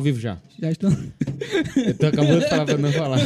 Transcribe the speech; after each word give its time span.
Ao 0.00 0.02
vivo 0.02 0.18
já. 0.18 0.40
Já 0.58 0.70
estão. 0.70 0.90
Eu 1.76 1.94
tô 1.98 2.06
acabando 2.06 2.40
de 2.40 2.48
falar 2.48 2.64
pra 2.64 2.78
não 2.78 2.90
falar. 2.90 3.18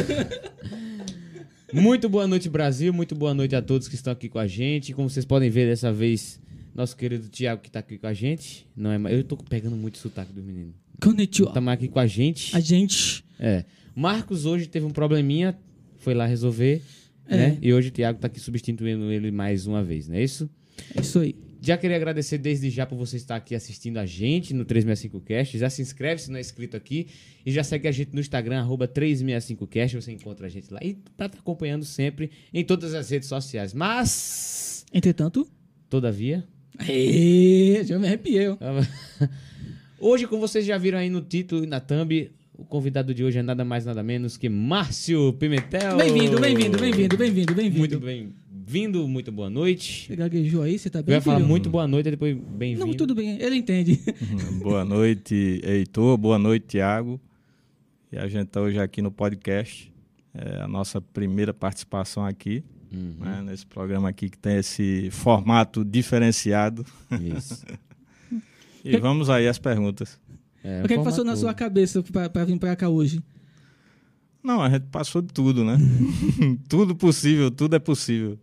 Muito 1.73 2.09
boa 2.09 2.27
noite, 2.27 2.49
Brasil. 2.49 2.91
Muito 2.93 3.15
boa 3.15 3.33
noite 3.33 3.55
a 3.55 3.61
todos 3.61 3.87
que 3.87 3.95
estão 3.95 4.11
aqui 4.11 4.27
com 4.27 4.39
a 4.39 4.45
gente. 4.45 4.91
Como 4.91 5.09
vocês 5.09 5.23
podem 5.23 5.49
ver, 5.49 5.69
dessa 5.69 5.89
vez, 5.93 6.37
nosso 6.75 6.97
querido 6.97 7.29
Thiago 7.29 7.61
que 7.61 7.71
tá 7.71 7.79
aqui 7.79 7.97
com 7.97 8.07
a 8.07 8.13
gente. 8.13 8.67
Não 8.75 8.91
é. 8.91 8.99
Eu 9.17 9.23
tô 9.23 9.37
pegando 9.37 9.77
muito 9.77 9.97
sotaque 9.99 10.33
dos 10.33 10.43
meninos. 10.43 10.73
Konnichiwa. 11.01 11.53
Tá 11.53 11.61
mais 11.61 11.77
aqui 11.77 11.87
com 11.87 11.99
a 11.99 12.07
gente. 12.07 12.53
A 12.53 12.59
gente. 12.59 13.23
É. 13.39 13.63
Marcos 13.95 14.45
hoje 14.45 14.67
teve 14.67 14.85
um 14.85 14.91
probleminha, 14.91 15.57
foi 15.99 16.13
lá 16.13 16.25
resolver, 16.25 16.81
É. 17.25 17.37
né? 17.37 17.57
E 17.61 17.73
hoje 17.73 17.87
o 17.87 17.91
Thiago 17.91 18.19
tá 18.19 18.27
aqui 18.27 18.41
substituindo 18.41 19.09
ele 19.09 19.31
mais 19.31 19.65
uma 19.65 19.81
vez, 19.81 20.09
não 20.09 20.17
é 20.17 20.23
isso? 20.25 20.49
É 20.93 20.99
isso 20.99 21.19
aí. 21.19 21.35
Já 21.65 21.77
queria 21.77 21.97
agradecer 21.97 22.37
desde 22.37 22.69
já 22.69 22.85
por 22.85 22.95
você 22.95 23.17
estar 23.17 23.35
aqui 23.35 23.55
assistindo 23.55 23.97
a 23.97 24.05
gente 24.05 24.53
no 24.53 24.63
365cast. 24.65 25.57
Já 25.57 25.67
se 25.67 25.81
inscreve 25.81 26.21
se 26.21 26.29
não 26.29 26.37
é 26.37 26.39
inscrito 26.39 26.77
aqui. 26.77 27.07
E 27.43 27.51
já 27.51 27.63
segue 27.63 27.87
a 27.87 27.91
gente 27.91 28.13
no 28.13 28.19
Instagram, 28.19 28.59
arroba 28.59 28.87
365cast. 28.87 29.95
Você 29.99 30.11
encontra 30.11 30.45
a 30.45 30.49
gente 30.49 30.71
lá. 30.71 30.77
E 30.83 30.93
tá 31.17 31.25
acompanhando 31.25 31.83
sempre 31.83 32.29
em 32.53 32.63
todas 32.63 32.93
as 32.93 33.09
redes 33.09 33.27
sociais. 33.27 33.73
Mas, 33.73 34.85
Entretanto. 34.93 35.47
todavia, 35.89 36.47
Ê, 36.87 37.81
já 37.83 37.97
me 37.97 38.05
arrepiei. 38.05 38.49
ó. 38.49 38.57
hoje, 39.99 40.27
como 40.27 40.41
vocês 40.41 40.67
já 40.67 40.77
viram 40.77 40.99
aí 40.99 41.09
no 41.09 41.21
título 41.21 41.63
e 41.63 41.67
na 41.67 41.79
thumb, 41.79 42.29
o 42.53 42.63
convidado 42.63 43.11
de 43.11 43.23
hoje 43.23 43.39
é 43.39 43.41
nada 43.41 43.65
mais 43.65 43.85
nada 43.85 44.03
menos 44.03 44.37
que 44.37 44.49
Márcio 44.49 45.33
Pimentel. 45.33 45.97
Bem-vindo, 45.97 46.39
bem-vindo, 46.39 46.77
bem-vindo, 46.77 47.17
bem-vindo, 47.17 47.55
bem-vindo. 47.55 47.79
Muito 47.79 47.99
bem-vindo, 48.65 49.07
muito 49.07 49.31
boa 49.31 49.49
noite. 49.49 50.07
Você 50.07 50.15
gaguejou 50.15 50.63
aí, 50.63 50.77
você 50.79 50.89
tá 50.89 50.99
Eu 50.99 51.03
bem? 51.03 51.15
ia 51.15 51.21
falar 51.21 51.37
filho? 51.37 51.47
muito 51.47 51.69
boa 51.69 51.87
noite 51.87 52.07
e 52.07 52.11
depois 52.11 52.35
bem-vindo. 52.35 52.85
Não, 52.85 52.93
tudo 52.95 53.13
bem, 53.13 53.39
ele 53.39 53.55
entende. 53.57 53.99
Boa 54.61 54.83
noite, 54.83 55.61
Heitor. 55.63 56.17
Boa 56.17 56.39
noite, 56.39 56.65
Tiago. 56.69 57.21
E 58.11 58.17
a 58.17 58.27
gente 58.27 58.47
está 58.47 58.61
hoje 58.61 58.79
aqui 58.79 59.01
no 59.03 59.11
podcast. 59.11 59.93
É 60.33 60.61
a 60.61 60.67
nossa 60.67 60.99
primeira 60.99 61.53
participação 61.53 62.25
aqui, 62.25 62.63
Uhum, 62.91 63.15
né, 63.19 63.41
nesse 63.45 63.65
programa 63.65 64.09
aqui 64.09 64.29
que 64.29 64.37
tem 64.37 64.57
esse 64.57 65.09
formato 65.11 65.85
diferenciado. 65.85 66.85
Isso. 67.37 67.63
E 68.87 68.97
vamos 68.97 69.31
aí 69.31 69.47
às 69.47 69.57
perguntas. 69.57 70.19
É, 70.63 70.83
o 70.83 70.87
que, 70.87 70.93
é 70.93 70.97
que 70.99 71.03
passou 71.03 71.25
na 71.25 71.35
sua 71.35 71.55
cabeça 71.55 72.03
pra 72.31 72.45
vir 72.45 72.59
pra 72.59 72.75
cá 72.75 72.87
hoje? 72.87 73.19
Não, 74.43 74.61
a 74.61 74.69
gente 74.69 74.85
passou 74.91 75.23
de 75.23 75.29
tudo, 75.33 75.65
né? 75.65 75.75
tudo 76.69 76.95
possível, 76.95 77.49
tudo 77.49 77.75
é 77.75 77.79
possível. 77.79 78.37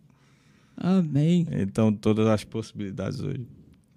Amém. 0.77 1.47
Então, 1.51 1.93
todas 1.93 2.27
as 2.27 2.45
possibilidades 2.45 3.21
hoje. 3.21 3.47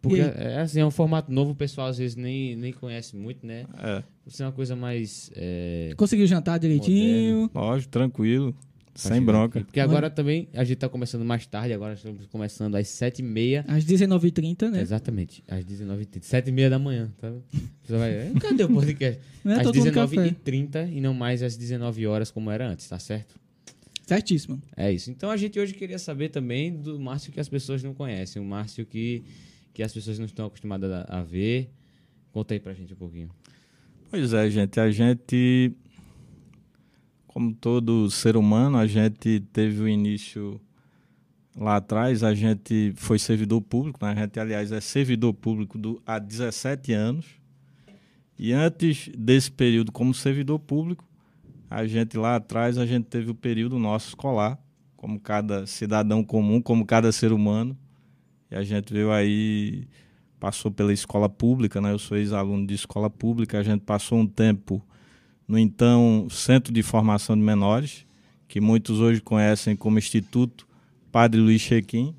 Porque 0.01 0.21
é 0.21 0.59
assim, 0.59 0.79
é 0.81 0.85
um 0.85 0.91
formato 0.91 1.31
novo, 1.31 1.51
o 1.51 1.55
pessoal 1.55 1.87
às 1.87 1.97
vezes 1.97 2.15
nem, 2.15 2.55
nem 2.55 2.71
conhece 2.71 3.15
muito, 3.15 3.43
né? 3.45 3.65
É, 3.79 4.03
Isso 4.27 4.43
é 4.43 4.45
uma 4.45 4.51
coisa 4.51 4.75
mais. 4.75 5.31
É, 5.35 5.93
Conseguiu 5.97 6.27
jantar 6.27 6.59
direitinho? 6.59 7.49
lógico, 7.51 7.91
tranquilo, 7.91 8.55
sem 8.93 9.13
chegar 9.13 9.25
bronca. 9.25 9.57
aqui. 9.59 9.65
Porque 9.65 9.79
agora 9.79 10.07
também 10.11 10.47
a 10.53 10.63
gente 10.63 10.77
tá 10.77 10.87
começando 10.87 11.25
mais 11.25 11.47
tarde, 11.47 11.73
agora 11.73 11.95
estamos 11.95 12.23
começando 12.27 12.75
às 12.75 12.85
7h30. 12.87 13.65
Às 13.67 13.83
19h30, 13.83 14.69
né? 14.69 14.79
Exatamente, 14.79 15.43
às 15.47 15.65
19h30. 15.65 16.19
7h30 16.21 16.69
da 16.69 16.77
manhã, 16.77 17.11
tá? 17.19 17.31
Você 17.83 17.97
vai, 17.97 18.11
"É, 18.11 18.31
cadê 18.39 18.63
o 18.63 18.69
podcast? 18.71 19.19
Não 19.43 19.53
é? 19.53 19.55
às 19.58 19.64
Tô 19.64 19.71
tomando 19.71 19.91
café. 19.91 20.15
19h30 20.15 20.93
e 20.93 21.02
não 21.02 21.15
mais 21.15 21.41
às 21.41 21.58
19 21.58 22.05
horas 22.05 22.30
como 22.30 22.52
era 22.52 22.67
antes, 22.69 22.87
tá 22.87 22.99
certo? 22.99 23.39
Certíssimo. 24.05 24.61
É 24.77 24.92
isso. 24.92 25.10
Então 25.10 25.32
a 25.32 25.38
gente 25.38 25.60
hoje 25.60 25.73
queria 25.73 25.98
saber 25.98 26.30
também 26.30 26.71
do 26.71 26.99
Márcio 26.99 27.32
que 27.32 27.39
as 27.39 27.49
pessoas 27.49 27.82
não 27.82 27.93
conhecem, 27.93 28.39
o 28.39 28.45
Márcio 28.45 28.86
que, 28.86 29.23
que 29.73 29.82
as 29.82 29.92
pessoas 29.92 30.20
não 30.20 30.27
estão 30.27 30.45
acostumadas 30.45 30.92
a, 30.92 31.20
a 31.20 31.23
ver. 31.23 31.71
Conta 32.32 32.54
aí 32.54 32.60
pra 32.60 32.73
gente 32.73 32.94
um 32.94 32.98
pouquinho. 32.98 33.32
Pois 34.11 34.32
é, 34.32 34.48
gente. 34.49 34.80
A 34.80 34.92
gente, 34.92 35.73
como 37.26 37.52
todo 37.55 38.11
ser 38.11 38.38
humano, 38.38 38.77
a 38.77 38.86
gente 38.86 39.39
teve 39.52 39.82
o 39.82 39.88
início 39.88 40.61
lá 41.58 41.77
atrás. 41.77 42.23
A 42.23 42.36
gente 42.36 42.94
foi 42.98 43.17
servidor 43.17 43.60
público, 43.61 44.05
né? 44.05 44.11
a 44.11 44.15
gente, 44.15 44.39
aliás, 44.39 44.71
é 44.71 44.80
servidor 44.82 45.33
público 45.33 45.80
do, 45.80 45.99
há 46.05 46.20
17 46.20 46.94
anos. 46.94 47.26
E 48.38 48.54
antes 48.54 49.10
desse 49.17 49.49
período 49.49 49.92
como 49.92 50.14
servidor 50.14 50.60
público, 50.60 51.04
a 51.70 51.86
gente 51.86 52.17
lá 52.17 52.36
atrás, 52.36 52.77
a 52.77 52.86
gente 52.86 53.05
teve 53.05 53.31
o 53.31 53.36
período 53.36 53.80
nosso 53.80 54.09
escolar, 54.09 54.59
como 54.95 55.20
cada 55.20 55.65
cidadão 55.65 56.23
comum, 56.23 56.61
como 56.61 56.86
cada 56.86 57.11
ser 57.11 57.31
humano. 57.31 57.77
E 58.49 58.55
a 58.55 58.64
gente 58.64 58.93
veio 58.93 59.11
aí 59.11 59.87
passou 60.39 60.71
pela 60.71 60.93
escola 60.93 61.27
pública, 61.27 61.81
né? 61.81 61.92
Eu 61.92 61.99
sou 61.99 62.17
ex-aluno 62.17 62.65
de 62.67 62.76
escola 62.76 63.09
pública. 63.09 63.59
A 63.59 63.64
gente 63.64 63.81
passou 63.81 64.20
um 64.20 64.27
tempo 64.27 64.86
no 65.48 65.58
então 65.58 66.27
Centro 66.30 66.73
de 66.73 66.83
Formação 66.83 67.36
de 67.36 67.42
Menores, 67.42 68.05
que 68.47 68.61
muitos 68.61 68.99
hoje 68.99 69.21
conhecem 69.21 69.76
como 69.76 69.97
Instituto 69.97 70.67
Padre 71.11 71.42
Luiz 71.42 71.61
Chequim. 71.61 72.15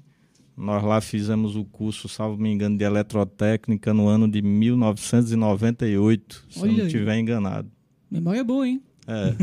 Nós 0.57 0.83
lá 0.83 1.01
fizemos 1.01 1.55
o 1.55 1.65
curso, 1.65 2.09
salvo 2.09 2.41
me 2.41 2.51
engano, 2.51 2.77
de 2.79 2.85
eletrotécnica 2.85 3.93
no 3.93 4.09
ano 4.09 4.27
de 4.27 4.41
1998, 4.41 6.47
se 6.49 6.59
eu 6.59 6.63
Olha 6.63 6.73
não 6.73 6.81
aí. 6.81 6.87
estiver 6.87 7.19
enganado. 7.19 7.71
Memória 8.11 8.43
boa, 8.43 8.67
hein? 8.67 8.83
É. 9.07 9.35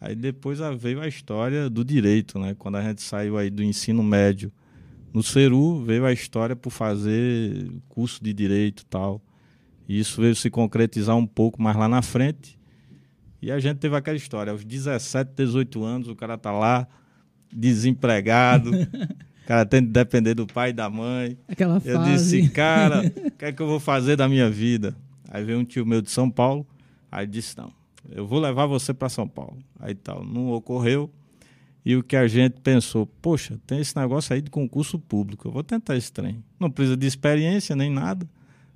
aí 0.00 0.14
depois 0.14 0.58
veio 0.78 1.00
a 1.00 1.08
história 1.08 1.68
do 1.68 1.84
direito, 1.84 2.38
né? 2.38 2.54
Quando 2.58 2.76
a 2.76 2.82
gente 2.82 3.02
saiu 3.02 3.36
aí 3.36 3.50
do 3.50 3.62
ensino 3.62 4.02
médio 4.02 4.50
no 5.12 5.22
Ceru, 5.22 5.82
veio 5.84 6.04
a 6.04 6.12
história 6.12 6.54
por 6.56 6.70
fazer 6.70 7.70
curso 7.88 8.22
de 8.22 8.32
direito 8.32 8.82
e 8.82 8.86
tal. 8.86 9.22
E 9.88 9.98
isso 9.98 10.20
veio 10.20 10.34
se 10.34 10.50
concretizar 10.50 11.16
um 11.16 11.26
pouco 11.26 11.60
mais 11.62 11.76
lá 11.76 11.88
na 11.88 12.02
frente. 12.02 12.58
E 13.40 13.50
a 13.50 13.58
gente 13.58 13.78
teve 13.78 13.96
aquela 13.96 14.16
história, 14.16 14.52
aos 14.52 14.64
17, 14.64 15.30
18 15.34 15.84
anos, 15.84 16.08
o 16.08 16.16
cara 16.16 16.36
tá 16.36 16.50
lá 16.50 16.86
desempregado, 17.52 18.70
o 19.44 19.46
cara 19.46 19.64
tem 19.64 19.82
que 19.82 19.88
depender 19.90 20.34
do 20.34 20.46
pai 20.46 20.70
e 20.70 20.72
da 20.72 20.90
mãe. 20.90 21.38
Aquela 21.48 21.80
Eu 21.84 21.98
fase. 22.00 22.12
disse, 22.12 22.48
cara, 22.50 23.00
o 23.26 23.30
que 23.30 23.44
é 23.44 23.52
que 23.52 23.62
eu 23.62 23.66
vou 23.66 23.80
fazer 23.80 24.16
da 24.16 24.28
minha 24.28 24.50
vida? 24.50 24.94
Aí 25.28 25.44
veio 25.44 25.58
um 25.58 25.64
tio 25.64 25.86
meu 25.86 26.02
de 26.02 26.10
São 26.10 26.30
Paulo, 26.30 26.66
aí 27.10 27.26
disse, 27.26 27.56
não, 27.56 27.72
eu 28.10 28.26
vou 28.26 28.38
levar 28.38 28.66
você 28.66 28.94
para 28.94 29.08
São 29.08 29.28
Paulo. 29.28 29.58
Aí 29.78 29.94
tal, 29.94 30.24
não 30.24 30.52
ocorreu. 30.52 31.10
E 31.84 31.96
o 31.96 32.02
que 32.02 32.16
a 32.16 32.26
gente 32.26 32.60
pensou, 32.60 33.06
poxa, 33.06 33.58
tem 33.66 33.80
esse 33.80 33.96
negócio 33.96 34.34
aí 34.34 34.42
de 34.42 34.50
concurso 34.50 34.98
público, 34.98 35.48
eu 35.48 35.52
vou 35.52 35.62
tentar 35.62 35.96
esse 35.96 36.12
trem. 36.12 36.42
Não 36.58 36.70
precisa 36.70 36.96
de 36.96 37.06
experiência 37.06 37.74
nem 37.74 37.90
nada. 37.90 38.28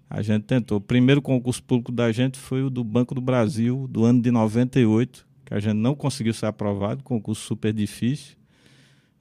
A 0.09 0.23
gente 0.23 0.45
tentou. 0.45 0.79
O 0.79 0.81
primeiro 0.81 1.21
concurso 1.21 1.63
público 1.63 1.91
da 1.91 2.13
gente 2.13 2.39
foi 2.39 2.63
o 2.63 2.71
do 2.71 2.85
Banco 2.85 3.15
do 3.15 3.21
Brasil, 3.21 3.87
do 3.89 4.05
ano 4.05 4.21
de 4.21 4.31
98, 4.31 5.27
que 5.45 5.55
a 5.55 5.61
gente 5.61 5.77
não 5.77 5.95
conseguiu 5.95 6.35
ser 6.35 6.47
aprovado, 6.47 7.03
concurso 7.03 7.43
super 7.43 7.73
difícil. 7.73 8.37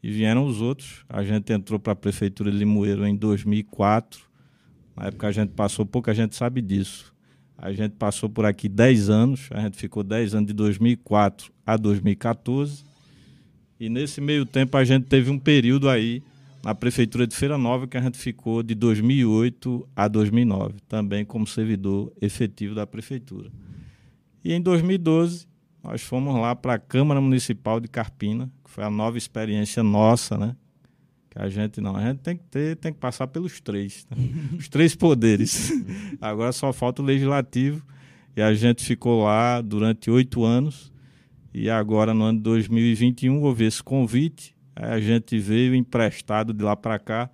E 0.04 0.12
vieram 0.12 0.46
os 0.46 0.62
outros. 0.62 1.06
A 1.08 1.24
gente 1.24 1.52
entrou 1.54 1.80
para 1.80 1.94
a 1.94 1.96
Prefeitura 1.96 2.52
de 2.52 2.58
Limoeiro 2.58 3.06
em 3.06 3.16
2004. 3.16 4.22
Na 4.96 5.08
época 5.08 5.28
a 5.28 5.32
gente 5.32 5.50
passou, 5.50 5.86
pouca 5.86 6.14
gente 6.14 6.36
sabe 6.36 6.62
disso. 6.62 7.11
A 7.62 7.72
gente 7.72 7.92
passou 7.92 8.28
por 8.28 8.44
aqui 8.44 8.68
10 8.68 9.12
anos, 9.12 9.48
a 9.52 9.62
gente 9.62 9.78
ficou 9.78 10.02
10 10.04 10.34
anos 10.34 10.48
de 10.48 10.54
2004 10.54 11.54
a 11.64 11.78
2014. 11.78 12.84
E 13.80 13.88
nesse 13.88 14.20
meio 14.20 14.48
tempo 14.48 14.76
a 14.76 14.84
gente 14.84 15.06
teve 15.06 15.30
um 15.30 15.38
período 15.38 15.88
aí 15.88 16.24
na 16.64 16.74
Prefeitura 16.74 17.28
de 17.28 17.36
Feira 17.36 17.60
Nova 17.60 17.88
que 17.88 17.96
a 17.96 18.02
gente 18.02 18.18
ficou 18.18 18.64
de 18.64 18.74
2008 18.74 19.88
a 19.96 20.08
2009, 20.08 20.74
também 20.90 21.24
como 21.24 21.46
servidor 21.46 22.12
efetivo 22.20 22.74
da 22.74 22.88
Prefeitura. 22.88 23.52
E 24.44 24.54
em 24.54 24.60
2012 24.60 25.46
nós 25.84 26.02
fomos 26.02 26.34
lá 26.34 26.56
para 26.56 26.74
a 26.74 26.80
Câmara 26.80 27.22
Municipal 27.22 27.80
de 27.80 27.88
Carpina, 27.88 28.52
que 28.64 28.72
foi 28.72 28.84
a 28.84 28.90
nova 28.90 29.20
experiência 29.20 29.84
nossa, 29.84 30.36
né? 30.36 30.56
Que 31.32 31.40
a 31.40 31.48
gente 31.48 31.80
não, 31.80 31.96
a 31.96 32.10
gente 32.10 32.20
tem 32.20 32.36
que 32.36 32.44
ter, 32.44 32.76
tem 32.76 32.92
que 32.92 33.00
passar 33.00 33.26
pelos 33.26 33.62
três, 33.62 34.06
né? 34.12 34.18
os 34.60 34.68
três 34.68 34.94
poderes. 34.94 35.72
Agora 36.20 36.52
só 36.52 36.74
falta 36.74 37.02
o 37.02 37.06
legislativo 37.06 37.82
e 38.36 38.42
a 38.42 38.54
gente 38.54 38.84
ficou 38.84 39.24
lá 39.24 39.62
durante 39.62 40.12
oito 40.12 40.44
anos 40.44 40.92
e 41.54 41.70
agora 41.70 42.14
no 42.14 42.26
ano 42.26 42.38
de 42.38 42.44
2021 42.44 43.42
houve 43.42 43.66
esse 43.66 43.82
convite, 43.82 44.54
aí 44.76 44.92
a 44.92 45.00
gente 45.00 45.40
veio 45.40 45.74
emprestado 45.74 46.54
de 46.54 46.64
lá 46.64 46.76
para 46.76 47.00
cá 47.00 47.30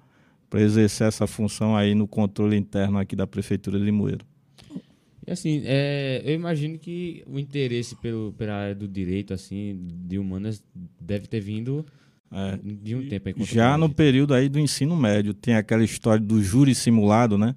para 0.47 0.61
exercer 0.61 1.07
essa 1.07 1.25
função 1.25 1.75
aí 1.75 1.95
no 1.95 2.07
controle 2.07 2.55
interno 2.55 2.99
aqui 2.99 3.15
da 3.15 3.27
prefeitura 3.27 3.79
de 3.79 3.85
Limoeiro. 3.85 4.25
E 5.25 5.31
assim, 5.31 5.61
é, 5.65 6.21
eu 6.23 6.33
imagino 6.35 6.79
que 6.79 7.23
o 7.27 7.37
interesse 7.37 7.95
pelo, 7.95 8.31
pela 8.37 8.53
área 8.53 8.75
do 8.75 8.87
direito, 8.87 9.33
assim, 9.33 9.87
de 10.07 10.17
humanas, 10.17 10.63
deve 11.01 11.27
ter 11.27 11.41
vindo 11.41 11.85
É, 12.31 12.59
de 12.61 12.95
um 12.95 13.07
tempo 13.07 13.29
aí. 13.29 13.35
Já 13.39 13.77
no 13.77 13.89
período 13.89 14.33
aí 14.33 14.49
do 14.49 14.59
ensino 14.59 14.95
médio, 14.95 15.33
tem 15.33 15.55
aquela 15.55 15.83
história 15.83 16.23
do 16.23 16.41
júri 16.41 16.75
simulado, 16.75 17.37
né? 17.37 17.55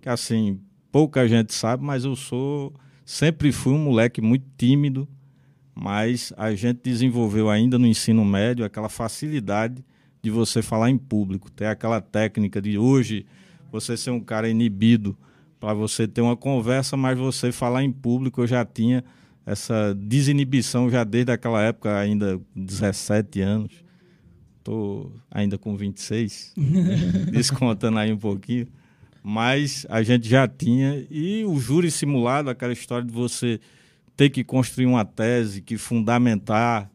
Que 0.00 0.08
assim, 0.08 0.60
pouca 0.92 1.26
gente 1.26 1.52
sabe, 1.54 1.84
mas 1.84 2.04
eu 2.04 2.14
sou. 2.14 2.72
Sempre 3.04 3.52
fui 3.52 3.72
um 3.72 3.78
moleque 3.78 4.20
muito 4.20 4.46
tímido, 4.56 5.06
mas 5.74 6.32
a 6.36 6.54
gente 6.54 6.80
desenvolveu 6.82 7.50
ainda 7.50 7.78
no 7.78 7.86
ensino 7.86 8.24
médio 8.24 8.64
aquela 8.64 8.88
facilidade 8.88 9.84
de 10.22 10.30
você 10.30 10.62
falar 10.62 10.88
em 10.88 10.96
público, 10.96 11.50
ter 11.50 11.66
aquela 11.66 12.00
técnica 12.00 12.62
de 12.62 12.78
hoje 12.78 13.26
você 13.74 13.96
ser 13.96 14.10
um 14.10 14.20
cara 14.20 14.48
inibido 14.48 15.16
para 15.58 15.74
você 15.74 16.06
ter 16.06 16.20
uma 16.20 16.36
conversa, 16.36 16.96
mas 16.96 17.18
você 17.18 17.50
falar 17.50 17.82
em 17.82 17.90
público, 17.90 18.42
eu 18.42 18.46
já 18.46 18.64
tinha 18.64 19.04
essa 19.44 19.92
desinibição 19.94 20.88
já 20.88 21.02
desde 21.02 21.32
aquela 21.32 21.60
época, 21.60 21.98
ainda 21.98 22.40
17 22.54 23.40
anos. 23.40 23.83
Estou 24.64 25.12
ainda 25.30 25.58
com 25.58 25.76
26, 25.76 26.54
descontando 27.30 27.98
aí 27.98 28.10
um 28.10 28.16
pouquinho. 28.16 28.66
Mas 29.22 29.86
a 29.90 30.02
gente 30.02 30.26
já 30.26 30.48
tinha. 30.48 31.06
E 31.10 31.44
o 31.44 31.58
júri 31.58 31.90
simulado, 31.90 32.48
aquela 32.48 32.72
história 32.72 33.06
de 33.06 33.12
você 33.12 33.60
ter 34.16 34.30
que 34.30 34.42
construir 34.42 34.86
uma 34.86 35.04
tese, 35.04 35.60
que 35.60 35.76
fundamentar. 35.76 36.90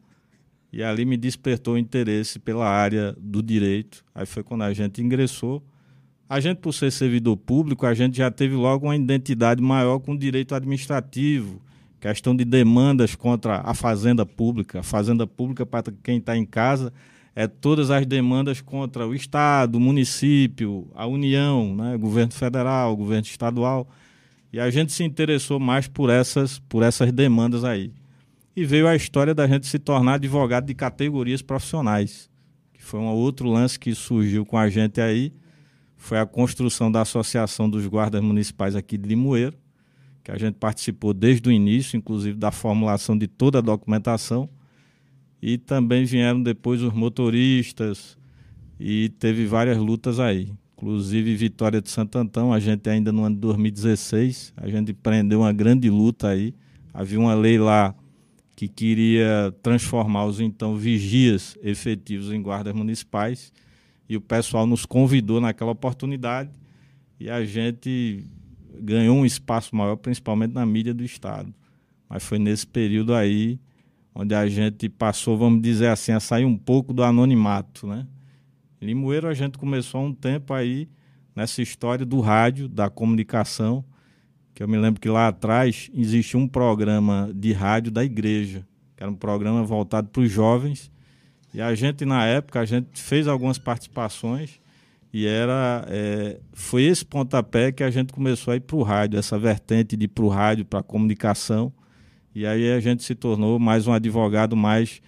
E 0.73 0.81
ali 0.81 1.05
me 1.05 1.15
despertou 1.15 1.75
o 1.75 1.77
interesse 1.77 2.39
pela 2.39 2.67
área 2.67 3.15
do 3.19 3.43
direito. 3.43 4.03
Aí 4.15 4.25
foi 4.25 4.41
quando 4.41 4.63
a 4.63 4.73
gente 4.73 4.99
ingressou. 5.03 5.63
A 6.27 6.39
gente, 6.39 6.57
por 6.57 6.73
ser 6.73 6.91
servidor 6.91 7.37
público, 7.37 7.85
a 7.85 7.93
gente 7.93 8.17
já 8.17 8.31
teve 8.31 8.55
logo 8.55 8.87
uma 8.87 8.95
identidade 8.95 9.61
maior 9.61 9.99
com 9.99 10.13
o 10.13 10.17
direito 10.17 10.55
administrativo, 10.55 11.61
questão 11.99 12.35
de 12.35 12.45
demandas 12.45 13.13
contra 13.13 13.61
a 13.63 13.75
fazenda 13.75 14.25
pública. 14.25 14.79
A 14.79 14.83
fazenda 14.83 15.27
pública, 15.27 15.67
para 15.67 15.93
quem 16.01 16.17
está 16.17 16.35
em 16.35 16.45
casa, 16.45 16.91
é 17.35 17.47
todas 17.47 17.91
as 17.91 18.05
demandas 18.05 18.61
contra 18.61 19.07
o 19.07 19.13
Estado, 19.13 19.75
o 19.75 19.79
município, 19.79 20.89
a 20.93 21.05
União, 21.05 21.75
né, 21.75 21.97
governo 21.97 22.33
federal, 22.33 22.95
governo 22.95 23.25
estadual. 23.25 23.87
E 24.51 24.59
a 24.59 24.69
gente 24.69 24.91
se 24.91 25.03
interessou 25.03 25.59
mais 25.59 25.87
por 25.87 26.09
essas, 26.09 26.59
por 26.59 26.83
essas 26.83 27.11
demandas 27.11 27.63
aí. 27.63 27.93
E 28.55 28.65
veio 28.65 28.87
a 28.87 28.95
história 28.95 29.33
da 29.33 29.47
gente 29.47 29.67
se 29.67 29.77
tornar 29.77 30.15
advogado 30.15 30.65
de 30.65 30.73
categorias 30.73 31.41
profissionais, 31.41 32.29
que 32.73 32.83
foi 32.83 32.99
um 32.99 33.07
outro 33.07 33.47
lance 33.47 33.79
que 33.79 33.93
surgiu 33.93 34.45
com 34.45 34.57
a 34.57 34.69
gente 34.69 34.99
aí. 34.99 35.31
Foi 35.95 36.17
a 36.17 36.25
construção 36.25 36.91
da 36.91 37.01
Associação 37.01 37.69
dos 37.69 37.85
Guardas 37.85 38.21
Municipais 38.21 38.75
aqui 38.75 38.97
de 38.97 39.07
Limoeiro, 39.07 39.55
que 40.23 40.31
a 40.31 40.37
gente 40.37 40.55
participou 40.55 41.13
desde 41.13 41.47
o 41.47 41.51
início, 41.51 41.95
inclusive 41.95 42.37
da 42.37 42.51
formulação 42.51 43.17
de 43.17 43.27
toda 43.27 43.59
a 43.59 43.61
documentação. 43.61 44.49
E 45.41 45.57
também 45.57 46.05
vieram 46.05 46.41
depois 46.41 46.81
os 46.81 46.93
motoristas 46.93 48.17
e 48.79 49.09
teve 49.19 49.45
várias 49.45 49.77
lutas 49.77 50.19
aí. 50.19 50.51
Inclusive 50.75 51.35
Vitória 51.35 51.81
de 51.81 51.89
Santo 51.89 52.17
Antão, 52.17 52.53
a 52.53 52.59
gente 52.59 52.89
ainda 52.89 53.11
no 53.11 53.23
ano 53.23 53.35
de 53.35 53.41
2016, 53.41 54.53
a 54.55 54.67
gente 54.69 54.93
prendeu 54.93 55.41
uma 55.41 55.51
grande 55.51 55.89
luta 55.89 56.29
aí. 56.29 56.53
Havia 56.93 57.19
uma 57.19 57.33
lei 57.33 57.57
lá 57.57 57.93
que 58.55 58.67
queria 58.67 59.53
transformar 59.61 60.25
os 60.25 60.39
então 60.39 60.75
vigias 60.75 61.57
efetivos 61.61 62.31
em 62.31 62.41
guardas 62.41 62.73
municipais 62.73 63.53
e 64.07 64.17
o 64.17 64.21
pessoal 64.21 64.65
nos 64.65 64.85
convidou 64.85 65.39
naquela 65.39 65.71
oportunidade 65.71 66.49
e 67.19 67.29
a 67.29 67.45
gente 67.45 68.25
ganhou 68.81 69.17
um 69.17 69.25
espaço 69.25 69.75
maior, 69.75 69.95
principalmente 69.97 70.53
na 70.53 70.65
mídia 70.65 70.93
do 70.93 71.03
Estado. 71.03 71.53
Mas 72.09 72.23
foi 72.23 72.39
nesse 72.39 72.65
período 72.65 73.13
aí 73.13 73.59
onde 74.13 74.33
a 74.35 74.47
gente 74.47 74.89
passou, 74.89 75.37
vamos 75.37 75.61
dizer 75.61 75.87
assim, 75.87 76.11
a 76.11 76.19
sair 76.19 76.45
um 76.45 76.57
pouco 76.57 76.93
do 76.93 77.03
anonimato, 77.03 77.87
né? 77.87 78.07
Em 78.81 78.85
Limoeiro 78.85 79.27
a 79.27 79.33
gente 79.33 79.57
começou 79.57 80.01
há 80.01 80.03
um 80.03 80.13
tempo 80.13 80.53
aí 80.53 80.89
nessa 81.35 81.61
história 81.61 82.05
do 82.05 82.19
rádio, 82.19 82.67
da 82.67 82.89
comunicação, 82.89 83.83
que 84.53 84.63
eu 84.63 84.67
me 84.67 84.77
lembro 84.77 84.99
que 84.99 85.09
lá 85.09 85.27
atrás 85.27 85.89
existia 85.93 86.39
um 86.39 86.47
programa 86.47 87.31
de 87.33 87.53
rádio 87.53 87.91
da 87.91 88.03
igreja, 88.03 88.67
que 88.95 89.03
era 89.03 89.11
um 89.11 89.15
programa 89.15 89.63
voltado 89.63 90.09
para 90.09 90.21
os 90.21 90.31
jovens, 90.31 90.91
e 91.53 91.61
a 91.61 91.73
gente 91.73 92.05
na 92.05 92.25
época 92.25 92.59
a 92.59 92.65
gente 92.65 93.01
fez 93.01 93.27
algumas 93.27 93.57
participações 93.57 94.59
e 95.11 95.25
era 95.25 95.85
é, 95.87 96.39
foi 96.53 96.83
esse 96.83 97.03
pontapé 97.03 97.71
que 97.71 97.83
a 97.83 97.89
gente 97.89 98.13
começou 98.13 98.53
a 98.53 98.57
ir 98.57 98.59
para 98.59 98.75
o 98.75 98.83
rádio, 98.83 99.17
essa 99.17 99.39
vertente 99.39 99.97
de 99.97 100.05
ir 100.05 100.09
para 100.09 100.23
o 100.23 100.29
rádio, 100.29 100.65
para 100.65 100.79
a 100.79 100.83
comunicação. 100.83 101.73
E 102.33 102.45
aí 102.45 102.71
a 102.71 102.79
gente 102.79 103.03
se 103.03 103.15
tornou 103.15 103.57
mais 103.57 103.87
um 103.87 103.93
advogado, 103.93 104.55
mais 104.55 105.01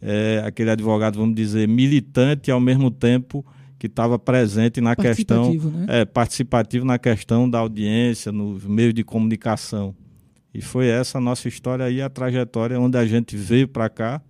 é, 0.00 0.42
aquele 0.44 0.70
advogado, 0.70 1.18
vamos 1.18 1.34
dizer, 1.34 1.66
militante 1.66 2.50
e 2.50 2.52
ao 2.52 2.60
mesmo 2.60 2.90
tempo 2.90 3.44
que 3.78 3.86
estava 3.86 4.18
presente 4.18 4.80
na 4.80 4.96
questão 4.96 5.54
né? 5.54 6.00
é, 6.00 6.04
participativo 6.04 6.84
na 6.84 6.98
questão 6.98 7.48
da 7.48 7.58
audiência, 7.58 8.32
no 8.32 8.58
meio 8.68 8.92
de 8.92 9.04
comunicação. 9.04 9.94
E 10.52 10.60
foi 10.60 10.88
essa 10.88 11.18
a 11.18 11.20
nossa 11.20 11.46
história 11.48 11.84
aí, 11.84 12.02
a 12.02 12.08
trajetória 12.08 12.80
onde 12.80 12.96
a 12.96 13.06
gente 13.06 13.36
veio 13.36 13.68
para 13.68 13.88
cá, 13.88 14.20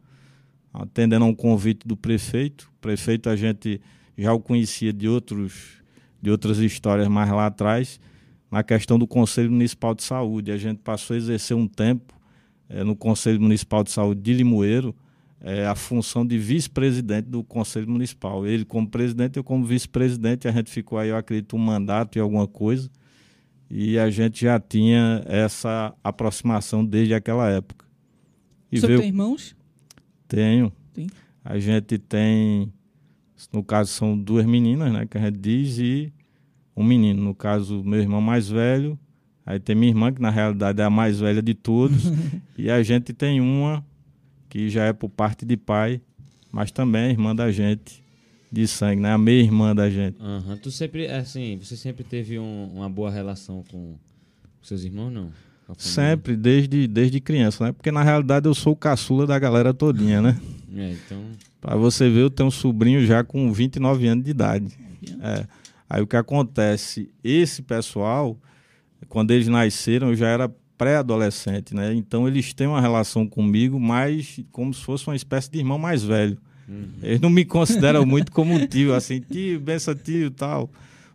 atendendo 0.72 1.24
a 1.24 1.28
um 1.28 1.34
convite 1.34 1.86
do 1.86 1.96
prefeito. 1.96 2.70
O 2.76 2.80
prefeito 2.80 3.30
a 3.30 3.36
gente 3.36 3.80
já 4.16 4.32
o 4.32 4.40
conhecia 4.40 4.92
de, 4.92 5.08
outros, 5.08 5.82
de 6.20 6.30
outras 6.30 6.58
histórias 6.58 7.08
mais 7.08 7.30
lá 7.30 7.46
atrás, 7.46 8.00
na 8.50 8.62
questão 8.62 8.98
do 8.98 9.06
Conselho 9.06 9.50
Municipal 9.50 9.94
de 9.94 10.02
Saúde. 10.02 10.50
A 10.50 10.56
gente 10.56 10.78
passou 10.78 11.14
a 11.14 11.16
exercer 11.16 11.56
um 11.56 11.66
tempo 11.66 12.17
é, 12.68 12.84
no 12.84 12.94
Conselho 12.94 13.40
Municipal 13.40 13.82
de 13.82 13.90
Saúde 13.90 14.20
de 14.20 14.32
Limoeiro 14.34 14.94
é, 15.40 15.66
a 15.66 15.74
função 15.74 16.26
de 16.26 16.36
vice-presidente 16.38 17.26
do 17.26 17.44
Conselho 17.44 17.88
Municipal. 17.88 18.46
Ele 18.46 18.64
como 18.64 18.88
presidente, 18.88 19.36
eu 19.36 19.44
como 19.44 19.64
vice-presidente, 19.64 20.48
a 20.48 20.52
gente 20.52 20.70
ficou 20.70 20.98
aí, 20.98 21.10
eu 21.10 21.16
acredito, 21.16 21.56
um 21.56 21.60
mandato 21.60 22.16
e 22.16 22.20
alguma 22.20 22.46
coisa, 22.46 22.90
e 23.70 23.98
a 23.98 24.10
gente 24.10 24.42
já 24.44 24.58
tinha 24.58 25.22
essa 25.26 25.94
aproximação 26.02 26.84
desde 26.84 27.14
aquela 27.14 27.48
época. 27.48 27.86
E 28.70 28.80
Você 28.80 28.86
veio... 28.86 29.00
tem 29.00 29.08
irmãos? 29.08 29.56
Tenho. 30.26 30.72
Tem. 30.92 31.06
A 31.44 31.58
gente 31.58 31.98
tem 31.98 32.72
no 33.52 33.62
caso, 33.62 33.92
são 33.92 34.18
duas 34.18 34.44
meninas, 34.44 34.92
né, 34.92 35.06
que 35.06 35.16
a 35.16 35.20
gente 35.20 35.38
diz, 35.38 35.78
e 35.78 36.12
um 36.76 36.82
menino. 36.82 37.22
No 37.22 37.34
caso, 37.34 37.84
meu 37.84 38.00
irmão 38.00 38.20
mais 38.20 38.48
velho. 38.48 38.98
Aí 39.48 39.58
tem 39.58 39.74
minha 39.74 39.90
irmã, 39.90 40.12
que 40.12 40.20
na 40.20 40.28
realidade 40.28 40.78
é 40.78 40.84
a 40.84 40.90
mais 40.90 41.20
velha 41.20 41.40
de 41.40 41.54
todos. 41.54 42.02
e 42.58 42.70
a 42.70 42.82
gente 42.82 43.14
tem 43.14 43.40
uma 43.40 43.82
que 44.46 44.68
já 44.68 44.84
é 44.84 44.92
por 44.92 45.08
parte 45.08 45.46
de 45.46 45.56
pai, 45.56 46.02
mas 46.52 46.70
também 46.70 47.04
é 47.06 47.10
irmã 47.12 47.34
da 47.34 47.50
gente 47.50 48.04
de 48.52 48.68
sangue, 48.68 49.00
né? 49.00 49.10
A 49.10 49.16
meia 49.16 49.40
irmã 49.40 49.74
da 49.74 49.88
gente. 49.88 50.20
Uhum. 50.20 50.54
Tu 50.58 50.70
sempre, 50.70 51.06
assim, 51.06 51.56
você 51.56 51.78
sempre 51.78 52.04
teve 52.04 52.38
um, 52.38 52.70
uma 52.74 52.90
boa 52.90 53.10
relação 53.10 53.64
com 53.70 53.94
seus 54.62 54.84
irmãos, 54.84 55.08
não? 55.08 55.32
Sempre, 55.78 56.36
desde, 56.36 56.86
desde 56.86 57.18
criança, 57.18 57.64
né? 57.64 57.72
Porque 57.72 57.90
na 57.90 58.02
realidade 58.02 58.46
eu 58.46 58.54
sou 58.54 58.74
o 58.74 58.76
caçula 58.76 59.26
da 59.26 59.38
galera 59.38 59.72
todinha, 59.72 60.20
né? 60.20 60.38
É, 60.76 60.92
então... 60.92 61.22
Pra 61.58 61.74
você 61.74 62.10
ver, 62.10 62.20
eu 62.20 62.30
tenho 62.30 62.48
um 62.48 62.52
sobrinho 62.52 63.06
já 63.06 63.24
com 63.24 63.50
29 63.50 64.08
anos 64.08 64.24
de 64.24 64.30
idade. 64.30 64.78
É. 65.22 65.46
Aí 65.88 66.02
o 66.02 66.06
que 66.06 66.16
acontece? 66.16 67.10
Esse 67.24 67.62
pessoal, 67.62 68.38
quando 69.08 69.30
eles 69.30 69.48
nasceram, 69.48 70.08
eu 70.08 70.16
já 70.16 70.28
era 70.28 70.50
pré-adolescente, 70.76 71.74
né? 71.74 71.92
Então 71.94 72.28
eles 72.28 72.52
têm 72.54 72.66
uma 72.66 72.80
relação 72.80 73.26
comigo 73.26 73.80
mais 73.80 74.40
como 74.52 74.72
se 74.72 74.82
fosse 74.82 75.06
uma 75.08 75.16
espécie 75.16 75.50
de 75.50 75.58
irmão 75.58 75.78
mais 75.78 76.04
velho. 76.04 76.38
Uhum. 76.68 76.88
Eles 77.02 77.20
não 77.20 77.30
me 77.30 77.44
consideram 77.44 78.06
muito 78.06 78.30
como 78.30 78.54
um 78.54 78.66
tio, 78.66 78.94
assim, 78.94 79.20
tio, 79.20 79.58
benção 79.58 79.94
tio 79.94 80.26
e 80.26 80.30
tal. 80.30 80.70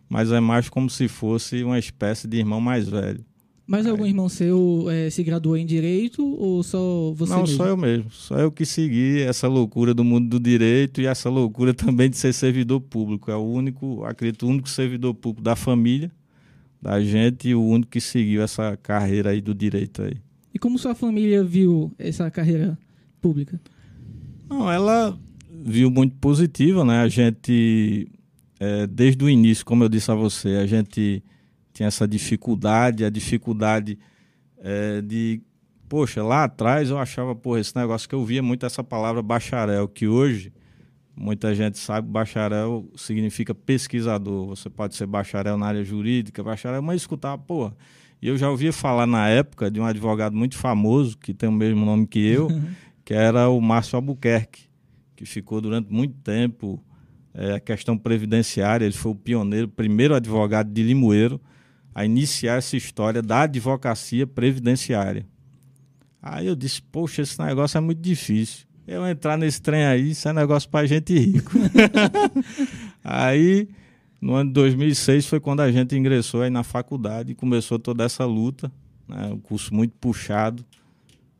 Mas 0.08 0.30
é 0.30 0.40
mais 0.40 0.68
como 0.68 0.90
se 0.90 1.08
fosse 1.08 1.62
uma 1.64 1.78
espécie 1.78 2.28
de 2.28 2.36
irmão 2.36 2.60
mais 2.60 2.88
velho. 2.88 3.24
Mas 3.66 3.86
algum 3.86 4.04
irmão 4.04 4.28
seu 4.28 4.86
é, 4.90 5.08
se 5.08 5.22
graduou 5.22 5.56
em 5.56 5.64
direito 5.64 6.22
ou 6.22 6.62
só 6.62 7.12
você 7.16 7.32
Não, 7.32 7.40
mesmo? 7.40 7.56
só 7.56 7.66
eu 7.66 7.76
mesmo. 7.76 8.10
Só 8.10 8.38
eu 8.38 8.52
que 8.52 8.66
segui 8.66 9.22
essa 9.22 9.48
loucura 9.48 9.94
do 9.94 10.04
mundo 10.04 10.28
do 10.28 10.38
direito 10.38 11.00
e 11.00 11.06
essa 11.06 11.30
loucura 11.30 11.72
também 11.74 12.10
de 12.10 12.18
ser 12.18 12.34
servidor 12.34 12.80
público. 12.80 13.30
É 13.30 13.36
o 13.36 13.42
único, 13.42 14.04
acredito, 14.04 14.44
o 14.44 14.50
único 14.50 14.68
servidor 14.68 15.14
público 15.14 15.42
da 15.42 15.56
família, 15.56 16.10
da 16.84 17.00
gente 17.00 17.54
o 17.54 17.64
único 17.64 17.92
que 17.92 18.00
seguiu 18.00 18.42
essa 18.42 18.76
carreira 18.76 19.30
aí 19.30 19.40
do 19.40 19.54
direito 19.54 20.02
aí. 20.02 20.18
E 20.52 20.58
como 20.58 20.78
sua 20.78 20.94
família 20.94 21.42
viu 21.42 21.90
essa 21.98 22.30
carreira 22.30 22.78
pública? 23.22 23.58
Não, 24.46 24.70
ela 24.70 25.18
viu 25.50 25.90
muito 25.90 26.14
positiva, 26.16 26.84
né? 26.84 27.00
A 27.00 27.08
gente, 27.08 28.06
é, 28.60 28.86
desde 28.86 29.24
o 29.24 29.30
início, 29.30 29.64
como 29.64 29.82
eu 29.82 29.88
disse 29.88 30.10
a 30.10 30.14
você, 30.14 30.56
a 30.56 30.66
gente 30.66 31.24
tinha 31.72 31.86
essa 31.86 32.06
dificuldade, 32.06 33.02
a 33.02 33.08
dificuldade 33.08 33.98
é, 34.58 35.00
de. 35.00 35.40
Poxa, 35.88 36.22
lá 36.22 36.44
atrás 36.44 36.90
eu 36.90 36.98
achava, 36.98 37.34
porra, 37.34 37.60
esse 37.60 37.74
negócio 37.74 38.06
que 38.06 38.14
eu 38.14 38.24
via 38.26 38.42
muito 38.42 38.66
essa 38.66 38.84
palavra 38.84 39.22
bacharel, 39.22 39.88
que 39.88 40.06
hoje 40.06 40.52
muita 41.16 41.54
gente 41.54 41.78
sabe, 41.78 42.08
bacharel 42.08 42.90
significa 42.96 43.54
pesquisador. 43.54 44.46
Você 44.46 44.68
pode 44.68 44.94
ser 44.96 45.06
bacharel 45.06 45.56
na 45.56 45.66
área 45.66 45.84
jurídica, 45.84 46.42
bacharel, 46.42 46.82
mas 46.82 47.02
escutar, 47.02 47.36
porra. 47.38 47.76
E 48.20 48.28
eu 48.28 48.36
já 48.36 48.50
ouvia 48.50 48.72
falar 48.72 49.06
na 49.06 49.28
época 49.28 49.70
de 49.70 49.80
um 49.80 49.84
advogado 49.84 50.34
muito 50.36 50.56
famoso, 50.56 51.16
que 51.18 51.34
tem 51.34 51.48
o 51.48 51.52
mesmo 51.52 51.84
nome 51.84 52.06
que 52.06 52.26
eu, 52.26 52.48
que 53.04 53.14
era 53.14 53.48
o 53.48 53.60
Márcio 53.60 53.96
Albuquerque, 53.96 54.62
que 55.14 55.24
ficou 55.26 55.60
durante 55.60 55.92
muito 55.92 56.14
tempo 56.22 56.82
é, 57.32 57.54
a 57.54 57.60
questão 57.60 57.98
previdenciária. 57.98 58.84
Ele 58.84 58.94
foi 58.94 59.12
o 59.12 59.14
pioneiro, 59.14 59.68
primeiro 59.68 60.14
advogado 60.14 60.72
de 60.72 60.82
Limoeiro 60.82 61.40
a 61.94 62.04
iniciar 62.04 62.56
essa 62.56 62.76
história 62.76 63.22
da 63.22 63.42
advocacia 63.42 64.26
previdenciária. 64.26 65.26
Aí 66.20 66.46
eu 66.46 66.56
disse, 66.56 66.82
poxa, 66.82 67.22
esse 67.22 67.38
negócio 67.38 67.78
é 67.78 67.80
muito 67.80 68.00
difícil. 68.00 68.66
Eu 68.86 69.06
entrar 69.08 69.38
nesse 69.38 69.62
trem 69.62 69.84
aí, 69.84 70.10
isso 70.10 70.28
é 70.28 70.32
negócio 70.32 70.68
para 70.68 70.86
gente 70.86 71.18
rico. 71.18 71.52
aí, 73.02 73.68
No 74.20 74.34
ano 74.34 74.48
de 74.48 74.54
2006 74.54 75.26
foi 75.26 75.38
quando 75.38 75.60
a 75.60 75.70
gente 75.70 75.94
ingressou 75.94 76.40
aí 76.40 76.48
na 76.48 76.62
faculdade 76.62 77.32
e 77.32 77.34
começou 77.34 77.78
toda 77.78 78.04
essa 78.04 78.24
luta, 78.24 78.72
né? 79.06 79.26
um 79.26 79.38
curso 79.38 79.74
muito 79.74 79.94
puxado. 80.00 80.64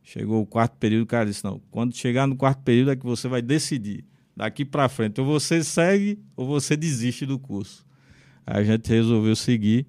Chegou 0.02 0.42
o 0.42 0.46
quarto 0.46 0.76
período, 0.76 1.04
o 1.04 1.06
cara 1.06 1.24
disse: 1.24 1.42
não, 1.42 1.62
quando 1.70 1.96
chegar 1.96 2.26
no 2.26 2.36
quarto 2.36 2.62
período 2.62 2.90
é 2.90 2.96
que 2.96 3.04
você 3.04 3.26
vai 3.26 3.40
decidir. 3.40 4.04
Daqui 4.36 4.66
para 4.66 4.86
frente, 4.88 5.18
ou 5.18 5.26
você 5.26 5.64
segue 5.64 6.18
ou 6.36 6.46
você 6.46 6.76
desiste 6.76 7.24
do 7.24 7.38
curso. 7.38 7.86
Aí 8.46 8.60
a 8.60 8.64
gente 8.64 8.86
resolveu 8.88 9.34
seguir 9.34 9.86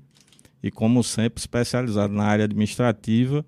e, 0.63 0.71
como 0.71 1.03
sempre, 1.03 1.41
especializado 1.41 2.13
na 2.13 2.23
área 2.23 2.45
administrativa 2.45 3.45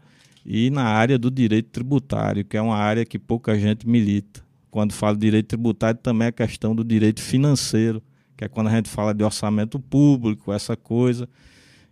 e 0.50 0.70
na 0.70 0.84
área 0.84 1.18
do 1.20 1.30
direito 1.30 1.70
tributário, 1.72 2.46
que 2.46 2.56
é 2.56 2.62
uma 2.62 2.78
área 2.78 3.04
que 3.04 3.20
pouca 3.20 3.60
gente 3.60 3.86
milita. 3.86 4.42
Quando 4.72 4.94
falo 4.94 5.18
direito 5.18 5.48
tributário, 5.48 6.00
também 6.02 6.28
é 6.28 6.30
a 6.30 6.32
questão 6.32 6.74
do 6.74 6.86
direito 6.86 7.22
financeiro, 7.22 8.02
que 8.38 8.46
é 8.46 8.48
quando 8.48 8.68
a 8.68 8.72
gente 8.72 8.88
fala 8.88 9.14
de 9.14 9.26
orçamento 9.26 9.78
público, 9.78 10.54
essa 10.54 10.78
coisa. 10.78 11.28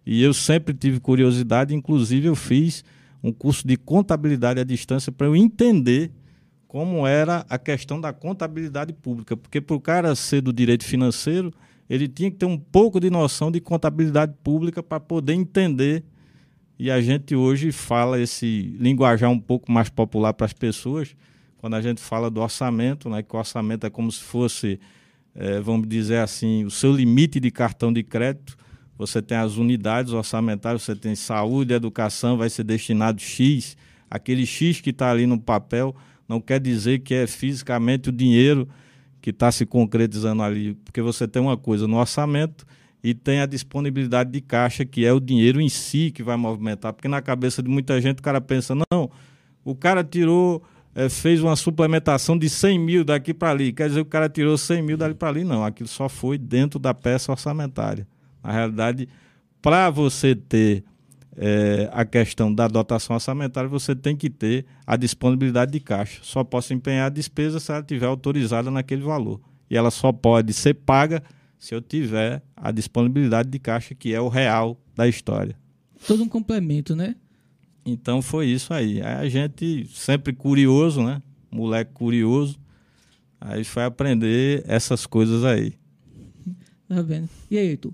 E 0.06 0.24
eu 0.24 0.34
sempre 0.34 0.74
tive 0.74 1.02
curiosidade, 1.02 1.76
inclusive 1.76 2.28
eu 2.28 2.36
fiz 2.36 2.82
um 3.22 3.34
curso 3.34 3.68
de 3.68 3.76
contabilidade 3.76 4.62
à 4.62 4.64
distância 4.64 5.12
para 5.12 5.28
eu 5.28 5.36
entender 5.36 6.12
como 6.66 7.06
era 7.06 7.46
a 7.50 7.58
questão 7.58 8.00
da 8.00 8.14
contabilidade 8.14 8.94
pública, 8.94 9.36
porque 9.36 9.60
para 9.60 9.76
o 9.76 9.82
cara 9.82 10.16
ser 10.16 10.42
do 10.42 10.54
direito 10.54 10.86
financeiro, 10.86 11.52
ele 11.90 12.08
tinha 12.08 12.32
que 12.32 12.38
ter 12.38 12.46
um 12.46 12.58
pouco 12.58 13.02
de 13.02 13.10
noção 13.10 13.52
de 13.52 13.60
contabilidade 13.60 14.34
pública 14.44 14.82
para 14.82 15.00
poder 15.00 15.34
entender. 15.34 16.04
E 16.78 16.92
a 16.92 17.02
gente 17.02 17.36
hoje 17.36 17.72
fala 17.72 18.20
esse 18.20 18.76
linguajar 18.80 19.30
um 19.30 19.40
pouco 19.40 19.72
mais 19.72 19.90
popular 19.90 20.34
para 20.34 20.46
as 20.46 20.54
pessoas, 20.54 21.16
quando 21.58 21.76
a 21.76 21.82
gente 21.82 22.02
fala 22.02 22.30
do 22.30 22.42
orçamento, 22.42 23.10
né, 23.10 23.24
que 23.24 23.36
o 23.36 23.40
orçamento 23.40 23.86
é 23.86 23.90
como 23.90 24.12
se 24.12 24.22
fosse, 24.22 24.80
é, 25.34 25.60
vamos 25.60 25.88
dizer 25.88 26.18
assim, 26.18 26.66
o 26.66 26.70
seu 26.70 26.94
limite 26.94 27.40
de 27.40 27.50
cartão 27.50 27.92
de 27.92 28.04
crédito 28.04 28.58
você 28.98 29.22
tem 29.22 29.38
as 29.38 29.58
unidades 29.58 30.14
orçamentárias, 30.14 30.84
você 30.84 30.96
tem 30.96 31.16
saúde, 31.16 31.74
educação, 31.74 32.38
vai 32.38 32.50
ser 32.50 32.64
destinado 32.64 33.22
X. 33.22 33.76
Aquele 34.10 34.46
X 34.46 34.80
que 34.80 34.92
está 34.92 35.12
ali 35.12 35.26
no 35.26 35.40
papel 35.40 35.96
não 36.28 36.40
quer 36.40 36.60
dizer 36.60 37.00
que 37.00 37.14
é 37.14 37.28
fisicamente 37.28 38.10
o 38.10 38.12
dinheiro 38.12 38.68
que 39.22 39.32
está 39.32 39.52
se 39.52 39.66
concretizando 39.66 40.42
ali, 40.44 40.76
porque 40.76 41.02
você 41.02 41.28
tem 41.28 41.42
uma 41.42 41.58
coisa 41.58 41.88
no 41.88 41.98
orçamento 41.98 42.66
e 43.06 43.14
tem 43.14 43.40
a 43.40 43.46
disponibilidade 43.46 44.32
de 44.32 44.42
caixa, 44.42 44.84
que 44.84 45.06
é 45.06 45.14
o 45.14 45.20
dinheiro 45.20 45.62
em 45.62 45.70
si 45.70 46.10
que 46.10 46.24
vai 46.24 46.36
movimentar. 46.36 46.92
Porque 46.92 47.08
na 47.08 47.22
cabeça 47.22 47.62
de 47.62 47.70
muita 47.70 48.02
gente 48.02 48.18
o 48.18 48.24
cara 48.24 48.42
pensa, 48.42 48.74
não, 48.92 49.12
o 49.64 49.76
cara 49.76 50.04
tirou, 50.04 50.64
é, 50.96 51.08
fez 51.08 51.40
uma 51.40 51.56
suplementação 51.56 52.36
de 52.36 52.50
100 52.50 52.80
mil 52.80 53.06
daqui 53.06 53.32
para 53.32 53.52
ali, 53.52 53.72
quer 53.72 53.90
dizer, 53.90 54.00
o 54.00 54.06
cara 54.06 54.28
tirou 54.28 54.58
100 54.58 54.82
mil 54.82 54.98
dali 54.98 55.14
para 55.14 55.30
ali. 55.30 55.44
Não, 55.44 55.64
aquilo 55.64 55.88
só 55.88 56.10
foi 56.10 56.40
dentro 56.40 56.80
da 56.80 56.96
peça 56.96 57.32
orçamentária. 57.32 58.08
Na 58.44 58.52
realidade, 58.52 59.08
para 59.62 59.92
você 59.92 60.34
ter 60.34 60.84
é, 61.38 61.88
a 61.94 62.04
questão 62.06 62.52
da 62.52 62.68
dotação 62.68 63.14
orçamentária, 63.14 63.70
você 63.70 63.96
tem 63.96 64.16
que 64.16 64.32
ter 64.32 64.66
a 64.84 64.96
disponibilidade 64.96 65.72
de 65.72 65.80
caixa. 65.80 66.22
Só 66.24 66.44
posso 66.44 66.74
empenhar 66.74 67.06
a 67.06 67.10
despesa 67.10 67.60
se 67.60 67.72
ela 67.72 67.82
estiver 67.82 68.08
autorizada 68.08 68.72
naquele 68.72 69.04
valor. 69.04 69.40
E 69.70 69.78
ela 69.78 69.92
só 69.92 70.12
pode 70.12 70.54
ser 70.54 70.74
paga 70.74 71.22
se 71.60 71.74
eu 71.74 71.82
tiver 71.82 72.42
a 72.56 72.72
disponibilidade 72.72 73.50
de 73.50 73.60
caixa, 73.60 73.96
que 73.96 74.14
é 74.14 74.22
o 74.22 74.28
real 74.28 74.80
da 74.96 75.08
história. 75.08 75.56
Todo 76.08 76.24
um 76.24 76.30
complemento, 76.30 76.96
né? 76.96 77.16
Então 77.86 78.22
foi 78.22 78.48
isso 78.48 78.74
aí. 78.74 79.02
aí 79.02 79.26
a 79.26 79.30
gente 79.30 79.88
sempre 79.94 80.34
curioso, 80.34 81.04
né? 81.04 81.22
Moleque 81.52 81.92
curioso. 81.94 82.60
Aí 83.40 83.64
foi 83.64 83.84
aprender 83.84 84.64
essas 84.68 85.06
coisas 85.06 85.44
aí. 85.44 85.74
Tá 86.88 87.02
vendo? 87.02 87.30
E 87.50 87.58
aí, 87.58 87.78
tu? 87.78 87.94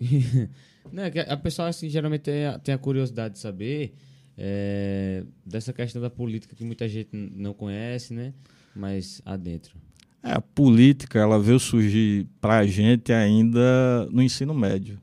Não, 0.92 1.02
é 1.04 1.12
a 1.28 1.36
pessoa 1.36 1.68
assim, 1.68 1.88
geralmente 1.88 2.22
tem 2.22 2.46
a, 2.46 2.58
tem 2.58 2.74
a 2.74 2.78
curiosidade 2.78 3.34
de 3.34 3.40
saber 3.40 3.94
é, 4.36 5.24
dessa 5.44 5.72
questão 5.72 6.02
da 6.02 6.10
política 6.10 6.54
que 6.54 6.64
muita 6.64 6.88
gente 6.88 7.10
não 7.12 7.54
conhece, 7.54 8.12
né? 8.12 8.34
Mas 8.74 9.22
adentro. 9.24 9.76
É, 10.22 10.32
a 10.32 10.40
política 10.40 11.18
ela 11.18 11.38
veio 11.38 11.58
surgir 11.58 12.26
para 12.40 12.58
a 12.58 12.66
gente 12.66 13.12
ainda 13.12 14.06
no 14.10 14.22
ensino 14.22 14.54
médio. 14.54 15.00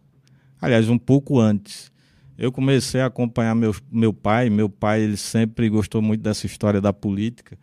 Aliás, 0.61 0.89
um 0.89 0.97
pouco 0.97 1.39
antes. 1.39 1.91
Eu 2.37 2.51
comecei 2.51 3.01
a 3.01 3.07
acompanhar 3.07 3.53
meu, 3.53 3.75
meu 3.91 4.13
pai. 4.13 4.49
Meu 4.49 4.69
pai 4.69 5.01
ele 5.01 5.17
sempre 5.17 5.67
gostou 5.69 6.01
muito 6.01 6.21
dessa 6.21 6.45
história 6.45 6.79
da 6.79 6.93
política. 6.93 7.57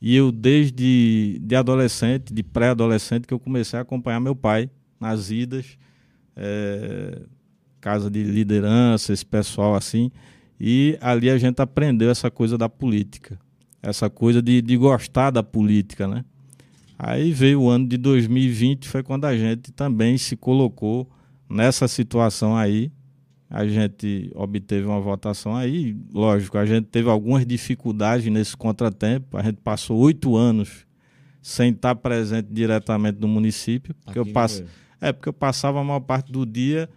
E 0.00 0.14
eu, 0.14 0.30
desde 0.32 1.38
de 1.40 1.54
adolescente, 1.54 2.34
de 2.34 2.42
pré-adolescente, 2.42 3.26
que 3.26 3.32
eu 3.32 3.38
comecei 3.38 3.78
a 3.78 3.82
acompanhar 3.82 4.20
meu 4.20 4.34
pai 4.34 4.68
nas 5.00 5.30
idas 5.30 5.78
é, 6.36 7.22
casa 7.80 8.10
de 8.10 8.22
liderança, 8.22 9.12
esse 9.12 9.24
pessoal 9.24 9.74
assim. 9.74 10.10
E 10.60 10.98
ali 11.00 11.30
a 11.30 11.38
gente 11.38 11.60
aprendeu 11.60 12.10
essa 12.10 12.30
coisa 12.30 12.58
da 12.58 12.68
política, 12.68 13.38
essa 13.82 14.10
coisa 14.10 14.42
de, 14.42 14.60
de 14.60 14.76
gostar 14.76 15.30
da 15.30 15.42
política, 15.42 16.06
né? 16.06 16.24
Aí 16.98 17.32
veio 17.32 17.62
o 17.62 17.68
ano 17.68 17.86
de 17.86 17.96
2020, 17.96 18.88
foi 18.88 19.02
quando 19.02 19.26
a 19.26 19.36
gente 19.36 19.70
também 19.72 20.16
se 20.16 20.36
colocou 20.36 21.08
nessa 21.48 21.86
situação 21.86 22.56
aí. 22.56 22.90
A 23.48 23.66
gente 23.66 24.30
obteve 24.34 24.86
uma 24.86 25.00
votação 25.00 25.54
aí, 25.54 25.96
lógico, 26.12 26.58
a 26.58 26.66
gente 26.66 26.86
teve 26.86 27.08
algumas 27.08 27.46
dificuldades 27.46 28.26
nesse 28.26 28.56
contratempo. 28.56 29.36
A 29.36 29.42
gente 29.42 29.58
passou 29.62 29.98
oito 29.98 30.36
anos 30.36 30.84
sem 31.40 31.70
estar 31.70 31.94
presente 31.94 32.48
diretamente 32.50 33.20
no 33.20 33.28
município, 33.28 33.94
porque 33.94 34.18
Aqui 34.18 34.28
eu 34.28 34.32
passo. 34.32 34.64
É, 35.00 35.12
porque 35.12 35.28
eu 35.28 35.32
passava 35.32 35.80
a 35.80 35.84
maior 35.84 36.00
parte 36.00 36.32
do 36.32 36.44
dia 36.44 36.88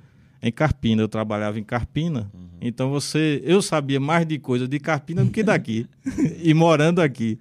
em 0.42 0.52
Carpina. 0.52 1.04
Eu 1.04 1.08
trabalhava 1.08 1.60
em 1.60 1.64
Carpina. 1.64 2.32
Uhum. 2.34 2.48
Então 2.62 2.90
você, 2.90 3.42
eu 3.46 3.62
sabia 3.62 4.00
mais 4.00 4.26
de 4.26 4.40
coisa 4.40 4.68
de 4.68 4.80
Carpina 4.80 5.24
do 5.24 5.30
que 5.30 5.44
daqui. 5.44 5.86
e 6.42 6.52
morando 6.56 7.00
aqui. 7.00 7.38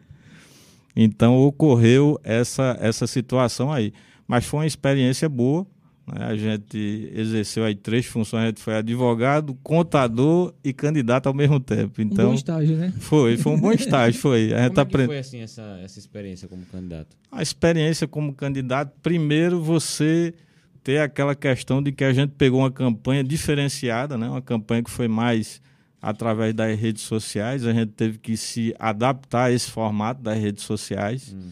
Então 0.95 1.37
ocorreu 1.37 2.19
essa, 2.23 2.77
essa 2.81 3.07
situação 3.07 3.73
aí. 3.73 3.93
Mas 4.27 4.45
foi 4.45 4.61
uma 4.61 4.67
experiência 4.67 5.29
boa. 5.29 5.67
Né? 6.07 6.25
A 6.27 6.37
gente 6.37 7.11
exerceu 7.15 7.65
aí 7.65 7.75
três 7.75 8.07
funções. 8.07 8.45
A 8.45 8.47
gente 8.47 8.61
foi 8.61 8.75
advogado, 8.75 9.55
contador 9.63 10.55
e 10.63 10.73
candidato 10.73 11.27
ao 11.27 11.35
mesmo 11.35 11.61
tempo. 11.61 12.01
Então, 12.01 12.27
um 12.27 12.29
bom 12.31 12.35
estágio, 12.35 12.77
né? 12.77 12.93
Foi, 12.99 13.37
foi 13.37 13.53
um 13.53 13.61
bom 13.61 13.73
estágio. 13.73 14.21
Foi. 14.21 14.53
A 14.53 14.65
gente 14.65 14.69
Como 14.69 14.81
é 14.81 14.83
aprend... 14.83 15.07
foi 15.07 15.19
assim 15.19 15.41
essa, 15.41 15.81
essa 15.83 15.99
experiência 15.99 16.49
como 16.49 16.65
candidato? 16.67 17.17
A 17.31 17.43
experiência 17.43 18.07
como 18.07 18.35
candidato, 18.35 18.93
primeiro 19.03 19.63
você 19.63 20.35
ter 20.83 20.99
aquela 20.99 21.35
questão 21.35 21.83
de 21.83 21.93
que 21.93 22.05
a 22.05 22.13
gente 22.13 22.31
pegou 22.31 22.61
uma 22.61 22.71
campanha 22.71 23.23
diferenciada, 23.23 24.17
né? 24.17 24.29
uma 24.29 24.41
campanha 24.41 24.83
que 24.83 24.91
foi 24.91 25.07
mais 25.07 25.61
através 26.01 26.55
das 26.55 26.79
redes 26.79 27.03
sociais, 27.03 27.65
a 27.67 27.73
gente 27.73 27.93
teve 27.93 28.19
que 28.19 28.37
se 28.37 28.75
adaptar 28.79 29.45
a 29.45 29.53
esse 29.53 29.71
formato 29.71 30.23
das 30.23 30.39
redes 30.39 30.65
sociais 30.65 31.33
uhum. 31.33 31.51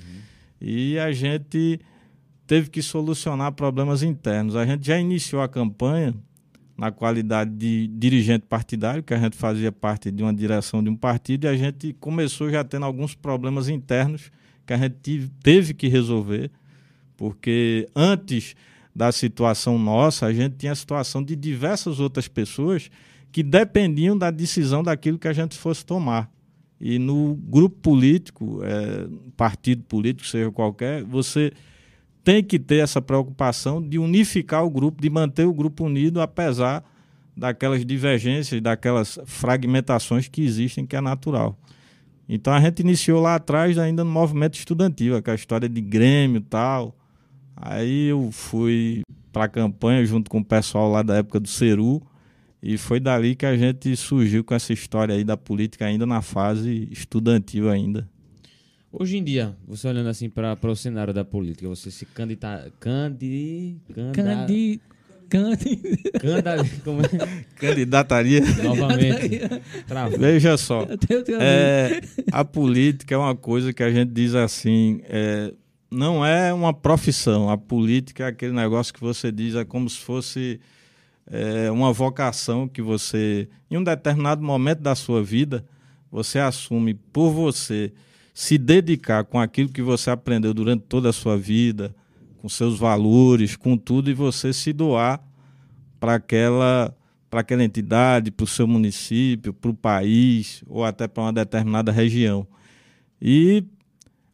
e 0.60 0.98
a 0.98 1.12
gente 1.12 1.80
teve 2.46 2.70
que 2.70 2.80
solucionar 2.80 3.52
problemas 3.52 4.02
internos. 4.02 4.54
A 4.54 4.64
gente 4.64 4.86
já 4.86 4.98
iniciou 4.98 5.42
a 5.42 5.48
campanha 5.48 6.14
na 6.76 6.92
qualidade 6.92 7.50
de 7.50 7.88
dirigente 7.88 8.44
partidário, 8.46 9.02
que 9.02 9.14
a 9.14 9.18
gente 9.18 9.36
fazia 9.36 9.72
parte 9.72 10.10
de 10.10 10.22
uma 10.22 10.32
direção 10.32 10.82
de 10.82 10.90
um 10.90 10.96
partido, 10.96 11.44
e 11.44 11.48
a 11.48 11.56
gente 11.56 11.94
começou 11.94 12.50
já 12.50 12.62
tendo 12.62 12.84
alguns 12.84 13.14
problemas 13.14 13.68
internos 13.68 14.30
que 14.66 14.72
a 14.72 14.76
gente 14.76 15.30
teve 15.42 15.72
que 15.72 15.88
resolver, 15.88 16.50
porque 17.16 17.88
antes 17.96 18.54
da 18.94 19.10
situação 19.10 19.78
nossa, 19.78 20.26
a 20.26 20.32
gente 20.32 20.56
tinha 20.56 20.72
a 20.72 20.76
situação 20.76 21.22
de 21.22 21.34
diversas 21.34 21.98
outras 21.98 22.28
pessoas 22.28 22.90
que 23.36 23.42
dependiam 23.42 24.16
da 24.16 24.30
decisão 24.30 24.82
daquilo 24.82 25.18
que 25.18 25.28
a 25.28 25.32
gente 25.34 25.58
fosse 25.58 25.84
tomar. 25.84 26.32
E 26.80 26.98
no 26.98 27.34
grupo 27.34 27.76
político, 27.82 28.62
é, 28.64 29.06
partido 29.36 29.82
político, 29.82 30.26
seja 30.26 30.50
qualquer, 30.50 31.04
você 31.04 31.52
tem 32.24 32.42
que 32.42 32.58
ter 32.58 32.76
essa 32.76 33.02
preocupação 33.02 33.86
de 33.86 33.98
unificar 33.98 34.64
o 34.64 34.70
grupo, 34.70 35.02
de 35.02 35.10
manter 35.10 35.44
o 35.44 35.52
grupo 35.52 35.84
unido, 35.84 36.22
apesar 36.22 36.82
daquelas 37.36 37.84
divergências, 37.84 38.58
daquelas 38.62 39.18
fragmentações 39.26 40.28
que 40.28 40.40
existem, 40.40 40.86
que 40.86 40.96
é 40.96 41.00
natural. 41.02 41.58
Então 42.26 42.54
a 42.54 42.60
gente 42.62 42.80
iniciou 42.80 43.20
lá 43.20 43.34
atrás, 43.34 43.76
ainda 43.76 44.02
no 44.02 44.10
movimento 44.10 44.54
estudantil, 44.54 45.14
aquela 45.14 45.34
história 45.34 45.68
de 45.68 45.82
Grêmio 45.82 46.38
e 46.38 46.44
tal 46.44 46.96
Aí 47.54 48.08
eu 48.08 48.30
fui 48.32 49.02
para 49.30 49.44
a 49.44 49.48
campanha 49.48 50.06
junto 50.06 50.30
com 50.30 50.38
o 50.38 50.44
pessoal 50.44 50.90
lá 50.90 51.02
da 51.02 51.16
época 51.16 51.38
do 51.38 51.48
Ceru 51.48 52.02
e 52.62 52.78
foi 52.78 52.98
dali 52.98 53.34
que 53.34 53.46
a 53.46 53.56
gente 53.56 53.94
surgiu 53.96 54.42
com 54.42 54.54
essa 54.54 54.72
história 54.72 55.14
aí 55.14 55.24
da 55.24 55.36
política 55.36 55.86
ainda 55.86 56.06
na 56.06 56.22
fase 56.22 56.88
estudantil 56.90 57.70
ainda. 57.70 58.08
Hoje 58.90 59.18
em 59.18 59.24
dia, 59.24 59.54
você 59.66 59.88
olhando 59.88 60.08
assim 60.08 60.30
para 60.30 60.58
o 60.62 60.74
cenário 60.74 61.12
da 61.12 61.24
política, 61.24 61.68
você 61.68 61.90
se 61.90 62.06
candidata, 62.06 62.72
candi, 62.80 63.76
candi, 63.92 64.80
candi, 65.28 65.76
canda, 66.18 66.56
como 66.82 67.02
é? 67.02 67.44
candidataria 67.56 68.40
novamente. 68.62 69.40
Veja 70.18 70.56
só, 70.56 70.86
é, 71.40 72.00
a 72.32 72.44
política 72.44 73.14
é 73.14 73.18
uma 73.18 73.36
coisa 73.36 73.72
que 73.72 73.82
a 73.82 73.90
gente 73.90 74.12
diz 74.12 74.34
assim, 74.34 75.00
é, 75.04 75.52
não 75.90 76.24
é 76.24 76.52
uma 76.52 76.72
profissão. 76.72 77.50
A 77.50 77.58
política 77.58 78.24
é 78.24 78.28
aquele 78.28 78.52
negócio 78.52 78.94
que 78.94 79.00
você 79.00 79.30
diz, 79.30 79.54
é 79.56 79.64
como 79.64 79.90
se 79.90 79.98
fosse 79.98 80.58
é, 81.26 81.70
uma 81.70 81.92
vocação 81.92 82.68
que 82.68 82.80
você, 82.80 83.48
em 83.70 83.76
um 83.76 83.84
determinado 83.84 84.42
momento 84.42 84.80
da 84.80 84.94
sua 84.94 85.22
vida, 85.22 85.64
você 86.10 86.38
assume 86.38 86.94
por 86.94 87.30
você 87.30 87.92
se 88.32 88.58
dedicar 88.58 89.24
com 89.24 89.40
aquilo 89.40 89.68
que 89.68 89.82
você 89.82 90.10
aprendeu 90.10 90.52
durante 90.52 90.82
toda 90.82 91.08
a 91.08 91.12
sua 91.12 91.36
vida, 91.36 91.94
com 92.40 92.48
seus 92.48 92.78
valores, 92.78 93.56
com 93.56 93.76
tudo, 93.76 94.10
e 94.10 94.14
você 94.14 94.52
se 94.52 94.72
doar 94.72 95.20
para 95.98 96.14
aquela, 96.14 96.94
para 97.30 97.40
aquela 97.40 97.64
entidade, 97.64 98.30
para 98.30 98.44
o 98.44 98.46
seu 98.46 98.66
município, 98.66 99.52
para 99.52 99.70
o 99.70 99.74
país, 99.74 100.62
ou 100.68 100.84
até 100.84 101.08
para 101.08 101.24
uma 101.24 101.32
determinada 101.32 101.90
região. 101.90 102.46
E 103.20 103.64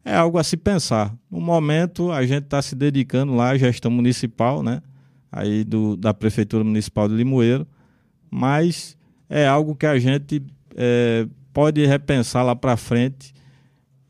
é 0.05 0.15
algo 0.15 0.37
a 0.37 0.43
se 0.43 0.57
pensar. 0.57 1.15
No 1.31 1.39
momento, 1.39 2.11
a 2.11 2.25
gente 2.25 2.43
está 2.43 2.61
se 2.61 2.75
dedicando 2.75 3.33
lá 3.33 3.51
à 3.51 3.57
gestão 3.57 3.89
municipal, 3.89 4.61
né? 4.61 4.81
Aí 5.35 5.63
do, 5.63 5.97
da 5.97 6.13
Prefeitura 6.13 6.63
Municipal 6.63 7.09
de 7.09 7.15
Limoeiro, 7.15 7.67
mas 8.29 8.95
é 9.27 9.47
algo 9.47 9.75
que 9.75 9.87
a 9.87 9.97
gente 9.97 10.43
é, 10.75 11.27
pode 11.51 11.83
repensar 11.87 12.43
lá 12.43 12.55
para 12.55 12.77
frente 12.77 13.33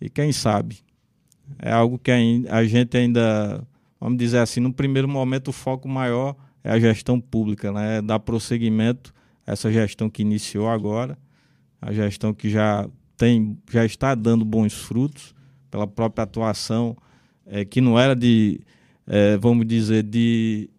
e 0.01 0.09
quem 0.09 0.33
sabe. 0.33 0.79
É 1.57 1.71
algo 1.71 1.97
que 1.97 2.11
a 2.49 2.65
gente 2.65 2.97
ainda, 2.97 3.65
vamos 3.99 4.17
dizer 4.17 4.39
assim, 4.39 4.59
no 4.59 4.73
primeiro 4.73 5.07
momento 5.07 5.47
o 5.47 5.53
foco 5.53 5.87
maior 5.87 6.35
é 6.61 6.71
a 6.71 6.79
gestão 6.79 7.21
pública, 7.21 7.71
né? 7.71 7.99
É 7.99 8.01
dar 8.01 8.19
prosseguimento 8.19 9.13
a 9.47 9.53
essa 9.53 9.71
gestão 9.71 10.09
que 10.09 10.21
iniciou 10.21 10.67
agora, 10.67 11.17
a 11.81 11.93
gestão 11.93 12.33
que 12.33 12.49
já 12.49 12.85
tem, 13.15 13.57
já 13.71 13.85
está 13.85 14.13
dando 14.13 14.43
bons 14.43 14.73
frutos 14.73 15.33
pela 15.71 15.87
própria 15.87 16.23
atuação, 16.23 16.97
é, 17.45 17.63
que 17.63 17.79
não 17.79 17.97
era 17.97 18.13
de, 18.13 18.59
é, 19.07 19.37
vamos 19.37 19.65
dizer, 19.65 20.03
de, 20.03 20.69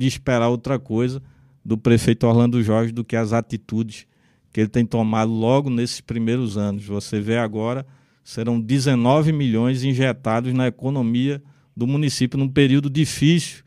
de 0.00 0.06
esperar 0.06 0.48
outra 0.48 0.78
coisa 0.78 1.22
do 1.62 1.76
prefeito 1.76 2.26
Orlando 2.26 2.62
Jorge 2.62 2.90
do 2.90 3.04
que 3.04 3.14
as 3.14 3.34
atitudes 3.34 4.06
que 4.50 4.60
ele 4.60 4.68
tem 4.68 4.84
tomado 4.84 5.30
logo 5.30 5.68
nesses 5.68 6.00
primeiros 6.00 6.56
anos. 6.56 6.86
Você 6.86 7.20
vê 7.20 7.36
agora, 7.36 7.86
serão 8.24 8.58
19 8.58 9.30
milhões 9.30 9.84
injetados 9.84 10.52
na 10.54 10.66
economia 10.66 11.42
do 11.76 11.86
município 11.86 12.38
num 12.38 12.48
período 12.48 12.88
difícil 12.88 13.62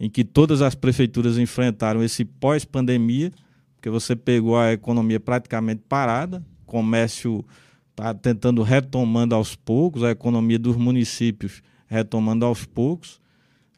em 0.00 0.10
que 0.10 0.24
todas 0.24 0.60
as 0.62 0.74
prefeituras 0.74 1.38
enfrentaram 1.38 2.02
esse 2.02 2.24
pós-pandemia, 2.24 3.30
porque 3.76 3.88
você 3.88 4.16
pegou 4.16 4.58
a 4.58 4.72
economia 4.72 5.20
praticamente 5.20 5.82
parada, 5.88 6.44
comércio 6.66 7.44
está 7.90 8.12
tentando 8.12 8.62
retomando 8.62 9.34
aos 9.34 9.54
poucos, 9.54 10.02
a 10.02 10.10
economia 10.10 10.58
dos 10.58 10.76
municípios 10.76 11.62
retomando 11.86 12.44
aos 12.44 12.64
poucos. 12.64 13.21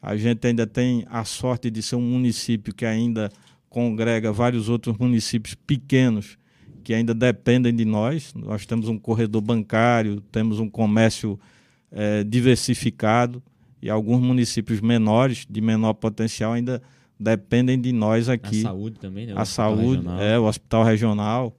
A 0.05 0.15
gente 0.15 0.45
ainda 0.45 0.67
tem 0.67 1.03
a 1.09 1.25
sorte 1.25 1.71
de 1.71 1.81
ser 1.81 1.95
um 1.95 2.01
município 2.01 2.71
que 2.71 2.85
ainda 2.85 3.31
congrega 3.67 4.31
vários 4.31 4.69
outros 4.69 4.95
municípios 4.99 5.55
pequenos 5.55 6.37
que 6.83 6.93
ainda 6.93 7.11
dependem 7.11 7.75
de 7.75 7.85
nós. 7.85 8.31
Nós 8.35 8.67
temos 8.67 8.87
um 8.87 8.99
corredor 8.99 9.41
bancário, 9.41 10.21
temos 10.31 10.59
um 10.59 10.69
comércio 10.69 11.39
é, 11.91 12.23
diversificado 12.23 13.41
e 13.81 13.89
alguns 13.89 14.21
municípios 14.21 14.79
menores, 14.79 15.47
de 15.49 15.59
menor 15.59 15.93
potencial, 15.95 16.53
ainda 16.53 16.83
dependem 17.19 17.81
de 17.81 17.91
nós 17.91 18.29
aqui. 18.29 18.59
A 18.59 18.69
saúde 18.69 18.99
também, 18.99 19.25
né? 19.25 19.33
O 19.33 19.39
a 19.39 19.45
saúde, 19.45 20.03
regional. 20.03 20.21
é, 20.21 20.37
o 20.37 20.43
hospital 20.43 20.83
regional. 20.83 21.57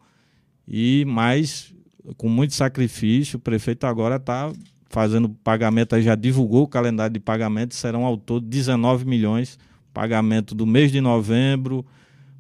E 0.69 1.05
mais 1.05 1.75
com 2.17 2.29
muito 2.29 2.55
sacrifício, 2.55 3.39
o 3.39 3.41
prefeito 3.41 3.89
agora 3.89 4.15
está 4.17 4.53
fazendo 4.89 5.29
pagamento, 5.29 6.01
já 6.01 6.15
divulgou 6.15 6.65
o 6.65 6.69
calendário 6.69 7.15
de 7.15 7.21
pagamento, 7.21 7.75
serão 7.75 8.05
ao 8.05 8.17
todo 8.17 8.47
19 8.47 9.05
milhões, 9.05 9.59
pagamento 9.93 10.55
do 10.55 10.67
mês 10.67 10.93
de 10.93 11.01
novembro, 11.01 11.85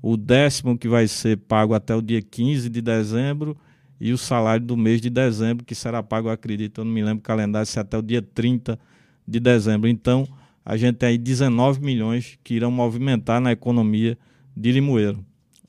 o 0.02 0.16
décimo 0.16 0.78
que 0.78 0.88
vai 0.88 1.08
ser 1.08 1.36
pago 1.36 1.74
até 1.74 1.94
o 1.94 2.02
dia 2.02 2.22
15 2.22 2.68
de 2.68 2.80
dezembro 2.80 3.56
e 4.00 4.12
o 4.12 4.18
salário 4.18 4.64
do 4.64 4.76
mês 4.76 5.00
de 5.00 5.10
dezembro, 5.10 5.64
que 5.64 5.74
será 5.74 6.02
pago, 6.02 6.28
acredito, 6.28 6.80
eu 6.80 6.84
não 6.84 6.92
me 6.92 7.02
lembro 7.02 7.18
o 7.18 7.22
calendário, 7.22 7.66
se 7.66 7.78
é 7.78 7.82
até 7.82 7.96
o 7.96 8.02
dia 8.02 8.22
30 8.22 8.78
de 9.26 9.40
dezembro. 9.40 9.88
Então, 9.88 10.28
a 10.64 10.76
gente 10.76 10.96
tem 10.96 11.10
aí 11.10 11.18
19 11.18 11.80
milhões 11.80 12.38
que 12.44 12.54
irão 12.54 12.70
movimentar 12.70 13.40
na 13.40 13.52
economia 13.52 14.18
de 14.54 14.72
Limoeiro. 14.72 15.24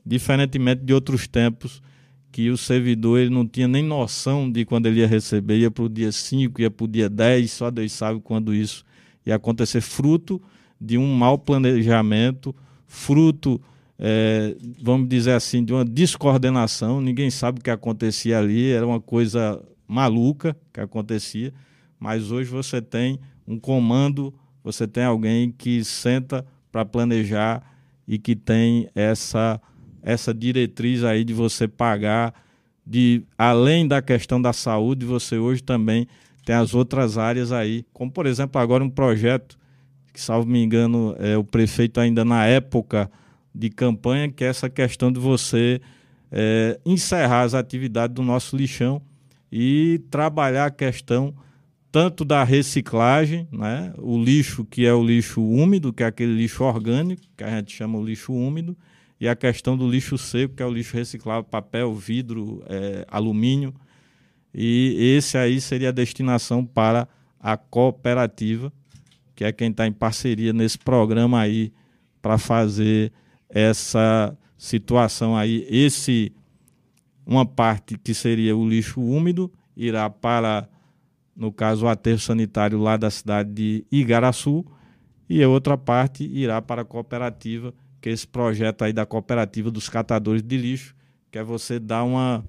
Diferentemente 0.05 0.83
de 0.83 0.93
outros 0.93 1.27
tempos, 1.27 1.81
que 2.31 2.49
o 2.49 2.57
servidor 2.57 3.19
ele 3.19 3.29
não 3.29 3.47
tinha 3.47 3.67
nem 3.67 3.83
noção 3.83 4.51
de 4.51 4.65
quando 4.65 4.85
ele 4.85 4.99
ia 4.99 5.07
receber, 5.07 5.57
ia 5.57 5.71
para 5.71 5.83
o 5.83 5.89
dia 5.89 6.11
5, 6.11 6.61
ia 6.61 6.69
para 6.69 6.83
o 6.83 6.87
dia 6.87 7.09
10, 7.09 7.51
só 7.51 7.71
Deus 7.71 7.91
sabe 7.91 8.19
quando 8.19 8.53
isso 8.53 8.85
ia 9.25 9.35
acontecer, 9.35 9.81
fruto 9.81 10.41
de 10.79 10.97
um 10.97 11.13
mau 11.15 11.37
planejamento, 11.37 12.55
fruto, 12.85 13.59
é, 13.97 14.55
vamos 14.81 15.09
dizer 15.09 15.31
assim, 15.31 15.63
de 15.63 15.73
uma 15.73 15.83
descoordenação, 15.83 17.01
ninguém 17.01 17.29
sabe 17.29 17.59
o 17.59 17.63
que 17.63 17.69
acontecia 17.69 18.37
ali, 18.37 18.71
era 18.71 18.85
uma 18.85 19.01
coisa 19.01 19.61
maluca 19.87 20.55
que 20.71 20.79
acontecia, 20.79 21.53
mas 21.99 22.31
hoje 22.31 22.49
você 22.49 22.81
tem 22.81 23.19
um 23.47 23.57
comando, 23.57 24.33
você 24.63 24.87
tem 24.87 25.03
alguém 25.03 25.51
que 25.51 25.83
senta 25.83 26.45
para 26.71 26.85
planejar 26.85 27.63
e 28.07 28.19
que 28.19 28.35
tem 28.35 28.87
essa 28.93 29.59
essa 30.08 30.34
diretriz 30.34 31.04
aí 31.04 31.26
de 31.26 31.34
você 31.34 31.67
pagar, 31.67 32.34
de 32.86 33.24
além 33.38 33.86
da 33.86 34.02
questão 34.02 34.41
da 34.41 34.54
saúde, 34.54 35.06
você 35.06 35.38
hoje 35.38 35.62
também 35.62 36.08
tem 36.46 36.56
as 36.56 36.74
outras 36.74 37.17
áreas 37.17 37.52
aí, 37.52 37.86
como 37.91 38.10
por 38.10 38.26
exemplo 38.26 38.62
agora 38.62 38.82
um 38.82 38.89
projeto 38.89 39.60
que, 40.13 40.22
salvo 40.22 40.50
me 40.50 40.63
engano, 40.63 41.13
é 41.20 41.38
o 41.38 41.43
prefeito 41.43 42.00
ainda 42.00 42.24
na 42.24 42.46
época 42.46 43.12
de 43.54 43.70
campanha, 43.70 44.32
que 44.32 44.46
é 44.46 44.48
essa 44.48 44.70
questão 44.70 45.12
de 45.12 45.20
você 45.20 45.82
é, 46.32 46.80
encerrar 46.86 47.41
as 47.41 47.54
atividades 47.54 48.15
do 48.15 48.24
nosso 48.24 48.56
lixão 48.56 49.02
e 49.52 50.02
trabalhar 50.10 50.67
a 50.67 50.72
questão 50.72 51.36
tanto 51.91 52.24
da 52.24 52.46
reciclagem, 52.46 53.46
né, 53.52 53.93
o 53.98 54.17
lixo 54.17 54.63
que 54.63 54.86
é 54.86 54.93
o 54.93 55.04
lixo 55.04 55.43
úmido, 55.43 55.91
que 55.91 56.02
é 56.02 56.06
aquele 56.06 56.34
lixo 56.34 56.63
orgânico, 56.63 57.24
que 57.36 57.43
a 57.43 57.50
gente 57.58 57.76
chama 57.76 57.98
o 57.98 58.06
lixo 58.06 58.32
úmido, 58.32 58.78
e 59.19 59.27
a 59.27 59.36
questão 59.36 59.75
do 59.75 59.89
lixo 59.89 60.17
seco, 60.17 60.56
que 60.56 60.63
é 60.63 60.65
o 60.65 60.71
lixo 60.71 60.95
reciclável, 60.95 61.43
papel, 61.43 61.93
vidro, 61.93 62.63
é, 62.67 63.06
alumínio. 63.10 63.73
E 64.53 65.15
esse 65.17 65.38
aí 65.38 65.60
seria 65.60 65.89
a 65.89 65.91
destinação 65.91 66.65
para 66.65 67.08
a 67.39 67.58
cooperativa, 67.58 68.71
que 69.36 69.43
é 69.43 69.51
quem 69.51 69.71
está 69.71 69.88
em 69.88 69.91
parceria 69.91 70.53
nesse 70.53 70.77
programa 70.77 71.39
aí 71.39 71.73
para 72.21 72.38
fazer 72.38 73.12
essa 73.49 74.38
situação 74.58 75.36
aí. 75.36 75.65
Esse 75.69 76.32
uma 77.25 77.45
parte 77.45 77.97
que 77.97 78.13
seria 78.13 78.56
o 78.56 78.67
lixo 78.67 79.01
úmido 79.01 79.51
irá 79.75 80.10
para, 80.10 80.67
no 81.36 81.51
caso, 81.51 81.86
o 81.86 81.89
aterro 81.89 82.19
sanitário 82.19 82.80
lá 82.80 82.97
da 82.97 83.12
cidade 83.12 83.51
de 83.51 83.86
Igaraçu, 83.91 84.65
e 85.30 85.43
a 85.43 85.49
outra 85.49 85.77
parte 85.77 86.23
irá 86.23 86.62
para 86.62 86.84
a 86.84 86.86
cooperativa 86.86 87.73
que 88.01 88.10
é 88.10 88.12
esse 88.12 88.27
projeto 88.27 88.83
aí 88.83 88.93
da 88.93 89.05
cooperativa 89.05 89.71
dos 89.71 89.89
catadores 89.89 90.43
de 90.43 90.57
lixo, 90.57 90.95
que 91.31 91.38
é 91.38 91.43
você 91.43 91.79
dar 91.79 92.03
uma, 92.03 92.43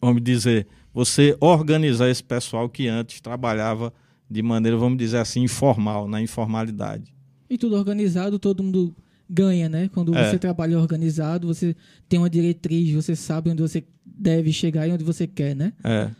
vamos 0.00 0.22
dizer, 0.22 0.66
você 0.92 1.36
organizar 1.40 2.08
esse 2.08 2.22
pessoal 2.22 2.68
que 2.68 2.88
antes 2.88 3.20
trabalhava 3.20 3.92
de 4.30 4.42
maneira, 4.42 4.76
vamos 4.76 4.98
dizer 4.98 5.18
assim, 5.18 5.42
informal, 5.42 6.08
na 6.08 6.20
informalidade. 6.20 7.14
E 7.48 7.58
tudo 7.58 7.76
organizado, 7.76 8.38
todo 8.38 8.62
mundo 8.62 8.94
ganha, 9.28 9.68
né? 9.68 9.88
Quando 9.92 10.16
é. 10.16 10.30
você 10.30 10.38
trabalha 10.38 10.78
organizado, 10.78 11.46
você 11.46 11.76
tem 12.08 12.18
uma 12.18 12.30
diretriz, 12.30 12.92
você 12.92 13.16
sabe 13.16 13.50
onde 13.50 13.62
você 13.62 13.84
deve 14.04 14.52
chegar 14.52 14.86
e 14.86 14.92
onde 14.92 15.04
você 15.04 15.26
quer, 15.26 15.54
né? 15.54 15.72
É. 15.82 16.10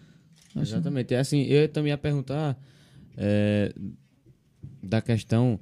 Exatamente. 0.56 1.14
É 1.14 1.18
assim, 1.18 1.42
eu 1.42 1.68
também 1.68 1.90
ia 1.90 1.98
perguntar 1.98 2.56
é, 3.16 3.72
da 4.82 5.00
questão 5.00 5.58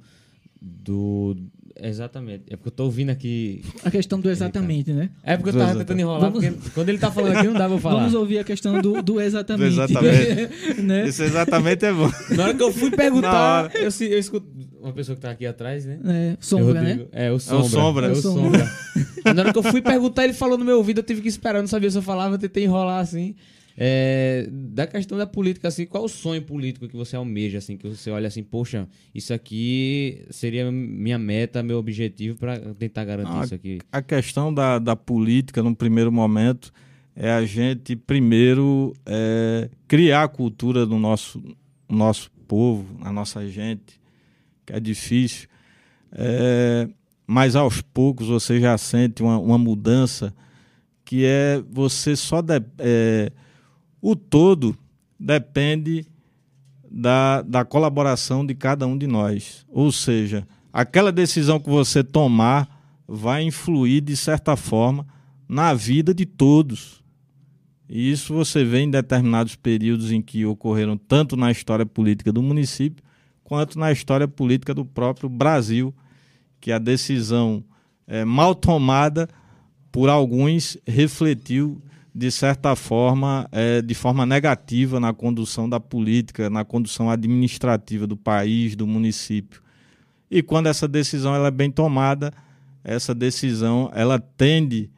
do, 0.61 1.35
Exatamente. 1.81 2.43
É 2.49 2.55
porque 2.55 2.67
eu 2.67 2.71
tô 2.71 2.83
ouvindo 2.85 3.09
aqui. 3.09 3.63
A 3.83 3.89
questão 3.89 4.19
do 4.19 4.29
exatamente, 4.29 4.93
né? 4.93 5.09
É 5.23 5.35
porque 5.35 5.49
eu 5.49 5.59
tava 5.59 5.75
tentando 5.75 5.99
enrolar, 5.99 6.31
Vamos... 6.31 6.45
porque 6.45 6.69
quando 6.71 6.89
ele 6.89 6.97
tá 6.97 7.11
falando 7.11 7.37
aqui 7.37 7.47
não 7.47 7.53
dá 7.53 7.67
pra 7.67 7.79
falar. 7.79 7.99
Vamos 7.99 8.13
ouvir 8.13 8.39
a 8.39 8.43
questão 8.43 8.79
do, 8.79 9.01
do 9.01 9.19
exatamente. 9.19 9.75
Do 9.75 9.81
exatamente. 9.81 10.81
né? 10.81 11.07
Isso 11.07 11.23
exatamente 11.23 11.85
é 11.85 11.91
bom. 11.91 12.11
Na 12.35 12.43
hora 12.43 12.53
que 12.53 12.63
eu 12.63 12.71
fui 12.71 12.91
perguntar, 12.91 13.71
eu, 13.75 13.83
eu 13.83 14.19
escuto. 14.19 14.47
Uma 14.79 14.91
pessoa 14.91 15.15
que 15.15 15.21
tá 15.21 15.31
aqui 15.31 15.45
atrás, 15.45 15.85
né? 15.85 15.99
É, 16.05 16.37
sombra, 16.39 16.81
né? 16.81 17.05
É, 17.11 17.31
o 17.31 17.39
sombra. 17.39 17.57
É 17.57 17.63
o 17.63 17.69
sombra. 17.69 18.07
É 18.07 18.11
o 18.11 18.15
sombra. 18.15 18.71
Na 19.33 19.41
hora 19.41 19.53
que 19.53 19.59
eu 19.59 19.63
fui 19.63 19.81
perguntar, 19.81 20.25
ele 20.25 20.33
falou 20.33 20.57
no 20.57 20.65
meu 20.65 20.77
ouvido, 20.77 20.99
eu 20.99 21.03
tive 21.03 21.21
que 21.21 21.27
esperar, 21.29 21.59
eu 21.59 21.61
não 21.61 21.67
sabia 21.67 21.89
se 21.89 21.97
eu 21.97 22.01
falava, 22.01 22.35
eu 22.35 22.39
tentei 22.39 22.65
enrolar 22.65 22.99
assim. 22.99 23.35
É, 23.75 24.47
da 24.51 24.85
questão 24.85 25.17
da 25.17 25.25
política, 25.25 25.67
assim, 25.67 25.85
qual 25.85 26.03
o 26.03 26.09
sonho 26.09 26.41
político 26.41 26.87
que 26.87 26.95
você 26.95 27.15
almeja, 27.15 27.57
assim, 27.57 27.75
que 27.75 27.87
você 27.87 28.11
olha 28.11 28.27
assim, 28.27 28.43
poxa, 28.43 28.87
isso 29.13 29.33
aqui 29.33 30.25
seria 30.29 30.71
minha 30.71 31.17
meta, 31.17 31.63
meu 31.63 31.77
objetivo 31.79 32.37
para 32.37 32.59
tentar 32.75 33.03
garantir 33.03 33.35
a, 33.35 33.43
isso 33.43 33.55
aqui? 33.55 33.79
A 33.91 34.01
questão 34.01 34.53
da, 34.53 34.77
da 34.77 34.95
política, 34.95 35.63
no 35.63 35.75
primeiro 35.75 36.11
momento, 36.11 36.71
é 37.15 37.31
a 37.31 37.45
gente 37.45 37.95
primeiro 37.95 38.93
é, 39.05 39.69
criar 39.87 40.23
a 40.23 40.27
cultura 40.27 40.85
do 40.85 40.99
nosso, 40.99 41.41
nosso 41.89 42.31
povo, 42.47 42.99
na 42.99 43.11
nossa 43.11 43.47
gente, 43.47 43.99
que 44.65 44.73
é 44.73 44.79
difícil. 44.79 45.47
É, 46.11 46.87
mas 47.25 47.55
aos 47.55 47.81
poucos 47.81 48.27
você 48.27 48.59
já 48.59 48.77
sente 48.77 49.23
uma, 49.23 49.39
uma 49.39 49.57
mudança 49.57 50.31
que 51.03 51.25
é 51.25 51.61
você 51.71 52.15
só 52.15 52.41
de, 52.41 52.61
é, 52.77 53.31
o 54.03 54.17
todo 54.17 54.77
depende 55.17 56.05
da, 56.91 57.41
da 57.41 57.63
colaboração 57.63 58.45
de 58.45 58.53
cada 58.53 58.85
um 58.85 58.97
de 58.97 59.07
nós. 59.07 59.65
Ou 59.69 59.93
seja, 59.93 60.45
aquela 60.73 61.09
decisão 61.09 61.57
que 61.57 61.69
você 61.69 62.03
tomar 62.03 62.67
vai 63.07 63.43
influir 63.43 64.01
de 64.01 64.17
certa 64.17 64.57
forma 64.57 65.07
na 65.47 65.73
vida 65.73 66.13
de 66.13 66.25
todos. 66.25 67.01
E 67.87 68.11
isso 68.11 68.33
você 68.33 68.65
vê 68.65 68.81
em 68.81 68.91
determinados 68.91 69.55
períodos 69.55 70.11
em 70.11 70.21
que 70.21 70.45
ocorreram 70.45 70.97
tanto 70.97 71.37
na 71.37 71.49
história 71.49 71.85
política 71.85 72.29
do 72.33 72.43
município 72.43 73.01
quanto 73.41 73.79
na 73.79 73.89
história 73.89 74.27
política 74.27 74.73
do 74.73 74.83
próprio 74.83 75.29
Brasil, 75.29 75.93
que 76.59 76.73
a 76.73 76.77
decisão 76.77 77.63
é, 78.05 78.25
mal 78.25 78.53
tomada 78.53 79.29
por 79.89 80.09
alguns 80.09 80.77
refletiu 80.85 81.81
de 82.13 82.29
certa 82.29 82.75
forma, 82.75 83.47
é, 83.51 83.81
de 83.81 83.95
forma 83.95 84.25
negativa 84.25 84.99
na 84.99 85.13
condução 85.13 85.67
da 85.67 85.79
política, 85.79 86.49
na 86.49 86.63
condução 86.63 87.09
administrativa 87.09 88.05
do 88.05 88.15
país, 88.15 88.75
do 88.75 88.85
município. 88.85 89.61
E 90.29 90.43
quando 90.43 90.67
essa 90.67 90.87
decisão 90.87 91.35
ela 91.35 91.47
é 91.47 91.51
bem 91.51 91.71
tomada, 91.71 92.31
essa 92.83 93.15
decisão 93.15 93.91
ela 93.95 94.19
tende 94.19 94.89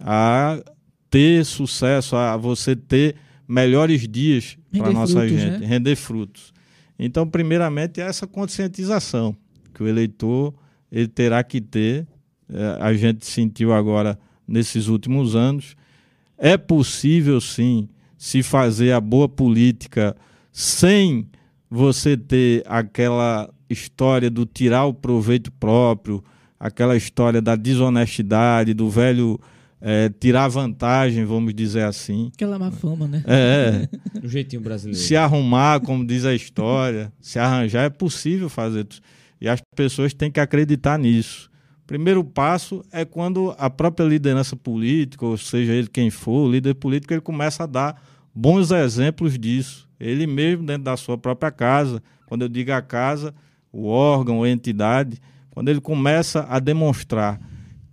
a 0.00 0.62
ter 1.10 1.44
sucesso, 1.44 2.16
a 2.16 2.36
você 2.36 2.74
ter 2.74 3.16
melhores 3.46 4.08
dias 4.08 4.56
para 4.72 4.88
a 4.88 4.92
nossa 4.92 5.20
frutos, 5.20 5.30
gente, 5.30 5.58
né? 5.60 5.66
render 5.66 5.96
frutos. 5.96 6.52
Então, 6.98 7.28
primeiramente, 7.28 8.00
é 8.00 8.04
essa 8.04 8.26
conscientização 8.26 9.36
que 9.74 9.82
o 9.82 9.88
eleitor 9.88 10.54
ele 10.90 11.08
terá 11.08 11.42
que 11.42 11.60
ter. 11.60 12.06
É, 12.48 12.78
a 12.80 12.92
gente 12.94 13.26
sentiu 13.26 13.72
agora 13.72 14.18
nesses 14.46 14.86
últimos 14.86 15.34
anos. 15.34 15.76
É 16.36 16.56
possível, 16.56 17.40
sim, 17.40 17.88
se 18.16 18.42
fazer 18.42 18.92
a 18.92 19.00
boa 19.00 19.28
política 19.28 20.16
sem 20.52 21.28
você 21.70 22.16
ter 22.16 22.62
aquela 22.66 23.52
história 23.68 24.30
do 24.30 24.46
tirar 24.46 24.84
o 24.84 24.94
proveito 24.94 25.50
próprio, 25.52 26.22
aquela 26.58 26.96
história 26.96 27.42
da 27.42 27.56
desonestidade, 27.56 28.72
do 28.72 28.88
velho 28.88 29.38
é, 29.80 30.08
tirar 30.08 30.48
vantagem, 30.48 31.26
vamos 31.26 31.54
dizer 31.54 31.82
assim. 31.82 32.30
Aquela 32.34 32.58
má 32.58 32.70
fama, 32.70 33.06
né? 33.06 33.22
É. 33.26 33.86
Do 34.18 34.28
jeitinho 34.28 34.62
brasileiro. 34.62 34.98
Se 34.98 35.14
arrumar, 35.14 35.80
como 35.80 36.06
diz 36.06 36.24
a 36.24 36.34
história, 36.34 37.12
se 37.20 37.38
arranjar, 37.38 37.84
é 37.84 37.90
possível 37.90 38.48
fazer. 38.48 38.86
E 39.38 39.46
as 39.46 39.60
pessoas 39.76 40.14
têm 40.14 40.30
que 40.30 40.40
acreditar 40.40 40.98
nisso. 40.98 41.50
Primeiro 41.86 42.24
passo 42.24 42.84
é 42.90 43.04
quando 43.04 43.54
a 43.58 43.68
própria 43.68 44.04
liderança 44.04 44.56
política, 44.56 45.26
ou 45.26 45.36
seja 45.36 45.72
ele 45.72 45.88
quem 45.88 46.10
for, 46.10 46.46
o 46.46 46.50
líder 46.50 46.74
político, 46.74 47.12
ele 47.12 47.20
começa 47.20 47.64
a 47.64 47.66
dar 47.66 48.02
bons 48.34 48.70
exemplos 48.70 49.38
disso. 49.38 49.88
Ele 50.00 50.26
mesmo 50.26 50.64
dentro 50.64 50.84
da 50.84 50.96
sua 50.96 51.18
própria 51.18 51.50
casa, 51.50 52.02
quando 52.26 52.42
eu 52.42 52.48
digo 52.48 52.72
a 52.72 52.80
casa, 52.80 53.34
o 53.70 53.86
órgão, 53.86 54.42
a 54.42 54.48
entidade, 54.48 55.20
quando 55.50 55.68
ele 55.68 55.80
começa 55.80 56.46
a 56.48 56.58
demonstrar 56.58 57.40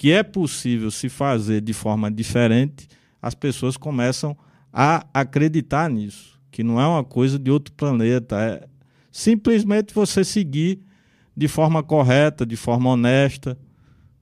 que 0.01 0.11
é 0.11 0.23
possível 0.23 0.89
se 0.89 1.09
fazer 1.09 1.61
de 1.61 1.73
forma 1.73 2.09
diferente, 2.09 2.87
as 3.21 3.35
pessoas 3.35 3.77
começam 3.77 4.35
a 4.73 5.05
acreditar 5.13 5.87
nisso, 5.91 6.39
que 6.49 6.63
não 6.63 6.81
é 6.81 6.87
uma 6.87 7.03
coisa 7.03 7.37
de 7.37 7.51
outro 7.51 7.71
planeta, 7.73 8.35
é 8.41 8.67
simplesmente 9.11 9.93
você 9.93 10.23
seguir 10.23 10.79
de 11.37 11.47
forma 11.47 11.83
correta, 11.83 12.47
de 12.47 12.55
forma 12.55 12.89
honesta, 12.89 13.55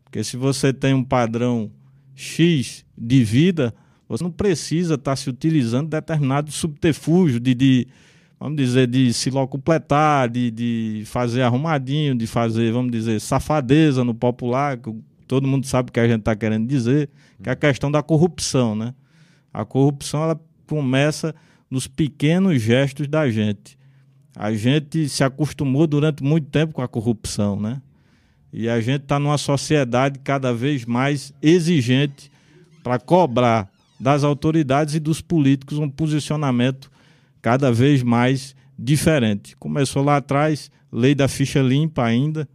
porque 0.09 0.23
se 0.23 0.35
você 0.35 0.73
tem 0.73 0.91
um 0.91 1.03
padrão 1.03 1.69
X 2.15 2.83
de 2.97 3.23
vida, 3.23 3.73
você 4.07 4.23
não 4.23 4.31
precisa 4.31 4.95
estar 4.95 5.15
se 5.15 5.29
utilizando 5.29 5.85
de 5.85 5.91
determinado 5.91 6.51
subterfúgio 6.51 7.39
de, 7.39 7.53
de 7.53 7.87
vamos 8.39 8.57
dizer, 8.57 8.87
de 8.87 9.13
se 9.13 9.29
locupletar, 9.29 10.27
de, 10.27 10.49
de 10.49 11.03
fazer 11.05 11.43
arrumadinho, 11.43 12.15
de 12.15 12.25
fazer, 12.25 12.73
vamos 12.73 12.91
dizer, 12.91 13.21
safadeza 13.21 14.03
no 14.03 14.15
popular, 14.15 14.77
que 14.77 14.91
todo 15.27 15.47
mundo 15.47 15.67
sabe 15.67 15.89
o 15.89 15.93
que 15.93 15.99
a 15.99 16.07
gente 16.07 16.21
está 16.21 16.35
querendo 16.35 16.67
dizer, 16.67 17.07
que 17.43 17.47
é 17.47 17.51
a 17.51 17.55
questão 17.55 17.91
da 17.91 18.01
corrupção, 18.01 18.75
né? 18.75 18.95
A 19.53 19.63
corrupção 19.63 20.23
ela 20.23 20.41
começa 20.65 21.35
nos 21.69 21.85
pequenos 21.85 22.59
gestos 22.59 23.07
da 23.07 23.29
gente. 23.29 23.77
A 24.35 24.51
gente 24.53 25.07
se 25.07 25.23
acostumou 25.23 25.85
durante 25.85 26.23
muito 26.23 26.47
tempo 26.49 26.73
com 26.73 26.81
a 26.81 26.87
corrupção, 26.87 27.59
né? 27.59 27.79
E 28.51 28.67
a 28.67 28.79
gente 28.81 29.03
está 29.03 29.19
numa 29.19 29.37
sociedade 29.37 30.19
cada 30.19 30.53
vez 30.53 30.85
mais 30.85 31.33
exigente 31.41 32.31
para 32.83 32.99
cobrar 32.99 33.69
das 33.99 34.23
autoridades 34.23 34.95
e 34.95 34.99
dos 34.99 35.21
políticos 35.21 35.77
um 35.77 35.89
posicionamento 35.89 36.89
cada 37.41 37.71
vez 37.71 38.01
mais 38.01 38.55
diferente. 38.77 39.55
Começou 39.57 40.03
lá 40.03 40.17
atrás, 40.17 40.71
lei 40.91 41.13
da 41.13 41.27
ficha 41.27 41.61
limpa 41.61 42.03
ainda, 42.03 42.47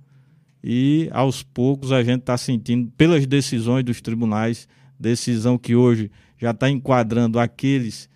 e 0.62 1.08
aos 1.12 1.42
poucos 1.42 1.92
a 1.92 2.02
gente 2.02 2.20
está 2.20 2.36
sentindo, 2.38 2.90
pelas 2.96 3.26
decisões 3.26 3.84
dos 3.84 4.00
tribunais, 4.00 4.66
decisão 4.98 5.58
que 5.58 5.74
hoje 5.74 6.10
já 6.38 6.52
está 6.52 6.70
enquadrando 6.70 7.38
aqueles 7.38 8.08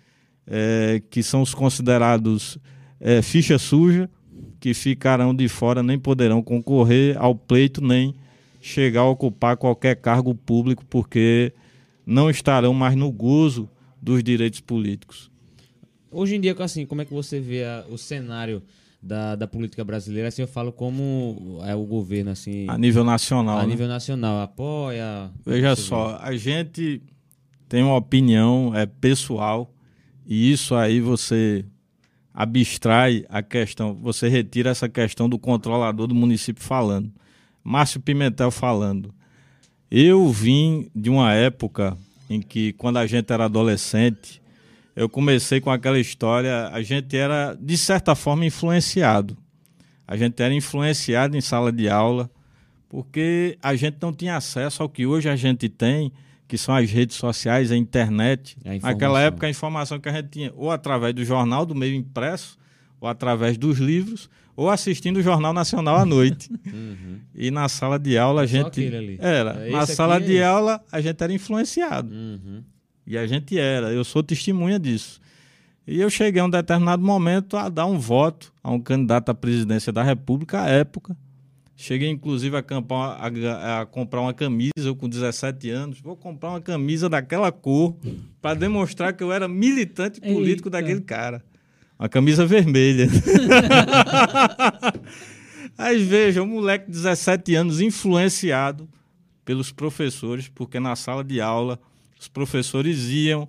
é, 0.47 1.01
que 1.11 1.21
são 1.21 1.43
os 1.43 1.53
considerados 1.53 2.57
é, 2.99 3.21
ficha 3.21 3.59
suja, 3.59 4.09
que 4.59 4.73
ficarão 4.73 5.33
de 5.33 5.47
fora, 5.47 5.81
nem 5.81 5.97
poderão 5.97 6.41
concorrer 6.41 7.17
ao 7.17 7.33
pleito, 7.33 7.81
nem 7.81 8.13
chegar 8.61 9.01
a 9.01 9.09
ocupar 9.09 9.55
qualquer 9.57 9.95
cargo 9.95 10.35
público, 10.35 10.85
porque 10.89 11.53
não 12.05 12.29
estarão 12.29 12.73
mais 12.73 12.95
no 12.95 13.11
gozo 13.11 13.69
dos 14.01 14.23
direitos 14.23 14.59
políticos. 14.59 15.31
Hoje 16.11 16.35
em 16.35 16.41
dia, 16.41 16.55
assim, 16.59 16.85
como 16.85 17.01
é 17.01 17.05
que 17.05 17.13
você 17.13 17.39
vê 17.39 17.63
a, 17.63 17.85
o 17.89 17.97
cenário 17.97 18.61
da, 19.01 19.35
da 19.35 19.47
política 19.47 19.83
brasileira? 19.83 20.27
Assim, 20.27 20.41
eu 20.41 20.47
falo 20.47 20.71
como 20.71 21.59
é 21.65 21.75
o 21.75 21.83
governo, 21.83 22.31
assim... 22.31 22.65
A 22.67 22.77
nível 22.77 23.03
nacional, 23.03 23.59
A 23.59 23.61
né? 23.61 23.67
nível 23.67 23.87
nacional, 23.87 24.41
apoia... 24.41 25.31
Veja 25.45 25.75
só, 25.75 26.17
vê? 26.17 26.23
a 26.23 26.35
gente 26.35 27.01
tem 27.69 27.83
uma 27.83 27.95
opinião 27.95 28.73
é, 28.75 28.85
pessoal 28.85 29.71
e 30.25 30.51
isso 30.51 30.75
aí 30.75 30.99
você 30.99 31.63
abstrai 32.39 33.25
a 33.27 33.43
questão, 33.43 33.93
você 33.93 34.29
retira 34.29 34.69
essa 34.69 34.87
questão 34.87 35.27
do 35.27 35.37
controlador 35.37 36.07
do 36.07 36.15
município 36.15 36.63
falando. 36.63 37.11
Márcio 37.61 37.99
Pimentel 37.99 38.49
falando. 38.49 39.13
Eu 39.91 40.29
vim 40.29 40.89
de 40.95 41.09
uma 41.09 41.33
época 41.33 41.97
em 42.29 42.41
que, 42.41 42.71
quando 42.73 42.95
a 42.95 43.05
gente 43.05 43.33
era 43.33 43.43
adolescente, 43.43 44.41
eu 44.95 45.09
comecei 45.09 45.59
com 45.59 45.69
aquela 45.69 45.99
história, 45.99 46.69
a 46.69 46.81
gente 46.81 47.17
era, 47.17 47.57
de 47.59 47.77
certa 47.77 48.15
forma, 48.15 48.45
influenciado. 48.45 49.37
A 50.07 50.15
gente 50.15 50.41
era 50.41 50.53
influenciado 50.53 51.35
em 51.35 51.41
sala 51.41 51.73
de 51.73 51.89
aula, 51.89 52.31
porque 52.87 53.57
a 53.61 53.75
gente 53.75 53.97
não 54.01 54.13
tinha 54.13 54.37
acesso 54.37 54.81
ao 54.81 54.87
que 54.87 55.05
hoje 55.05 55.27
a 55.27 55.35
gente 55.35 55.67
tem 55.67 56.09
que 56.49 56.57
são 56.57 56.75
as 56.75 56.89
redes 56.89 57.15
sociais, 57.15 57.71
a 57.71 57.77
internet. 57.77 58.57
A 58.65 58.87
Naquela 58.87 59.21
época, 59.21 59.45
a 59.45 59.49
informação 59.51 59.99
que 59.99 60.09
a 60.09 60.11
gente 60.11 60.29
tinha, 60.29 60.51
ou 60.55 60.71
através 60.71 61.13
do 61.13 61.23
jornal, 61.23 61.63
do 61.63 61.75
meio 61.75 61.93
impresso, 61.93 62.57
ou 62.99 63.07
através 63.07 63.55
dos 63.55 63.77
livros, 63.77 64.27
ou 64.55 64.67
assistindo 64.67 65.17
o 65.17 65.21
Jornal 65.21 65.53
Nacional 65.53 65.95
à 65.97 66.05
noite. 66.05 66.49
Uhum. 66.65 67.19
E 67.33 67.51
na 67.51 67.69
sala 67.69 67.97
de 67.97 68.17
aula 68.17 68.41
a 68.41 68.45
gente. 68.45 68.81
Era. 69.19 69.51
É, 69.67 69.71
na 69.71 69.85
sala 69.85 70.17
é 70.17 70.19
de 70.19 70.33
esse. 70.33 70.43
aula 70.43 70.83
a 70.91 70.99
gente 70.99 71.23
era 71.23 71.31
influenciado. 71.31 72.13
Uhum. 72.13 72.63
E 73.07 73.17
a 73.17 73.25
gente 73.25 73.57
era. 73.57 73.91
Eu 73.91 74.03
sou 74.03 74.21
testemunha 74.21 74.77
disso. 74.79 75.21
E 75.87 75.99
eu 75.99 76.09
cheguei 76.09 76.41
a 76.41 76.45
um 76.45 76.49
determinado 76.49 77.03
momento 77.03 77.57
a 77.57 77.69
dar 77.69 77.85
um 77.85 77.97
voto 77.97 78.53
a 78.63 78.71
um 78.71 78.79
candidato 78.79 79.29
à 79.29 79.33
presidência 79.33 79.91
da 79.91 80.03
República 80.03 80.61
à 80.61 80.69
época 80.69 81.15
Cheguei, 81.81 82.09
inclusive, 82.09 82.57
a, 82.57 82.61
campar, 82.61 83.17
a, 83.21 83.79
a, 83.79 83.85
comprar 83.85 84.19
uma 84.19 84.33
camisa, 84.33 84.71
eu 84.83 84.93
com 84.93 85.07
17 85.07 85.69
anos. 85.69 86.01
Vou 86.01 86.13
comprar 86.13 86.49
uma 86.49 86.59
camisa 86.59 87.07
daquela 87.07 87.53
cor 87.53 87.95
para 88.41 88.53
demonstrar 88.53 89.13
que 89.13 89.23
eu 89.23 89.31
era 89.31 89.47
militante 89.47 90.19
político 90.19 90.67
Eita. 90.67 90.71
daquele 90.71 90.99
cara. 90.99 91.41
Uma 91.97 92.09
camisa 92.09 92.45
vermelha. 92.45 93.07
Aí 95.77 96.03
veja, 96.03 96.43
um 96.43 96.47
moleque 96.47 96.87
de 96.87 96.91
17 96.91 97.55
anos 97.55 97.79
influenciado 97.79 98.85
pelos 99.45 99.71
professores, 99.71 100.49
porque 100.49 100.81
na 100.81 100.97
sala 100.97 101.23
de 101.23 101.39
aula 101.39 101.79
os 102.19 102.27
professores 102.27 103.07
iam 103.07 103.47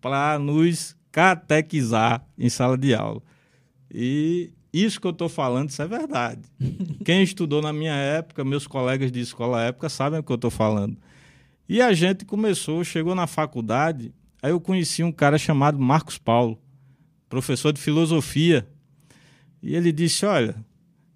para 0.00 0.38
nos 0.38 0.96
catequizar 1.12 2.26
em 2.38 2.48
sala 2.48 2.78
de 2.78 2.94
aula. 2.94 3.20
E 3.92 4.50
isso 4.84 5.00
que 5.00 5.06
eu 5.06 5.12
estou 5.12 5.28
falando, 5.28 5.70
isso 5.70 5.80
é 5.80 5.86
verdade. 5.86 6.42
Quem 7.04 7.22
estudou 7.22 7.62
na 7.62 7.72
minha 7.72 7.94
época, 7.94 8.44
meus 8.44 8.66
colegas 8.66 9.10
de 9.12 9.20
escola 9.20 9.62
época, 9.62 9.88
sabem 9.88 10.20
o 10.20 10.22
que 10.22 10.32
eu 10.32 10.36
estou 10.36 10.50
falando. 10.50 10.96
E 11.68 11.80
a 11.80 11.92
gente 11.92 12.24
começou, 12.24 12.84
chegou 12.84 13.14
na 13.14 13.26
faculdade, 13.26 14.12
aí 14.42 14.50
eu 14.50 14.60
conheci 14.60 15.02
um 15.02 15.12
cara 15.12 15.38
chamado 15.38 15.78
Marcos 15.78 16.18
Paulo, 16.18 16.58
professor 17.28 17.72
de 17.72 17.80
filosofia. 17.80 18.66
E 19.62 19.74
ele 19.74 19.90
disse: 19.90 20.24
Olha, 20.26 20.54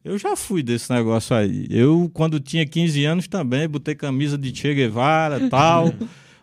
eu 0.04 0.18
já 0.18 0.34
fui 0.34 0.62
desse 0.62 0.92
negócio 0.92 1.36
aí. 1.36 1.66
Eu, 1.70 2.10
quando 2.12 2.40
tinha 2.40 2.66
15 2.66 3.04
anos 3.04 3.28
também, 3.28 3.68
botei 3.68 3.94
camisa 3.94 4.36
de 4.36 4.54
Che 4.54 4.74
Guevara 4.74 5.48
tal. 5.48 5.92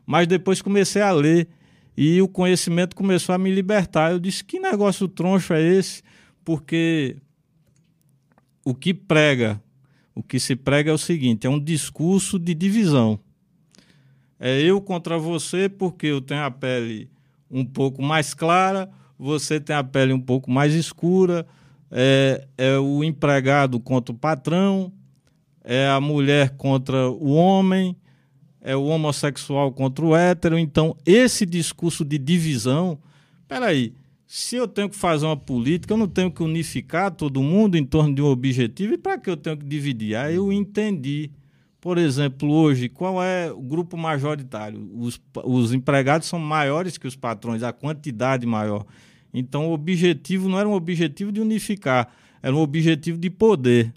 mas 0.08 0.26
depois 0.26 0.62
comecei 0.62 1.02
a 1.02 1.12
ler. 1.12 1.50
E 1.96 2.22
o 2.22 2.28
conhecimento 2.28 2.96
começou 2.96 3.36
a 3.36 3.38
me 3.38 3.54
libertar. 3.54 4.12
Eu 4.12 4.20
disse: 4.20 4.44
Que 4.44 4.60
negócio 4.60 5.08
troncho 5.08 5.54
é 5.54 5.62
esse? 5.62 6.02
Porque 6.48 7.18
o 8.64 8.74
que 8.74 8.94
prega, 8.94 9.62
o 10.16 10.24
que 10.24 10.40
se 10.40 10.56
prega 10.56 10.92
é 10.92 10.94
o 10.94 10.98
seguinte: 10.98 11.46
é 11.46 11.50
um 11.50 11.60
discurso 11.60 12.40
de 12.40 12.54
divisão. 12.54 13.20
É 14.40 14.62
eu 14.62 14.80
contra 14.80 15.18
você 15.18 15.68
porque 15.68 16.08
eu 16.08 16.22
tenho 16.22 16.46
a 16.46 16.50
pele 16.50 17.10
um 17.52 17.66
pouco 17.66 18.02
mais 18.02 18.34
clara, 18.34 18.90
você 19.20 19.60
tem 19.60 19.76
a 19.76 19.84
pele 19.84 20.14
um 20.14 20.22
pouco 20.22 20.50
mais 20.50 20.74
escura 20.74 21.46
é, 21.92 22.48
é 22.58 22.78
o 22.78 23.04
empregado 23.04 23.78
contra 23.78 24.16
o 24.16 24.18
patrão, 24.18 24.90
é 25.66 25.86
a 25.90 26.00
mulher 26.00 26.52
contra 26.52 27.10
o 27.10 27.32
homem, 27.34 27.94
é 28.62 28.74
o 28.74 28.86
homossexual 28.86 29.74
contra 29.74 30.06
o 30.06 30.16
hétero. 30.16 30.58
Então, 30.58 30.96
esse 31.06 31.46
discurso 31.46 32.06
de 32.06 32.18
divisão, 32.18 32.98
peraí, 33.50 33.94
se 34.28 34.58
eu 34.58 34.68
tenho 34.68 34.90
que 34.90 34.96
fazer 34.98 35.26
uma 35.26 35.38
política, 35.38 35.94
eu 35.94 35.98
não 35.98 36.08
tenho 36.08 36.30
que 36.30 36.44
unificar 36.44 37.10
todo 37.12 37.42
mundo 37.42 37.78
em 37.78 37.86
torno 37.86 38.14
de 38.14 38.22
um 38.22 38.26
objetivo, 38.26 38.94
e 38.94 38.98
para 38.98 39.18
que 39.18 39.30
eu 39.30 39.38
tenho 39.38 39.56
que 39.56 39.66
dividir? 39.66 40.18
Aí 40.18 40.36
eu 40.36 40.52
entendi. 40.52 41.32
Por 41.80 41.98
exemplo, 41.98 42.52
hoje, 42.52 42.90
qual 42.90 43.24
é 43.24 43.50
o 43.50 43.62
grupo 43.62 43.96
majoritário? 43.96 44.92
Os, 44.94 45.22
os 45.46 45.74
empregados 45.74 46.28
são 46.28 46.40
maiores 46.40 46.98
que 46.98 47.08
os 47.08 47.16
patrões, 47.16 47.64
a 47.64 47.72
quantidade 47.72 48.46
maior. 48.46 48.86
Então, 49.34 49.70
o 49.70 49.74
objetivo 49.74 50.50
não 50.50 50.60
era 50.60 50.68
um 50.68 50.74
objetivo 50.74 51.32
de 51.32 51.40
unificar, 51.40 52.12
era 52.44 52.54
um 52.54 52.60
objetivo 52.60 53.18
de 53.18 53.30
poder. 53.30 53.94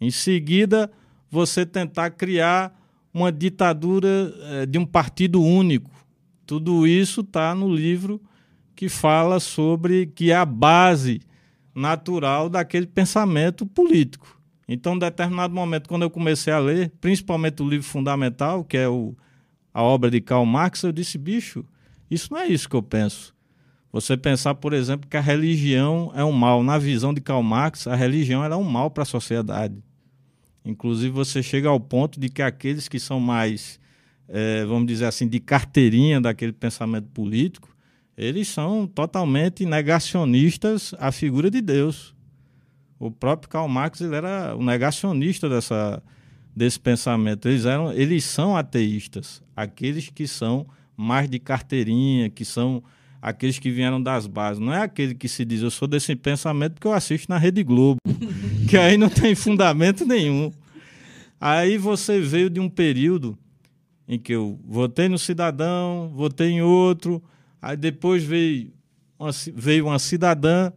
Em 0.00 0.12
seguida, 0.12 0.88
você 1.28 1.66
tentar 1.66 2.10
criar 2.10 2.78
uma 3.12 3.32
ditadura 3.32 4.32
eh, 4.42 4.66
de 4.66 4.78
um 4.78 4.86
partido 4.86 5.42
único. 5.42 5.90
Tudo 6.46 6.86
isso 6.86 7.22
está 7.22 7.52
no 7.52 7.74
livro 7.74 8.20
que 8.80 8.88
fala 8.88 9.38
sobre 9.40 10.06
que 10.06 10.30
é 10.30 10.34
a 10.34 10.46
base 10.46 11.20
natural 11.74 12.48
daquele 12.48 12.86
pensamento 12.86 13.66
político. 13.66 14.40
Então, 14.66 14.94
em 14.94 14.98
determinado 14.98 15.52
momento, 15.52 15.86
quando 15.86 16.00
eu 16.00 16.08
comecei 16.08 16.50
a 16.50 16.58
ler, 16.58 16.90
principalmente 16.98 17.62
o 17.62 17.68
livro 17.68 17.86
fundamental, 17.86 18.64
que 18.64 18.78
é 18.78 18.88
o, 18.88 19.14
a 19.74 19.82
obra 19.82 20.10
de 20.10 20.18
Karl 20.22 20.46
Marx, 20.46 20.82
eu 20.82 20.92
disse, 20.92 21.18
bicho, 21.18 21.62
isso 22.10 22.32
não 22.32 22.40
é 22.40 22.46
isso 22.46 22.66
que 22.70 22.74
eu 22.74 22.82
penso. 22.82 23.34
Você 23.92 24.16
pensar, 24.16 24.54
por 24.54 24.72
exemplo, 24.72 25.06
que 25.06 25.16
a 25.18 25.20
religião 25.20 26.10
é 26.14 26.24
um 26.24 26.32
mal. 26.32 26.62
Na 26.62 26.78
visão 26.78 27.12
de 27.12 27.20
Karl 27.20 27.42
Marx, 27.42 27.86
a 27.86 27.94
religião 27.94 28.42
era 28.42 28.56
um 28.56 28.64
mal 28.64 28.90
para 28.90 29.02
a 29.02 29.04
sociedade. 29.04 29.76
Inclusive, 30.64 31.10
você 31.10 31.42
chega 31.42 31.68
ao 31.68 31.78
ponto 31.78 32.18
de 32.18 32.30
que 32.30 32.40
aqueles 32.40 32.88
que 32.88 32.98
são 32.98 33.20
mais, 33.20 33.78
é, 34.26 34.64
vamos 34.64 34.86
dizer 34.86 35.04
assim, 35.04 35.28
de 35.28 35.38
carteirinha 35.38 36.18
daquele 36.18 36.52
pensamento 36.52 37.08
político, 37.10 37.69
eles 38.20 38.48
são 38.48 38.86
totalmente 38.86 39.64
negacionistas 39.64 40.94
à 40.98 41.10
figura 41.10 41.50
de 41.50 41.62
Deus. 41.62 42.14
O 42.98 43.10
próprio 43.10 43.48
Karl 43.48 43.66
Marx 43.66 44.02
ele 44.02 44.14
era 44.14 44.54
o 44.54 44.62
negacionista 44.62 45.48
dessa, 45.48 46.02
desse 46.54 46.78
pensamento. 46.78 47.48
Eles, 47.48 47.64
eram, 47.64 47.90
eles 47.94 48.24
são 48.24 48.54
ateístas, 48.54 49.42
aqueles 49.56 50.10
que 50.10 50.28
são 50.28 50.66
mais 50.94 51.30
de 51.30 51.38
carteirinha, 51.38 52.28
que 52.28 52.44
são 52.44 52.82
aqueles 53.22 53.58
que 53.58 53.70
vieram 53.70 54.02
das 54.02 54.26
bases. 54.26 54.60
Não 54.60 54.74
é 54.74 54.82
aquele 54.82 55.14
que 55.14 55.26
se 55.26 55.42
diz, 55.42 55.62
eu 55.62 55.70
sou 55.70 55.88
desse 55.88 56.14
pensamento 56.14 56.74
porque 56.74 56.88
eu 56.88 56.92
assisto 56.92 57.32
na 57.32 57.38
Rede 57.38 57.62
Globo, 57.62 57.96
que 58.68 58.76
aí 58.76 58.98
não 58.98 59.08
tem 59.08 59.34
fundamento 59.34 60.04
nenhum. 60.04 60.52
Aí 61.40 61.78
você 61.78 62.20
veio 62.20 62.50
de 62.50 62.60
um 62.60 62.68
período 62.68 63.38
em 64.06 64.18
que 64.18 64.34
eu 64.34 64.60
votei 64.62 65.08
no 65.08 65.18
cidadão, 65.18 66.12
votei 66.14 66.50
em 66.50 66.60
outro, 66.60 67.22
aí 67.60 67.76
depois 67.76 68.24
veio 68.24 68.72
uma, 69.18 69.30
veio 69.54 69.86
uma 69.86 69.98
cidadã 69.98 70.72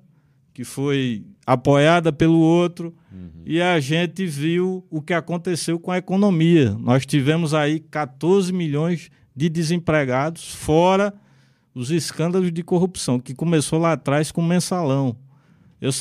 que 0.54 0.64
foi 0.64 1.26
apoiada 1.46 2.14
pelo 2.14 2.38
outro, 2.40 2.94
uhum. 3.12 3.42
e 3.46 3.62
a 3.62 3.80
gente 3.80 4.26
viu 4.26 4.86
o 4.90 5.02
que 5.02 5.14
aconteceu 5.14 5.80
com 5.80 5.92
a 5.92 5.98
economia. 5.98 6.78
Nós 6.80 7.06
tivemos 7.06 7.54
aí 7.54 7.80
14 7.80 8.54
milhões 8.54 9.10
de 9.36 9.50
desempregados, 9.50 10.54
fora 10.54 11.14
os 11.74 11.90
escândalos 11.90 12.52
de 12.52 12.64
corrupção, 12.64 13.20
que 13.20 13.34
começou 13.34 13.80
lá 13.80 13.94
atrás 13.94 14.32
com 14.32 14.42
o 14.42 14.46
mensalão. 14.46 15.18
Eu, 15.82 15.92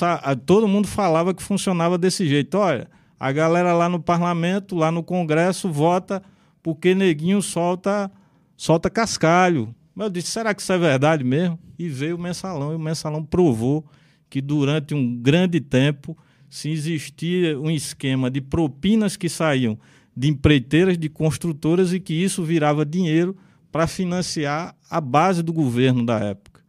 todo 0.44 0.68
mundo 0.68 0.86
falava 0.86 1.34
que 1.34 1.42
funcionava 1.42 1.96
desse 1.96 2.28
jeito. 2.28 2.56
Olha, 2.56 2.88
a 3.18 3.32
galera 3.32 3.72
lá 3.72 3.88
no 3.88 4.00
parlamento, 4.00 4.76
lá 4.76 4.92
no 4.92 5.02
Congresso, 5.02 5.72
vota 5.72 6.22
porque 6.62 6.94
neguinho 6.94 7.42
solta, 7.42 8.10
solta 8.56 8.88
cascalho. 8.88 9.74
Mas 9.94 10.06
eu 10.06 10.10
disse, 10.10 10.28
será 10.28 10.54
que 10.54 10.62
isso 10.62 10.72
é 10.72 10.78
verdade 10.78 11.22
mesmo? 11.22 11.58
E 11.78 11.88
veio 11.88 12.16
o 12.16 12.18
mensalão, 12.18 12.72
e 12.72 12.76
o 12.76 12.78
mensalão 12.78 13.24
provou 13.24 13.84
que 14.30 14.40
durante 14.40 14.94
um 14.94 15.16
grande 15.16 15.60
tempo, 15.60 16.16
se 16.48 16.70
existia 16.70 17.58
um 17.58 17.70
esquema 17.70 18.30
de 18.30 18.40
propinas 18.40 19.16
que 19.16 19.28
saíam 19.28 19.78
de 20.16 20.28
empreiteiras, 20.28 20.98
de 20.98 21.08
construtoras, 21.08 21.92
e 21.92 22.00
que 22.00 22.14
isso 22.14 22.42
virava 22.42 22.84
dinheiro 22.84 23.36
para 23.70 23.86
financiar 23.86 24.76
a 24.90 25.00
base 25.00 25.42
do 25.42 25.52
governo 25.52 26.04
da 26.04 26.18
época. 26.18 26.62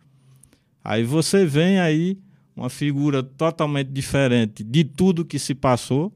Aí 0.84 1.04
você 1.04 1.46
vem 1.46 1.80
aí 1.80 2.18
uma 2.56 2.70
figura 2.70 3.24
totalmente 3.24 3.90
diferente 3.90 4.64
de 4.64 4.84
tudo 4.84 5.26
que 5.26 5.40
se 5.40 5.56
passou 5.56 6.14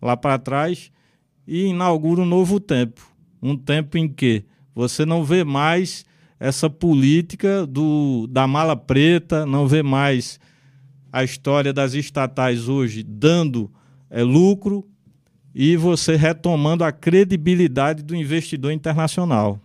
lá 0.00 0.16
para 0.16 0.38
trás 0.38 0.90
e 1.46 1.66
inaugura 1.66 2.20
um 2.20 2.26
novo 2.26 2.58
tempo, 2.58 3.10
um 3.40 3.56
tempo 3.56 3.96
em 3.96 4.08
que 4.08 4.44
você 4.74 5.06
não 5.06 5.24
vê 5.24 5.44
mais 5.44 6.04
essa 6.38 6.68
política 6.68 7.66
do, 7.66 8.26
da 8.28 8.46
mala 8.46 8.76
preta, 8.76 9.46
não 9.46 9.66
vê 9.66 9.82
mais 9.82 10.38
a 11.12 11.24
história 11.24 11.72
das 11.72 11.94
estatais 11.94 12.68
hoje 12.68 13.02
dando 13.02 13.70
é, 14.10 14.22
lucro 14.22 14.86
e 15.54 15.76
você 15.76 16.16
retomando 16.16 16.84
a 16.84 16.92
credibilidade 16.92 18.02
do 18.02 18.14
investidor 18.14 18.72
internacional. 18.72 19.58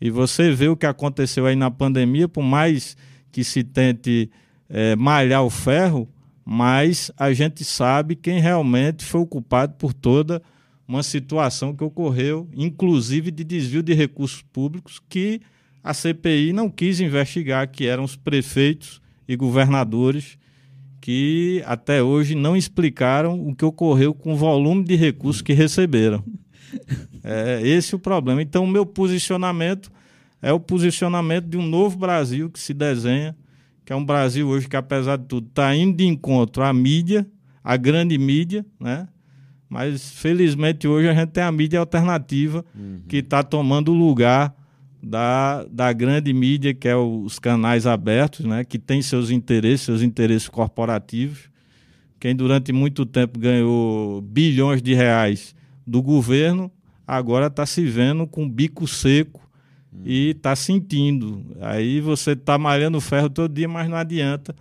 E 0.00 0.10
você 0.10 0.50
vê 0.50 0.68
o 0.68 0.76
que 0.76 0.86
aconteceu 0.86 1.46
aí 1.46 1.54
na 1.54 1.70
pandemia, 1.70 2.28
por 2.28 2.42
mais 2.42 2.96
que 3.30 3.44
se 3.44 3.62
tente 3.62 4.30
é, 4.68 4.96
malhar 4.96 5.44
o 5.44 5.50
ferro, 5.50 6.08
mas 6.44 7.10
a 7.16 7.32
gente 7.32 7.64
sabe 7.64 8.16
quem 8.16 8.40
realmente 8.40 9.04
foi 9.04 9.20
o 9.20 9.26
culpado 9.26 9.74
por 9.74 9.94
toda 9.94 10.42
uma 10.86 11.02
situação 11.02 11.74
que 11.74 11.84
ocorreu, 11.84 12.48
inclusive 12.54 13.30
de 13.30 13.42
desvio 13.42 13.82
de 13.82 13.94
recursos 13.94 14.42
públicos, 14.42 15.00
que 15.08 15.40
a 15.82 15.92
CPI 15.92 16.52
não 16.52 16.70
quis 16.70 17.00
investigar, 17.00 17.68
que 17.70 17.86
eram 17.86 18.04
os 18.04 18.16
prefeitos 18.16 19.00
e 19.26 19.36
governadores 19.36 20.38
que 21.04 21.62
até 21.66 22.02
hoje 22.02 22.34
não 22.34 22.56
explicaram 22.56 23.46
o 23.46 23.54
que 23.54 23.62
ocorreu 23.62 24.14
com 24.14 24.32
o 24.32 24.36
volume 24.36 24.82
de 24.82 24.96
recursos 24.96 25.42
que 25.42 25.52
receberam. 25.52 26.24
É 27.26 27.66
esse 27.66 27.94
o 27.94 27.98
problema. 27.98 28.42
Então, 28.42 28.64
o 28.64 28.68
meu 28.68 28.84
posicionamento 28.84 29.90
é 30.42 30.52
o 30.52 30.60
posicionamento 30.60 31.46
de 31.46 31.56
um 31.56 31.66
novo 31.66 31.96
Brasil 31.96 32.50
que 32.50 32.60
se 32.60 32.74
desenha, 32.74 33.34
que 33.82 33.94
é 33.94 33.96
um 33.96 34.04
Brasil 34.04 34.46
hoje 34.46 34.68
que, 34.68 34.76
apesar 34.76 35.16
de 35.16 35.24
tudo, 35.24 35.46
está 35.46 35.74
indo 35.74 35.96
de 35.96 36.04
encontro 36.04 36.62
à 36.62 36.70
mídia, 36.70 37.26
à 37.62 37.78
grande 37.78 38.18
mídia, 38.18 38.66
né? 38.78 39.08
Mas, 39.74 40.08
felizmente, 40.08 40.86
hoje 40.86 41.08
a 41.08 41.12
gente 41.12 41.30
tem 41.30 41.42
a 41.42 41.50
mídia 41.50 41.80
alternativa 41.80 42.64
uhum. 42.72 43.00
que 43.08 43.16
está 43.16 43.42
tomando 43.42 43.90
o 43.90 43.92
lugar 43.92 44.54
da, 45.02 45.64
da 45.64 45.92
grande 45.92 46.32
mídia, 46.32 46.72
que 46.72 46.86
é 46.86 46.94
os 46.94 47.40
canais 47.40 47.84
abertos, 47.84 48.46
né? 48.46 48.62
que 48.62 48.78
tem 48.78 49.02
seus 49.02 49.30
interesses, 49.30 49.80
seus 49.80 50.00
interesses 50.00 50.48
corporativos. 50.48 51.50
Quem 52.20 52.36
durante 52.36 52.72
muito 52.72 53.04
tempo 53.04 53.36
ganhou 53.36 54.20
bilhões 54.20 54.80
de 54.80 54.94
reais 54.94 55.56
do 55.84 56.00
governo, 56.00 56.70
agora 57.04 57.48
está 57.48 57.66
se 57.66 57.84
vendo 57.84 58.28
com 58.28 58.48
bico 58.48 58.86
seco 58.86 59.40
hum. 59.92 60.02
e 60.04 60.28
está 60.30 60.54
sentindo. 60.54 61.44
Aí 61.60 62.00
você 62.00 62.30
está 62.30 62.56
malhando 62.56 63.00
ferro 63.00 63.28
todo 63.28 63.52
dia, 63.52 63.66
mas 63.66 63.90
não 63.90 63.96
adianta, 63.96 64.54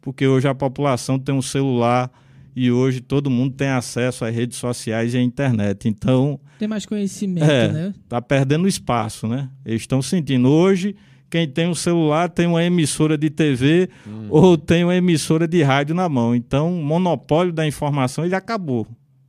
porque 0.00 0.26
hoje 0.26 0.48
a 0.48 0.54
população 0.56 1.20
tem 1.20 1.32
um 1.32 1.40
celular 1.40 2.10
e 2.56 2.72
hoje 2.72 3.02
todo 3.02 3.28
mundo 3.28 3.54
tem 3.54 3.68
acesso 3.68 4.24
às 4.24 4.34
redes 4.34 4.56
sociais 4.56 5.12
e 5.12 5.18
à 5.18 5.22
internet. 5.22 5.86
Então. 5.86 6.40
Tem 6.58 6.66
mais 6.66 6.86
conhecimento, 6.86 7.44
é, 7.44 7.70
né? 7.70 7.94
Está 8.02 8.22
perdendo 8.22 8.66
espaço, 8.66 9.28
né? 9.28 9.50
Eles 9.62 9.82
estão 9.82 10.00
sentindo. 10.00 10.48
Hoje, 10.48 10.96
quem 11.28 11.46
tem 11.46 11.68
um 11.68 11.74
celular 11.74 12.30
tem 12.30 12.46
uma 12.46 12.64
emissora 12.64 13.18
de 13.18 13.28
TV 13.28 13.90
hum. 14.06 14.28
ou 14.30 14.56
tem 14.56 14.84
uma 14.84 14.96
emissora 14.96 15.46
de 15.46 15.62
rádio 15.62 15.94
na 15.94 16.08
mão. 16.08 16.34
Então, 16.34 16.80
o 16.80 16.82
monopólio 16.82 17.52
da 17.52 17.66
informação 17.66 18.24
ele 18.24 18.34
acabou. 18.34 18.86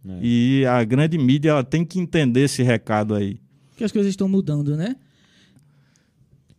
É. 0.08 0.20
E 0.22 0.66
a 0.66 0.82
grande 0.86 1.18
mídia 1.18 1.50
ela 1.50 1.66
tem 1.66 1.84
que 1.84 2.00
entender 2.00 2.46
esse 2.46 2.64
recado 2.64 3.14
aí. 3.14 3.42
Que 3.76 3.84
as 3.84 3.92
coisas 3.92 4.10
estão 4.10 4.30
mudando, 4.30 4.78
né? 4.78 4.96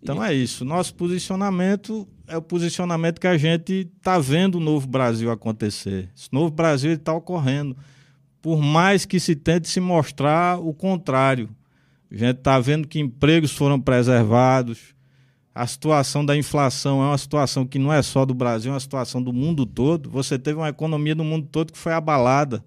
Então 0.02 0.22
é 0.22 0.34
isso. 0.34 0.66
Nosso 0.66 0.94
posicionamento 0.94 2.06
é 2.28 2.36
o 2.36 2.42
posicionamento 2.42 3.20
que 3.20 3.26
a 3.26 3.38
gente 3.38 3.90
está 3.96 4.18
vendo 4.18 4.56
o 4.56 4.60
novo 4.60 4.86
Brasil 4.86 5.30
acontecer. 5.30 6.10
Esse 6.16 6.28
novo 6.30 6.50
Brasil 6.50 6.92
está 6.92 7.12
ocorrendo. 7.12 7.76
Por 8.40 8.60
mais 8.60 9.04
que 9.04 9.18
se 9.18 9.34
tente 9.34 9.68
se 9.68 9.80
mostrar 9.80 10.60
o 10.60 10.72
contrário. 10.72 11.48
A 12.10 12.14
gente 12.14 12.38
está 12.38 12.60
vendo 12.60 12.86
que 12.86 13.00
empregos 13.00 13.52
foram 13.52 13.80
preservados. 13.80 14.94
A 15.54 15.66
situação 15.66 16.24
da 16.24 16.36
inflação 16.36 17.02
é 17.02 17.06
uma 17.06 17.18
situação 17.18 17.66
que 17.66 17.78
não 17.78 17.92
é 17.92 18.00
só 18.02 18.24
do 18.24 18.32
Brasil, 18.32 18.70
é 18.70 18.74
uma 18.74 18.80
situação 18.80 19.20
do 19.22 19.32
mundo 19.32 19.66
todo. 19.66 20.08
Você 20.10 20.38
teve 20.38 20.58
uma 20.58 20.68
economia 20.68 21.14
do 21.14 21.24
mundo 21.24 21.48
todo 21.50 21.72
que 21.72 21.78
foi 21.78 21.92
abalada. 21.92 22.62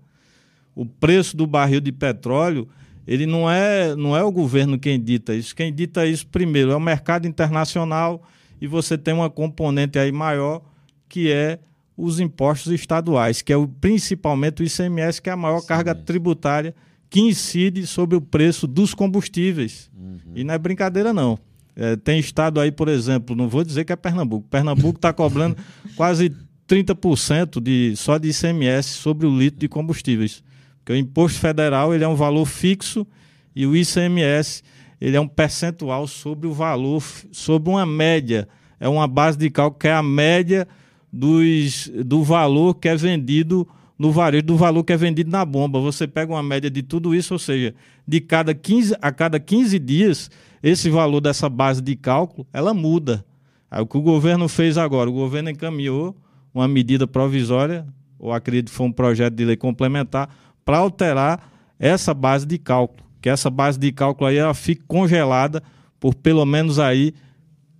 O 0.75 0.85
preço 0.85 1.37
do 1.37 1.47
barril 1.47 1.79
de 1.79 1.91
petróleo 1.91 2.67
ele 3.07 3.25
não 3.25 3.49
é, 3.49 3.95
não 3.95 4.15
é 4.15 4.23
o 4.23 4.31
governo 4.31 4.77
quem 4.77 4.99
dita 5.01 5.33
isso. 5.33 5.55
Quem 5.55 5.73
dita 5.73 6.05
isso 6.05 6.27
primeiro 6.27 6.71
é 6.71 6.75
o 6.75 6.79
mercado 6.79 7.27
internacional 7.27 8.23
e 8.61 8.67
você 8.67 8.97
tem 8.97 9.13
uma 9.13 9.29
componente 9.29 9.97
aí 9.97 10.11
maior 10.11 10.61
que 11.09 11.31
é 11.31 11.59
os 11.97 12.19
impostos 12.19 12.71
estaduais, 12.71 13.41
que 13.41 13.51
é 13.51 13.57
o, 13.57 13.67
principalmente 13.67 14.61
o 14.61 14.65
ICMS, 14.65 15.21
que 15.21 15.29
é 15.29 15.33
a 15.33 15.37
maior 15.37 15.61
carga 15.65 15.93
tributária 15.93 16.73
que 17.09 17.19
incide 17.19 17.85
sobre 17.85 18.15
o 18.15 18.21
preço 18.21 18.65
dos 18.65 18.93
combustíveis. 18.93 19.91
Uhum. 19.93 20.31
E 20.33 20.43
não 20.45 20.53
é 20.53 20.57
brincadeira, 20.57 21.11
não. 21.11 21.37
É, 21.75 21.97
tem 21.97 22.19
estado 22.19 22.59
aí, 22.59 22.71
por 22.71 22.87
exemplo, 22.87 23.35
não 23.35 23.49
vou 23.49 23.63
dizer 23.63 23.83
que 23.83 23.91
é 23.91 23.95
Pernambuco. 23.95 24.47
Pernambuco 24.49 24.97
está 24.97 25.11
cobrando 25.11 25.57
quase 25.97 26.33
30% 26.67 27.59
de, 27.61 27.93
só 27.97 28.17
de 28.17 28.29
ICMS 28.29 28.89
sobre 28.89 29.27
o 29.27 29.37
litro 29.37 29.59
de 29.59 29.67
combustíveis. 29.67 30.41
Porque 30.79 30.93
o 30.93 30.95
imposto 30.95 31.39
federal 31.39 31.93
ele 31.93 32.03
é 32.03 32.07
um 32.07 32.15
valor 32.15 32.45
fixo 32.45 33.05
e 33.53 33.65
o 33.65 33.75
ICMS 33.75 34.63
ele 35.01 35.17
é 35.17 35.19
um 35.19 35.27
percentual 35.27 36.05
sobre 36.05 36.47
o 36.47 36.53
valor, 36.53 37.03
sobre 37.31 37.71
uma 37.71 37.85
média. 37.85 38.47
É 38.79 38.87
uma 38.87 39.07
base 39.07 39.37
de 39.37 39.49
cálculo 39.49 39.79
que 39.79 39.87
é 39.87 39.93
a 39.93 40.03
média 40.03 40.67
dos, 41.11 41.91
do 42.05 42.23
valor 42.23 42.75
que 42.75 42.87
é 42.87 42.95
vendido 42.95 43.67
no 43.97 44.11
varejo, 44.11 44.43
do 44.43 44.55
valor 44.55 44.83
que 44.83 44.93
é 44.93 44.97
vendido 44.97 45.29
na 45.29 45.43
bomba. 45.43 45.79
Você 45.79 46.07
pega 46.07 46.31
uma 46.31 46.43
média 46.43 46.69
de 46.69 46.81
tudo 46.83 47.13
isso, 47.13 47.33
ou 47.33 47.39
seja, 47.39 47.73
de 48.07 48.21
cada 48.21 48.53
15, 48.53 48.95
a 49.01 49.11
cada 49.11 49.39
15 49.39 49.77
dias, 49.79 50.29
esse 50.61 50.89
valor 50.89 51.19
dessa 51.19 51.49
base 51.49 51.81
de 51.81 51.95
cálculo, 51.95 52.47
ela 52.53 52.73
muda. 52.73 53.25
O 53.71 53.85
que 53.85 53.97
o 53.97 54.01
governo 54.01 54.47
fez 54.47 54.77
agora? 54.77 55.09
O 55.09 55.13
governo 55.13 55.49
encaminhou 55.49 56.15
uma 56.53 56.67
medida 56.67 57.07
provisória, 57.07 57.85
ou 58.19 58.31
acredito 58.33 58.69
que 58.69 58.75
foi 58.75 58.87
um 58.87 58.91
projeto 58.91 59.33
de 59.33 59.45
lei 59.45 59.55
complementar, 59.55 60.29
para 60.65 60.77
alterar 60.77 61.51
essa 61.79 62.13
base 62.13 62.45
de 62.45 62.57
cálculo, 62.57 63.03
que 63.21 63.29
essa 63.29 63.49
base 63.49 63.79
de 63.79 63.91
cálculo 63.91 64.29
aí 64.29 64.37
ela 64.37 64.53
fique 64.53 64.81
congelada 64.87 65.61
por 65.99 66.15
pelo 66.15 66.45
menos 66.45 66.79
aí 66.79 67.13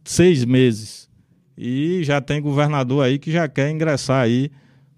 seis 0.03 0.45
meses. 0.45 1.09
E 1.57 2.03
já 2.03 2.21
tem 2.21 2.41
governador 2.41 3.03
aí 3.03 3.17
que 3.19 3.31
já 3.31 3.47
quer 3.47 3.69
ingressar 3.71 4.21
aí 4.23 4.51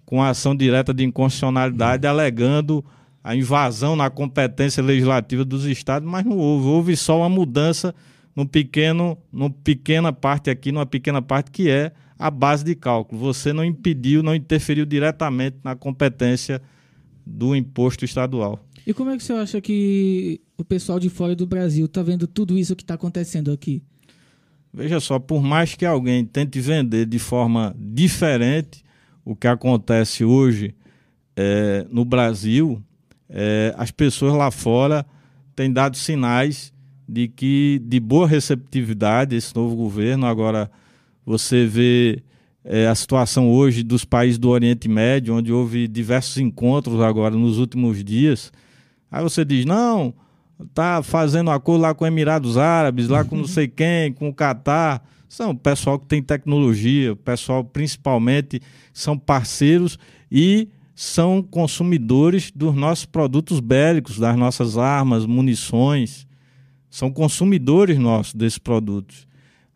com 0.04 0.22
a 0.22 0.28
ação 0.28 0.54
direta 0.54 0.92
de 0.92 1.04
inconstitucionalidade, 1.04 2.06
alegando 2.06 2.84
a 3.22 3.34
invasão 3.34 3.96
na 3.96 4.10
competência 4.10 4.82
legislativa 4.82 5.44
dos 5.44 5.64
estados, 5.64 6.08
mas 6.08 6.24
não 6.24 6.36
houve. 6.36 6.66
Houve 6.66 6.96
só 6.96 7.18
uma 7.18 7.28
mudança 7.28 7.94
no 8.36 8.46
pequeno, 8.46 9.16
numa 9.32 9.50
pequena 9.50 10.12
parte 10.12 10.50
aqui, 10.50 10.70
numa 10.70 10.84
pequena 10.84 11.22
parte 11.22 11.50
que 11.50 11.70
é 11.70 11.92
a 12.18 12.30
base 12.30 12.64
de 12.64 12.74
cálculo. 12.74 13.20
Você 13.20 13.52
não 13.52 13.64
impediu, 13.64 14.22
não 14.22 14.34
interferiu 14.34 14.84
diretamente 14.84 15.56
na 15.64 15.74
competência 15.74 16.60
do 17.26 17.56
imposto 17.56 18.04
estadual. 18.04 18.60
E 18.86 18.92
como 18.92 19.10
é 19.10 19.16
que 19.16 19.24
você 19.24 19.32
acha 19.32 19.60
que 19.60 20.40
o 20.58 20.64
pessoal 20.64 21.00
de 21.00 21.08
fora 21.08 21.34
do 21.34 21.46
Brasil 21.46 21.86
está 21.86 22.02
vendo 22.02 22.26
tudo 22.26 22.58
isso 22.58 22.76
que 22.76 22.82
está 22.82 22.94
acontecendo 22.94 23.50
aqui? 23.50 23.82
Veja 24.72 25.00
só, 25.00 25.18
por 25.18 25.42
mais 25.42 25.74
que 25.74 25.86
alguém 25.86 26.24
tente 26.24 26.60
vender 26.60 27.06
de 27.06 27.18
forma 27.18 27.74
diferente 27.78 28.84
o 29.24 29.34
que 29.34 29.46
acontece 29.46 30.24
hoje 30.24 30.74
é, 31.36 31.86
no 31.90 32.04
Brasil, 32.04 32.82
é, 33.28 33.74
as 33.78 33.90
pessoas 33.90 34.34
lá 34.34 34.50
fora 34.50 35.06
têm 35.56 35.72
dado 35.72 35.96
sinais 35.96 36.72
de 37.08 37.28
que 37.28 37.80
de 37.84 38.00
boa 38.00 38.26
receptividade 38.26 39.36
esse 39.36 39.54
novo 39.54 39.76
governo. 39.76 40.26
Agora 40.26 40.70
você 41.24 41.66
vê 41.66 42.22
é, 42.64 42.86
a 42.86 42.94
situação 42.94 43.50
hoje 43.50 43.82
dos 43.82 44.04
países 44.04 44.38
do 44.38 44.50
Oriente 44.50 44.88
Médio, 44.88 45.34
onde 45.34 45.52
houve 45.52 45.86
diversos 45.86 46.38
encontros 46.38 47.00
agora 47.00 47.34
nos 47.34 47.58
últimos 47.58 48.02
dias. 48.02 48.52
Aí 49.14 49.22
você 49.22 49.44
diz, 49.44 49.64
não, 49.64 50.12
tá 50.74 51.00
fazendo 51.00 51.48
acordo 51.48 51.82
lá 51.82 51.94
com 51.94 52.04
Emirados 52.04 52.58
Árabes, 52.58 53.06
lá 53.06 53.24
com 53.24 53.36
não 53.36 53.46
sei 53.46 53.68
quem, 53.68 54.12
com 54.12 54.28
o 54.28 54.34
Catar. 54.34 55.06
São 55.28 55.54
pessoal 55.54 56.00
que 56.00 56.06
tem 56.06 56.20
tecnologia, 56.20 57.14
pessoal 57.14 57.62
principalmente 57.62 58.60
são 58.92 59.16
parceiros 59.16 60.00
e 60.32 60.66
são 60.96 61.44
consumidores 61.44 62.50
dos 62.50 62.74
nossos 62.74 63.04
produtos 63.04 63.60
bélicos, 63.60 64.18
das 64.18 64.36
nossas 64.36 64.76
armas, 64.76 65.26
munições. 65.26 66.26
São 66.90 67.08
consumidores 67.08 67.96
nossos 67.96 68.34
desses 68.34 68.58
produtos. 68.58 69.28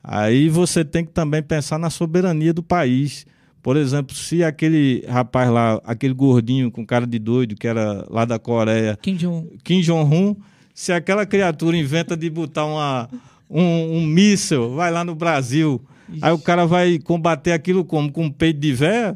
Aí 0.02 0.48
você 0.48 0.84
tem 0.84 1.04
que 1.04 1.12
também 1.12 1.44
pensar 1.44 1.78
na 1.78 1.90
soberania 1.90 2.52
do 2.52 2.62
país. 2.62 3.24
Por 3.62 3.76
exemplo, 3.76 4.14
se 4.14 4.42
aquele 4.42 5.04
rapaz 5.08 5.50
lá, 5.50 5.80
aquele 5.84 6.14
gordinho 6.14 6.70
com 6.70 6.86
cara 6.86 7.06
de 7.06 7.18
doido, 7.18 7.54
que 7.56 7.66
era 7.66 8.06
lá 8.08 8.24
da 8.24 8.38
Coreia, 8.38 8.98
Kim 9.02 9.14
Jong-un, 9.14 9.48
Kim 9.62 9.80
Jong 9.80 10.36
se 10.74 10.92
aquela 10.92 11.26
criatura 11.26 11.76
inventa 11.76 12.16
de 12.16 12.30
botar 12.30 12.64
uma, 12.64 13.08
um, 13.50 13.98
um 13.98 14.06
míssil, 14.06 14.74
vai 14.74 14.92
lá 14.92 15.04
no 15.04 15.14
Brasil, 15.14 15.82
Ixi. 16.08 16.20
aí 16.22 16.32
o 16.32 16.38
cara 16.38 16.66
vai 16.66 16.98
combater 17.00 17.50
aquilo 17.52 17.84
como? 17.84 18.12
Com 18.12 18.26
um 18.26 18.30
peito 18.30 18.60
de 18.60 18.72
véia? 18.72 19.12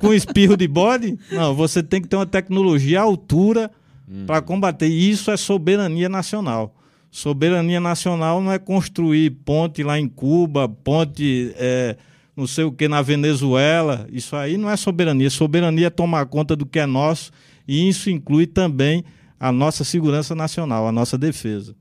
com 0.00 0.12
espirro 0.12 0.56
de 0.56 0.66
bode? 0.66 1.16
Não, 1.30 1.54
você 1.54 1.80
tem 1.82 2.02
que 2.02 2.08
ter 2.08 2.16
uma 2.16 2.26
tecnologia 2.26 3.00
à 3.00 3.04
altura 3.04 3.70
hum. 4.08 4.24
para 4.26 4.42
combater. 4.42 4.88
E 4.88 5.10
isso 5.10 5.30
é 5.30 5.36
soberania 5.36 6.08
nacional. 6.08 6.74
Soberania 7.10 7.80
nacional 7.80 8.42
não 8.42 8.52
é 8.52 8.58
construir 8.58 9.30
ponte 9.30 9.82
lá 9.82 9.98
em 9.98 10.08
Cuba, 10.08 10.68
ponte 10.68 11.52
é, 11.56 11.96
não 12.36 12.46
sei 12.46 12.64
o 12.64 12.72
que 12.72 12.86
na 12.86 13.00
Venezuela. 13.00 14.06
Isso 14.12 14.36
aí 14.36 14.56
não 14.56 14.70
é 14.70 14.76
soberania. 14.76 15.30
Soberania 15.30 15.86
é 15.86 15.90
tomar 15.90 16.26
conta 16.26 16.54
do 16.54 16.66
que 16.66 16.78
é 16.78 16.86
nosso 16.86 17.32
e 17.66 17.88
isso 17.88 18.10
inclui 18.10 18.46
também 18.46 19.04
a 19.38 19.50
nossa 19.50 19.84
segurança 19.84 20.34
nacional, 20.34 20.86
a 20.86 20.92
nossa 20.92 21.16
defesa. 21.16 21.74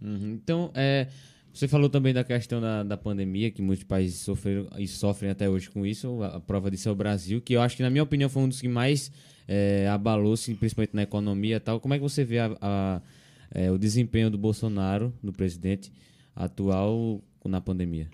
Uhum. 0.00 0.38
Então, 0.42 0.70
é, 0.74 1.06
você 1.52 1.68
falou 1.68 1.88
também 1.88 2.12
da 2.12 2.24
questão 2.24 2.60
da, 2.60 2.82
da 2.82 2.96
pandemia, 2.96 3.50
que 3.50 3.62
muitos 3.62 3.84
países 3.84 4.20
sofreram 4.20 4.66
e 4.76 4.88
sofrem 4.88 5.30
até 5.30 5.48
hoje 5.48 5.70
com 5.70 5.86
isso. 5.86 6.22
A, 6.22 6.36
a 6.36 6.40
prova 6.40 6.70
disso 6.70 6.88
é 6.88 6.92
o 6.92 6.94
Brasil, 6.94 7.40
que 7.40 7.54
eu 7.54 7.62
acho 7.62 7.76
que, 7.76 7.82
na 7.82 7.90
minha 7.90 8.02
opinião, 8.02 8.28
foi 8.28 8.42
um 8.42 8.48
dos 8.48 8.60
que 8.60 8.68
mais 8.68 9.10
é, 9.46 9.88
abalou, 9.88 10.34
principalmente 10.58 10.94
na 10.94 11.02
economia 11.02 11.56
e 11.56 11.60
tal. 11.60 11.80
Como 11.80 11.94
é 11.94 11.98
que 11.98 12.02
você 12.02 12.24
vê 12.24 12.38
a, 12.38 12.56
a 12.60 13.02
é, 13.54 13.70
o 13.70 13.78
desempenho 13.78 14.30
do 14.30 14.38
Bolsonaro, 14.38 15.12
do 15.22 15.32
presidente 15.32 15.92
atual, 16.34 17.20
na 17.44 17.60
pandemia? 17.60 18.08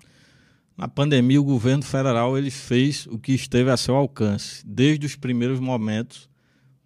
Na 0.79 0.87
pandemia, 0.87 1.41
o 1.41 1.43
governo 1.43 1.83
federal 1.83 2.37
ele 2.37 2.49
fez 2.49 3.05
o 3.07 3.19
que 3.19 3.33
esteve 3.33 3.69
a 3.69 3.75
seu 3.75 3.95
alcance, 3.95 4.65
desde 4.65 5.05
os 5.05 5.13
primeiros 5.13 5.59
momentos, 5.59 6.29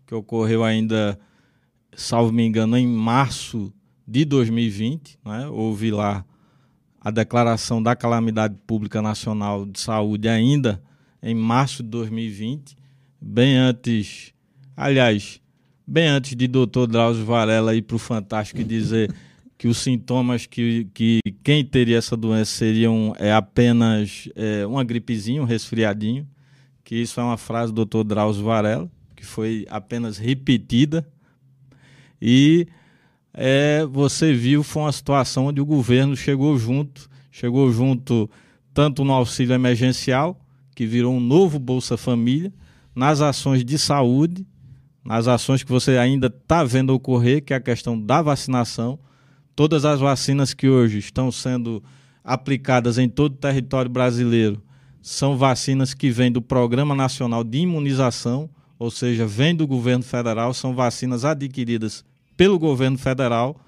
que 0.08 0.16
ocorreu 0.16 0.64
ainda, 0.64 1.20
salvo 1.96 2.32
me 2.32 2.44
engano, 2.44 2.76
em 2.76 2.88
março 2.88 3.72
de 4.08 4.26
2020. 4.26 5.20
Né? 5.24 5.48
Houve 5.48 5.92
lá 5.92 6.26
a 7.00 7.12
declaração 7.12 7.84
da 7.84 7.96
Calamidade 7.96 8.56
Pública 8.66 9.00
Nacional 9.00 9.64
de 9.64 9.80
Saúde 9.80 10.28
ainda 10.28 10.82
em 11.22 11.36
março 11.36 11.84
de 11.84 11.90
2020, 11.90 12.76
bem 13.22 13.58
antes, 13.58 14.34
aliás, 14.76 15.40
bem 15.86 16.08
antes 16.08 16.36
de 16.36 16.48
doutor 16.48 16.88
Drauzio 16.88 17.26
Varela 17.26 17.76
ir 17.76 17.84
para 17.84 17.96
o 17.96 18.00
Fantástico 18.00 18.60
e 18.60 18.64
dizer 18.64 19.14
que 19.64 19.68
os 19.70 19.78
sintomas 19.78 20.46
que, 20.46 20.90
que 20.94 21.22
quem 21.42 21.64
teria 21.64 21.98
essa 21.98 22.18
doença 22.18 22.52
seriam 22.52 23.16
é, 23.18 23.32
apenas 23.32 24.28
é, 24.36 24.68
uma 24.68 24.84
gripezinha, 24.84 25.42
um 25.42 25.46
resfriadinho, 25.46 26.28
que 26.84 26.98
isso 26.98 27.18
é 27.18 27.24
uma 27.24 27.38
frase 27.38 27.72
do 27.72 27.76
doutor 27.78 28.04
Drauzio 28.04 28.44
Varela, 28.44 28.92
que 29.16 29.26
foi 29.26 29.66
apenas 29.70 30.18
repetida. 30.18 31.08
E 32.22 32.68
é, 33.34 33.86
você 33.86 34.34
viu, 34.34 34.64
foi 34.64 34.82
uma 34.82 34.92
situação 34.92 35.46
onde 35.46 35.62
o 35.62 35.66
governo 35.66 36.14
chegou 36.14 36.58
junto, 36.58 37.10
chegou 37.32 37.72
junto 37.72 38.30
tanto 38.74 39.06
no 39.06 39.14
auxílio 39.14 39.54
emergencial, 39.54 40.38
que 40.76 40.86
virou 40.86 41.14
um 41.14 41.22
novo 41.22 41.58
Bolsa 41.58 41.96
Família, 41.96 42.52
nas 42.94 43.22
ações 43.22 43.64
de 43.64 43.80
saúde 43.80 44.46
nas 45.06 45.28
ações 45.28 45.64
que 45.64 45.72
você 45.72 45.98
ainda 45.98 46.28
está 46.28 46.64
vendo 46.64 46.94
ocorrer, 46.94 47.44
que 47.44 47.54
é 47.54 47.58
a 47.58 47.62
questão 47.62 48.00
da 48.00 48.22
vacinação. 48.22 48.98
Todas 49.56 49.86
as 49.86 50.00
vacinas 50.00 50.52
que 50.52 50.68
hoje 50.68 50.98
estão 50.98 51.32
sendo 51.32 51.84
aplicadas 52.24 52.98
em 52.98 53.08
todo 53.08 53.34
o 53.34 53.38
território 53.38 53.90
brasileiro 53.90 54.60
são 55.00 55.38
vacinas 55.38 55.94
que 55.94 56.10
vêm 56.10 56.32
do 56.32 56.42
Programa 56.42 56.96
Nacional 56.96 57.44
de 57.44 57.60
Imunização, 57.60 58.50
ou 58.80 58.90
seja, 58.90 59.28
vêm 59.28 59.56
do 59.56 59.68
governo 59.68 60.04
federal, 60.04 60.56
são 60.56 60.74
vacinas 60.74 61.24
adquiridas 61.24 62.04
pelo 62.36 62.58
governo 62.58 62.98
federal 62.98 63.60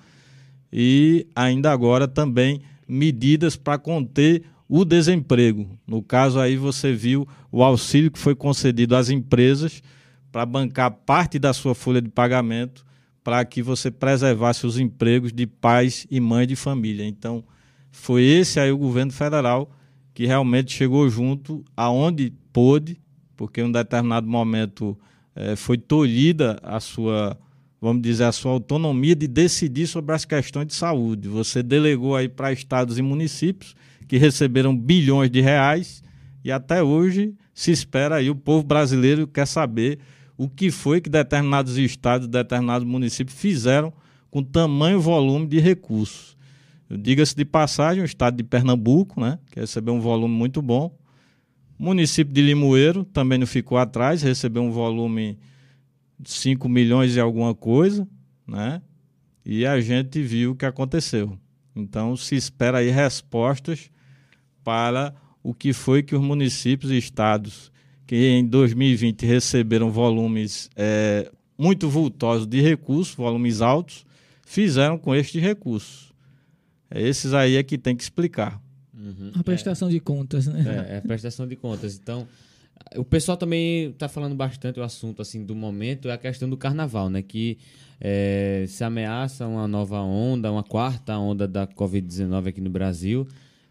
e 0.73 1.27
ainda 1.36 1.71
agora 1.71 2.07
também 2.07 2.61
medidas 2.88 3.55
para 3.55 3.77
conter 3.77 4.43
o 4.67 4.83
desemprego. 4.83 5.69
No 5.86 6.01
caso 6.01 6.39
aí 6.39 6.57
você 6.57 6.93
viu 6.93 7.27
o 7.51 7.63
auxílio 7.63 8.09
que 8.09 8.17
foi 8.17 8.33
concedido 8.33 8.95
às 8.95 9.11
empresas 9.11 9.83
para 10.31 10.47
bancar 10.47 10.89
parte 10.89 11.38
da 11.38 11.53
sua 11.53 11.75
folha 11.75 12.01
de 12.01 12.09
pagamento 12.09 12.83
para 13.26 13.43
que 13.43 13.63
você 13.63 13.89
preservasse 13.89 14.67
os 14.67 14.78
empregos 14.78 15.34
de 15.34 15.47
pais 15.47 16.05
e 16.11 16.19
mães 16.19 16.47
de 16.47 16.55
família. 16.55 17.03
Então, 17.03 17.43
foi 17.91 18.21
esse 18.21 18.59
aí 18.59 18.71
o 18.71 18.78
governo 18.78 19.11
federal 19.11 19.67
que 20.13 20.28
realmente 20.28 20.71
chegou 20.71 21.09
junto 21.09 21.65
aonde 21.76 22.32
pôde, 22.53 23.01
porque 23.36 23.61
em 23.61 23.63
um 23.63 23.71
determinado 23.71 24.28
momento 24.28 24.95
eh, 25.36 25.55
foi 25.55 25.76
tolhida 25.76 26.59
a 26.61 26.80
sua, 26.80 27.36
vamos 27.82 28.03
dizer, 28.03 28.26
a 28.26 28.32
sua 28.32 28.51
autonomia 28.51 29.15
de 29.15 29.28
decidir 29.28 29.88
sobre 29.88 30.13
as 30.13 30.23
questões 30.23 30.67
de 30.67 30.76
saúde. 30.76 31.28
Você 31.28 31.63
delegou 31.63 32.15
aí 32.15 32.30
para 32.30 32.53
estados 32.53 32.99
e 32.99 33.01
municípios 33.01 33.76
que 34.07 34.19
receberam 34.19 34.78
bilhões 34.78 35.32
de 35.32 35.41
reais 35.41 36.03
e 36.43 36.51
até 36.51 36.84
hoje 36.84 37.34
se 37.55 37.71
espera 37.71 38.17
aí, 38.17 38.30
o 38.30 38.36
povo 38.36 38.63
brasileiro 38.63 39.26
quer 39.26 39.47
saber 39.47 39.97
o 40.38 40.49
que 40.49 40.71
foi 40.71 40.99
que 40.99 41.09
determinados 41.09 41.77
estados, 41.77 42.27
determinados 42.27 42.88
municípios 42.88 43.38
fizeram 43.38 43.93
com 44.29 44.43
tamanho 44.43 44.99
volume 44.99 45.47
de 45.47 45.59
recursos. 45.59 46.36
Diga-se 46.89 47.36
de 47.36 47.45
passagem, 47.45 48.03
o 48.03 48.05
estado 48.05 48.38
de 48.38 48.43
Pernambuco, 48.43 49.19
né, 49.19 49.39
que 49.49 49.59
recebeu 49.59 49.93
um 49.93 50.01
volume 50.01 50.36
muito 50.36 50.61
bom. 50.61 50.95
O 51.79 51.83
município 51.83 52.33
de 52.33 52.41
Limoeiro 52.41 53.03
também 53.05 53.38
não 53.38 53.47
ficou 53.47 53.77
atrás, 53.77 54.21
recebeu 54.21 54.61
um 54.61 54.71
volume 54.71 55.38
de 56.19 56.31
5 56.31 56.69
milhões 56.69 57.15
e 57.15 57.19
alguma 57.19 57.53
coisa, 57.53 58.07
né? 58.47 58.81
E 59.45 59.65
a 59.65 59.79
gente 59.81 60.21
viu 60.21 60.51
o 60.51 60.55
que 60.55 60.65
aconteceu. 60.65 61.38
Então 61.75 62.15
se 62.15 62.36
espera 62.36 62.77
aí 62.77 62.89
respostas 62.89 63.91
para 64.63 65.13
o 65.43 65.53
que 65.53 65.73
foi 65.73 66.01
que 66.01 66.15
os 66.15 66.21
municípios 66.21 66.91
e 66.91 66.97
estados 66.97 67.71
que 68.06 68.30
em 68.30 68.45
2020 68.45 69.26
receberam 69.26 69.89
volumes 69.89 70.70
é, 70.76 71.32
muito 71.58 71.89
vultosos 71.89 72.45
de 72.45 72.62
recursos, 72.62 73.16
volumes 73.16 73.62
altos, 73.62 74.06
fizeram 74.45 74.97
com 74.97 75.16
estes 75.16 75.41
recursos. 75.41 76.14
É 76.89 77.01
esses 77.01 77.34
aí 77.34 77.56
é 77.56 77.64
que 77.64 77.78
tem 77.78 77.95
que 77.95 78.03
explicar. 78.03 78.62
Uhum. 78.93 79.32
A 79.36 79.43
prestação 79.43 79.88
é, 79.88 79.91
de 79.91 79.99
contas, 79.99 80.47
né? 80.47 80.88
É, 80.89 80.93
é, 80.93 80.97
a 80.97 81.01
prestação 81.01 81.47
de 81.47 81.56
contas. 81.56 81.99
Então, 82.01 82.28
o 82.95 83.03
pessoal 83.03 83.38
também 83.38 83.89
está 83.89 84.08
falando 84.08 84.36
bastante 84.36 84.80
o 84.80 84.84
assunto 84.84 85.22
assim 85.22 85.43
do 85.43 85.56
momento 85.56 86.10
é 86.10 86.14
a 86.14 86.18
questão 86.18 86.49
do 86.49 86.58
carnaval, 86.58 87.10
né? 87.10 87.22
Que 87.22 87.58
é, 87.99 88.66
se 88.68 88.84
ameaça 88.84 89.47
uma 89.47 89.68
nova 89.68 89.99
onda, 90.01 90.51
uma 90.51 90.64
quarta 90.64 91.18
onda 91.18 91.47
da 91.47 91.66
Covid-19 91.68 92.47
aqui 92.47 92.62
no 92.62 92.70
Brasil. 92.70 93.28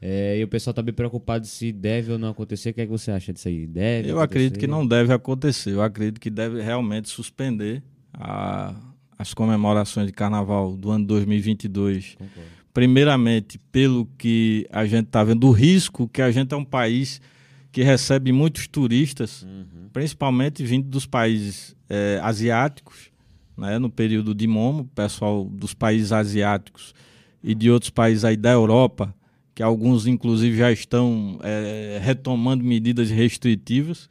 É, 0.06 0.38
e 0.38 0.44
o 0.44 0.48
pessoal 0.48 0.72
está 0.72 0.82
bem 0.82 0.92
preocupado 0.92 1.46
se 1.46 1.72
deve 1.72 2.12
ou 2.12 2.18
não 2.18 2.28
acontecer. 2.28 2.68
O 2.68 2.74
que, 2.74 2.82
é 2.82 2.84
que 2.84 2.90
você 2.90 3.10
acha 3.10 3.32
disso 3.32 3.48
aí? 3.48 3.66
Deve 3.66 4.10
Eu 4.10 4.18
acontecer? 4.18 4.22
acredito 4.24 4.58
que 4.60 4.66
não 4.66 4.86
deve 4.86 5.14
acontecer. 5.14 5.70
Eu 5.70 5.80
acredito 5.80 6.20
que 6.20 6.28
deve 6.28 6.60
realmente 6.60 7.08
suspender 7.08 7.82
a, 8.12 8.74
as 9.18 9.32
comemorações 9.32 10.06
de 10.06 10.12
carnaval 10.12 10.76
do 10.76 10.90
ano 10.90 11.06
2022. 11.06 12.16
Concordo. 12.18 12.50
Primeiramente, 12.74 13.58
pelo 13.72 14.04
que 14.18 14.66
a 14.70 14.84
gente 14.84 15.06
está 15.06 15.24
vendo, 15.24 15.46
o 15.46 15.52
risco 15.52 16.06
que 16.06 16.20
a 16.20 16.30
gente 16.30 16.52
é 16.52 16.56
um 16.56 16.66
país 16.66 17.18
que 17.72 17.82
recebe 17.82 18.30
muitos 18.30 18.66
turistas, 18.66 19.42
uhum. 19.42 19.88
principalmente 19.90 20.62
vindo 20.62 20.86
dos 20.86 21.06
países 21.06 21.74
é, 21.88 22.20
asiáticos, 22.22 23.10
né, 23.56 23.78
no 23.78 23.88
período 23.88 24.34
de 24.34 24.46
Momo, 24.46 24.84
pessoal 24.94 25.46
dos 25.46 25.72
países 25.72 26.12
asiáticos 26.12 26.94
e 27.42 27.54
de 27.54 27.70
outros 27.70 27.88
países 27.88 28.22
aí 28.22 28.36
da 28.36 28.50
Europa 28.50 29.14
que 29.54 29.62
alguns 29.62 30.06
inclusive 30.06 30.56
já 30.56 30.72
estão 30.72 31.38
é, 31.42 32.00
retomando 32.02 32.64
medidas 32.64 33.10
restritivas, 33.10 34.08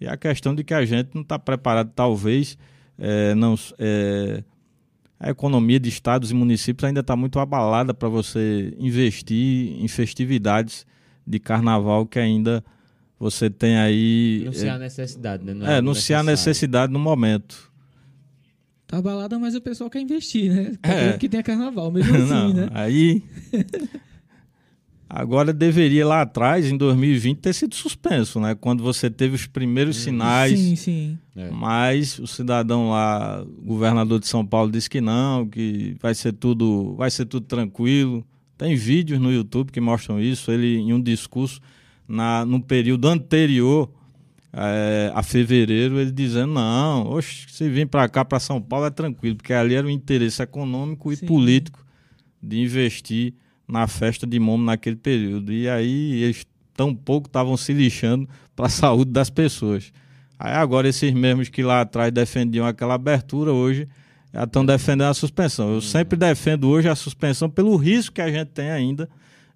e 0.00 0.06
a 0.06 0.16
questão 0.16 0.54
de 0.54 0.64
que 0.64 0.72
a 0.72 0.84
gente 0.84 1.10
não 1.14 1.22
está 1.22 1.38
preparado, 1.38 1.92
talvez, 1.94 2.56
é, 2.98 3.34
não, 3.34 3.54
é, 3.78 4.42
a 5.18 5.28
economia 5.28 5.78
de 5.78 5.90
estados 5.90 6.30
e 6.30 6.34
municípios 6.34 6.88
ainda 6.88 7.00
está 7.00 7.14
muito 7.14 7.38
abalada 7.38 7.92
para 7.92 8.08
você 8.08 8.74
investir 8.78 9.78
em 9.78 9.86
festividades 9.86 10.86
de 11.26 11.38
carnaval 11.38 12.06
que 12.06 12.18
ainda 12.18 12.64
você 13.18 13.50
tem 13.50 13.76
aí. 13.76 14.42
Não 14.46 14.52
se 14.54 14.68
há 14.68 14.78
necessidade, 14.78 15.44
né? 15.44 15.52
Não 15.52 15.66
é, 15.66 15.76
é 15.76 15.82
não 15.82 15.94
se 15.94 16.14
há 16.14 16.22
necessidade 16.22 16.90
no 16.90 16.98
momento. 16.98 17.70
Tá 18.86 18.96
abalada, 18.96 19.38
mas 19.38 19.54
o 19.54 19.60
pessoal 19.60 19.90
quer 19.90 20.00
investir, 20.00 20.50
né? 20.50 20.72
Quer 20.82 21.14
é. 21.14 21.18
que 21.18 21.28
tenha 21.28 21.42
carnaval, 21.42 21.92
mesmo 21.92 22.12
assim, 22.16 22.26
não, 22.26 22.54
né? 22.54 22.70
Aí 22.72 23.22
Agora 25.12 25.52
deveria 25.52 26.06
lá 26.06 26.22
atrás, 26.22 26.70
em 26.70 26.76
2020, 26.76 27.38
ter 27.38 27.52
sido 27.52 27.74
suspenso, 27.74 28.38
né? 28.38 28.54
Quando 28.54 28.80
você 28.80 29.10
teve 29.10 29.34
os 29.34 29.44
primeiros 29.44 29.96
hum. 29.96 30.00
sinais. 30.02 30.56
Sim, 30.56 30.76
sim. 30.76 31.18
É. 31.34 31.50
Mas 31.50 32.20
o 32.20 32.28
cidadão 32.28 32.90
lá, 32.90 33.42
o 33.42 33.64
governador 33.64 34.20
de 34.20 34.28
São 34.28 34.46
Paulo, 34.46 34.70
disse 34.70 34.88
que 34.88 35.00
não, 35.00 35.48
que 35.48 35.96
vai 36.00 36.14
ser 36.14 36.32
tudo, 36.34 36.94
vai 36.94 37.10
ser 37.10 37.24
tudo 37.24 37.44
tranquilo. 37.44 38.24
Tem 38.56 38.76
vídeos 38.76 39.18
no 39.18 39.32
YouTube 39.32 39.72
que 39.72 39.80
mostram 39.80 40.20
isso. 40.20 40.52
Ele, 40.52 40.76
em 40.76 40.92
um 40.92 41.02
discurso 41.02 41.60
na, 42.06 42.44
no 42.44 42.62
período 42.62 43.08
anterior 43.08 43.90
é, 44.52 45.10
a 45.12 45.24
fevereiro, 45.24 45.98
ele 45.98 46.12
dizendo: 46.12 46.52
não, 46.52 47.08
oxe, 47.08 47.46
se 47.48 47.68
vir 47.68 47.88
para 47.88 48.08
cá, 48.08 48.24
para 48.24 48.38
São 48.38 48.62
Paulo, 48.62 48.86
é 48.86 48.90
tranquilo, 48.90 49.34
porque 49.34 49.52
ali 49.52 49.74
era 49.74 49.88
o 49.88 49.90
interesse 49.90 50.40
econômico 50.40 51.12
e 51.12 51.16
sim. 51.16 51.26
político 51.26 51.84
de 52.40 52.60
investir 52.60 53.34
na 53.70 53.86
festa 53.86 54.26
de 54.26 54.38
Momo 54.38 54.64
naquele 54.64 54.96
período. 54.96 55.52
E 55.52 55.68
aí 55.68 56.22
eles 56.22 56.46
tão 56.74 56.94
pouco 56.94 57.28
estavam 57.28 57.56
se 57.56 57.72
lixando 57.72 58.28
para 58.56 58.66
a 58.66 58.68
saúde 58.70 59.10
das 59.10 59.30
pessoas. 59.30 59.92
Aí 60.38 60.52
agora 60.52 60.88
esses 60.88 61.12
mesmos 61.12 61.48
que 61.48 61.62
lá 61.62 61.82
atrás 61.82 62.10
defendiam 62.10 62.66
aquela 62.66 62.94
abertura, 62.94 63.52
hoje 63.52 63.86
já 64.32 64.44
estão 64.44 64.64
defendendo 64.64 65.10
a 65.10 65.14
suspensão. 65.14 65.74
Eu 65.74 65.80
sempre 65.80 66.16
defendo 66.16 66.68
hoje 66.68 66.88
a 66.88 66.94
suspensão 66.94 67.50
pelo 67.50 67.76
risco 67.76 68.14
que 68.14 68.22
a 68.22 68.30
gente 68.30 68.48
tem 68.48 68.70
ainda 68.70 69.08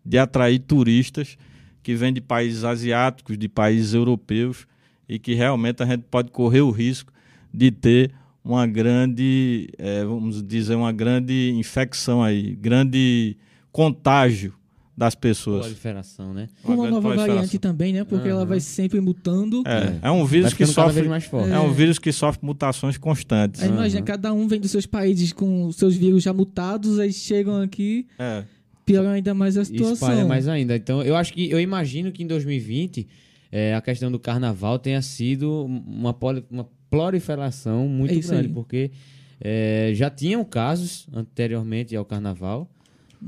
de 0.04 0.18
atrair 0.18 0.58
turistas 0.58 1.38
que 1.82 1.94
vêm 1.94 2.12
de 2.12 2.20
países 2.20 2.64
asiáticos, 2.64 3.38
de 3.38 3.48
países 3.48 3.94
europeus, 3.94 4.66
e 5.08 5.18
que 5.18 5.34
realmente 5.34 5.82
a 5.82 5.86
gente 5.86 6.04
pode 6.10 6.30
correr 6.30 6.62
o 6.62 6.70
risco 6.70 7.12
de 7.52 7.70
ter 7.70 8.10
uma 8.42 8.66
grande, 8.66 9.68
é, 9.78 10.04
vamos 10.04 10.42
dizer, 10.42 10.74
uma 10.74 10.92
grande 10.92 11.52
infecção 11.56 12.22
aí, 12.22 12.54
grande 12.56 13.36
contágio 13.74 14.54
das 14.96 15.16
pessoas. 15.16 15.62
Proliferação, 15.62 16.32
né? 16.32 16.48
Uma, 16.62 16.74
uma 16.76 16.90
nova 16.90 17.16
variante 17.16 17.58
também, 17.58 17.92
né? 17.92 18.04
Porque 18.04 18.28
uhum. 18.28 18.36
ela 18.36 18.46
vai 18.46 18.60
sempre 18.60 19.00
mutando. 19.00 19.64
É, 19.66 20.06
é 20.06 20.10
um 20.12 20.24
vírus 20.24 20.54
que 20.54 20.64
sofre 20.64 21.08
mais 21.08 21.24
forte. 21.24 21.50
É. 21.50 21.54
é. 21.54 21.58
um 21.58 21.72
vírus 21.72 21.98
que 21.98 22.12
sofre 22.12 22.46
mutações 22.46 22.96
constantes. 22.96 23.60
Aí, 23.60 23.68
uhum. 23.68 23.74
Imagina, 23.74 24.02
cada 24.02 24.32
um 24.32 24.46
vem 24.46 24.60
dos 24.60 24.70
seus 24.70 24.86
países 24.86 25.32
com 25.32 25.72
seus 25.72 25.96
vírus 25.96 26.22
já 26.22 26.32
mutados, 26.32 27.00
aí 27.00 27.12
chegam 27.12 27.60
aqui. 27.60 28.06
É. 28.16 28.44
Pioram 28.86 29.10
ainda 29.10 29.34
mais 29.34 29.56
a 29.56 29.64
situação. 29.64 29.94
Espalha 29.94 30.24
mais 30.24 30.46
ainda. 30.46 30.76
Então, 30.76 31.02
eu 31.02 31.16
acho 31.16 31.32
que 31.32 31.50
eu 31.50 31.58
imagino 31.58 32.12
que 32.12 32.22
em 32.22 32.28
2020 32.28 33.08
é, 33.50 33.74
a 33.74 33.80
questão 33.80 34.12
do 34.12 34.20
carnaval 34.20 34.78
tenha 34.78 35.02
sido 35.02 35.64
uma, 35.64 36.14
poli, 36.14 36.44
uma 36.48 36.68
proliferação 36.88 37.88
muito 37.88 38.14
é 38.14 38.18
grande, 38.18 38.46
aí. 38.46 38.54
porque 38.54 38.92
é, 39.40 39.90
já 39.94 40.08
tinham 40.08 40.44
casos 40.44 41.08
anteriormente 41.12 41.96
ao 41.96 42.04
carnaval 42.04 42.70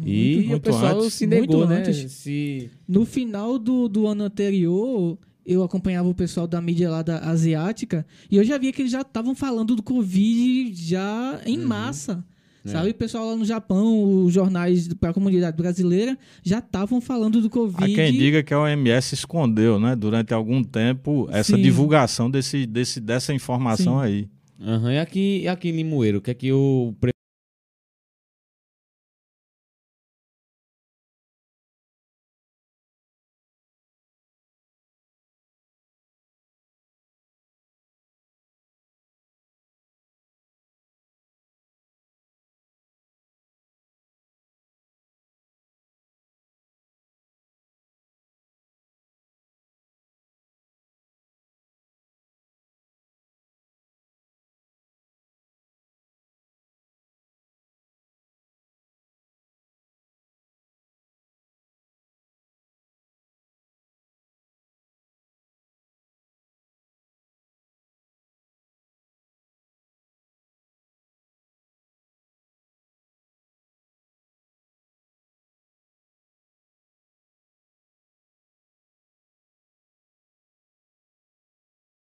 e 0.05 0.37
muito, 0.49 0.57
o 0.57 0.61
pessoal 0.61 0.99
antes, 0.99 1.15
se 1.15 1.27
negou, 1.27 1.67
né? 1.67 1.79
Antes. 1.79 2.13
Se... 2.13 2.71
No 2.87 3.05
final 3.05 3.59
do, 3.59 3.89
do 3.89 4.07
ano 4.07 4.25
anterior, 4.25 5.19
eu 5.45 5.63
acompanhava 5.63 6.09
o 6.09 6.15
pessoal 6.15 6.47
da 6.47 6.61
mídia 6.61 6.91
lá 6.91 7.03
da 7.03 7.19
asiática 7.21 8.05
e 8.31 8.37
eu 8.37 8.45
já 8.45 8.59
via 8.59 8.73
que 8.73 8.83
eles 8.83 8.93
já 8.93 9.03
estavam 9.03 9.35
falando 9.35 9.77
do 9.77 9.83
Covid 9.83 10.75
já 10.75 11.41
em 11.47 11.59
uhum. 11.59 11.67
massa. 11.67 12.25
É. 12.65 12.69
Sabe, 12.69 12.91
o 12.91 12.95
pessoal 12.95 13.29
lá 13.29 13.37
no 13.37 13.45
Japão, 13.45 14.25
os 14.25 14.35
jornais 14.35 14.89
para 14.95 15.11
a 15.11 15.15
comunidade 15.15 15.57
brasileira 15.57 16.19
já 16.43 16.59
estavam 16.59 17.01
falando 17.01 17.41
do 17.41 17.49
Covid. 17.49 17.85
Há 17.85 17.95
quem 17.95 18.13
diga 18.13 18.43
que 18.43 18.53
a 18.53 18.61
OMS 18.61 19.15
escondeu, 19.15 19.79
né, 19.79 19.95
durante 19.95 20.35
algum 20.35 20.65
tempo, 20.65 21.29
essa 21.31 21.55
Sim. 21.55 21.63
divulgação 21.63 22.29
desse, 22.29 22.67
desse, 22.67 23.01
dessa 23.01 23.33
informação 23.33 24.01
Sim. 24.01 24.05
aí. 24.05 24.29
Uhum. 24.59 24.91
E 24.91 24.99
aqui, 24.99 25.47
aqui 25.47 25.69
em 25.69 25.77
Limoeiro, 25.77 26.19
o 26.19 26.21
que 26.21 26.31
é 26.31 26.35
que 26.35 26.53
o 26.53 26.93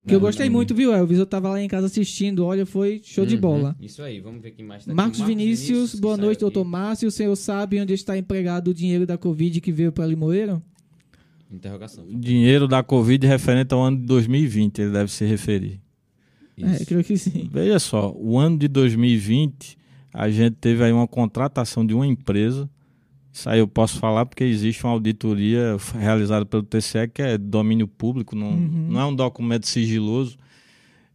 Que 0.08 0.14
eu 0.16 0.20
gostei 0.20 0.50
muito, 0.50 0.76
viu, 0.76 0.94
Elvis? 0.94 1.18
Eu 1.18 1.26
tava 1.26 1.50
lá 1.50 1.62
em 1.62 1.68
casa 1.68 1.88
assistindo, 1.88 2.46
olha, 2.46 2.66
foi 2.66 3.02
show 3.04 3.26
de 3.26 3.36
Uhum, 3.36 3.42
bola. 3.42 3.76
Isso 3.82 4.04
aí, 4.04 4.20
vamos 4.20 4.42
ver 4.42 4.52
quem 4.52 4.64
mais 4.66 4.86
tá 4.86 4.92
aqui. 4.92 4.96
Marcos 4.96 5.20
Vinícius, 5.22 5.92
que 5.96 6.02
boa 6.02 6.16
noite, 6.16 6.38
aqui. 6.38 6.42
doutor 6.42 6.64
Márcio. 6.64 7.08
O 7.08 7.12
senhor 7.12 7.36
sabe 7.36 7.80
onde 7.82 7.94
está 7.94 8.16
empregado 8.18 8.68
o 8.70 8.74
dinheiro 8.74 9.06
da 9.08 9.18
Covid 9.18 9.60
que 9.62 9.72
veio 9.72 9.92
para 9.92 10.06
Limoeiro? 10.06 10.62
Interrogação. 11.52 12.06
Dinheiro 12.10 12.68
da 12.68 12.84
Covid 12.84 13.26
referente 13.26 13.74
ao 13.74 13.82
ano 13.82 13.98
de 13.98 14.06
2020, 14.06 14.80
ele 14.80 14.92
deve 14.92 15.12
se 15.12 15.26
referir. 15.26 15.80
É, 16.62 16.76
Isso. 16.76 16.86
creio 16.86 17.04
que 17.04 17.18
sim. 17.18 17.50
Veja 17.52 17.80
só, 17.80 18.14
o 18.16 18.38
ano 18.38 18.58
de 18.58 18.68
2020, 18.68 19.78
a 20.14 20.30
gente 20.30 20.56
teve 20.56 20.84
aí 20.84 20.92
uma 20.92 21.08
contratação 21.08 21.86
de 21.86 21.94
uma 21.94 22.06
empresa. 22.08 22.70
Isso 23.36 23.50
aí 23.50 23.60
eu 23.60 23.68
posso 23.68 24.00
falar 24.00 24.26
porque 24.26 24.46
existe 24.46 24.86
uma 24.86 24.94
auditoria 24.94 25.76
realizada 26.00 26.46
pelo 26.46 26.64
TCE 26.64 27.10
que 27.14 27.22
é 27.22 27.38
domínio 27.38 27.86
público, 27.86 28.34
não, 28.34 28.48
Uhum. 28.52 28.88
não 28.92 29.02
é 29.02 29.06
um 29.06 29.14
documento 29.14 29.68
sigiloso. 29.68 30.38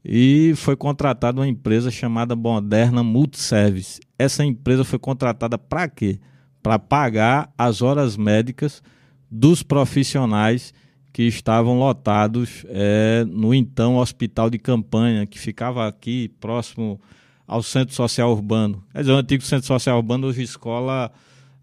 E 0.04 0.52
foi 0.54 0.76
contratada 0.76 1.40
uma 1.40 1.48
empresa 1.48 1.90
chamada 1.90 2.36
Moderna 2.36 3.02
Multiservice. 3.02 4.00
Essa 4.18 4.44
empresa 4.44 4.84
foi 4.84 4.98
contratada 4.98 5.56
para 5.56 5.88
quê? 5.88 6.20
Para 6.62 6.78
pagar 6.78 7.50
as 7.56 7.80
horas 7.80 8.18
médicas 8.18 8.82
dos 9.30 9.62
profissionais 9.62 10.74
que 11.14 11.22
estavam 11.22 11.78
lotados 11.78 12.66
eh, 12.68 13.24
no 13.28 13.54
então 13.54 13.96
hospital 13.96 14.50
de 14.50 14.58
campanha, 14.58 15.26
que 15.26 15.38
ficava 15.38 15.88
aqui 15.88 16.28
próximo 16.38 17.00
ao 17.48 17.62
Centro 17.62 17.94
Social 17.94 18.30
Urbano. 18.30 18.84
Quer 18.92 19.00
dizer, 19.00 19.12
o 19.12 19.16
antigo 19.16 19.42
Centro 19.42 19.66
Social 19.66 19.96
Urbano, 19.96 20.26
hoje 20.26 20.42
escola 20.42 21.10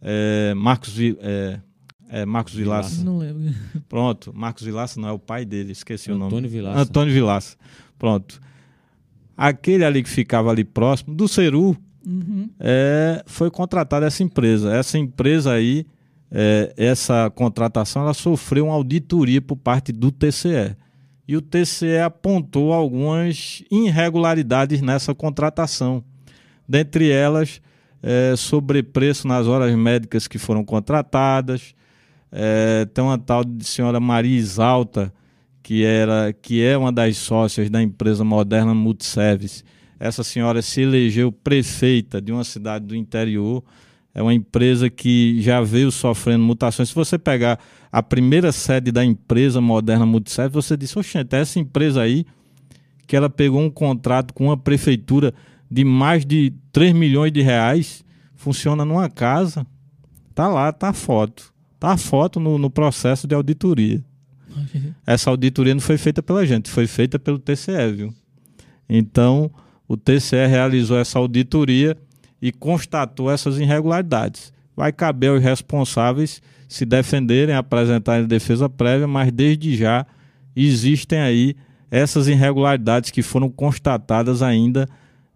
eh, 0.01 0.53
Marcos, 0.55 0.95
eh, 0.99 1.59
eh, 2.09 2.25
Marcos 2.25 2.53
Vilaça. 2.53 3.03
Não 3.03 3.17
lembro. 3.17 3.53
Pronto, 3.87 4.33
Marcos 4.33 4.63
Vilaça 4.63 4.99
não 4.99 5.09
é 5.09 5.11
o 5.11 5.19
pai 5.19 5.45
dele, 5.45 5.71
esqueci 5.71 6.11
o 6.11 6.17
nome. 6.17 6.27
Antônio 6.27 6.49
Vilaça. 6.49 6.79
Antônio 6.81 7.13
Vilaça. 7.13 7.57
Pronto. 7.97 8.39
Aquele 9.35 9.85
ali 9.85 10.01
que 10.01 10.09
ficava 10.09 10.49
ali 10.49 10.63
próximo 10.63 11.13
do 11.13 11.27
Ceru, 11.27 11.77
Uhum. 12.07 12.49
é, 12.57 13.21
foi 13.25 13.51
contratada 13.51 14.05
essa 14.05 14.23
empresa. 14.23 14.73
Essa 14.73 14.97
empresa 14.97 15.51
aí, 15.51 15.85
é, 16.31 16.73
essa 16.77 17.29
contratação, 17.29 18.01
ela 18.03 18.13
sofreu 18.13 18.65
uma 18.67 18.73
auditoria 18.73 19.41
por 19.41 19.57
parte 19.57 19.91
do 19.91 20.09
TCE. 20.09 20.75
E 21.27 21.35
o 21.35 21.41
TCE 21.41 21.99
apontou 21.99 22.71
algumas 22.71 23.61
irregularidades 23.69 24.81
nessa 24.81 25.13
contratação. 25.13 26.01
Dentre 26.67 27.09
elas, 27.11 27.61
é, 28.01 28.35
sobrepreço 28.35 29.27
nas 29.27 29.47
horas 29.47 29.73
médicas 29.75 30.27
que 30.27 30.37
foram 30.37 30.63
contratadas. 30.63 31.73
É, 32.31 32.85
tem 32.93 33.03
uma 33.03 33.17
tal 33.17 33.43
de 33.43 33.63
senhora 33.63 33.99
Maria 33.99 34.37
Isalta, 34.37 35.13
que, 35.63 35.83
era, 35.83 36.33
que 36.33 36.63
é 36.63 36.77
uma 36.77 36.91
das 36.91 37.17
sócias 37.17 37.69
da 37.69 37.81
empresa 37.81 38.23
Moderna 38.23 38.73
Multiservice. 38.73 39.63
Essa 39.99 40.23
senhora 40.23 40.61
se 40.61 40.81
elegeu 40.81 41.31
prefeita 41.31 42.21
de 42.21 42.31
uma 42.31 42.43
cidade 42.43 42.85
do 42.85 42.95
interior. 42.95 43.63
É 44.13 44.21
uma 44.21 44.33
empresa 44.33 44.89
que 44.89 45.41
já 45.41 45.61
veio 45.61 45.91
sofrendo 45.91 46.43
mutações. 46.43 46.89
Se 46.89 46.95
você 46.95 47.17
pegar 47.17 47.59
a 47.91 48.01
primeira 48.03 48.51
sede 48.51 48.91
da 48.91 49.03
empresa 49.03 49.59
Moderna 49.59 50.05
Multiservice, 50.05 50.53
você 50.53 50.77
disse, 50.77 50.97
oxente, 50.97 51.35
essa 51.35 51.59
empresa 51.59 52.01
aí 52.01 52.25
que 53.07 53.15
ela 53.15 53.29
pegou 53.29 53.61
um 53.61 53.69
contrato 53.69 54.33
com 54.33 54.45
uma 54.45 54.57
prefeitura 54.57 55.33
de 55.69 55.83
mais 55.83 56.25
de 56.25 56.53
3 56.71 56.93
milhões 56.93 57.31
de 57.31 57.41
reais, 57.41 58.03
funciona 58.35 58.85
numa 58.85 59.09
casa. 59.09 59.65
Tá 60.33 60.47
lá, 60.47 60.71
tá 60.71 60.89
a 60.89 60.93
foto. 60.93 61.53
Tá 61.79 61.91
a 61.91 61.97
foto 61.97 62.39
no, 62.39 62.57
no 62.57 62.69
processo 62.69 63.27
de 63.27 63.35
auditoria. 63.35 64.03
Essa 65.05 65.29
auditoria 65.29 65.73
não 65.73 65.81
foi 65.81 65.97
feita 65.97 66.23
pela 66.23 66.45
gente, 66.45 66.69
foi 66.69 66.87
feita 66.87 67.19
pelo 67.19 67.37
TCE, 67.37 67.91
viu? 67.95 68.13
Então, 68.89 69.51
o 69.87 69.95
TCE 69.95 70.47
realizou 70.47 70.97
essa 70.97 71.19
auditoria 71.19 71.95
e 72.41 72.51
constatou 72.51 73.31
essas 73.31 73.59
irregularidades. 73.59 74.51
Vai 74.75 74.91
caber 74.91 75.31
aos 75.31 75.41
responsáveis 75.41 76.41
se 76.67 76.85
defenderem, 76.85 77.55
apresentarem 77.55 78.27
defesa 78.27 78.69
prévia, 78.69 79.07
mas 79.07 79.31
desde 79.31 79.75
já 79.75 80.05
existem 80.55 81.19
aí 81.19 81.55
essas 81.89 82.27
irregularidades 82.27 83.11
que 83.11 83.21
foram 83.21 83.49
constatadas 83.49 84.41
ainda 84.41 84.87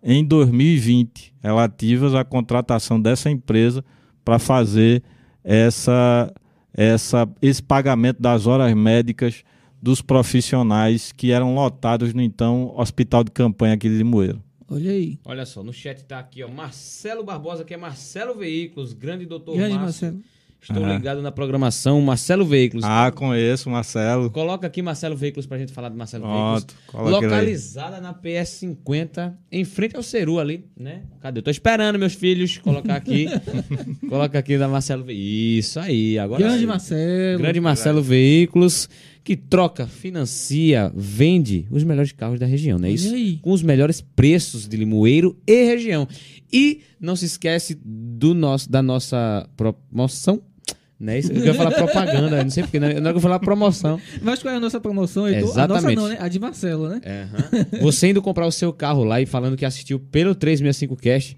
em 0.04 0.26
2020, 0.26 1.34
relativas 1.42 2.16
à 2.16 2.24
contratação 2.24 3.00
dessa 3.00 3.30
empresa 3.30 3.84
para 4.26 4.40
fazer 4.40 5.04
essa, 5.44 6.34
essa, 6.74 7.28
esse 7.42 7.62
pagamento 7.62 8.22
das 8.22 8.48
horas 8.48 8.74
médicas 8.74 9.44
dos 9.82 10.02
profissionais 10.02 11.12
que 11.12 11.32
eram 11.32 11.56
lotados 11.56 12.14
no 12.14 12.22
então 12.22 12.74
hospital 12.78 13.24
de 13.24 13.32
campanha 13.32 13.74
aqui 13.74 13.90
de 13.90 13.96
Limoeiro. 13.96 14.42
Olha 14.70 14.92
aí. 14.92 15.20
Olha 15.26 15.46
só, 15.46 15.62
no 15.64 15.74
chat 15.74 16.04
tá 16.06 16.20
aqui, 16.20 16.44
ó, 16.44 16.48
Marcelo 16.48 17.24
Barbosa, 17.24 17.66
que 17.66 17.74
é 17.74 17.78
Marcelo 17.78 18.36
Veículos, 18.36 18.94
grande 18.94 19.26
doutor 19.26 19.56
Grande 19.56 19.76
Márcio. 19.76 20.08
Marcelo. 20.14 20.24
Estou 20.62 20.86
Ah. 20.86 20.94
ligado 20.94 21.24
na 21.24 21.32
programação, 21.32 22.00
Marcelo 22.02 22.46
Veículos. 22.46 22.86
Ah, 22.88 23.12
conheço, 23.12 23.68
Marcelo. 23.70 24.30
Coloca 24.30 24.68
aqui 24.68 24.80
Marcelo 24.82 25.16
Veículos 25.16 25.48
pra 25.48 25.58
gente 25.58 25.74
falar 25.74 25.90
de 25.90 25.96
Marcelo 25.98 26.26
Veículos. 26.26 26.66
Pronto, 26.88 27.06
aí. 27.08 27.12
Localizada 27.12 28.00
na 28.00 28.14
PS50, 28.14 29.34
em 29.52 29.66
frente 29.66 29.96
ao 29.96 30.04
Ceru 30.04 30.38
ali, 30.40 30.66
né? 30.78 31.02
Cadê? 31.20 31.40
Eu 31.40 31.44
tô 31.44 31.50
esperando, 31.50 31.98
meus 31.98 32.14
filhos, 32.14 32.60
colocar 32.60 32.96
aqui. 32.96 33.26
Coloca 34.08 34.38
aqui 34.38 34.56
da 34.58 34.68
Marcelo 34.68 35.04
Veículos. 35.04 35.66
Isso 35.66 35.80
aí, 35.80 36.20
agora 36.20 36.44
Grande 36.44 36.60
sim. 36.60 36.66
Marcelo. 36.68 37.40
Grande 37.40 37.60
Marcelo 37.60 38.02
Veículos, 38.04 38.88
que 39.24 39.36
troca, 39.36 39.88
financia, 39.88 40.92
vende 40.96 41.68
os 41.72 41.84
melhores 41.84 42.12
carros 42.12 42.40
da 42.40 42.46
região, 42.46 42.78
não 42.78 42.88
é 42.88 42.92
isso? 42.92 43.14
aí. 43.14 43.40
Com 43.42 43.52
os 43.52 43.64
melhores 43.64 44.00
preços 44.02 44.68
de 44.68 44.78
Limoeiro 44.78 45.36
e 45.48 45.64
região. 45.66 46.08
E 46.54 46.82
não 47.00 47.16
se 47.16 47.26
esquece 47.26 47.80
do 47.84 48.34
nosso, 48.36 48.70
da 48.70 48.82
nossa 48.84 49.50
promoção. 49.58 50.42
Não 51.02 51.14
é 51.14 51.18
isso? 51.20 51.32
Eu 51.32 51.44
ia 51.44 51.54
falar 51.56 51.72
propaganda, 51.72 52.44
não 52.44 52.50
sei 52.52 52.62
porque, 52.62 52.80
não 52.80 52.88
é 52.88 53.00
não 53.00 53.12
que 53.12 53.18
eu 53.18 53.22
falar 53.22 53.40
promoção. 53.40 54.00
Mas 54.22 54.40
qual 54.42 54.54
é 54.54 54.58
a 54.58 54.60
nossa 54.60 54.80
promoção, 54.80 55.28
Heitor? 55.28 55.42
A 55.58 55.68
nossa 55.68 55.80
Exatamente. 55.80 55.96
não, 55.98 56.08
né? 56.08 56.18
A 56.20 56.28
de 56.28 56.40
Marcelo, 56.40 56.88
né? 56.90 57.02
Aham. 57.04 57.82
Você 57.82 58.10
indo 58.10 58.22
comprar 58.22 58.46
o 58.46 58.52
seu 58.52 58.72
carro 58.72 59.04
lá 59.04 59.20
e 59.20 59.26
falando 59.26 59.58
que 59.58 59.66
assistiu 59.66 60.00
pelo 60.00 60.36
365 60.36 60.96
Cash, 60.96 61.36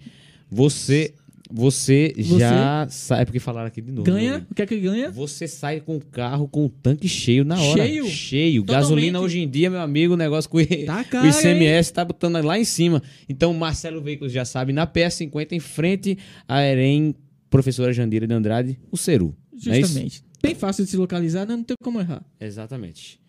você, 0.52 1.14
você, 1.50 2.14
Você? 2.18 2.40
já 2.40 2.86
sai. 2.90 3.22
É 3.22 3.26
porque 3.26 3.40
falaram 3.40 3.68
aqui 3.68 3.82
de 3.82 3.92
novo. 3.92 4.04
Ganha. 4.04 4.40
né? 4.40 4.46
O 4.52 4.54
que 4.54 4.62
é 4.64 4.66
que 4.66 4.78
ganha? 4.80 5.10
Você 5.12 5.48
sai 5.48 5.80
com 5.80 5.96
o 5.96 6.02
carro 6.02 6.46
com 6.48 6.66
o 6.66 6.70
tanque 6.70 7.08
cheio 7.08 7.46
na 7.46 7.56
hora. 7.60 7.86
Cheio? 7.86 8.06
Cheio. 8.08 8.62
Totalmente. 8.64 8.82
Gasolina 8.84 9.20
hoje 9.22 9.40
em 9.40 9.50
dia, 9.50 9.70
meu 9.70 9.80
amigo, 9.80 10.16
o 10.16 10.18
negócio 10.18 10.50
com 10.50 10.58
o 10.58 10.66
Tá 10.86 11.02
o 11.02 11.06
caro, 11.06 11.28
ICMS 11.28 11.94
tá 11.94 12.04
botando 12.04 12.44
lá 12.46 12.60
em 12.60 12.66
cima. 12.66 13.02
Então, 13.30 13.52
o 13.52 13.58
Marcelo 13.58 14.02
Veículos 14.02 14.34
já 14.34 14.44
sabe, 14.44 14.74
na 14.74 14.86
PS50, 14.86 15.54
em 15.54 15.60
frente 15.62 16.18
à 16.48 16.62
Erem 16.62 17.16
Professora 17.50 17.94
Jandira 17.94 18.26
de 18.28 18.34
Andrade, 18.34 18.80
o 18.92 18.98
Ceru. 18.98 19.36
Não 19.66 19.74
é? 19.74 19.82
Justamente. 19.82 20.24
Bem 20.42 20.56
fácil 20.56 20.84
de 20.84 20.92
se 20.92 20.98
localizar, 20.98 21.46
né? 21.46 21.56
não 21.56 21.64
tem 21.64 21.76
como 21.82 22.00
errar. 22.00 22.24
Exatamente. 22.40 23.20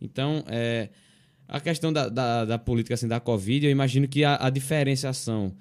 Então, 0.00 0.44
é, 0.46 0.88
a 1.48 1.60
questão 1.60 1.92
da, 1.92 2.08
da, 2.08 2.44
da 2.44 2.58
política 2.58 2.94
assim, 2.94 3.08
da 3.08 3.18
Covid, 3.18 3.66
eu 3.66 3.72
imagino 3.72 4.06
que 4.06 4.24
a, 4.24 4.36
a 4.40 4.50
diferenciação 4.50 5.52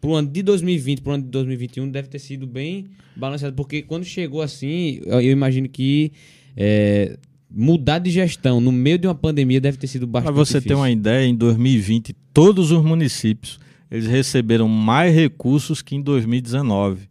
pro 0.00 0.14
ano 0.14 0.28
de 0.28 0.42
2020 0.42 1.00
para 1.00 1.10
o 1.10 1.14
ano 1.14 1.24
de 1.24 1.30
2021 1.30 1.90
deve 1.90 2.08
ter 2.08 2.18
sido 2.18 2.46
bem 2.46 2.86
balanceada, 3.16 3.54
porque 3.56 3.82
quando 3.82 4.04
chegou 4.04 4.42
assim, 4.42 5.00
eu, 5.04 5.20
eu 5.20 5.32
imagino 5.32 5.68
que 5.68 6.12
é, 6.56 7.18
mudar 7.50 7.98
de 7.98 8.10
gestão 8.10 8.60
no 8.60 8.70
meio 8.70 8.98
de 8.98 9.06
uma 9.06 9.14
pandemia 9.14 9.60
deve 9.60 9.78
ter 9.78 9.86
sido 9.86 10.06
Para 10.06 10.20
bastante 10.20 10.36
você 10.36 10.52
ter 10.54 10.58
difícil. 10.60 10.76
uma 10.78 10.90
ideia, 10.90 11.26
em 11.26 11.34
2020, 11.34 12.14
todos 12.32 12.70
os 12.70 12.84
municípios 12.84 13.58
eles 13.90 14.06
receberam 14.06 14.68
mais 14.68 15.14
recursos 15.14 15.80
que 15.80 15.96
em 15.96 16.02
2019. 16.02 17.08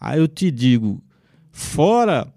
Aí 0.00 0.18
eu 0.18 0.26
te 0.26 0.50
digo, 0.50 1.00
fora 1.58 2.32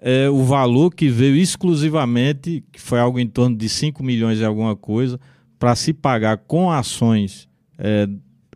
é, 0.00 0.28
o 0.28 0.44
valor 0.44 0.94
que 0.94 1.08
veio 1.08 1.36
exclusivamente, 1.36 2.62
que 2.70 2.80
foi 2.80 3.00
algo 3.00 3.18
em 3.18 3.26
torno 3.26 3.56
de 3.56 3.68
5 3.68 4.02
milhões 4.04 4.38
e 4.38 4.44
alguma 4.44 4.76
coisa, 4.76 5.18
para 5.58 5.74
se 5.74 5.92
pagar 5.92 6.38
com 6.38 6.70
ações 6.70 7.48
é, 7.78 8.08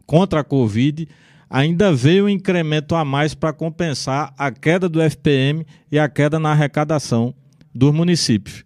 contra 0.06 0.40
a 0.40 0.44
Covid, 0.44 1.08
ainda 1.48 1.92
veio 1.92 2.26
um 2.26 2.28
incremento 2.28 2.94
a 2.94 3.04
mais 3.04 3.34
para 3.34 3.52
compensar 3.52 4.34
a 4.36 4.50
queda 4.50 4.88
do 4.88 5.00
FPM 5.00 5.66
e 5.90 5.98
a 5.98 6.08
queda 6.08 6.38
na 6.38 6.50
arrecadação 6.50 7.34
dos 7.74 7.92
municípios 7.92 8.64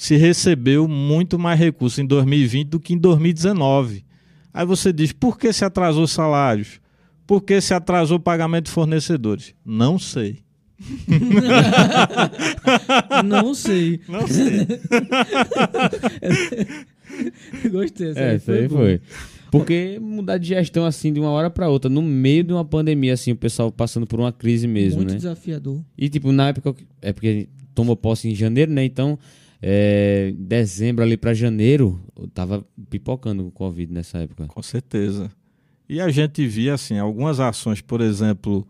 se 0.00 0.16
recebeu 0.16 0.88
muito 0.88 1.38
mais 1.38 1.60
recursos 1.60 1.98
em 1.98 2.06
2020 2.06 2.68
do 2.68 2.80
que 2.80 2.94
em 2.94 2.98
2019. 2.98 4.02
Aí 4.50 4.64
você 4.64 4.94
diz, 4.94 5.12
por 5.12 5.38
que 5.38 5.52
se 5.52 5.62
atrasou 5.62 6.04
os 6.04 6.10
salários? 6.10 6.80
Por 7.26 7.42
que 7.42 7.60
se 7.60 7.74
atrasou 7.74 8.16
o 8.16 8.20
pagamento 8.20 8.64
de 8.64 8.70
fornecedores? 8.70 9.54
Não 9.62 9.98
sei. 9.98 10.42
Não 13.24 13.54
sei. 13.54 14.00
Não 14.08 14.26
sei. 14.26 14.66
Gostei. 17.70 18.10
essa 18.10 18.20
É, 18.20 18.36
isso 18.36 18.50
aí 18.50 18.68
bom. 18.68 18.76
foi. 18.76 19.00
Porque 19.50 19.98
mudar 20.00 20.38
de 20.38 20.48
gestão 20.48 20.86
assim 20.86 21.12
de 21.12 21.18
uma 21.18 21.30
hora 21.30 21.50
para 21.50 21.68
outra, 21.68 21.90
no 21.90 22.00
meio 22.00 22.44
de 22.44 22.52
uma 22.52 22.64
pandemia 22.64 23.14
assim, 23.14 23.32
o 23.32 23.36
pessoal 23.36 23.72
passando 23.72 24.06
por 24.06 24.20
uma 24.20 24.32
crise 24.32 24.68
mesmo, 24.68 24.98
Muito 24.98 25.10
né? 25.10 25.16
desafiador. 25.16 25.80
E, 25.98 26.08
tipo, 26.08 26.30
na 26.30 26.48
época. 26.48 26.74
É 27.02 27.12
porque 27.12 27.26
a 27.26 27.32
gente 27.32 27.48
tomou 27.74 27.96
posse 27.96 28.28
em 28.28 28.34
janeiro, 28.34 28.70
né? 28.70 28.84
Então, 28.84 29.18
é, 29.60 30.32
dezembro 30.36 31.02
ali 31.04 31.16
para 31.16 31.34
janeiro, 31.34 32.00
eu 32.16 32.28
tava 32.28 32.64
pipocando 32.88 33.46
o 33.46 33.50
Covid 33.50 33.92
nessa 33.92 34.18
época. 34.18 34.46
Com 34.46 34.62
certeza. 34.62 35.30
E 35.88 36.00
a 36.00 36.08
gente 36.10 36.46
via, 36.46 36.74
assim, 36.74 36.98
algumas 36.98 37.40
ações, 37.40 37.80
por 37.80 38.00
exemplo, 38.00 38.66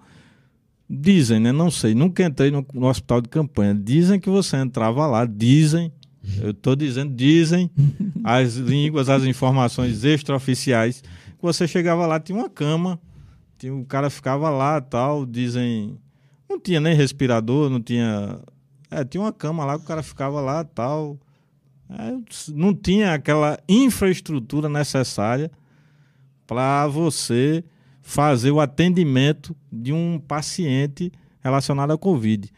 dizem, 0.91 1.38
né? 1.38 1.53
Não 1.53 1.70
sei, 1.70 1.95
nunca 1.95 2.24
entrei 2.24 2.51
no, 2.51 2.66
no 2.74 2.88
hospital 2.88 3.20
de 3.20 3.28
campanha. 3.28 3.74
Dizem 3.74 4.18
que 4.18 4.28
você 4.28 4.57
entrava 4.57 5.07
lá, 5.07 5.24
dizem, 5.24 5.93
eu 6.43 6.51
estou 6.51 6.74
dizendo, 6.74 7.14
dizem 7.14 7.70
as 8.24 8.57
línguas, 8.57 9.09
as 9.09 9.22
informações 9.22 10.03
extraoficiais, 10.03 11.01
que 11.01 11.43
você 11.43 11.68
chegava 11.68 12.07
lá, 12.07 12.18
tinha 12.18 12.36
uma 12.36 12.51
cama, 12.51 12.99
tinha, 13.57 13.74
o 13.74 13.84
cara 13.84 14.11
ficava 14.11 14.51
lá 14.51 14.80
tal, 14.80 15.24
dizem. 15.24 15.97
Não 16.49 16.59
tinha 16.59 16.80
nem 16.80 16.97
respirador, 16.97 17.70
não 17.70 17.80
tinha 17.80 18.41
é, 18.91 19.05
tinha 19.05 19.22
uma 19.22 19.32
cama 19.32 19.64
lá 19.64 19.78
que 19.78 19.84
o 19.84 19.86
cara 19.86 20.03
ficava 20.03 20.41
lá 20.41 20.64
tal. 20.64 21.16
É, 21.88 22.18
não 22.49 22.74
tinha 22.74 23.14
aquela 23.14 23.59
infraestrutura 23.68 24.68
necessária 24.68 25.51
para 26.47 26.88
você 26.88 27.62
fazer 28.11 28.50
o 28.50 28.58
atendimento 28.58 29.56
de 29.70 29.92
um 29.92 30.18
paciente 30.18 31.12
relacionado 31.38 31.92
à 31.92 31.96
Covid. 31.96 32.50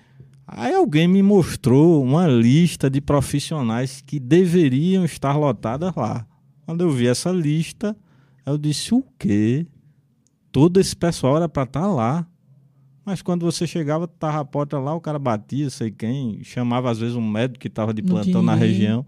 Aí 0.47 0.75
alguém 0.75 1.07
me 1.07 1.23
mostrou 1.23 2.03
uma 2.03 2.27
lista 2.27 2.89
de 2.89 3.03
profissionais 3.03 4.03
que 4.05 4.19
deveriam 4.19 5.05
estar 5.05 5.37
lotadas 5.37 5.95
lá. 5.95 6.27
Quando 6.65 6.81
eu 6.81 6.91
vi 6.91 7.07
essa 7.07 7.31
lista, 7.31 7.95
eu 8.47 8.57
disse: 8.57 8.95
o 8.95 9.05
quê? 9.19 9.67
Todo 10.51 10.81
esse 10.81 10.97
pessoal 10.97 11.37
era 11.37 11.49
para 11.51 11.65
estar 11.65 11.83
tá 11.83 11.87
lá. 11.87 12.27
Mas 13.05 13.21
quando 13.21 13.45
você 13.45 13.67
chegava, 13.67 14.09
tava 14.09 14.41
a 14.41 14.45
porta 14.47 14.79
lá, 14.79 14.95
o 14.95 15.03
cara 15.03 15.19
batia, 15.19 15.69
sei 15.69 15.91
quem, 15.91 16.43
chamava 16.43 16.91
às 16.91 16.99
vezes 16.99 17.15
um 17.15 17.29
médico 17.29 17.59
que 17.59 17.69
estava 17.69 17.93
de 17.93 18.01
plantão 18.01 18.43
na 18.43 18.55
região. 18.55 19.05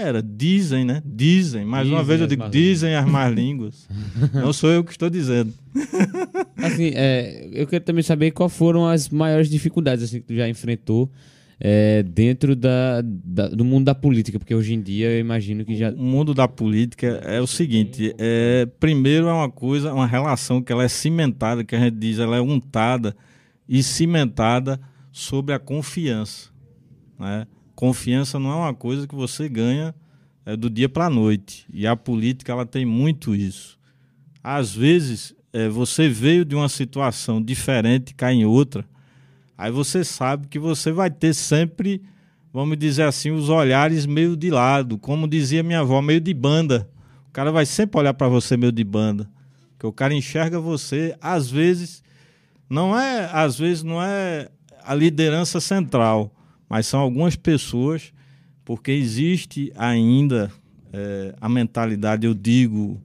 Era, 0.00 0.22
dizem, 0.22 0.84
né? 0.84 1.02
Dizem. 1.04 1.64
Mais 1.64 1.84
dizem 1.84 1.98
uma 1.98 2.04
vez 2.04 2.20
eu 2.20 2.26
digo, 2.26 2.48
dizem 2.48 2.94
as 2.94 3.06
más 3.06 3.32
línguas. 3.34 3.88
Não 4.32 4.52
sou 4.52 4.70
eu 4.70 4.82
que 4.82 4.92
estou 4.92 5.10
dizendo. 5.10 5.52
Assim, 6.56 6.92
é, 6.94 7.48
eu 7.52 7.66
quero 7.66 7.84
também 7.84 8.02
saber 8.02 8.30
quais 8.30 8.52
foram 8.52 8.86
as 8.86 9.08
maiores 9.08 9.48
dificuldades 9.48 10.04
assim, 10.04 10.20
que 10.20 10.26
tu 10.26 10.34
já 10.34 10.48
enfrentou 10.48 11.10
é, 11.60 12.02
dentro 12.02 12.56
da, 12.56 13.02
da, 13.04 13.48
do 13.48 13.64
mundo 13.64 13.84
da 13.84 13.94
política, 13.94 14.38
porque 14.38 14.54
hoje 14.54 14.72
em 14.72 14.80
dia 14.80 15.10
eu 15.10 15.20
imagino 15.20 15.64
que 15.64 15.76
já. 15.76 15.90
O 15.90 16.02
mundo 16.02 16.32
da 16.32 16.48
política 16.48 17.20
é 17.24 17.40
o 17.40 17.46
seguinte: 17.46 18.14
é, 18.18 18.66
primeiro 18.78 19.28
é 19.28 19.32
uma 19.32 19.50
coisa, 19.50 19.92
uma 19.92 20.06
relação 20.06 20.62
que 20.62 20.72
ela 20.72 20.84
é 20.84 20.88
cimentada, 20.88 21.62
que 21.62 21.76
a 21.76 21.78
gente 21.78 21.96
diz, 21.96 22.18
ela 22.18 22.36
é 22.36 22.40
untada 22.40 23.14
e 23.68 23.82
cimentada 23.82 24.80
sobre 25.12 25.54
a 25.54 25.58
confiança. 25.58 26.48
Né? 27.18 27.46
Confiança 27.80 28.38
não 28.38 28.52
é 28.52 28.56
uma 28.56 28.74
coisa 28.74 29.08
que 29.08 29.14
você 29.14 29.48
ganha 29.48 29.94
é, 30.44 30.54
do 30.54 30.68
dia 30.68 30.86
para 30.86 31.06
a 31.06 31.10
noite. 31.10 31.64
E 31.72 31.86
a 31.86 31.96
política 31.96 32.52
ela 32.52 32.66
tem 32.66 32.84
muito 32.84 33.34
isso. 33.34 33.78
Às 34.44 34.74
vezes, 34.74 35.34
é, 35.50 35.66
você 35.66 36.06
veio 36.06 36.44
de 36.44 36.54
uma 36.54 36.68
situação 36.68 37.42
diferente 37.42 38.14
cai 38.14 38.34
em 38.34 38.44
outra. 38.44 38.84
Aí 39.56 39.70
você 39.70 40.04
sabe 40.04 40.46
que 40.46 40.58
você 40.58 40.92
vai 40.92 41.10
ter 41.10 41.32
sempre, 41.32 42.02
vamos 42.52 42.76
dizer 42.76 43.04
assim, 43.04 43.30
os 43.30 43.48
olhares 43.48 44.04
meio 44.04 44.36
de 44.36 44.50
lado. 44.50 44.98
Como 44.98 45.26
dizia 45.26 45.62
minha 45.62 45.80
avó, 45.80 46.02
meio 46.02 46.20
de 46.20 46.34
banda. 46.34 46.86
O 47.30 47.32
cara 47.32 47.50
vai 47.50 47.64
sempre 47.64 47.98
olhar 47.98 48.12
para 48.12 48.28
você 48.28 48.58
meio 48.58 48.72
de 48.72 48.84
banda. 48.84 49.26
Que 49.78 49.86
o 49.86 49.92
cara 49.92 50.12
enxerga 50.12 50.60
você, 50.60 51.16
às 51.18 51.50
vezes, 51.50 52.02
não 52.68 52.94
é, 52.98 53.30
às 53.32 53.58
vezes 53.58 53.82
não 53.82 54.02
é 54.02 54.50
a 54.84 54.94
liderança 54.94 55.60
central, 55.60 56.30
mas 56.70 56.86
são 56.86 57.00
algumas 57.00 57.34
pessoas, 57.34 58.12
porque 58.64 58.92
existe 58.92 59.72
ainda 59.74 60.52
é, 60.92 61.34
a 61.40 61.48
mentalidade, 61.48 62.24
eu 62.24 62.32
digo, 62.32 63.02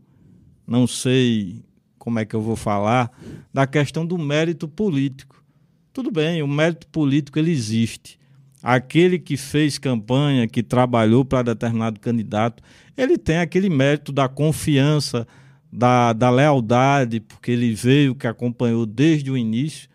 não 0.68 0.86
sei 0.86 1.66
como 1.97 2.20
é 2.20 2.26
que 2.26 2.36
eu 2.36 2.41
vou 2.41 2.55
falar, 2.55 3.11
da 3.51 3.66
questão 3.66 4.05
do 4.05 4.20
mérito 4.20 4.68
político. 4.68 5.43
Tudo 5.91 6.11
bem, 6.11 6.43
o 6.43 6.47
mérito 6.47 6.86
político 6.88 7.39
ele 7.39 7.49
existe. 7.49 8.20
Aquele 8.61 9.18
que 9.18 9.36
fez 9.36 9.80
campanha, 9.80 10.47
que 10.47 10.61
trabalhou 10.61 11.26
para 11.26 11.41
determinado 11.41 11.99
candidato, 11.99 12.61
ele 12.95 13.18
tem 13.18 13.38
aquele 13.38 13.70
mérito 13.70 14.11
da 14.11 14.30
confiança, 14.30 15.28
da, 15.74 16.13
da 16.13 16.30
lealdade, 16.30 17.20
porque 17.20 17.49
ele 17.49 17.74
veio, 17.74 18.13
que 18.13 18.28
acompanhou 18.28 18.86
desde 18.86 19.32
o 19.32 19.38
início, 19.38 19.89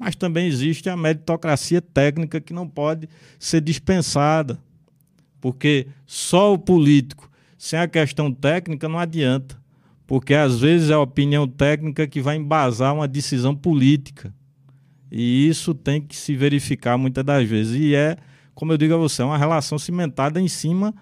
mas 0.00 0.16
também 0.16 0.46
existe 0.46 0.88
a 0.88 0.96
meritocracia 0.96 1.82
técnica 1.82 2.40
que 2.40 2.54
não 2.54 2.66
pode 2.66 3.06
ser 3.38 3.60
dispensada, 3.60 4.58
porque 5.38 5.88
só 6.06 6.54
o 6.54 6.58
político, 6.58 7.30
sem 7.58 7.78
a 7.78 7.86
questão 7.86 8.32
técnica, 8.32 8.88
não 8.88 8.98
adianta, 8.98 9.60
porque 10.06 10.32
às 10.32 10.58
vezes 10.58 10.88
é 10.88 10.94
a 10.94 11.00
opinião 11.00 11.46
técnica 11.46 12.06
que 12.06 12.22
vai 12.22 12.36
embasar 12.36 12.94
uma 12.94 13.06
decisão 13.06 13.54
política. 13.54 14.34
E 15.12 15.46
isso 15.46 15.74
tem 15.74 16.00
que 16.00 16.16
se 16.16 16.34
verificar 16.34 16.96
muitas 16.96 17.22
das 17.22 17.46
vezes. 17.46 17.78
E 17.78 17.94
é, 17.94 18.16
como 18.54 18.72
eu 18.72 18.78
digo 18.78 18.94
a 18.94 18.96
você, 18.96 19.20
é 19.20 19.24
uma 19.26 19.36
relação 19.36 19.78
cimentada 19.78 20.40
em 20.40 20.48
cima 20.48 20.94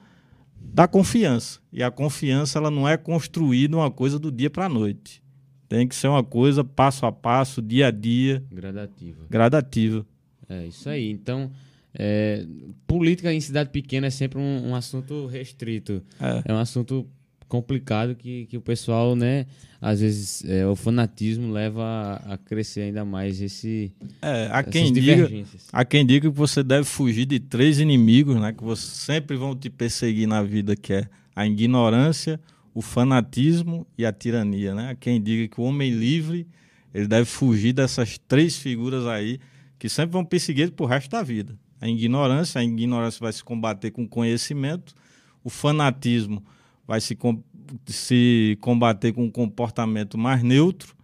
da 0.60 0.88
confiança. 0.88 1.60
E 1.72 1.84
a 1.84 1.90
confiança 1.90 2.58
ela 2.58 2.70
não 2.70 2.88
é 2.88 2.96
construída 2.96 3.76
uma 3.76 3.92
coisa 3.92 4.18
do 4.18 4.32
dia 4.32 4.50
para 4.50 4.66
a 4.66 4.68
noite. 4.68 5.22
Tem 5.68 5.86
que 5.86 5.94
ser 5.94 6.08
uma 6.08 6.24
coisa 6.24 6.64
passo 6.64 7.04
a 7.04 7.12
passo, 7.12 7.60
dia 7.60 7.88
a 7.88 7.90
dia. 7.90 8.42
Gradativa. 8.50 9.26
Gradativa. 9.28 10.06
É 10.48 10.66
isso 10.66 10.88
aí. 10.88 11.10
Então, 11.10 11.50
é, 11.94 12.46
política 12.86 13.32
em 13.32 13.40
cidade 13.40 13.70
pequena 13.70 14.06
é 14.06 14.10
sempre 14.10 14.38
um, 14.38 14.70
um 14.70 14.74
assunto 14.74 15.26
restrito. 15.26 16.02
É. 16.20 16.42
é 16.46 16.54
um 16.54 16.58
assunto 16.58 17.06
complicado 17.48 18.14
que, 18.14 18.46
que 18.46 18.56
o 18.56 18.60
pessoal, 18.60 19.16
né, 19.16 19.46
às 19.80 20.00
vezes 20.00 20.44
é, 20.44 20.66
o 20.66 20.76
fanatismo 20.76 21.50
leva 21.50 21.82
a, 21.82 22.34
a, 22.34 22.38
crescer 22.38 22.82
ainda 22.82 23.04
mais 23.04 23.40
esse 23.40 23.90
é, 24.20 24.48
há 24.52 24.62
quem 24.62 24.92
diga 24.92 25.28
há 25.72 25.84
quem 25.84 26.04
diga 26.04 26.30
que 26.30 26.36
você 26.36 26.62
deve 26.62 26.84
fugir 26.84 27.24
de 27.24 27.40
três 27.40 27.80
inimigos, 27.80 28.36
né, 28.36 28.52
que 28.52 28.62
você 28.62 28.86
sempre 28.86 29.36
vão 29.36 29.56
te 29.56 29.70
perseguir 29.70 30.28
na 30.28 30.42
vida, 30.42 30.76
que 30.76 30.92
é 30.92 31.08
a 31.34 31.46
ignorância, 31.46 32.38
o 32.78 32.80
fanatismo 32.80 33.84
e 33.98 34.06
a 34.06 34.12
tirania, 34.12 34.72
né? 34.72 34.96
Quem 35.00 35.20
diga 35.20 35.52
que 35.52 35.60
o 35.60 35.64
homem 35.64 35.90
livre 35.90 36.46
ele 36.94 37.08
deve 37.08 37.24
fugir 37.24 37.72
dessas 37.72 38.18
três 38.28 38.56
figuras 38.56 39.04
aí 39.04 39.40
que 39.80 39.88
sempre 39.88 40.12
vão 40.12 40.24
perseguir 40.24 40.70
pro 40.70 40.86
resto 40.86 41.10
da 41.10 41.20
vida. 41.20 41.58
A 41.80 41.88
ignorância, 41.88 42.60
a 42.60 42.64
ignorância 42.64 43.18
vai 43.20 43.32
se 43.32 43.42
combater 43.42 43.90
com 43.90 44.06
conhecimento, 44.06 44.94
o 45.42 45.50
fanatismo 45.50 46.40
vai 46.86 47.00
se, 47.00 47.16
com, 47.16 47.42
se 47.84 48.56
combater 48.60 49.12
com 49.12 49.24
um 49.24 49.30
comportamento 49.30 50.16
mais 50.16 50.44
neutro, 50.44 50.94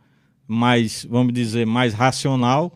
mais, 0.46 1.04
vamos 1.10 1.32
dizer, 1.32 1.66
mais 1.66 1.92
racional, 1.92 2.72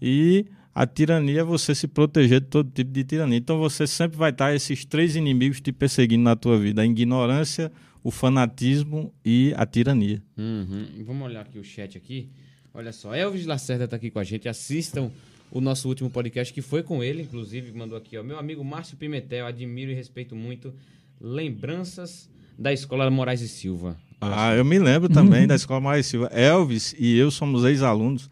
e 0.00 0.46
a 0.74 0.84
tirania 0.84 1.42
é 1.42 1.44
você 1.44 1.76
se 1.76 1.86
proteger 1.86 2.40
de 2.40 2.48
todo 2.48 2.68
tipo 2.72 2.90
de 2.90 3.04
tirania. 3.04 3.38
Então 3.38 3.60
você 3.60 3.86
sempre 3.86 4.18
vai 4.18 4.30
estar 4.30 4.52
esses 4.52 4.84
três 4.84 5.14
inimigos 5.14 5.60
te 5.60 5.70
perseguindo 5.70 6.24
na 6.24 6.34
tua 6.34 6.58
vida: 6.58 6.82
a 6.82 6.84
ignorância, 6.84 7.70
o 8.02 8.10
fanatismo 8.10 9.12
e 9.24 9.54
a 9.56 9.64
tirania. 9.64 10.22
Uhum. 10.36 11.04
Vamos 11.04 11.26
olhar 11.26 11.42
aqui 11.42 11.58
o 11.58 11.64
chat 11.64 11.96
aqui. 11.96 12.28
Olha 12.74 12.92
só, 12.92 13.14
Elvis 13.14 13.46
Lacerda 13.46 13.84
está 13.84 13.96
aqui 13.96 14.10
com 14.10 14.18
a 14.18 14.24
gente. 14.24 14.48
Assistam 14.48 15.10
o 15.50 15.60
nosso 15.60 15.86
último 15.88 16.10
podcast, 16.10 16.52
que 16.52 16.62
foi 16.62 16.82
com 16.82 17.04
ele, 17.04 17.22
inclusive, 17.22 17.70
mandou 17.72 17.98
aqui, 17.98 18.16
ó. 18.16 18.22
Meu 18.22 18.38
amigo 18.38 18.64
Márcio 18.64 18.96
Pimentel, 18.96 19.46
admiro 19.46 19.90
e 19.90 19.94
respeito 19.94 20.34
muito. 20.34 20.74
Lembranças 21.20 22.30
da 22.58 22.72
Escola 22.72 23.10
Moraes 23.10 23.42
e 23.42 23.48
Silva. 23.48 23.96
Ah, 24.20 24.54
eu 24.54 24.64
me 24.64 24.78
lembro 24.78 25.08
também 25.08 25.46
da 25.46 25.54
Escola 25.54 25.80
Moraes 25.80 26.06
e 26.06 26.08
Silva. 26.08 26.26
Elvis 26.28 26.94
e 26.98 27.16
eu 27.16 27.30
somos 27.30 27.64
ex-alunos. 27.64 28.30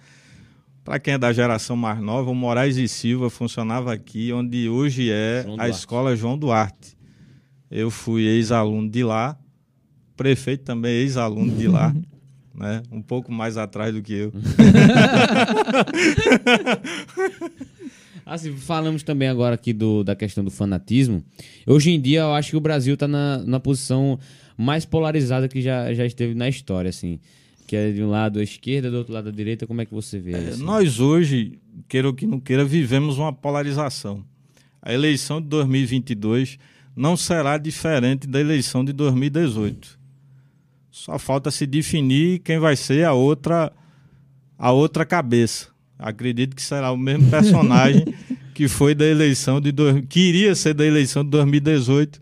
Para 0.82 0.98
quem 0.98 1.14
é 1.14 1.18
da 1.18 1.32
geração 1.32 1.76
mais 1.76 2.00
nova, 2.00 2.30
o 2.30 2.34
Moraes 2.34 2.76
e 2.76 2.88
Silva 2.88 3.28
funcionava 3.28 3.92
aqui, 3.92 4.32
onde 4.32 4.68
hoje 4.68 5.10
é 5.10 5.44
a 5.58 5.68
Escola 5.68 6.16
João 6.16 6.38
Duarte. 6.38 6.96
Eu 7.70 7.90
fui 7.90 8.22
ex-aluno 8.22 8.88
de 8.88 9.04
lá, 9.04 9.38
prefeito 10.20 10.64
também 10.64 10.92
ex-aluno 10.96 11.50
de 11.56 11.66
lá, 11.66 11.96
né? 12.54 12.82
um 12.92 13.00
pouco 13.00 13.32
mais 13.32 13.56
atrás 13.56 13.94
do 13.94 14.02
que 14.02 14.12
eu. 14.12 14.30
Assim, 18.26 18.54
falamos 18.54 19.02
também 19.02 19.28
agora 19.28 19.54
aqui 19.54 19.72
do, 19.72 20.04
da 20.04 20.14
questão 20.14 20.44
do 20.44 20.50
fanatismo. 20.50 21.24
Hoje 21.66 21.90
em 21.90 21.98
dia, 21.98 22.20
eu 22.20 22.34
acho 22.34 22.50
que 22.50 22.56
o 22.56 22.60
Brasil 22.60 22.92
está 22.94 23.08
na, 23.08 23.38
na 23.38 23.58
posição 23.58 24.18
mais 24.58 24.84
polarizada 24.84 25.48
que 25.48 25.62
já, 25.62 25.92
já 25.94 26.04
esteve 26.04 26.34
na 26.34 26.48
história, 26.50 26.90
assim. 26.90 27.18
Que 27.66 27.74
é 27.74 27.90
de 27.90 28.02
um 28.02 28.10
lado 28.10 28.38
a 28.38 28.42
esquerda, 28.42 28.90
do 28.90 28.98
outro 28.98 29.14
lado 29.14 29.30
a 29.30 29.32
direita. 29.32 29.66
Como 29.66 29.80
é 29.80 29.86
que 29.86 29.94
você 29.94 30.18
vê? 30.20 30.32
É, 30.32 30.36
assim? 30.50 30.62
Nós 30.62 31.00
hoje, 31.00 31.58
queira 31.88 32.08
ou 32.08 32.14
que 32.14 32.26
não 32.26 32.38
queira, 32.38 32.62
vivemos 32.62 33.16
uma 33.16 33.32
polarização. 33.32 34.22
A 34.82 34.92
eleição 34.92 35.40
de 35.40 35.48
2022 35.48 36.58
não 36.94 37.16
será 37.16 37.56
diferente 37.56 38.28
da 38.28 38.38
eleição 38.38 38.84
de 38.84 38.92
2018. 38.92 39.98
Só 40.90 41.18
falta 41.18 41.50
se 41.50 41.66
definir 41.66 42.40
quem 42.40 42.58
vai 42.58 42.76
ser 42.76 43.04
a 43.04 43.12
outra 43.12 43.72
a 44.58 44.72
outra 44.72 45.06
cabeça. 45.06 45.68
Acredito 45.98 46.54
que 46.54 46.62
será 46.62 46.92
o 46.92 46.96
mesmo 46.96 47.30
personagem 47.30 48.04
que 48.54 48.68
foi 48.68 48.94
da 48.94 49.06
eleição 49.06 49.60
de 49.60 49.72
queria 50.08 50.54
ser 50.54 50.74
da 50.74 50.84
eleição 50.84 51.24
de 51.24 51.30
2018, 51.30 52.20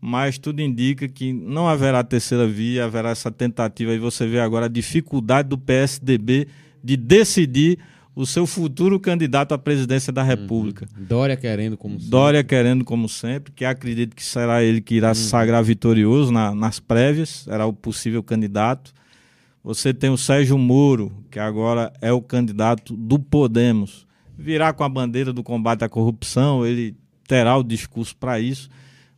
mas 0.00 0.36
tudo 0.36 0.60
indica 0.60 1.08
que 1.08 1.32
não 1.32 1.66
haverá 1.68 2.02
terceira 2.04 2.46
via, 2.46 2.84
haverá 2.84 3.10
essa 3.10 3.30
tentativa 3.30 3.94
e 3.94 3.98
você 3.98 4.26
vê 4.26 4.40
agora 4.40 4.66
a 4.66 4.68
dificuldade 4.68 5.48
do 5.48 5.56
PSDB 5.56 6.48
de 6.82 6.96
decidir 6.96 7.78
o 8.18 8.26
seu 8.26 8.48
futuro 8.48 8.98
candidato 8.98 9.54
à 9.54 9.58
presidência 9.58 10.12
da 10.12 10.24
República. 10.24 10.88
Uhum. 10.98 11.04
Dória 11.04 11.36
querendo 11.36 11.76
como 11.76 11.94
sempre. 11.94 12.10
Dória 12.10 12.42
querendo 12.42 12.84
como 12.84 13.08
sempre, 13.08 13.52
que 13.52 13.64
acredito 13.64 14.16
que 14.16 14.24
será 14.24 14.60
ele 14.60 14.80
que 14.80 14.96
irá 14.96 15.10
uhum. 15.10 15.14
se 15.14 15.28
sagrar 15.28 15.62
vitorioso 15.62 16.32
na, 16.32 16.52
nas 16.52 16.80
prévias, 16.80 17.44
será 17.44 17.64
o 17.64 17.72
possível 17.72 18.20
candidato. 18.20 18.92
Você 19.62 19.94
tem 19.94 20.10
o 20.10 20.18
Sérgio 20.18 20.58
Moro, 20.58 21.12
que 21.30 21.38
agora 21.38 21.92
é 22.00 22.12
o 22.12 22.20
candidato 22.20 22.96
do 22.96 23.20
Podemos. 23.20 24.04
Virá 24.36 24.72
com 24.72 24.82
a 24.82 24.88
bandeira 24.88 25.32
do 25.32 25.44
combate 25.44 25.84
à 25.84 25.88
corrupção, 25.88 26.66
ele 26.66 26.96
terá 27.24 27.56
o 27.56 27.62
discurso 27.62 28.16
para 28.16 28.40
isso, 28.40 28.68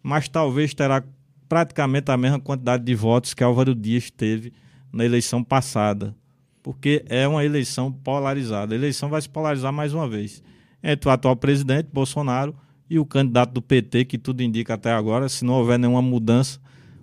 mas 0.02 0.28
talvez 0.28 0.74
terá 0.74 1.02
praticamente 1.48 2.10
a 2.10 2.18
mesma 2.18 2.38
quantidade 2.38 2.84
de 2.84 2.94
votos 2.94 3.32
que 3.32 3.42
Álvaro 3.42 3.74
Dias 3.74 4.10
teve 4.10 4.52
na 4.92 5.06
eleição 5.06 5.42
passada 5.42 6.14
porque 6.62 7.04
é 7.08 7.26
uma 7.26 7.44
eleição 7.44 7.90
polarizada. 7.90 8.74
A 8.74 8.78
eleição 8.78 9.08
vai 9.08 9.20
se 9.20 9.28
polarizar 9.28 9.72
mais 9.72 9.94
uma 9.94 10.08
vez 10.08 10.42
entre 10.82 11.08
o 11.08 11.12
atual 11.12 11.36
presidente, 11.36 11.88
Bolsonaro, 11.92 12.54
e 12.88 12.98
o 12.98 13.06
candidato 13.06 13.52
do 13.52 13.62
PT, 13.62 14.06
que 14.06 14.18
tudo 14.18 14.42
indica 14.42 14.74
até 14.74 14.90
agora, 14.92 15.28
se 15.28 15.44
não 15.44 15.54
houver 15.54 15.78
nenhuma 15.78 16.02
mudança, 16.02 16.58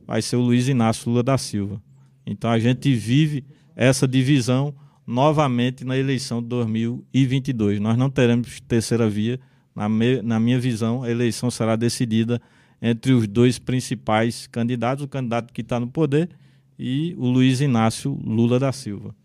vai 0.05 0.21
ser 0.21 0.35
o 0.35 0.41
Luiz 0.41 0.67
Inácio 0.67 1.09
Lula 1.09 1.23
da 1.23 1.37
Silva. 1.37 1.81
Então 2.25 2.49
a 2.49 2.59
gente 2.59 2.93
vive 2.93 3.45
essa 3.75 4.07
divisão 4.07 4.75
novamente 5.05 5.85
na 5.85 5.97
eleição 5.97 6.41
de 6.41 6.49
2022. 6.49 7.79
Nós 7.79 7.97
não 7.97 8.09
teremos 8.09 8.59
terceira 8.61 9.09
via. 9.09 9.39
Na, 9.73 9.87
me, 9.87 10.21
na 10.21 10.39
minha 10.39 10.59
visão, 10.59 11.03
a 11.03 11.09
eleição 11.09 11.49
será 11.49 11.75
decidida 11.75 12.41
entre 12.81 13.13
os 13.13 13.27
dois 13.27 13.57
principais 13.57 14.47
candidatos, 14.47 15.05
o 15.05 15.07
candidato 15.07 15.53
que 15.53 15.61
está 15.61 15.79
no 15.79 15.87
poder 15.87 16.29
e 16.77 17.15
o 17.17 17.27
Luiz 17.27 17.61
Inácio 17.61 18.19
Lula 18.23 18.59
da 18.59 18.71
Silva. 18.71 19.15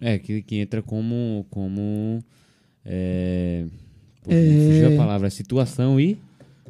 É, 0.00 0.18
que, 0.18 0.42
que 0.42 0.56
entra 0.56 0.82
como. 0.82 1.46
como 1.50 2.22
é, 2.84 3.66
é... 4.26 4.66
Fugiu 4.66 4.94
a 4.94 4.96
palavra, 4.96 5.30
situação 5.30 6.00
e. 6.00 6.18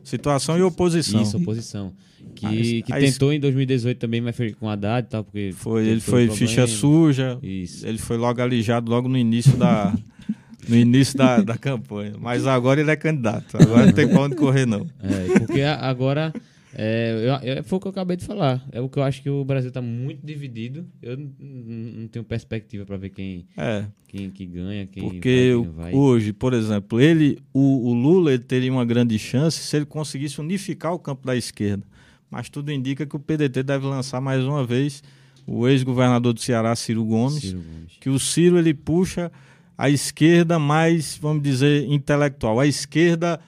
Situação 0.03 0.59
e 0.59 0.62
oposição. 0.62 1.22
Isso, 1.22 1.37
oposição. 1.37 1.93
Que, 2.35 2.83
que 2.83 2.93
tentou 2.93 3.33
em 3.33 3.41
2018 3.41 3.99
também, 3.99 4.20
mas 4.20 4.37
foi 4.37 4.53
com 4.53 4.68
Haddad 4.68 5.07
e 5.07 5.11
tal, 5.11 5.24
porque. 5.24 5.53
Foi, 5.53 5.87
ele 5.87 6.01
foi 6.01 6.28
ficha 6.31 6.66
suja. 6.66 7.39
Isso. 7.43 7.87
Ele 7.87 7.99
foi 7.99 8.16
logo 8.16 8.41
alijado 8.41 8.91
logo 8.91 9.09
no 9.09 9.16
início 9.16 9.57
da. 9.57 9.95
no 10.68 10.76
início 10.76 11.16
da, 11.16 11.41
da 11.41 11.57
campanha. 11.57 12.14
Mas 12.18 12.47
agora 12.47 12.81
ele 12.81 12.91
é 12.91 12.97
candidato. 12.97 13.57
Agora 13.57 13.87
não 13.87 13.93
tem 13.93 14.09
pra 14.09 14.20
onde 14.20 14.37
correr, 14.37 14.66
não. 14.66 14.87
É, 15.03 15.39
porque 15.41 15.62
agora 15.62 16.33
é, 16.75 17.41
eu, 17.43 17.57
eu, 17.57 17.64
foi 17.64 17.79
o 17.79 17.81
que 17.81 17.89
eu 17.89 17.91
acabei 17.91 18.16
de 18.16 18.25
falar. 18.25 18.64
É 18.71 18.81
o 18.81 18.89
que 18.89 18.99
eu 18.99 19.03
acho 19.03 19.23
que 19.23 19.31
o 19.31 19.45
Brasil 19.45 19.68
está 19.68 19.83
muito 19.83 20.25
dividido. 20.25 20.87
Eu 21.03 21.16
não, 21.16 22.09
tenho 22.09 22.25
perspectiva 22.25 22.85
para 22.85 22.97
ver 22.97 23.11
quem, 23.11 23.47
é. 23.57 23.87
quem 24.07 24.31
que 24.31 24.47
ganha, 24.47 24.87
quem 24.87 25.03
Porque 25.03 25.53
vai, 25.75 25.91
quem 25.91 26.01
hoje, 26.01 26.33
por 26.33 26.53
exemplo, 26.53 27.01
ele, 27.01 27.39
o, 27.53 27.89
o 27.89 27.95
Lula 27.95 28.33
ele 28.33 28.43
teria 28.43 28.73
uma 28.73 28.85
grande 28.85 29.18
chance 29.18 29.59
se 29.59 29.77
ele 29.77 29.87
conseguisse 29.87 30.41
unificar 30.41 30.93
o 30.93 30.99
campo 30.99 31.27
da 31.27 31.37
esquerda. 31.37 31.85
Mas 32.31 32.49
tudo 32.49 32.71
indica 32.71 33.05
que 33.05 33.16
o 33.16 33.21
PDT 33.21 33.62
deve 33.64 33.87
lançar 33.87 34.21
mais 34.21 34.45
uma 34.45 34.64
vez 34.64 35.03
o 35.47 35.66
ex-governador 35.66 36.33
do 36.33 36.41
Ceará, 36.41 36.77
Ciro 36.77 37.05
Gomes, 37.05 37.43
Ciro 37.43 37.59
Gomes, 37.59 37.93
que 37.99 38.09
o 38.09 38.18
Ciro 38.21 38.57
ele 38.57 38.73
puxa 38.73 39.33
a 39.77 39.91
esquerda 39.91 40.59
mais, 40.59 41.18
vamos 41.21 41.43
dizer, 41.43 41.91
intelectual, 41.91 42.61
a 42.61 42.66
esquerda 42.66 43.41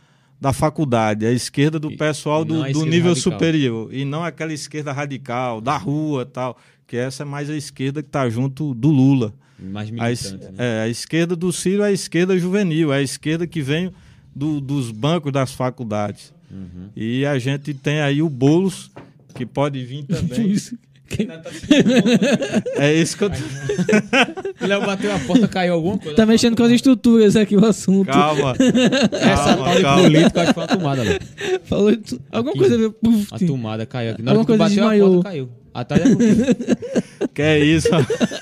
da 0.42 0.52
faculdade, 0.52 1.24
a 1.24 1.30
esquerda 1.30 1.78
do 1.78 1.96
pessoal 1.96 2.44
do, 2.44 2.64
do 2.72 2.84
nível 2.84 3.10
radical. 3.10 3.32
superior, 3.32 3.94
e 3.94 4.04
não 4.04 4.24
aquela 4.24 4.52
esquerda 4.52 4.90
radical, 4.90 5.60
da 5.60 5.76
rua 5.76 6.26
tal, 6.26 6.58
que 6.84 6.96
essa 6.96 7.22
é 7.22 7.24
mais 7.24 7.48
a 7.48 7.56
esquerda 7.56 8.02
que 8.02 8.08
está 8.08 8.28
junto 8.28 8.74
do 8.74 8.90
Lula. 8.90 9.32
Mais 9.56 9.88
militante, 9.88 10.44
a, 10.44 10.50
né? 10.50 10.56
é, 10.58 10.82
a 10.82 10.88
esquerda 10.88 11.36
do 11.36 11.52
Ciro 11.52 11.84
é 11.84 11.86
a 11.86 11.92
esquerda 11.92 12.36
juvenil, 12.36 12.92
é 12.92 12.96
a 12.96 13.02
esquerda 13.02 13.46
que 13.46 13.62
vem 13.62 13.92
do, 14.34 14.60
dos 14.60 14.90
bancos 14.90 15.30
das 15.30 15.52
faculdades. 15.52 16.34
Uhum. 16.50 16.88
E 16.96 17.24
a 17.24 17.38
gente 17.38 17.72
tem 17.72 18.00
aí 18.00 18.20
o 18.20 18.28
Boulos, 18.28 18.90
que 19.36 19.46
pode 19.46 19.84
vir 19.84 20.02
também. 20.10 20.56
É 22.76 22.94
isso 22.94 23.16
que 23.18 23.24
eu. 23.24 23.30
Léo 24.66 24.80
bateu 24.86 25.14
a 25.14 25.18
porta, 25.20 25.48
caiu 25.48 25.74
alguma 25.74 25.98
coisa. 25.98 26.16
Tá 26.16 26.24
mexendo 26.24 26.56
com 26.56 26.62
as 26.62 26.72
estruturas 26.72 27.36
aqui 27.36 27.56
o 27.56 27.64
assunto. 27.64 28.10
Calma. 28.10 28.54
Essa 29.12 29.56
tal 29.56 29.74
de 29.74 30.02
político, 30.02 30.40
acho 30.40 30.48
que 30.48 30.54
foi 30.54 30.62
uma 30.62 30.68
tomada, 30.68 31.02
Léo. 31.02 31.18
Falou 31.64 31.92
alguma 32.30 32.50
aqui, 32.52 32.58
coisa. 32.58 32.94
A 33.30 33.38
tomada 33.38 33.86
caiu 33.86 34.12
aqui. 34.12 34.22
Na 34.22 34.32
hora 34.32 34.44
que 34.44 34.56
bateu 34.56 34.76
desmaiou. 34.76 35.06
a 35.06 35.10
porta, 35.14 35.28
caiu. 35.30 35.61
Atrás 35.74 36.02
é 36.02 37.28
Que 37.32 37.42
é 37.42 37.58
isso? 37.58 37.88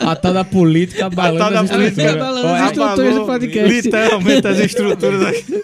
A 0.00 0.16
tal 0.16 0.34
da 0.34 0.44
política 0.44 1.08
balando 1.08 1.42
a 1.42 1.50
tal 1.50 1.66
da 1.66 1.74
política 1.74 2.16
balando 2.16 2.46
as 2.48 2.70
estruturas 2.70 3.14
do 3.14 3.26
podcast. 3.26 3.74
Literalmente 3.74 4.46
as 4.48 4.58
estruturas 4.58 5.22
aqui. 5.22 5.62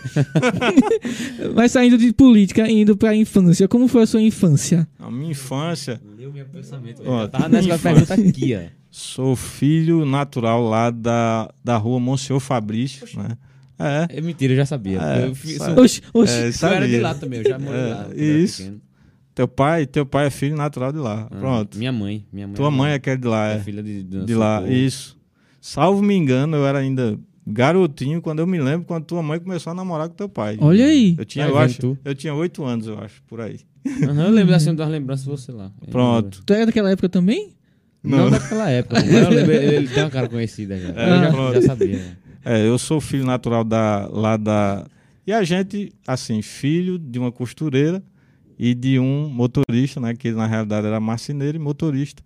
Mas 1.54 1.72
saindo 1.72 1.98
de 1.98 2.12
política 2.12 2.68
e 2.68 2.82
indo 2.82 2.96
pra 2.96 3.14
infância, 3.14 3.66
como 3.66 3.88
foi 3.88 4.02
a 4.02 4.06
sua 4.06 4.22
infância? 4.22 4.86
A 4.98 5.10
minha 5.10 5.30
infância... 5.30 6.00
Leu 6.16 6.32
meu 6.32 6.44
pensamento. 6.46 7.02
Ó, 7.04 7.26
tava 7.26 7.48
nessa 7.48 7.78
pergunta 7.78 8.14
aqui, 8.14 8.54
ó. 8.54 8.60
Sou 8.90 9.36
filho 9.36 10.06
natural 10.06 10.62
lá 10.62 10.90
da, 10.90 11.50
da 11.62 11.76
rua 11.76 12.00
Monsenhor 12.00 12.40
Fabrício, 12.40 13.06
né? 13.18 13.36
É. 13.78 14.18
é 14.18 14.20
mentira, 14.22 14.54
eu 14.54 14.56
já 14.56 14.64
sabia. 14.64 14.98
É, 15.02 15.26
eu, 15.26 15.34
sou, 15.34 15.84
oxi, 15.84 16.02
oxi. 16.14 16.32
É, 16.32 16.48
eu 16.48 16.68
era 16.68 16.88
de 16.88 16.98
lá 16.98 17.14
também, 17.14 17.40
eu 17.40 17.48
já 17.50 17.58
morei 17.58 17.80
é, 17.80 17.94
lá. 17.94 18.08
Isso. 18.14 18.72
Teu 19.36 19.46
pai, 19.46 19.84
teu 19.84 20.06
pai 20.06 20.28
é 20.28 20.30
filho 20.30 20.56
natural 20.56 20.90
de 20.90 20.98
lá. 20.98 21.28
Ah, 21.30 21.36
Pronto. 21.36 21.76
Minha 21.76 21.92
mãe, 21.92 22.24
minha 22.32 22.46
mãe. 22.46 22.56
Tua 22.56 22.68
é 22.68 22.70
mãe 22.70 22.92
é 22.92 22.98
que 22.98 23.10
é 23.10 23.16
de 23.18 23.28
lá, 23.28 23.52
é. 23.52 23.56
é 23.56 23.60
filha 23.60 23.82
de, 23.82 24.02
de, 24.02 24.24
de 24.24 24.34
lá, 24.34 24.66
isso. 24.66 25.14
Salvo 25.60 26.02
me 26.02 26.14
engano, 26.14 26.56
eu 26.56 26.66
era 26.66 26.78
ainda 26.78 27.18
garotinho 27.46 28.22
quando 28.22 28.38
eu 28.38 28.46
me 28.46 28.58
lembro 28.58 28.86
quando 28.86 29.04
tua 29.04 29.22
mãe 29.22 29.38
começou 29.38 29.72
a 29.72 29.74
namorar 29.74 30.08
com 30.08 30.14
teu 30.14 30.26
pai. 30.26 30.56
Olha 30.58 30.86
aí. 30.86 31.14
Eu 31.18 31.26
tinha, 31.26 31.44
eu 31.44 31.58
acho, 31.58 31.78
tu. 31.78 31.98
eu 32.02 32.14
tinha 32.14 32.32
oito 32.32 32.64
anos, 32.64 32.86
eu 32.86 32.98
acho, 32.98 33.22
por 33.24 33.42
aí. 33.42 33.60
Uhum, 33.84 34.22
eu 34.22 34.30
lembro 34.30 34.54
assim 34.54 34.74
das 34.74 34.88
lembranças 34.88 35.26
de 35.26 35.30
você 35.30 35.52
lá. 35.52 35.70
Pronto. 35.90 36.42
Tu 36.42 36.54
é 36.54 36.64
daquela 36.64 36.90
época 36.90 37.10
também? 37.10 37.52
Não, 38.02 38.16
Não 38.16 38.30
daquela 38.30 38.70
época. 38.70 39.04
eu 39.04 39.28
lembro, 39.28 39.52
ele 39.52 39.88
tem 39.88 40.02
uma 40.02 40.10
cara 40.10 40.30
conhecida 40.30 40.78
já. 40.78 40.88
É, 40.88 41.28
eu 41.28 41.52
já, 41.52 41.60
já, 41.60 41.62
sabia. 41.62 41.98
Né? 41.98 42.16
É, 42.42 42.66
eu 42.66 42.78
sou 42.78 43.02
filho 43.02 43.26
natural 43.26 43.64
da, 43.64 44.08
lá 44.10 44.38
da. 44.38 44.86
E 45.26 45.32
a 45.32 45.44
gente, 45.44 45.92
assim, 46.06 46.40
filho 46.40 46.98
de 46.98 47.18
uma 47.18 47.30
costureira 47.30 48.02
e 48.58 48.74
de 48.74 48.98
um 48.98 49.28
motorista, 49.28 50.00
né, 50.00 50.14
que 50.14 50.32
na 50.32 50.46
realidade 50.46 50.86
era 50.86 51.00
marceneiro 51.00 51.56
e 51.56 51.60
motorista. 51.60 52.22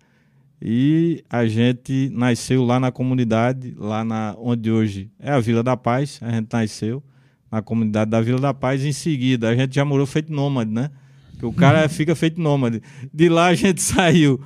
E 0.61 1.23
a 1.29 1.45
gente 1.47 2.09
nasceu 2.13 2.63
lá 2.63 2.79
na 2.79 2.91
comunidade, 2.91 3.73
lá 3.77 4.03
na 4.03 4.35
onde 4.37 4.69
hoje 4.71 5.09
é 5.19 5.31
a 5.31 5.39
Vila 5.39 5.63
da 5.63 5.75
Paz, 5.75 6.19
a 6.21 6.31
gente 6.31 6.47
nasceu 6.51 7.03
na 7.51 7.61
comunidade 7.61 8.11
da 8.11 8.21
Vila 8.21 8.39
da 8.39 8.53
Paz. 8.53 8.85
Em 8.85 8.93
seguida, 8.93 9.49
a 9.49 9.55
gente 9.55 9.75
já 9.75 9.83
morou 9.83 10.05
feito 10.05 10.31
nômade, 10.31 10.71
né? 10.71 10.91
Que 11.39 11.45
o 11.45 11.51
cara 11.51 11.89
fica 11.89 12.15
feito 12.15 12.39
nômade. 12.39 12.81
De 13.11 13.27
lá 13.27 13.47
a 13.47 13.55
gente 13.55 13.81
saiu 13.83 14.39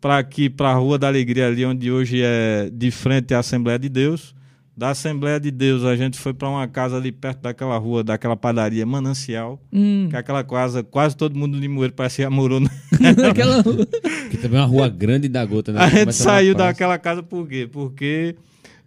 para 0.00 0.18
aqui, 0.18 0.50
para 0.50 0.70
a 0.70 0.74
Rua 0.74 0.98
da 0.98 1.06
Alegria, 1.06 1.46
ali 1.46 1.64
onde 1.64 1.90
hoje 1.92 2.20
é 2.20 2.68
de 2.70 2.90
frente 2.90 3.32
à 3.32 3.38
Assembleia 3.38 3.78
de 3.78 3.88
Deus. 3.88 4.34
Da 4.74 4.90
Assembleia 4.90 5.38
de 5.38 5.50
Deus, 5.50 5.84
a 5.84 5.94
gente 5.94 6.18
foi 6.18 6.32
para 6.32 6.48
uma 6.48 6.66
casa 6.66 6.96
ali 6.96 7.12
perto 7.12 7.42
daquela 7.42 7.76
rua, 7.76 8.02
daquela 8.02 8.34
padaria 8.34 8.86
Manancial, 8.86 9.60
hum. 9.70 10.06
que 10.08 10.16
é 10.16 10.18
aquela 10.18 10.42
casa, 10.42 10.82
quase 10.82 11.14
todo 11.14 11.38
mundo 11.38 11.54
de 11.54 11.60
Limoeiro 11.60 11.92
parecia 11.92 12.30
morou 12.30 12.58
naquela 12.98 13.60
rua. 13.60 13.86
Que 14.30 14.38
também 14.38 14.58
é 14.58 14.62
uma 14.62 14.66
rua 14.66 14.88
grande 14.88 15.28
da 15.28 15.44
gota, 15.44 15.72
né? 15.72 15.80
A 15.80 15.88
gente 15.90 16.14
saiu 16.14 16.54
daquela 16.54 16.98
casa 16.98 17.22
por 17.22 17.46
quê? 17.46 17.68
Porque 17.70 18.34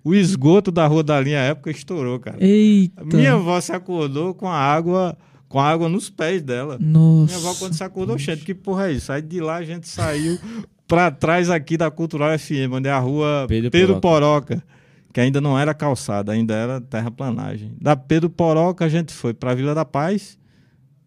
o 0.04 0.16
esgoto 0.16 0.72
da 0.72 0.88
rua 0.88 1.04
da 1.04 1.22
linha 1.22 1.38
época 1.38 1.70
estourou, 1.70 2.20
cara. 2.20 2.38
Eita. 2.40 3.04
Minha 3.06 3.34
avó 3.34 3.62
se 3.62 3.72
acordou 3.72 4.34
com 4.34 4.48
a 4.48 4.58
água 4.58 5.16
com 5.48 5.60
a 5.60 5.70
água 5.70 5.88
nos 5.88 6.10
pés 6.10 6.42
dela. 6.42 6.80
Nossa. 6.82 7.38
Minha 7.38 7.48
avó, 7.48 7.60
quando 7.60 7.74
se 7.74 7.84
acordou, 7.84 8.18
gente, 8.18 8.44
que 8.44 8.56
porra 8.56 8.90
é 8.90 8.94
isso? 8.94 9.12
Aí 9.12 9.22
de 9.22 9.40
lá 9.40 9.58
a 9.58 9.64
gente 9.64 9.88
saiu 9.88 10.40
para 10.88 11.12
trás 11.12 11.52
aqui 11.52 11.78
da 11.78 11.92
Cultural 11.92 12.38
FM, 12.38 12.74
onde 12.74 12.90
é 12.90 12.92
a 12.92 12.98
rua 12.98 13.46
Pedro, 13.48 13.70
Pedro 13.70 14.00
Poroca. 14.02 14.56
Poroca 14.56 14.75
que 15.16 15.22
ainda 15.22 15.40
não 15.40 15.58
era 15.58 15.74
calçada, 15.74 16.34
ainda 16.34 16.54
era 16.54 16.82
terraplanagem. 16.82 17.72
Da 17.80 17.96
Pedro 17.96 18.30
Poroca 18.30 18.84
a 18.84 18.90
gente 18.90 19.14
foi 19.14 19.34
para 19.34 19.52
a 19.52 19.56
Vila 19.56 19.74
da 19.74 19.86
Paz, 19.86 20.38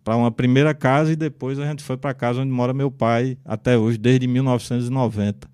para 0.02 0.16
uma 0.16 0.30
primeira 0.30 0.72
casa 0.72 1.12
e 1.12 1.16
depois 1.16 1.59
a 1.59 1.66
gente 1.66 1.82
foi 1.82 1.98
para 1.98 2.12
a 2.12 2.14
casa 2.14 2.40
onde 2.40 2.50
mora 2.50 2.72
meu 2.72 2.90
pai 2.90 3.36
até 3.44 3.76
hoje, 3.76 3.98
desde 3.98 4.26
1990. 4.26 5.46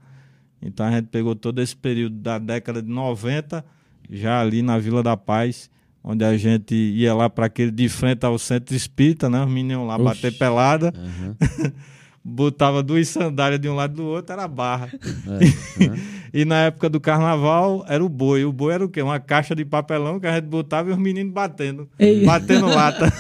Então 0.63 0.87
a 0.87 0.91
gente 0.93 1.09
pegou 1.09 1.35
todo 1.35 1.61
esse 1.61 1.75
período 1.75 2.15
da 2.15 2.39
década 2.39 2.81
de 2.81 2.89
90, 2.89 3.65
já 4.09 4.41
ali 4.41 4.63
na 4.63 4.79
Vila 4.79 5.03
da 5.03 5.17
Paz, 5.17 5.69
onde 6.05 6.25
a 6.25 6.37
gente 6.37 6.77
ia 6.77 7.13
lá 7.13 7.29
para 7.29 7.47
aquele 7.47 7.73
de 7.73 7.89
frente 7.89 8.25
ao 8.25 8.39
centro 8.39 8.77
espírita, 8.77 9.29
né? 9.29 9.45
Os 9.45 9.51
meninos 9.51 9.85
lá 9.85 9.97
Oxi. 9.97 10.05
bater 10.05 10.39
pelada. 10.39 10.93
Uhum. 10.97 11.73
botava 12.25 12.83
duas 12.83 13.09
sandálias 13.09 13.61
de 13.61 13.69
um 13.69 13.75
lado 13.75 13.95
do 13.97 14.05
outro, 14.05 14.33
era 14.33 14.49
barra. 14.49 14.89
É, 14.93 16.15
E 16.41 16.45
na 16.45 16.63
época 16.63 16.89
do 16.89 16.99
carnaval 17.01 17.85
era 17.89 18.05
o 18.05 18.09
boi. 18.09 18.45
O 18.45 18.53
boi 18.53 18.75
era 18.75 18.85
o 18.85 18.89
quê? 18.89 19.01
Uma 19.03 19.21
caixa 19.21 19.55
de 19.55 19.65
papelão 19.65 20.19
que 20.19 20.27
a 20.27 20.35
gente 20.35 20.47
botava 20.47 20.91
e 20.91 20.93
os 20.93 20.99
meninos 20.99 21.33
batendo. 21.33 21.89
Ei. 21.99 22.25
Batendo 22.25 22.67
lata. 22.67 23.13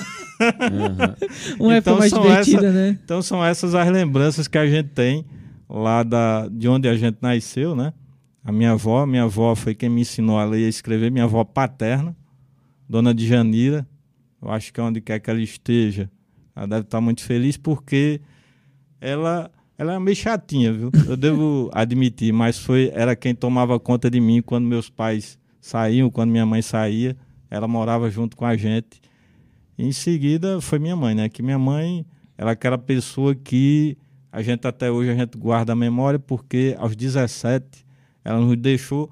Uma 1.60 1.76
época 1.76 1.96
mais 1.96 2.10
são 2.10 2.22
divertida, 2.22 2.66
essa- 2.66 2.72
né? 2.72 2.98
Então 3.04 3.22
são 3.22 3.44
essas 3.44 3.74
as 3.74 3.88
lembranças 3.88 4.48
que 4.48 4.58
a 4.58 4.66
gente 4.66 4.88
tem 4.88 5.24
lá 5.68 6.02
da, 6.02 6.48
de 6.48 6.68
onde 6.68 6.88
a 6.88 6.96
gente 6.96 7.18
nasceu, 7.20 7.74
né? 7.76 7.92
A 8.44 8.52
minha 8.52 8.72
avó, 8.72 9.06
minha 9.06 9.22
avó 9.24 9.54
foi 9.54 9.74
quem 9.74 9.88
me 9.88 10.02
ensinou 10.02 10.38
a 10.38 10.44
ler 10.44 10.60
e 10.60 10.66
a 10.66 10.68
escrever, 10.68 11.10
minha 11.10 11.24
avó 11.24 11.44
paterna, 11.44 12.14
dona 12.88 13.14
de 13.14 13.26
Janira. 13.26 13.86
Eu 14.42 14.50
acho 14.50 14.72
que 14.72 14.80
onde 14.80 15.00
quer 15.00 15.18
que 15.20 15.30
ela 15.30 15.40
esteja, 15.40 16.10
ela 16.54 16.66
deve 16.66 16.82
estar 16.82 17.00
muito 17.00 17.22
feliz 17.22 17.56
porque 17.56 18.20
ela, 19.04 19.50
ela 19.76 19.94
é 19.94 19.98
meio 19.98 20.16
chatinha, 20.16 20.72
viu? 20.72 20.90
Eu 21.06 21.16
devo 21.16 21.70
admitir, 21.74 22.32
mas 22.32 22.58
foi 22.58 22.90
era 22.94 23.14
quem 23.14 23.34
tomava 23.34 23.78
conta 23.78 24.10
de 24.10 24.18
mim 24.18 24.40
quando 24.40 24.64
meus 24.64 24.88
pais 24.88 25.38
saíam, 25.60 26.10
quando 26.10 26.30
minha 26.30 26.46
mãe 26.46 26.62
saía, 26.62 27.14
ela 27.50 27.68
morava 27.68 28.10
junto 28.10 28.34
com 28.34 28.46
a 28.46 28.56
gente. 28.56 29.02
Em 29.78 29.92
seguida 29.92 30.58
foi 30.60 30.78
minha 30.78 30.96
mãe, 30.96 31.14
né? 31.14 31.28
Que 31.28 31.42
minha 31.42 31.58
mãe 31.58 32.06
ela 32.38 32.50
é 32.50 32.54
aquela 32.54 32.78
pessoa 32.78 33.34
que 33.34 33.98
a 34.32 34.40
gente 34.40 34.66
até 34.66 34.90
hoje 34.90 35.10
a 35.10 35.14
gente 35.14 35.36
guarda 35.36 35.74
a 35.74 35.76
memória 35.76 36.18
porque 36.18 36.74
aos 36.78 36.96
17 36.96 37.84
ela 38.24 38.40
nos 38.40 38.56
deixou 38.56 39.10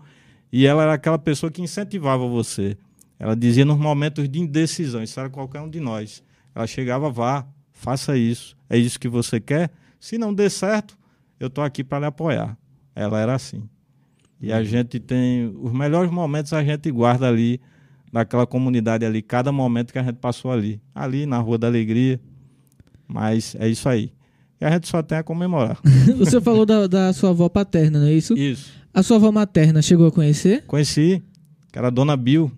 e 0.51 0.67
ela 0.67 0.85
era 0.85 0.95
aquela 0.95 1.19
pessoa 1.19 1.53
que 1.53 1.61
incentivava 1.61 2.27
você. 2.27 2.79
Ela 3.19 3.37
dizia 3.37 3.65
nos 3.65 3.77
momentos 3.77 4.27
de 4.27 4.41
indecisão, 4.41 5.03
isso 5.03 5.21
era 5.21 5.29
qualquer 5.29 5.61
um 5.61 5.69
de 5.69 5.81
nós. 5.81 6.25
Ela 6.55 6.67
chegava, 6.67 7.11
vá, 7.11 7.47
faça 7.73 8.17
isso. 8.17 8.57
É 8.71 8.79
isso 8.79 8.99
que 8.99 9.09
você 9.09 9.39
quer? 9.39 9.71
Se 10.03 10.19
não 10.19 10.35
der 10.35 10.51
certo, 10.51 10.99
eu 11.39 11.47
estou 11.47 11.63
aqui 11.63 11.85
para 11.85 12.01
lhe 12.01 12.07
apoiar. 12.07 12.59
Ela 12.93 13.21
era 13.21 13.37
assim. 13.37 13.63
E 14.41 14.53
a 14.53 14.65
gente 14.65 14.99
tem 14.99 15.47
os 15.63 15.73
melhores 15.73 16.11
momentos 16.11 16.53
a 16.53 16.65
gente 16.65 16.91
guarda 16.91 17.29
ali 17.29 17.61
naquela 18.13 18.45
comunidade 18.45 19.07
ali, 19.07 19.23
cada 19.23 19.53
momento 19.53 19.93
que 19.93 20.01
a 20.01 20.03
gente 20.03 20.17
passou 20.17 20.51
ali, 20.51 20.83
ali 20.93 21.25
na 21.25 21.39
Rua 21.39 21.57
da 21.57 21.69
Alegria. 21.69 22.21
Mas 23.07 23.55
é 23.61 23.69
isso 23.69 23.89
aí. 23.89 24.13
E 24.61 24.65
a 24.65 24.73
gente 24.73 24.89
só 24.89 25.05
tem 25.05 25.19
a 25.19 25.23
comemorar. 25.23 25.79
Você 26.19 26.41
falou 26.41 26.67
da, 26.67 26.89
da 26.89 27.13
sua 27.13 27.31
avó 27.31 27.49
paterna, 27.49 28.01
não 28.01 28.09
é 28.09 28.13
isso? 28.13 28.37
Isso. 28.37 28.73
A 28.93 29.05
sua 29.05 29.19
avó 29.19 29.31
materna 29.31 29.81
chegou 29.83 30.09
a 30.09 30.11
conhecer? 30.11 30.65
Conheci, 30.67 31.23
que 31.71 31.79
era 31.79 31.87
a 31.87 31.91
Dona 31.91 32.17
Bill. 32.17 32.51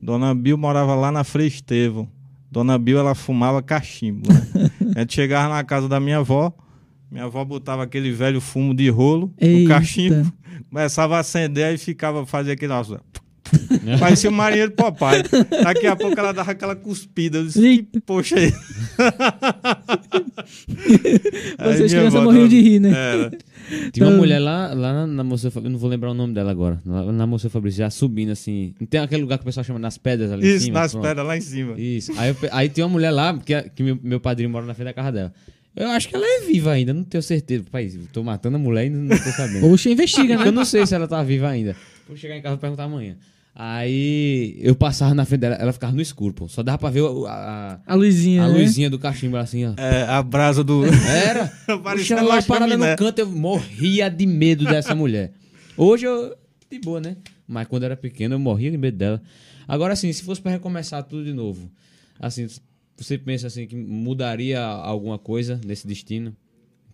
Dona 0.00 0.34
Bill 0.34 0.56
morava 0.56 0.94
lá 0.94 1.12
na 1.12 1.22
Frei 1.22 1.48
Estevão. 1.48 2.08
Dona 2.50 2.78
Bill, 2.78 2.98
ela 2.98 3.14
fumava 3.14 3.60
cachimbo. 3.60 4.26
Né? 4.32 4.70
a 4.96 5.00
gente 5.00 5.14
chegava 5.14 5.54
na 5.54 5.62
casa 5.62 5.86
da 5.86 6.00
minha 6.00 6.16
avó, 6.20 6.50
minha 7.10 7.24
avó 7.24 7.44
botava 7.44 7.82
aquele 7.82 8.10
velho 8.12 8.40
fumo 8.40 8.74
de 8.74 8.88
rolo 8.88 9.32
Eita. 9.38 9.60
no 9.62 9.68
cachimbo, 9.68 10.32
começava 10.70 11.16
a 11.16 11.20
acender 11.20 11.74
e 11.74 11.78
ficava, 11.78 12.24
fazia 12.26 12.52
aquele 12.52 12.72
nossa. 12.72 13.00
Parecia 13.98 14.28
o 14.28 14.32
marinheiro 14.32 14.72
papai. 14.72 15.22
Daqui 15.62 15.86
a 15.86 15.96
pouco 15.96 16.18
ela 16.20 16.32
dava 16.32 16.50
aquela 16.50 16.76
cuspida. 16.76 17.38
Eu 17.38 17.46
disse, 17.46 17.66
Eita. 17.66 17.98
Poxa 18.04 18.36
aí. 18.36 18.52
Vocês 21.58 21.92
crianças 21.92 22.22
morriam 22.22 22.48
de 22.48 22.60
rir, 22.60 22.80
né? 22.80 22.90
Era. 22.90 23.30
Tinha 23.92 24.06
uma 24.06 24.12
Então- 24.12 24.16
mulher 24.16 24.38
lá, 24.38 24.72
lá 24.74 25.06
na, 25.06 25.24
Moça 25.24 25.50
Fabrício, 25.50 25.68
eu 25.68 25.72
não 25.72 25.78
vou 25.78 25.90
lembrar 25.90 26.10
o 26.10 26.14
nome 26.14 26.32
dela 26.34 26.50
agora. 26.50 26.80
Lá 26.84 27.12
na 27.12 27.26
Moça 27.26 27.48
Fabrício, 27.50 27.78
já 27.78 27.90
subindo 27.90 28.32
assim. 28.32 28.74
Não 28.80 28.86
tem 28.86 29.00
aquele 29.00 29.22
lugar 29.22 29.38
que 29.38 29.42
o 29.42 29.46
pessoal 29.46 29.64
chama 29.64 29.78
nas 29.78 29.98
pedras 29.98 30.32
ali 30.32 30.46
em 30.46 30.50
Isso, 30.54 30.64
cima? 30.66 30.80
nas 30.80 30.92
Pronto. 30.92 31.04
pedras 31.06 31.26
lá 31.26 31.36
em 31.36 31.40
cima. 31.40 31.74
Isso. 31.80 32.12
Aí, 32.18 32.30
eu 32.30 32.36
aí 32.52 32.68
tem 32.68 32.84
uma 32.84 32.90
mulher 32.90 33.10
lá, 33.10 33.36
que, 33.38 33.60
que 33.70 33.82
meu, 33.82 33.98
meu 34.02 34.20
padrinho 34.20 34.50
mora 34.50 34.66
na 34.66 34.74
frente 34.74 34.86
da 34.88 34.94
casa 34.94 35.12
dela. 35.12 35.32
Eu 35.78 35.88
acho 35.90 36.08
que 36.08 36.16
ela 36.16 36.26
é 36.26 36.40
viva 36.46 36.72
ainda, 36.72 36.92
não 36.92 37.04
tenho 37.04 37.22
certeza. 37.22 37.64
Pai, 37.70 37.86
eu 37.94 38.06
tô 38.12 38.22
matando 38.22 38.56
a 38.56 38.58
mulher 38.58 38.86
e 38.86 38.90
não, 38.90 39.00
não 39.02 39.16
tô 39.16 39.30
sabendo. 39.30 39.66
Oxe, 39.72 39.90
investiga, 39.90 40.34
Eu 40.34 40.38
né? 40.40 40.50
não 40.50 40.64
sei 40.64 40.84
se 40.86 40.94
ela 40.94 41.06
tá 41.06 41.22
viva 41.22 41.48
ainda. 41.48 41.76
Vou 42.06 42.16
chegar 42.16 42.36
em 42.36 42.42
casa 42.42 42.56
e 42.56 42.58
perguntar 42.58 42.84
amanhã. 42.84 43.16
Aí 43.54 44.56
eu 44.60 44.74
passava 44.76 45.14
na 45.14 45.24
frente 45.24 45.40
dela, 45.40 45.56
ela 45.56 45.72
ficava 45.72 45.92
no 45.92 46.00
escuro, 46.00 46.32
pô. 46.32 46.48
Só 46.48 46.62
dava 46.62 46.78
pra 46.78 46.90
ver 46.90 47.00
o- 47.02 47.26
a, 47.26 47.80
A 47.86 47.94
luzinha, 47.94 48.44
a 48.44 48.48
né? 48.48 48.58
luzinha 48.58 48.88
do 48.88 48.98
cachimbo 48.98 49.36
assim, 49.36 49.66
ó. 49.66 49.74
É, 49.76 50.04
a 50.04 50.22
brasa 50.22 50.62
do. 50.62 50.84
Era. 50.84 51.52
Parecia 51.82 52.16
Puxa, 52.16 52.28
lá 52.28 52.34
uma 52.36 52.42
parada 52.42 52.76
no 52.76 52.96
canto, 52.96 53.18
eu 53.18 53.26
morria 53.28 54.08
de 54.08 54.26
medo 54.26 54.64
dessa 54.64 54.94
mulher. 54.94 55.32
Hoje 55.76 56.06
eu. 56.06 56.36
De 56.70 56.78
boa, 56.78 57.00
né? 57.00 57.16
Mas 57.48 57.66
quando 57.66 57.82
eu 57.82 57.86
era 57.86 57.96
pequeno, 57.96 58.34
eu 58.34 58.38
morria 58.38 58.70
de 58.70 58.78
medo 58.78 58.96
dela. 58.96 59.20
Agora, 59.66 59.92
assim, 59.92 60.12
se 60.12 60.22
fosse 60.22 60.40
pra 60.40 60.52
recomeçar 60.52 61.02
tudo 61.02 61.24
de 61.24 61.32
novo, 61.32 61.70
assim, 62.20 62.46
você 62.98 63.16
pensa 63.16 63.46
assim 63.46 63.66
que 63.66 63.76
mudaria 63.76 64.60
alguma 64.60 65.18
coisa 65.18 65.60
nesse 65.64 65.86
destino? 65.86 66.34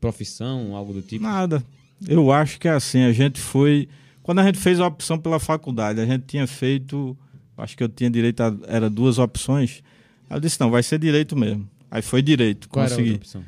Profissão, 0.01 0.77
algo 0.77 0.93
do 0.93 1.03
tipo? 1.03 1.25
Nada. 1.25 1.65
Eu 2.07 2.31
acho 2.31 2.61
que 2.61 2.69
é 2.69 2.73
assim, 2.73 3.03
a 3.05 3.13
gente 3.13 3.41
foi. 3.41 3.89
Quando 4.23 4.41
a 4.41 4.45
gente 4.45 4.59
fez 4.59 4.81
a 4.81 4.87
opção 4.87 5.19
pela 5.19 5.41
faculdade, 5.41 6.01
a 6.01 6.07
gente 6.07 6.25
tinha 6.27 6.47
feito. 6.47 7.17
Acho 7.57 7.77
que 7.77 7.83
eu 7.83 7.89
tinha 7.89 8.11
direito 8.11 8.43
a. 8.43 8.55
Era 8.67 8.91
duas 8.91 9.19
opções. 9.19 9.83
Eu 10.29 10.41
disse, 10.41 10.61
não, 10.61 10.71
vai 10.71 10.83
ser 10.83 10.99
direito 10.99 11.37
mesmo. 11.37 11.69
Aí 11.91 12.03
foi 12.03 12.21
direito. 12.21 12.69
Qual 12.69 12.85
era 12.85 12.95
a 12.95 12.97
consegui. 12.99 13.17
opção? 13.17 13.45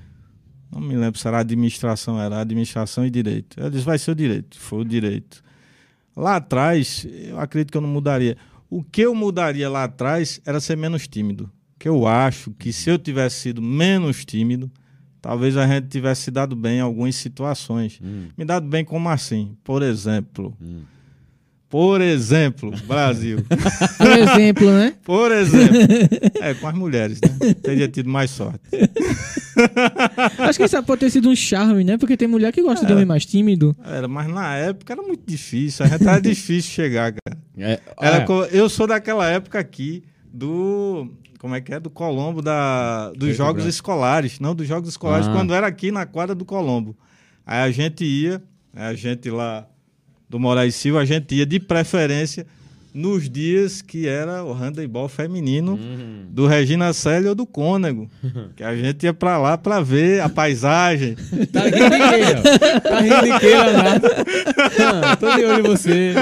Não 0.71 0.81
me 0.81 0.97
lembro 0.97 1.19
se 1.19 1.27
era 1.27 1.39
administração, 1.39 2.21
era 2.21 2.41
administração 2.41 3.05
e 3.07 3.11
direito. 3.11 3.59
Eu 3.61 3.71
disse, 3.71 3.85
vai 3.85 3.99
ser 3.99 4.13
o 4.13 4.15
direito. 4.15 4.59
Foi 4.59 4.81
o 4.81 4.85
direito. 4.85 5.43
Lá 6.17 6.37
atrás, 6.37 7.07
eu 7.11 7.39
acredito 7.39 7.71
que 7.71 7.77
eu 7.77 7.83
não 7.83 7.89
mudaria. 7.89 8.37
O 8.71 8.83
que 8.83 9.03
eu 9.03 9.15
mudaria 9.15 9.69
lá 9.69 9.85
atrás 9.85 10.41
era 10.45 10.61
ser 10.61 10.77
menos 10.77 11.07
tímido. 11.07 11.51
Que 11.79 11.89
eu 11.89 12.07
acho 12.07 12.51
que 12.53 12.73
se 12.73 12.89
eu 12.91 12.99
tivesse 12.99 13.41
sido 13.41 13.61
menos 13.61 14.25
tímido, 14.25 14.71
talvez 15.21 15.57
a 15.57 15.67
gente 15.67 15.89
tivesse 15.89 16.23
se 16.23 16.31
dado 16.31 16.57
bem 16.57 16.79
em 16.79 16.81
algumas 16.81 17.15
situações. 17.17 17.99
Hum, 18.03 18.29
Me 18.37 18.45
dado 18.45 18.67
bem 18.67 18.85
como 18.85 19.09
assim? 19.09 19.57
Por 19.63 19.83
exemplo. 19.83 20.57
hum. 20.61 20.81
Por 21.69 22.01
exemplo, 22.01 22.71
Brasil. 22.87 23.39
Por 23.99 24.07
exemplo, 24.19 24.71
né? 24.71 24.95
Por 25.03 25.33
exemplo. 25.33 25.77
É, 26.41 26.55
com 26.55 26.69
as 26.69 26.75
mulheres, 26.75 27.21
né? 27.21 27.55
Teria 27.55 27.89
tido 27.89 28.09
mais 28.09 28.31
sorte. 28.31 28.61
Acho 30.39 30.59
que 30.59 30.65
isso 30.65 30.83
pode 30.85 31.01
ter 31.01 31.11
sido 31.11 31.29
um 31.29 31.35
charme, 31.37 31.83
né? 31.83 31.99
Porque 31.99 32.17
tem 32.17 32.29
mulher 32.29 32.53
que 32.53 32.63
gosta 32.63 32.87
de 32.87 32.93
É. 32.93 32.95
homem 32.95 33.05
mais 33.07 33.27
tímido. 33.27 33.77
Era, 33.85 34.07
mas 34.07 34.29
na 34.29 34.55
época 34.57 34.93
era 34.93 35.03
muito 35.03 35.25
difícil. 35.27 35.85
A 35.85 35.89
gente 35.89 36.03
era 36.07 36.21
difícil 36.23 36.71
chegar, 36.71 37.13
cara. 37.13 37.39
É, 37.59 37.81
Era 38.01 38.19
é, 38.19 38.27
Eu 38.53 38.69
sou 38.69 38.87
daquela 38.87 39.29
época 39.29 39.59
aqui 39.59 40.05
do. 40.33 41.11
Como 41.39 41.55
é 41.55 41.61
que 41.61 41.75
é? 41.75 41.81
Do 41.81 41.91
Colombo, 41.91 42.41
da, 42.43 43.11
dos 43.13 43.37
Jogos 43.37 43.55
branco. 43.63 43.69
Escolares. 43.69 44.41
Não, 44.41 44.55
dos 44.55 44.67
Jogos 44.67 44.89
Escolares, 44.89 45.27
Ah. 45.29 45.33
quando 45.33 45.53
era 45.55 45.67
aqui 45.67 45.91
na 45.93 46.07
quadra 46.07 46.35
do 46.35 46.45
Colombo. 46.45 46.97
Aí 47.47 47.61
a 47.61 47.71
gente 47.71 48.05
ia, 48.05 48.43
a 48.75 48.95
gente 48.95 49.31
lá 49.31 49.67
do 50.29 50.39
Moraes 50.41 50.75
Silva, 50.75 51.01
a 51.01 51.05
gente 51.05 51.35
ia 51.35 51.47
de 51.47 51.61
preferência 51.61 52.47
nos 52.97 53.29
dias 53.29 53.83
que 53.83 54.09
era 54.09 54.43
o 54.43 54.53
handebol 54.55 55.07
feminino 55.09 55.73
Uhum. 55.75 56.27
do 56.31 56.47
Regina 56.47 56.93
Célia 56.93 57.29
ou 57.31 57.35
do 57.35 57.45
Cônego. 57.47 58.09
que 58.57 58.65
a 58.65 58.75
gente 58.75 59.05
ia 59.05 59.13
pra 59.13 59.37
lá 59.39 59.59
pra 59.59 59.81
ver 59.81 60.21
a 60.23 60.29
paisagem. 60.29 61.15
Tá 61.53 61.61
rindo 61.61 61.79
de 61.79 61.99
quê, 61.99 62.25
ó? 62.37 62.81
Tá 62.81 63.01
rindo 63.01 63.23
de 63.23 63.39
quê, 63.41 63.47
Leonardo? 63.49 64.07
Ah, 65.05 65.17
tô 65.17 65.37
de 65.37 65.45
olho 65.45 65.61
em 65.61 65.63
você. 65.63 66.15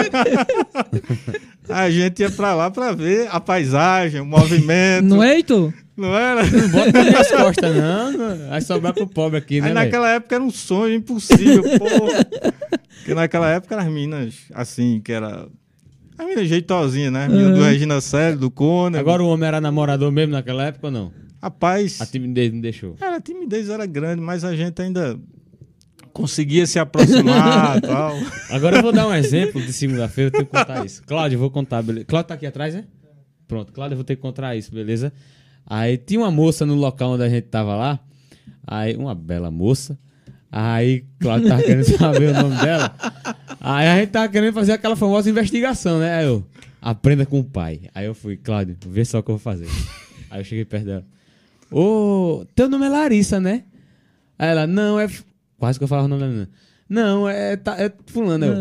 A 1.68 1.90
gente 1.90 2.20
ia 2.20 2.30
pra 2.30 2.54
lá 2.54 2.70
pra 2.70 2.92
ver 2.92 3.28
a 3.30 3.40
paisagem, 3.40 4.20
o 4.20 4.26
movimento. 4.26 5.04
Não 5.06 5.22
é, 5.22 5.36
Heitor? 5.36 5.72
Não 5.96 6.14
era? 6.16 6.42
Não 6.44 6.68
bota 6.70 6.92
nas 6.92 7.06
minhas 7.08 7.30
costas, 7.30 7.76
não. 7.76 8.12
não. 8.12 8.48
Vai 8.48 8.60
sobrar 8.60 8.92
pro 8.92 9.06
pobre 9.06 9.38
aqui, 9.38 9.60
né, 9.60 9.68
Aí 9.68 9.74
naquela 9.74 10.10
época 10.10 10.34
era 10.34 10.44
um 10.44 10.50
sonho 10.50 10.94
impossível, 10.96 11.62
porra. 11.78 12.26
Porque 12.98 13.14
naquela 13.14 13.48
época 13.50 13.74
eram 13.74 13.84
as 13.86 13.92
minas, 13.92 14.34
assim, 14.52 15.00
que 15.02 15.12
era. 15.12 15.46
As 16.18 16.26
minas 16.26 16.48
jeitosinhas, 16.48 17.12
né? 17.12 17.26
As 17.26 17.32
minas 17.32 17.58
do 17.58 17.62
Regina 17.64 18.00
Célio, 18.00 18.38
do 18.38 18.50
Cônego. 18.50 19.00
Agora 19.00 19.22
o 19.22 19.28
homem 19.28 19.48
era 19.48 19.60
namorador 19.60 20.10
mesmo 20.12 20.32
naquela 20.32 20.64
época 20.66 20.86
ou 20.86 20.92
não? 20.92 21.12
Rapaz, 21.42 22.00
A 22.00 22.06
timidez 22.06 22.52
não 22.52 22.60
deixou. 22.60 22.94
cara, 22.94 23.16
a 23.16 23.20
timidez 23.20 23.68
era 23.68 23.84
grande, 23.84 24.20
mas 24.22 24.44
a 24.44 24.54
gente 24.56 24.80
ainda 24.80 25.18
conseguia 26.12 26.66
se 26.66 26.78
aproximar 26.78 27.76
e 27.78 27.80
tal. 27.82 28.14
Agora 28.50 28.76
eu 28.76 28.82
vou 28.82 28.92
dar 28.92 29.06
um 29.08 29.14
exemplo 29.14 29.60
de 29.60 29.72
segunda-feira, 29.72 30.28
eu 30.28 30.32
tenho 30.32 30.46
que 30.46 30.52
contar 30.52 30.86
isso. 30.86 31.02
Cláudio, 31.04 31.36
eu 31.36 31.40
vou 31.40 31.50
contar, 31.50 31.82
beleza? 31.82 32.06
Cláudio 32.06 32.28
tá 32.28 32.34
aqui 32.34 32.46
atrás, 32.46 32.74
né? 32.74 32.84
Pronto, 33.46 33.72
Cláudio, 33.72 33.94
eu 33.94 33.98
vou 33.98 34.04
ter 34.04 34.16
que 34.16 34.22
contar 34.22 34.56
isso, 34.56 34.72
beleza? 34.72 35.12
Aí 35.66 35.98
tinha 35.98 36.20
uma 36.20 36.30
moça 36.30 36.64
no 36.64 36.74
local 36.74 37.10
onde 37.12 37.24
a 37.24 37.28
gente 37.28 37.44
tava 37.48 37.74
lá, 37.74 37.98
aí 38.66 38.96
uma 38.96 39.14
bela 39.14 39.50
moça. 39.50 39.98
Aí 40.50 41.04
Cláudio 41.18 41.48
tava 41.48 41.62
querendo 41.62 41.84
saber 41.84 42.30
o 42.30 42.42
nome 42.42 42.56
dela. 42.62 42.94
Aí 43.66 43.88
a 43.88 43.98
gente 43.98 44.10
tava 44.10 44.28
querendo 44.28 44.52
fazer 44.52 44.72
aquela 44.72 44.94
famosa 44.94 45.30
investigação, 45.30 45.98
né? 45.98 46.16
Aí 46.16 46.26
eu, 46.26 46.44
aprenda 46.82 47.24
com 47.24 47.40
o 47.40 47.44
pai. 47.44 47.88
Aí 47.94 48.04
eu 48.04 48.14
fui, 48.14 48.36
Cláudio, 48.36 48.76
vê 48.86 49.02
só 49.06 49.20
o 49.20 49.22
que 49.22 49.30
eu 49.30 49.36
vou 49.36 49.42
fazer. 49.42 49.66
Aí 50.30 50.40
eu 50.40 50.44
cheguei 50.44 50.66
perto 50.66 50.84
dela. 50.84 51.06
Ô, 51.70 52.44
teu 52.54 52.68
nome 52.68 52.84
é 52.84 52.88
Larissa, 52.90 53.40
né? 53.40 53.64
Aí 54.38 54.50
ela, 54.50 54.66
não, 54.66 55.00
é. 55.00 55.08
Quase 55.58 55.78
que 55.78 55.84
eu 55.84 55.88
falava 55.88 56.06
o 56.06 56.08
nome 56.10 56.20
da 56.20 56.28
menina. 56.28 56.50
Não, 56.86 57.26
é, 57.26 57.56
tá, 57.56 57.80
é 57.80 57.90
fulano. 58.06 58.44
Eu, 58.44 58.54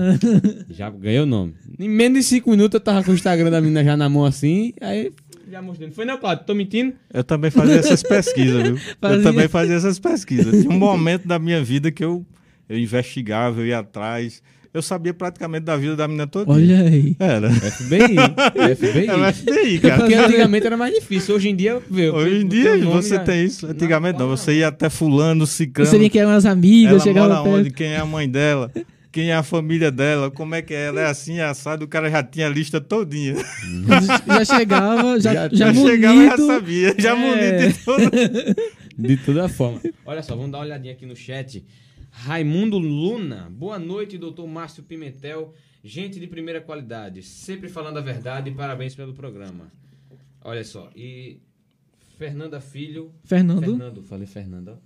já 0.74 0.90
ganhei 0.90 1.20
o 1.20 1.26
nome. 1.26 1.54
Em 1.78 1.90
menos 1.90 2.20
de 2.20 2.24
cinco 2.24 2.52
minutos 2.52 2.76
eu 2.76 2.80
tava 2.80 3.04
com 3.04 3.12
o 3.12 3.14
Instagram 3.14 3.52
da 3.52 3.60
menina 3.60 3.84
já 3.84 3.98
na 3.98 4.08
mão 4.08 4.24
assim. 4.24 4.72
Aí 4.80 5.12
já 5.52 5.62
mostrei. 5.62 5.90
Não 5.90 5.96
foi 5.96 6.06
não, 6.06 6.18
Cláudio? 6.18 6.46
Tô 6.46 6.56
mentindo? 6.56 6.94
Eu 7.14 7.26
também 7.26 7.52
fazia 7.52 7.76
essas 7.76 8.02
pesquisas, 8.02 8.64
viu? 8.64 8.78
Fazia. 9.02 9.18
Eu 9.18 9.24
também 9.24 9.48
fazia 9.50 9.76
essas 9.76 10.00
pesquisas. 10.00 10.62
Tinha 10.62 10.74
um 10.74 10.80
momento 10.80 11.28
da 11.28 11.38
minha 11.38 11.62
vida 11.62 11.92
que 11.92 12.06
eu, 12.06 12.26
eu 12.70 12.78
investigava, 12.78 13.60
eu 13.60 13.68
ia 13.68 13.80
atrás, 13.80 14.42
eu 14.74 14.82
sabia 14.82 15.14
praticamente 15.14 15.66
da 15.66 15.78
vida 15.78 15.96
da 15.96 16.08
menina 16.08 16.26
toda. 16.28 16.52
Olha 16.52 16.82
aí. 16.82 17.16
Era. 17.20 17.50
FBI. 17.52 18.76
FBI. 18.76 19.08
É 19.08 19.16
o 19.16 19.34
FBI, 19.34 19.80
cara. 19.80 19.98
Porque 19.98 20.14
antigamente 20.16 20.66
era 20.66 20.76
mais 20.78 20.94
difícil. 20.96 21.36
Hoje 21.36 21.50
em 21.50 21.56
dia, 21.56 21.82
viu? 21.90 22.14
Hoje 22.16 22.44
em 22.44 22.48
dia 22.48 22.78
você 22.86 23.16
já- 23.16 23.24
tem 23.24 23.46
isso. 23.46 23.68
Antigamente 23.68 24.18
não, 24.20 24.28
Não, 24.30 24.36
você 24.38 24.54
ia 24.60 24.68
até 24.70 24.90
fulano, 24.90 25.46
ciclano. 25.46 25.90
Você 25.90 25.98
nem 25.98 26.10
que 26.10 26.18
eram 26.20 26.32
as 26.32 26.46
amigas, 26.46 26.92
ela 26.94 27.00
chegava 27.02 27.36
mora 27.44 27.50
onde, 27.50 27.70
quem 27.72 27.88
é 27.88 27.98
a 27.98 28.06
mãe 28.06 28.28
dela, 28.30 28.72
quem 29.12 29.30
é 29.30 29.36
a 29.36 29.44
família 29.44 29.92
dela, 29.92 30.32
como 30.32 30.56
é 30.56 30.62
que 30.64 30.74
é, 30.74 30.88
ela 30.88 31.02
é 31.02 31.06
assim, 31.06 31.40
assado, 31.40 31.86
o 31.86 31.88
cara 31.88 32.10
já 32.10 32.24
tinha 32.24 32.48
a 32.48 32.50
lista 32.50 32.82
todinha. 32.82 33.36
Já 34.28 34.46
chegava, 34.58 35.20
já, 35.20 35.34
Já- 35.34 35.50
já, 35.52 35.74
chegava 35.74 36.16
e 36.24 36.26
já 36.26 36.38
sabia, 36.38 36.96
já 36.98 37.12
É. 37.12 37.16
munido 37.16 37.68
de 37.68 37.80
tudo. 37.84 38.56
De 38.98 39.18
toda 39.18 39.50
forma. 39.50 39.80
Olha 40.06 40.22
só, 40.24 40.36
vamos 40.36 40.52
dar 40.52 40.60
uma 40.60 40.66
olhadinha 40.66 40.94
aqui 40.94 41.06
no 41.06 41.16
chat. 41.16 41.64
Raimundo 42.16 42.78
Luna. 42.78 43.50
Boa 43.52 43.80
noite, 43.80 44.18
doutor 44.20 44.48
Márcio 44.48 44.84
Pimentel. 44.84 45.54
Gente 45.84 46.20
de 46.20 46.28
primeira 46.28 46.62
qualidade. 46.62 47.24
Sempre 47.24 47.68
falando 47.70 47.98
a 47.98 48.02
verdade 48.02 48.50
e 48.52 48.54
parabéns 48.54 48.96
pelo 48.96 49.14
programa. 49.14 49.72
Olha 50.44 50.64
só. 50.64 50.90
E 50.96 51.40
Fernanda 52.18 52.62
Filho. 52.62 53.12
Fernando. 53.24 53.62
Fernando, 53.66 54.04
falei 54.04 54.28
Fernanda. 54.28 54.80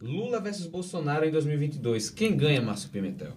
Lula 0.00 0.40
versus 0.40 0.66
Bolsonaro 0.66 1.24
em 1.24 1.30
2022. 1.30 2.10
Quem 2.10 2.36
ganha, 2.36 2.60
Márcio 2.60 2.90
Pimentel? 2.90 3.32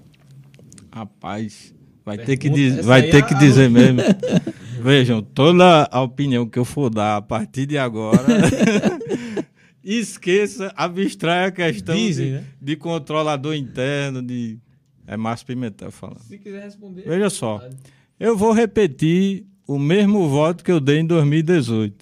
Rapaz, 0.91 1.73
vai 2.03 2.17
Pergunta- 2.17 2.25
ter 2.25 2.37
que, 2.37 2.49
diz- 2.49 2.83
vai 2.83 3.03
ter 3.03 3.17
é 3.17 3.21
que 3.21 3.33
a- 3.35 3.37
dizer 3.37 3.69
mesmo. 3.69 4.01
Vejam, 4.81 5.21
toda 5.21 5.87
a 5.91 6.01
opinião 6.01 6.47
que 6.49 6.57
eu 6.57 6.65
for 6.65 6.89
dar 6.89 7.17
a 7.17 7.21
partir 7.21 7.65
de 7.65 7.77
agora, 7.77 8.25
esqueça, 9.83 10.71
abstraia 10.75 11.47
a 11.47 11.51
questão 11.51 11.95
Dizem, 11.95 12.25
de, 12.25 12.31
né? 12.33 12.43
de 12.61 12.75
controlador 12.75 13.55
interno, 13.55 14.21
de... 14.21 14.57
É 15.07 15.17
Márcio 15.17 15.47
Pimentel 15.47 15.91
falando. 15.91 16.21
Se 16.21 16.37
quiser 16.37 16.63
responder. 16.63 17.01
Veja 17.01 17.31
só, 17.31 17.67
eu 18.19 18.37
vou 18.37 18.51
repetir 18.51 19.43
o 19.69 19.77
mesmo 19.77 20.27
voto 20.27 20.63
que 20.63 20.71
eu 20.71 20.79
dei 20.79 20.97
em 20.97 21.05
2018. 21.05 21.95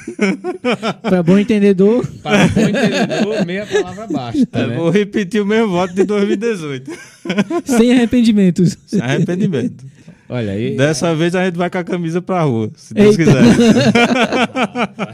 Para 1.02 1.22
bom 1.22 1.38
entendedor, 1.38 2.06
Para 2.22 2.48
bom 2.48 2.60
entendedor, 2.62 3.44
meia 3.44 3.66
palavra 3.66 4.06
basta. 4.06 4.58
Eu 4.58 4.68
né? 4.68 4.76
vou 4.76 4.88
repetir 4.88 5.42
o 5.42 5.46
mesmo 5.46 5.68
voto 5.68 5.94
de 5.94 6.04
2018. 6.04 6.90
sem 7.66 7.92
arrependimentos. 7.92 8.78
Sem 8.86 9.02
arrependimento. 9.02 9.84
Olha 10.30 10.52
aí. 10.52 10.78
Dessa 10.78 11.14
vez 11.14 11.34
a 11.34 11.44
gente 11.44 11.56
vai 11.56 11.68
com 11.68 11.76
a 11.76 11.84
camisa 11.84 12.22
pra 12.22 12.42
rua, 12.42 12.70
se 12.74 12.94
Deus 12.94 13.18
Eita. 13.18 13.32
quiser. 13.32 13.44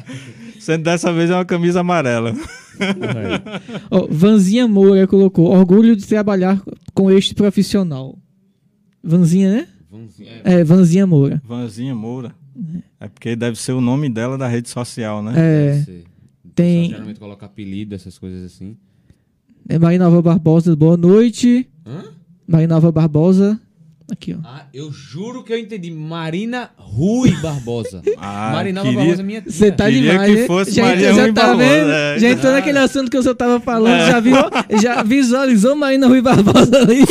Sendo 0.60 0.84
dessa 0.84 1.12
vez 1.12 1.30
é 1.30 1.34
uma 1.34 1.44
camisa 1.44 1.80
amarela. 1.80 2.34
Ó, 3.90 4.06
Vanzinha 4.10 4.68
Moura 4.68 5.06
colocou: 5.06 5.46
orgulho 5.50 5.96
de 5.96 6.06
trabalhar 6.06 6.62
com 6.94 7.10
este 7.10 7.34
profissional. 7.34 8.18
Vanzinha, 9.02 9.50
né? 9.52 9.68
Vamos, 9.90 10.14
é, 10.44 10.62
Vanzinha 10.62 11.06
Moura. 11.06 11.42
Vanzinha 11.44 11.94
Moura. 11.94 12.34
É 13.00 13.08
porque 13.08 13.34
deve 13.34 13.58
ser 13.58 13.72
o 13.72 13.80
nome 13.80 14.08
dela 14.10 14.36
da 14.36 14.46
rede 14.46 14.68
social, 14.68 15.22
né? 15.22 15.32
É, 15.36 15.84
tem- 16.54 16.90
Geralmente 16.90 17.18
coloca 17.18 17.46
apelido, 17.46 17.94
essas 17.94 18.18
coisas 18.18 18.44
assim. 18.44 18.76
é 19.68 19.78
Marinalva 19.78 20.20
Barbosa, 20.20 20.76
boa 20.76 20.96
noite. 20.96 21.68
Hã? 21.86 22.04
Marinalva 22.46 22.92
Barbosa. 22.92 23.58
Aqui, 24.12 24.34
ó. 24.34 24.38
Ah, 24.44 24.66
eu 24.74 24.90
juro 24.92 25.42
que 25.44 25.52
eu 25.52 25.58
entendi. 25.58 25.90
Marina 25.90 26.70
Rui 26.76 27.30
Barbosa. 27.40 28.02
Ah, 28.18 28.50
Marina 28.52 28.82
queria- 28.82 28.98
Barbosa, 28.98 29.22
minha 29.22 29.40
tia. 29.42 29.50
Você 29.52 29.70
tá 29.72 29.86
Queria 29.86 30.12
demais, 30.12 30.34
que 30.34 30.46
fosse 30.46 30.70
já, 30.72 30.82
Maria 30.84 31.14
já 31.14 31.22
Rui 31.22 31.32
tá 31.32 31.46
Barbosa, 31.46 31.68
vendo? 31.68 31.90
é. 31.90 32.18
Já 32.18 32.28
entrou 32.30 32.52
Ah. 32.52 32.56
naquele 32.56 32.78
assunto 32.78 33.10
que 33.10 33.16
eu 33.16 33.22
só 33.22 33.34
tava 33.34 33.60
falando, 33.60 34.06
já 34.06 34.20
viu? 34.20 34.34
Já 34.82 35.02
visualizou 35.02 35.74
Marina 35.76 36.06
Rui 36.08 36.20
Barbosa 36.20 36.78
ali. 36.78 37.04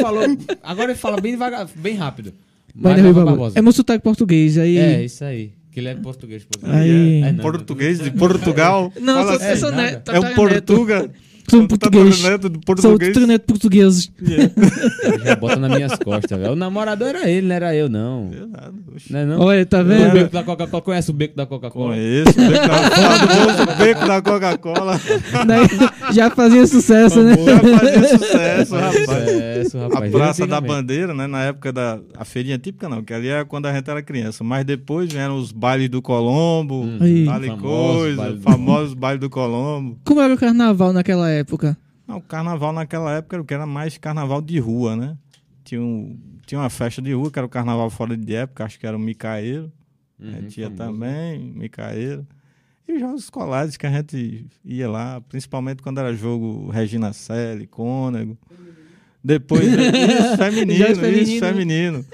Falou, 0.00 0.24
agora 0.62 0.90
ele 0.92 0.98
fala 0.98 1.20
bem 1.20 1.32
devagar, 1.32 1.66
bem 1.76 1.94
rápido. 1.96 2.32
Marina 2.74 3.10
Rui 3.10 3.24
Barbosa. 3.24 3.58
É 3.58 3.62
meu 3.62 3.72
sotaque 3.72 4.02
português, 4.02 4.58
aí... 4.58 4.76
É, 4.78 5.04
isso 5.04 5.24
aí. 5.24 5.52
Que 5.72 5.80
ele 5.80 5.88
é 5.88 5.94
português. 5.96 6.44
português. 6.44 6.76
Aí- 6.80 7.22
É, 7.22 7.32
não, 7.32 7.42
Português 7.42 7.98
de 7.98 8.10
Portugal. 8.12 8.92
Não, 9.00 9.18
eu 9.18 9.24
sou, 9.24 9.32
eu 9.32 9.50
assim, 9.52 9.60
sou 9.60 9.70
nada. 9.72 9.82
neto. 9.82 10.10
É 10.12 10.18
um 10.18 10.22
tataraneto. 10.22 10.72
Portuga. 10.74 10.98
Sou 11.00 11.10
um 11.58 11.66
português. 11.66 12.16
tataraneto 12.16 12.48
de 12.50 12.54
Sou 12.56 12.62
português. 12.64 13.12
tataraneto 13.12 13.44
português. 13.46 14.10
Já 15.24 15.36
bota 15.36 15.56
nas 15.56 15.70
minhas 15.74 15.94
costas, 15.98 16.38
velho. 16.38 16.52
O 16.52 16.56
namorador 16.56 17.08
era 17.08 17.28
ele, 17.30 17.46
não 17.46 17.54
era 17.54 17.74
eu, 17.74 17.88
não. 17.88 18.30
Verdade, 18.30 18.74
oxe. 18.94 19.12
Não 19.12 19.18
é 19.20 19.24
não? 19.24 19.40
Olha, 19.40 19.66
tá 19.66 19.80
O 19.80 19.84
vendo? 19.84 20.12
beco 20.12 20.32
da 20.32 20.42
Coca-Cola. 20.42 20.82
Conhece 20.82 21.10
o 21.10 21.14
beco 21.14 21.36
da 21.36 21.46
Coca-Cola? 21.46 21.94
Conheço, 21.94 22.30
o 22.30 22.34
beco 22.50 22.68
da, 22.68 22.90
famoso 22.90 23.78
beco 23.78 24.06
da 24.06 24.22
Coca-Cola. 24.22 25.00
Daí 25.46 26.14
já 26.14 26.30
fazia 26.30 26.66
sucesso, 26.66 27.22
né? 27.22 27.34
Já 27.44 27.60
fazia 27.78 28.08
sucesso, 28.18 28.74
rapaz. 28.74 29.04
Sucesso, 29.30 29.78
A 29.78 29.82
rapaz. 29.82 30.12
Praça 30.12 30.46
da. 30.46 30.60
Bandeira, 30.64 31.12
né? 31.12 31.26
Na 31.26 31.42
época 31.44 31.72
da 31.72 31.98
a 32.16 32.24
feirinha 32.24 32.56
típica, 32.58 32.88
não, 32.88 33.02
que 33.02 33.12
ali 33.12 33.28
era 33.28 33.44
quando 33.44 33.66
a 33.66 33.72
gente 33.72 33.88
era 33.90 34.02
criança. 34.02 34.42
Mas 34.42 34.64
depois 34.64 35.12
vieram 35.12 35.36
os 35.36 35.52
bailes 35.52 35.90
do 35.90 36.00
Colombo, 36.00 36.88
Aí. 37.00 37.26
tal 37.26 37.58
coisa, 37.58 38.38
famosos 38.42 38.94
bailes 38.94 39.20
do 39.20 39.28
Colombo. 39.28 39.98
Como 40.04 40.20
era 40.22 40.32
o 40.32 40.38
carnaval 40.38 40.92
naquela 40.92 41.28
época? 41.30 41.43
Não, 42.06 42.18
o 42.18 42.22
carnaval 42.22 42.72
naquela 42.72 43.12
época 43.12 43.36
era 43.36 43.42
o 43.42 43.44
que 43.46 43.54
era 43.54 43.66
mais 43.66 43.96
carnaval 43.98 44.40
de 44.42 44.58
rua, 44.58 44.94
né? 44.96 45.16
Tinha, 45.64 45.80
um, 45.80 46.18
tinha 46.46 46.60
uma 46.60 46.68
festa 46.68 47.00
de 47.00 47.12
rua, 47.14 47.30
que 47.30 47.38
era 47.38 47.46
o 47.46 47.48
carnaval 47.48 47.88
fora 47.88 48.16
de 48.16 48.34
época, 48.34 48.64
acho 48.64 48.78
que 48.78 48.86
era 48.86 48.96
o 48.96 49.00
Micaeiro. 49.00 49.72
a 50.20 50.24
Uhum, 50.24 50.32
gente 50.42 50.60
ia 50.60 50.70
famoso. 50.70 50.92
também, 50.92 51.38
Micaeiro. 51.54 52.26
E 52.86 52.92
os 52.92 53.00
jogos 53.00 53.22
escolares 53.24 53.76
que 53.78 53.86
a 53.86 53.90
gente 53.90 54.46
ia 54.64 54.88
lá, 54.90 55.20
principalmente 55.22 55.82
quando 55.82 55.98
era 55.98 56.14
jogo 56.14 56.68
Regina 56.70 57.12
Selle, 57.14 57.66
Cônego. 57.66 58.36
Depois, 59.22 59.64
isso, 59.72 60.36
feminino, 60.36 60.84
isso, 60.84 61.00
feminino. 61.00 61.40
feminino. 61.40 62.04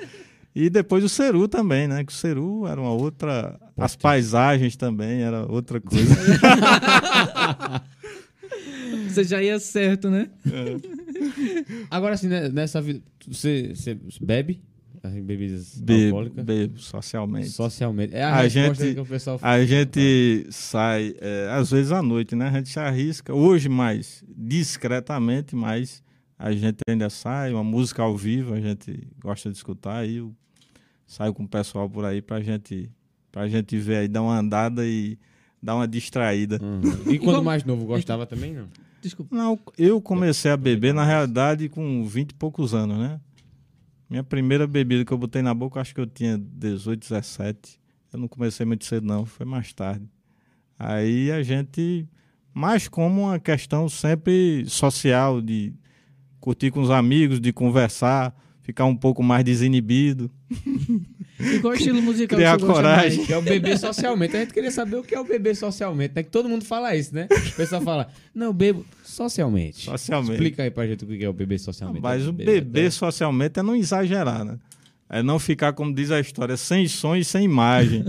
E 0.55 0.71
depois 0.71 1.03
o 1.03 1.09
Ceru 1.09 1.49
também, 1.49 1.89
né? 1.89 2.05
Que 2.05 2.13
o 2.13 2.15
Ceru 2.15 2.67
era 2.69 2.81
uma 2.81 2.93
outra. 2.93 3.59
As 3.77 3.97
paisagens 3.97 4.77
também 4.77 5.23
era 5.23 5.45
outra 5.51 5.81
coisa. 5.81 6.15
Você 9.09 9.25
já 9.25 9.43
ia 9.43 9.59
certo, 9.59 10.09
né? 10.11 10.29
Agora, 11.91 12.15
assim, 12.15 12.29
né, 12.29 12.49
nessa 12.49 12.81
vida, 12.81 13.01
você, 13.27 13.73
você 13.75 13.97
bebe? 14.21 14.63
Bebidas 15.23 15.81
Bebo, 15.81 16.05
alcoólicas? 16.19 16.45
bebo 16.45 16.79
socialmente. 16.79 17.49
Socialmente. 17.49 18.15
É 18.15 18.23
a, 18.23 18.35
A 18.35 18.43
resposta 18.43 18.85
gente- 18.85 18.95
que 18.95 19.01
o 19.01 19.07
pessoal 19.07 19.39
fala. 19.39 19.55
A 19.55 19.65
gente 19.65 20.47
sai, 20.51 21.15
é, 21.21 21.49
às 21.53 21.71
vezes 21.71 21.91
à 21.91 22.03
noite, 22.03 22.37
né? 22.37 22.49
A 22.49 22.53
gente 22.53 22.69
se 22.69 22.79
arrisca, 22.79 23.33
hoje 23.35 23.69
mais 23.69 24.23
discretamente, 24.29 25.57
mas 25.57 26.03
a 26.39 26.53
gente 26.53 26.79
ainda 26.87 27.09
sai, 27.09 27.51
uma 27.53 27.65
música 27.65 28.03
ao 28.03 28.15
vivo, 28.15 28.53
a 28.53 28.61
gente 28.61 29.09
gosta 29.19 29.51
de 29.51 29.57
escutar, 29.57 29.97
aí 30.01 30.17
eu 30.17 30.35
saio 31.07 31.33
com 31.33 31.45
o 31.45 31.49
pessoal 31.49 31.89
por 31.89 32.05
aí 32.05 32.21
pra 32.21 32.41
gente, 32.43 32.91
pra 33.33 33.49
gente 33.49 33.79
ver 33.79 33.97
aí, 33.97 34.09
dar 34.09 34.21
uma 34.23 34.39
andada 34.39 34.87
e 34.87 35.19
dar 35.63 35.77
uma 35.77 35.87
distraída. 35.87 36.59
Uhum. 36.63 37.13
E 37.13 37.19
quando 37.19 37.43
mais 37.43 37.65
novo, 37.65 37.85
gostava 37.85 38.27
também, 38.27 38.55
não? 38.55 38.69
Desculpa. 39.01 39.35
Não, 39.35 39.59
eu 39.79 40.01
comecei 40.01 40.51
a 40.51 40.57
beber, 40.57 40.93
na 40.93 41.05
realidade, 41.05 41.69
com 41.69 42.05
20 42.05 42.31
e 42.31 42.35
poucos 42.35 42.75
anos, 42.75 42.99
né? 42.99 43.21
Minha 44.09 44.25
primeira 44.25 44.67
bebida 44.67 45.05
que 45.05 45.13
eu 45.13 45.19
botei 45.19 45.41
na 45.41 45.55
boca, 45.55 45.81
acho 45.81 45.95
que 45.95 46.01
eu 46.01 46.07
tinha 46.07 46.37
18, 46.37 47.01
17. 47.01 47.81
Eu 48.13 48.19
não 48.19 48.29
comecei 48.29 48.67
muito 48.67 48.85
cedo, 48.85 49.07
não, 49.07 49.25
foi 49.25 49.47
mais 49.47 49.73
tarde. 49.73 50.05
Aí 50.79 51.31
a 51.31 51.43
gente, 51.43 52.09
mais 52.53 52.89
como 52.89 53.23
uma 53.23 53.39
questão 53.39 53.89
sempre 53.89 54.65
social, 54.67 55.41
de 55.41 55.73
curtir 56.41 56.71
com 56.71 56.81
os 56.81 56.91
amigos, 56.91 57.41
de 57.41 57.53
conversar, 57.53 58.35
ficar 58.63 58.85
um 58.85 58.97
pouco 58.97 59.23
mais 59.23 59.45
desinibido. 59.45 60.31
E 61.41 61.59
qual 61.61 61.75
estilo 61.75 62.03
musical 62.03 62.37
Criar 62.39 62.57
que 62.57 62.63
você 62.65 62.73
coragem. 62.73 63.17
mais? 63.17 63.27
Que 63.27 63.33
é 63.33 63.39
o 63.39 63.43
beber 63.43 63.79
socialmente. 63.79 64.37
A 64.37 64.41
gente 64.41 64.53
queria 64.53 64.71
saber 64.71 64.97
o 64.97 65.03
que 65.03 65.15
é 65.15 65.21
o 65.21 65.25
beber 65.25 65.57
socialmente, 65.57 66.13
né? 66.15 66.23
Que 66.23 66.31
todo 66.31 66.49
mundo 66.49 66.65
fala 66.65 66.95
isso, 66.95 67.15
né? 67.15 67.27
O 67.31 67.57
pessoal 67.57 67.81
fala, 67.83 68.09
não, 68.35 68.47
eu 68.49 68.53
bebo 68.53 68.85
socialmente. 69.03 69.85
Socialmente. 69.87 70.33
Explica 70.33 70.63
aí 70.63 70.71
pra 70.71 70.87
gente 70.87 71.05
o 71.05 71.07
que 71.07 71.25
é 71.25 71.29
o 71.29 71.33
beber 71.33 71.59
socialmente. 71.59 72.03
Mas 72.03 72.27
o 72.27 72.33
Beber 72.33 72.63
beber 72.63 72.93
socialmente 72.93 73.59
é 73.59 73.63
não 73.63 73.75
exagerar, 73.77 74.45
né? 74.45 74.59
É 75.09 75.23
não 75.23 75.39
ficar, 75.39 75.73
como 75.73 75.93
diz 75.93 76.11
a 76.11 76.21
história, 76.21 76.57
sem 76.57 76.87
som 76.87 77.17
e 77.17 77.25
sem 77.25 77.45
imagem. 77.45 78.05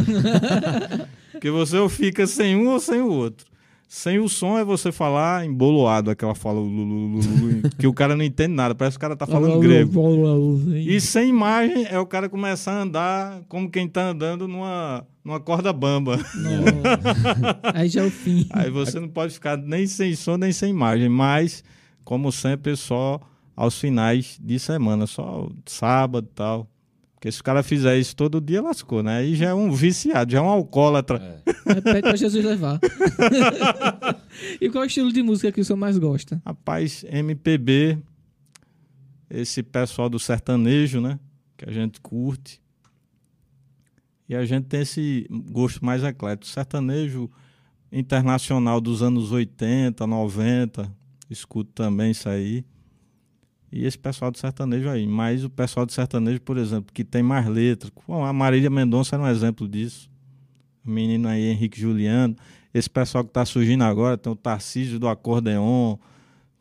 Porque 1.32 1.49
você 1.49 1.77
ou 1.77 1.89
fica 1.89 2.27
sem 2.27 2.55
um 2.55 2.69
ou 2.69 2.79
sem 2.79 3.01
o 3.01 3.07
outro. 3.07 3.51
Sem 3.93 4.19
o 4.19 4.29
som 4.29 4.57
é 4.57 4.63
você 4.63 4.89
falar 4.89 5.45
emboloado, 5.45 6.09
aquela 6.11 6.33
fala 6.33 6.61
que 7.77 7.85
o 7.85 7.93
cara 7.93 8.15
não 8.15 8.23
entende 8.23 8.53
nada, 8.53 8.73
parece 8.73 8.97
que 8.97 8.99
o 8.99 9.01
cara 9.01 9.17
tá 9.17 9.27
falando 9.27 9.59
grego. 9.59 9.91
E 10.73 11.01
sem 11.01 11.27
imagem 11.27 11.85
é 11.89 11.99
o 11.99 12.05
cara 12.05 12.29
começar 12.29 12.71
a 12.71 12.83
andar 12.83 13.41
como 13.49 13.69
quem 13.69 13.89
tá 13.89 14.07
andando 14.07 14.47
numa, 14.47 15.05
numa 15.25 15.41
corda 15.41 15.73
bamba. 15.73 16.17
Aí 17.75 17.89
já 17.89 18.03
é 18.03 18.05
o 18.05 18.09
fim. 18.09 18.47
Aí 18.51 18.69
você 18.69 18.97
não 18.97 19.09
pode 19.09 19.33
ficar 19.33 19.57
nem 19.57 19.85
sem 19.85 20.15
som 20.15 20.37
nem 20.37 20.53
sem 20.53 20.69
imagem, 20.69 21.09
mas, 21.09 21.61
como 22.05 22.31
sempre, 22.31 22.77
só 22.77 23.19
aos 23.53 23.77
finais 23.77 24.39
de 24.41 24.57
semana, 24.57 25.05
só 25.05 25.49
sábado 25.65 26.29
e 26.31 26.33
tal. 26.33 26.70
Porque 27.22 27.32
se 27.32 27.39
o 27.39 27.43
cara 27.43 27.61
fizer 27.61 27.99
isso 27.99 28.15
todo 28.15 28.41
dia, 28.41 28.63
lascou, 28.63 29.03
né? 29.03 29.17
Aí 29.17 29.36
já 29.36 29.49
é 29.49 29.53
um 29.53 29.72
viciado, 29.72 30.32
já 30.32 30.39
é 30.39 30.41
um 30.41 30.49
alcoólatra. 30.49 31.39
É. 31.45 31.74
Repete 31.76 32.01
pra 32.01 32.15
Jesus 32.15 32.43
levar. 32.43 32.80
e 34.59 34.67
qual 34.72 34.84
estilo 34.86 35.13
de 35.13 35.22
música 35.22 35.51
que 35.51 35.61
o 35.61 35.63
senhor 35.63 35.78
mais 35.78 35.99
gosta? 35.99 36.41
Rapaz, 36.43 37.05
MPB, 37.07 37.99
esse 39.30 39.61
pessoal 39.61 40.09
do 40.09 40.17
sertanejo, 40.17 40.99
né? 40.99 41.19
Que 41.55 41.69
a 41.69 41.72
gente 41.72 42.01
curte. 42.01 42.59
E 44.28 44.34
a 44.34 44.43
gente 44.43 44.65
tem 44.65 44.82
esse 44.82 45.28
gosto 45.30 45.86
mais 45.86 46.03
eclético. 46.03 46.47
Sertanejo 46.47 47.30
internacional 47.91 48.82
dos 48.82 49.03
anos 49.03 49.32
80, 49.32 50.07
90, 50.07 50.91
escuto 51.30 51.69
também 51.72 52.09
isso 52.09 52.28
aí. 52.28 52.65
E 53.72 53.86
esse 53.86 53.97
pessoal 53.97 54.32
do 54.32 54.38
sertanejo 54.38 54.89
aí. 54.89 55.07
Mas 55.07 55.43
o 55.43 55.49
pessoal 55.49 55.86
do 55.86 55.91
sertanejo, 55.91 56.41
por 56.41 56.57
exemplo, 56.57 56.91
que 56.93 57.03
tem 57.03 57.24
mais 57.24 57.47
letras. 57.47 57.91
A 58.07 58.34
Marília 58.34 58.69
Mendonça 58.69 59.15
era 59.15 59.24
um 59.24 59.28
exemplo 59.28 59.67
disso. 59.67 60.09
O 60.86 60.89
menino 60.89 61.28
aí, 61.28 61.43
Henrique 61.43 61.80
Juliano. 61.80 62.36
Esse 62.74 62.89
pessoal 62.89 63.24
que 63.24 63.30
está 63.30 63.45
surgindo 63.45 63.84
agora, 63.84 64.17
tem 64.17 64.32
o 64.32 64.36
Tarcísio 64.36 64.97
do 64.97 65.07
Acordeon, 65.07 65.97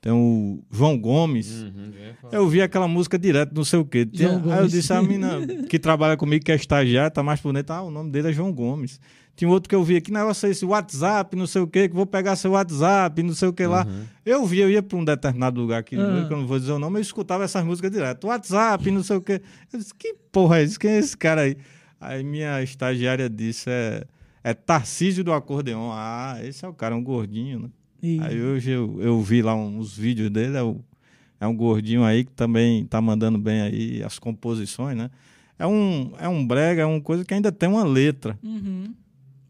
tem 0.00 0.12
o 0.12 0.60
João 0.70 0.98
Gomes. 0.98 1.62
Uhum, 1.62 1.92
eu 2.32 2.48
vi 2.48 2.62
aquela 2.62 2.88
música 2.88 3.18
direto, 3.18 3.54
não 3.54 3.64
sei 3.64 3.78
o 3.78 3.84
quê. 3.84 4.06
Tinha, 4.06 4.30
aí 4.30 4.62
eu 4.62 4.66
disse, 4.66 4.92
a 4.92 5.02
menina 5.02 5.46
que 5.68 5.78
trabalha 5.78 6.16
comigo, 6.16 6.44
que 6.44 6.50
é 6.50 6.54
estagiária, 6.54 7.10
tá 7.10 7.22
mais 7.22 7.40
bonita. 7.40 7.74
Ah, 7.74 7.82
o 7.82 7.90
nome 7.90 8.10
dele 8.10 8.28
é 8.28 8.32
João 8.32 8.52
Gomes. 8.52 9.00
Tinha 9.40 9.48
outro 9.48 9.70
que 9.70 9.74
eu 9.74 9.82
vi 9.82 9.96
aqui, 9.96 10.12
negócio 10.12 10.50
esse 10.50 10.66
WhatsApp, 10.66 11.34
não 11.34 11.46
sei 11.46 11.62
o 11.62 11.66
quê, 11.66 11.88
que 11.88 11.94
vou 11.94 12.04
pegar 12.04 12.36
seu 12.36 12.50
WhatsApp, 12.50 13.22
não 13.22 13.32
sei 13.32 13.48
o 13.48 13.54
que 13.54 13.64
lá. 13.64 13.86
Uhum. 13.86 14.04
Eu 14.22 14.44
vi, 14.44 14.58
eu 14.58 14.70
ia 14.70 14.82
para 14.82 14.98
um 14.98 15.02
determinado 15.02 15.58
lugar 15.58 15.80
aqui, 15.80 15.96
uhum. 15.96 16.26
que 16.28 16.34
eu 16.34 16.36
não 16.36 16.46
vou 16.46 16.58
dizer 16.58 16.72
o 16.72 16.78
nome, 16.78 16.98
eu 16.98 17.00
escutava 17.00 17.42
essas 17.42 17.64
músicas 17.64 17.90
direto. 17.90 18.26
WhatsApp, 18.26 18.90
não 18.90 19.02
sei 19.02 19.16
o 19.16 19.22
quê. 19.22 19.40
Eu 19.72 19.78
disse, 19.78 19.94
que 19.94 20.14
porra 20.30 20.58
é 20.58 20.64
isso? 20.64 20.78
Quem 20.78 20.90
é 20.90 20.98
esse 20.98 21.16
cara 21.16 21.40
aí? 21.40 21.56
Aí 21.98 22.22
minha 22.22 22.62
estagiária 22.62 23.30
disse, 23.30 23.70
é, 23.70 24.04
é 24.44 24.52
Tarcísio 24.52 25.24
do 25.24 25.32
Acordeon. 25.32 25.90
Ah, 25.90 26.36
esse 26.44 26.62
é 26.62 26.68
o 26.68 26.74
cara, 26.74 26.94
um 26.94 27.02
gordinho, 27.02 27.60
né? 27.60 27.68
E... 28.02 28.20
Aí 28.20 28.42
hoje 28.42 28.72
eu, 28.72 28.98
eu 29.00 29.22
vi 29.22 29.40
lá 29.40 29.54
uns 29.54 29.96
vídeos 29.96 30.28
dele, 30.28 30.58
é, 30.58 30.62
o, 30.62 30.84
é 31.40 31.46
um 31.46 31.56
gordinho 31.56 32.04
aí 32.04 32.24
que 32.24 32.32
também 32.32 32.84
tá 32.84 33.00
mandando 33.00 33.38
bem 33.38 33.62
aí 33.62 34.02
as 34.02 34.18
composições, 34.18 34.98
né? 34.98 35.10
É 35.58 35.66
um, 35.66 36.12
é 36.18 36.28
um 36.28 36.46
brega, 36.46 36.82
é 36.82 36.86
uma 36.86 37.00
coisa 37.00 37.24
que 37.24 37.32
ainda 37.32 37.50
tem 37.50 37.70
uma 37.70 37.84
letra. 37.84 38.38
Uhum. 38.42 38.94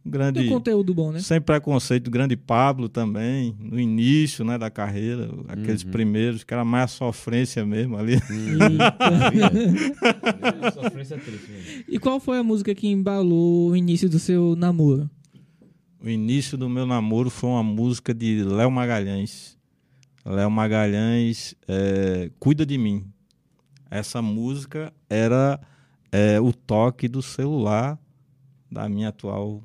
Grande, 0.04 0.40
tem 0.40 0.48
um 0.48 0.54
conteúdo 0.54 0.94
bom, 0.94 1.12
né? 1.12 1.20
Sem 1.20 1.40
preconceito, 1.40 2.10
grande 2.10 2.34
Pablo 2.34 2.88
também, 2.88 3.54
no 3.58 3.78
início 3.78 4.44
né, 4.44 4.56
da 4.56 4.70
carreira, 4.70 5.30
aqueles 5.46 5.84
uhum. 5.84 5.90
primeiros, 5.90 6.42
que 6.42 6.54
era 6.54 6.64
mais 6.64 6.84
a 6.84 6.88
sofrência 6.88 7.66
mesmo 7.66 7.98
ali. 7.98 8.16
sofrência 10.72 11.18
triste 11.18 11.50
mesmo. 11.50 11.84
E 11.86 11.98
qual 11.98 12.18
foi 12.18 12.38
a 12.38 12.42
música 12.42 12.74
que 12.74 12.88
embalou 12.88 13.70
o 13.70 13.76
início 13.76 14.08
do 14.08 14.18
seu 14.18 14.56
namoro? 14.56 15.08
o 16.02 16.08
início 16.08 16.56
do 16.56 16.68
meu 16.68 16.86
namoro 16.86 17.28
foi 17.28 17.50
uma 17.50 17.62
música 17.62 18.14
de 18.14 18.42
Léo 18.42 18.70
Magalhães. 18.70 19.58
Léo 20.24 20.50
Magalhães, 20.50 21.54
é, 21.68 22.30
Cuida 22.38 22.64
de 22.64 22.78
Mim. 22.78 23.04
Essa 23.90 24.22
música 24.22 24.92
era 25.08 25.60
é, 26.10 26.40
o 26.40 26.52
toque 26.52 27.06
do 27.06 27.20
celular 27.20 27.98
da 28.70 28.88
minha 28.88 29.08
atual 29.08 29.62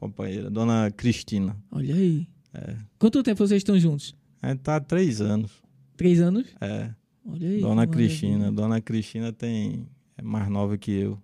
companheira, 0.00 0.50
Dona 0.50 0.90
Cristina. 0.90 1.54
Olha 1.70 1.94
aí. 1.94 2.26
É. 2.54 2.74
Quanto 2.98 3.22
tempo 3.22 3.46
vocês 3.46 3.60
estão 3.60 3.78
juntos? 3.78 4.16
A 4.40 4.48
gente 4.48 4.60
tá 4.60 4.76
há 4.76 4.80
três 4.80 5.20
anos. 5.20 5.52
Três 5.96 6.20
anos? 6.20 6.46
É. 6.60 6.90
Olha 7.24 7.48
aí. 7.48 7.60
Dona 7.60 7.86
Cristina. 7.86 8.50
Dona 8.50 8.80
Cristina 8.80 9.32
tem, 9.32 9.86
é 10.16 10.22
mais 10.22 10.48
nova 10.48 10.78
que 10.78 10.90
eu. 10.90 11.18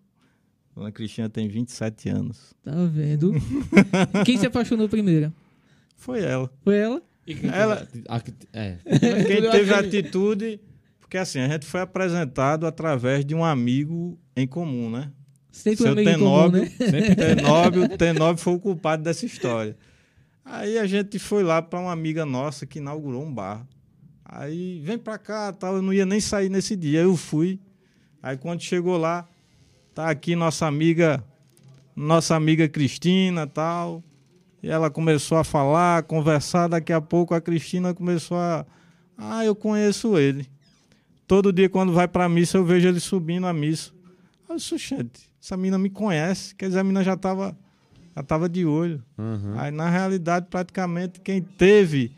Dona 0.75 0.93
Cristina 0.93 1.31
tem 1.31 1.49
27 1.49 2.11
anos. 2.11 2.55
Tá 2.63 2.85
vendo? 2.85 3.33
Quem 4.27 4.37
se 4.37 4.47
apaixonou 4.47 4.89
primeiro? 4.91 5.33
Foi 5.97 6.23
ela. 6.23 6.53
Foi 6.63 6.77
ela? 6.77 7.03
ela 7.53 7.89
é. 8.53 8.77
Quem 9.27 9.41
teve 9.51 9.73
atitude. 9.73 10.61
Porque 11.01 11.17
assim, 11.17 11.39
a 11.39 11.49
gente 11.49 11.65
foi 11.65 11.81
apresentado 11.81 12.67
através 12.67 13.25
de 13.25 13.35
um 13.35 13.43
amigo 13.43 14.19
em 14.37 14.47
comum, 14.47 14.91
né? 14.91 15.11
Sempre 15.57 15.77
Seu 15.79 15.93
amigo 15.93 16.11
Tenóbio, 16.11 16.61
comum, 16.61 16.63
né? 16.63 16.91
Sempre 16.91 17.17
Tenóbio, 17.17 17.89
Tenóbio 17.97 18.43
foi 18.43 18.55
o 18.55 18.61
culpado 18.61 19.03
dessa 19.03 19.27
história. 19.27 19.77
Aí 20.45 20.79
a 20.79 20.87
gente 20.87 21.19
foi 21.19 21.43
lá 21.43 21.61
para 21.61 21.81
uma 21.81 21.93
amiga 21.93 22.25
nossa 22.25 22.67
que 22.67 22.79
inaugurou 22.79 23.23
um 23.23 23.33
bar. 23.33 23.67
Aí 24.25 24.81
vem 24.81 24.99
para 24.99 25.19
cá, 25.19 25.53
tal, 25.53 25.77
eu 25.77 25.83
não 25.83 25.93
ia 25.93 26.07
nem 26.07 26.21
sair 26.21 26.49
nesse 26.49 26.77
dia. 26.77 27.01
Eu 27.01 27.17
fui. 27.17 27.59
Aí 28.23 28.37
quando 28.37 28.61
chegou 28.61 28.97
lá, 28.97 29.29
Tá 29.97 30.11
aqui 30.11 30.37
nossa 30.37 30.67
amiga, 30.67 31.25
nossa 31.97 32.37
amiga 32.37 32.69
Cristina, 32.69 33.47
tal. 33.47 34.05
E 34.63 34.69
ela 34.69 34.91
começou 34.91 35.39
a 35.39 35.43
falar, 35.43 35.97
a 35.97 36.03
conversar, 36.03 36.69
daqui 36.69 36.93
a 36.93 37.01
pouco 37.01 37.35
a 37.35 37.41
Cristina 37.41 37.95
começou 37.95 38.37
a 38.37 38.67
ah, 39.17 39.43
eu 39.43 39.57
conheço 39.57 40.19
ele. 40.19 40.47
Todo 41.27 41.51
dia 41.51 41.71
quando 41.71 41.95
vai 41.95 42.07
para 42.07 42.27
a 42.27 42.29
missa 42.29 42.59
eu 42.59 42.65
vejo 42.67 42.87
ele 42.87 43.01
subindo 43.01 43.47
a 43.47 43.55
missa. 43.55 43.91
Eu 44.49 44.57
disse, 44.57 44.79
gente, 44.79 45.31
essa 45.43 45.57
mina 45.57 45.79
me 45.79 45.91
conhece, 45.91 46.55
quer 46.55 46.69
dizer, 46.69 46.81
a 46.81 46.85
mina 46.85 47.03
já 47.03 47.15
estava 47.15 47.57
já 48.17 48.23
tava 48.23 48.49
de 48.49 48.65
olho. 48.65 49.03
Uhum. 49.19 49.59
Aí 49.59 49.71
na 49.71 49.91
realidade 49.91 50.47
praticamente 50.49 51.21
quem 51.21 51.43
teve 51.43 52.13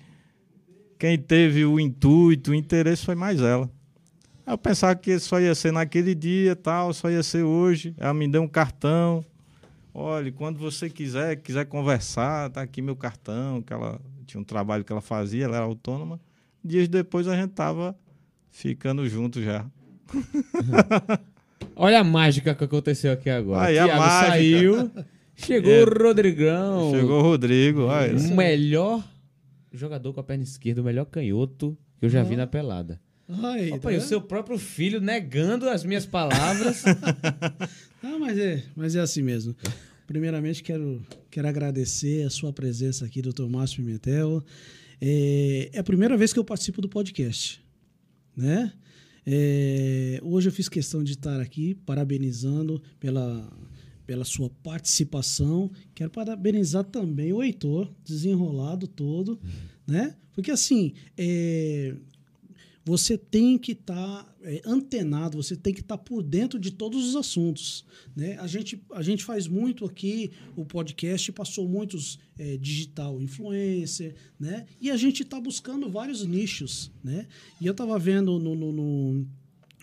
quem 0.98 1.16
teve 1.16 1.64
o 1.64 1.78
intuito, 1.78 2.50
o 2.50 2.54
interesse 2.54 3.04
foi 3.04 3.14
mais 3.14 3.40
ela. 3.40 3.70
Eu 4.44 4.58
pensava 4.58 4.96
que 4.96 5.18
só 5.18 5.38
ia 5.40 5.54
ser 5.54 5.72
naquele 5.72 6.14
dia, 6.14 6.56
tal, 6.56 6.92
só 6.92 7.10
ia 7.10 7.22
ser 7.22 7.42
hoje. 7.42 7.94
Ela 7.98 8.14
me 8.14 8.26
deu 8.26 8.42
um 8.42 8.48
cartão. 8.48 9.24
Olha, 9.92 10.32
quando 10.32 10.58
você 10.58 10.88
quiser, 10.88 11.36
quiser 11.36 11.66
conversar, 11.66 12.50
tá 12.50 12.62
aqui 12.62 12.80
meu 12.80 12.96
cartão, 12.96 13.62
que 13.62 13.72
ela 13.72 14.00
tinha 14.26 14.40
um 14.40 14.44
trabalho 14.44 14.84
que 14.84 14.92
ela 14.92 15.00
fazia, 15.00 15.44
ela 15.44 15.56
era 15.56 15.64
autônoma. 15.64 16.18
Dias 16.64 16.88
depois 16.88 17.28
a 17.28 17.36
gente 17.36 17.50
tava 17.50 17.96
ficando 18.50 19.08
junto 19.08 19.42
já. 19.42 19.66
Olha 21.76 22.00
a 22.00 22.04
mágica 22.04 22.54
que 22.54 22.64
aconteceu 22.64 23.12
aqui 23.12 23.30
agora. 23.30 23.66
Aí 23.66 23.74
Thiago 23.74 23.92
a 23.92 23.96
mágica. 23.96 24.28
saiu, 24.28 24.90
chegou 25.36 25.72
é, 25.72 25.82
o 25.82 26.02
Rodrigão. 26.02 26.90
Chegou 26.92 27.18
o 27.18 27.22
Rodrigo. 27.22 27.82
Olha. 27.82 28.16
O 28.16 28.36
melhor 28.36 29.04
jogador 29.72 30.12
com 30.12 30.20
a 30.20 30.24
perna 30.24 30.44
esquerda, 30.44 30.80
o 30.80 30.84
melhor 30.84 31.04
canhoto 31.06 31.76
que 31.98 32.06
eu 32.06 32.10
já 32.10 32.22
vi 32.22 32.36
na 32.36 32.46
pelada. 32.46 33.00
Ai, 33.28 33.72
Opa, 33.72 33.90
tá 33.90 33.96
o 33.96 34.00
seu 34.00 34.20
próprio 34.22 34.58
filho 34.58 35.00
negando 35.00 35.68
as 35.68 35.84
minhas 35.84 36.06
palavras. 36.06 36.82
Não, 38.02 38.18
mas 38.18 38.38
é, 38.38 38.64
mas 38.74 38.96
é 38.96 39.00
assim 39.00 39.22
mesmo. 39.22 39.54
Primeiramente, 40.06 40.62
quero, 40.62 41.04
quero 41.30 41.46
agradecer 41.46 42.26
a 42.26 42.30
sua 42.30 42.50
presença 42.50 43.04
aqui, 43.04 43.20
doutor 43.20 43.48
Márcio 43.50 43.84
Pimentel. 43.84 44.42
É, 44.98 45.70
é, 45.74 45.78
a 45.78 45.84
primeira 45.84 46.16
vez 46.16 46.32
que 46.32 46.38
eu 46.38 46.44
participo 46.44 46.80
do 46.80 46.88
podcast. 46.88 47.62
Né? 48.34 48.72
É, 49.26 50.20
hoje 50.22 50.48
eu 50.48 50.52
fiz 50.52 50.68
questão 50.68 51.02
de 51.02 51.12
estar 51.12 51.40
aqui 51.40 51.74
parabenizando 51.74 52.82
pela, 52.98 53.50
pela 54.06 54.24
sua 54.24 54.50
participação. 54.62 55.70
Quero 55.94 56.10
parabenizar 56.10 56.84
também 56.84 57.32
o 57.32 57.42
Heitor, 57.42 57.92
desenrolado 58.04 58.86
todo. 58.86 59.32
Uhum. 59.42 59.94
Né? 59.94 60.16
Porque 60.32 60.50
assim, 60.50 60.92
é, 61.16 61.94
você 62.84 63.18
tem 63.18 63.58
que 63.58 63.72
estar 63.72 64.24
tá, 64.24 64.34
é, 64.42 64.62
antenado, 64.64 65.42
você 65.42 65.56
tem 65.56 65.74
que 65.74 65.80
estar 65.80 65.96
tá 65.96 66.02
por 66.02 66.22
dentro 66.22 66.58
de 66.58 66.70
todos 66.70 67.08
os 67.08 67.16
assuntos. 67.16 67.84
Né? 68.14 68.38
A, 68.38 68.46
gente, 68.46 68.82
a 68.92 69.02
gente 69.02 69.24
faz 69.24 69.48
muito 69.48 69.84
aqui, 69.84 70.30
o 70.56 70.64
podcast 70.64 71.32
passou 71.32 71.68
muitos 71.68 72.18
é, 72.38 72.56
digital 72.56 73.20
influencer, 73.20 74.14
né? 74.38 74.66
e 74.80 74.90
a 74.90 74.96
gente 74.96 75.22
está 75.22 75.40
buscando 75.40 75.88
vários 75.88 76.24
nichos. 76.24 76.90
Né? 77.02 77.26
E 77.60 77.66
eu 77.66 77.72
estava 77.72 77.98
vendo 77.98 78.38
no, 78.38 78.54
no, 78.54 78.72
no, 78.72 79.26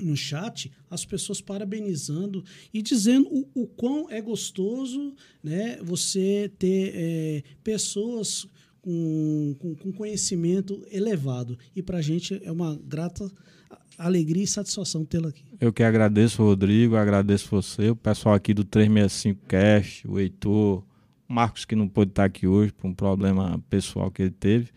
no, 0.01 0.15
chat 0.15 0.71
as 0.89 1.05
pessoas 1.05 1.41
parabenizando 1.41 2.43
e 2.73 2.81
dizendo 2.81 3.27
o, 3.29 3.63
o 3.63 3.67
quão 3.67 4.09
é 4.09 4.21
gostoso 4.21 5.13
né, 5.43 5.77
você 5.81 6.51
ter 6.57 6.91
é, 6.95 7.43
pessoas 7.63 8.47
com, 8.85 9.55
com, 9.57 9.75
com 9.75 9.91
conhecimento 9.91 10.85
elevado. 10.91 11.57
E 11.75 11.81
para 11.81 11.97
a 11.97 12.01
gente 12.01 12.39
é 12.43 12.51
uma 12.51 12.75
grata 12.75 13.31
alegria 13.97 14.43
e 14.43 14.47
satisfação 14.47 15.05
tê-la 15.05 15.29
aqui. 15.29 15.43
Eu 15.59 15.71
que 15.71 15.83
agradeço, 15.83 16.43
Rodrigo, 16.43 16.95
agradeço 16.95 17.49
você, 17.49 17.89
o 17.89 17.95
pessoal 17.95 18.35
aqui 18.35 18.53
do 18.53 18.63
365 18.63 19.45
Cast, 19.47 20.07
o 20.07 20.19
Heitor, 20.19 20.83
o 21.27 21.33
Marcos 21.33 21.65
que 21.65 21.75
não 21.75 21.87
pôde 21.87 22.11
estar 22.11 22.25
aqui 22.25 22.47
hoje 22.47 22.71
por 22.71 22.87
um 22.87 22.93
problema 22.93 23.61
pessoal 23.69 24.11
que 24.11 24.23
ele 24.23 24.31
teve, 24.31 24.69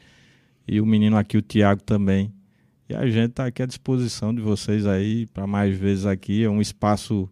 e 0.66 0.80
o 0.80 0.86
menino 0.86 1.16
aqui, 1.16 1.36
o 1.36 1.42
Tiago 1.42 1.82
também. 1.82 2.32
E 2.88 2.94
a 2.94 3.06
gente 3.06 3.30
está 3.30 3.46
aqui 3.46 3.62
à 3.62 3.66
disposição 3.66 4.34
de 4.34 4.40
vocês 4.40 4.86
aí 4.86 5.26
para 5.26 5.46
mais 5.46 5.76
vezes 5.76 6.06
aqui. 6.06 6.44
É 6.44 6.48
um 6.48 6.60
espaço 6.60 7.28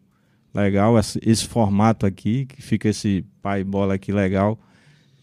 legal, 0.54 0.98
esse, 0.98 1.18
esse 1.22 1.46
formato 1.46 2.06
aqui, 2.06 2.46
que 2.46 2.60
fica 2.62 2.88
esse 2.88 3.24
pai 3.42 3.62
bola 3.62 3.94
aqui 3.94 4.12
legal 4.12 4.58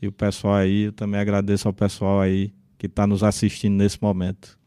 e 0.04 0.08
o 0.08 0.12
pessoal 0.12 0.56
aí, 0.56 0.82
eu 0.82 0.92
também 0.92 1.18
agradeço 1.18 1.66
ao 1.66 1.74
pessoal 1.74 2.20
aí 2.20 2.54
que 2.78 2.88
está 2.88 3.08
nos 3.08 3.24
assistindo 3.24 3.76
nesse 3.76 3.98
momento. 4.02 4.60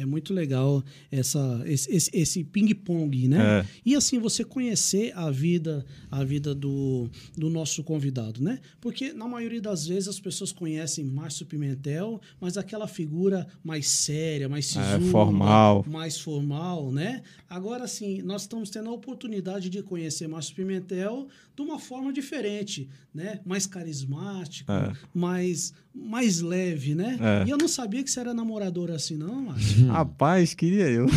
É 0.00 0.06
muito 0.06 0.32
legal 0.32 0.82
essa, 1.10 1.62
esse, 1.66 1.90
esse, 1.94 2.10
esse 2.12 2.44
ping-pong, 2.44 3.28
né? 3.28 3.60
É. 3.60 3.66
E 3.84 3.94
assim, 3.96 4.18
você 4.18 4.44
conhecer 4.44 5.12
a 5.16 5.30
vida, 5.30 5.84
a 6.10 6.22
vida 6.24 6.54
do, 6.54 7.08
do 7.36 7.50
nosso 7.50 7.82
convidado, 7.82 8.42
né? 8.42 8.60
Porque 8.80 9.12
na 9.12 9.26
maioria 9.26 9.60
das 9.60 9.86
vezes 9.86 10.08
as 10.08 10.20
pessoas 10.20 10.52
conhecem 10.52 11.04
Márcio 11.04 11.46
Pimentel, 11.46 12.20
mas 12.40 12.56
aquela 12.56 12.86
figura 12.86 13.46
mais 13.64 13.88
séria, 13.88 14.48
mais 14.48 14.66
É, 14.76 14.82
sisuda, 14.96 15.10
formal. 15.10 15.84
mais 15.88 16.18
formal, 16.20 16.92
né? 16.92 17.22
Agora, 17.48 17.84
assim, 17.84 18.22
nós 18.22 18.42
estamos 18.42 18.70
tendo 18.70 18.88
a 18.90 18.92
oportunidade 18.92 19.68
de 19.70 19.82
conhecer 19.82 20.28
Márcio 20.28 20.54
Pimentel 20.54 21.28
de 21.56 21.62
uma 21.62 21.78
forma 21.78 22.12
diferente, 22.12 22.88
né? 23.12 23.40
Mais 23.44 23.66
carismático, 23.66 24.70
É. 24.70 24.92
mais, 25.14 25.72
mais 26.00 26.40
leve, 26.40 26.94
né? 26.94 27.18
É. 27.20 27.46
E 27.46 27.50
eu 27.50 27.58
não 27.58 27.68
sabia 27.68 28.02
que 28.04 28.10
você 28.10 28.20
era 28.20 28.32
namorador 28.34 28.90
assim, 28.90 29.16
não, 29.16 29.42
Márcio. 29.42 29.86
Rapaz, 29.88 30.54
queria 30.54 30.88
eu. 30.88 31.06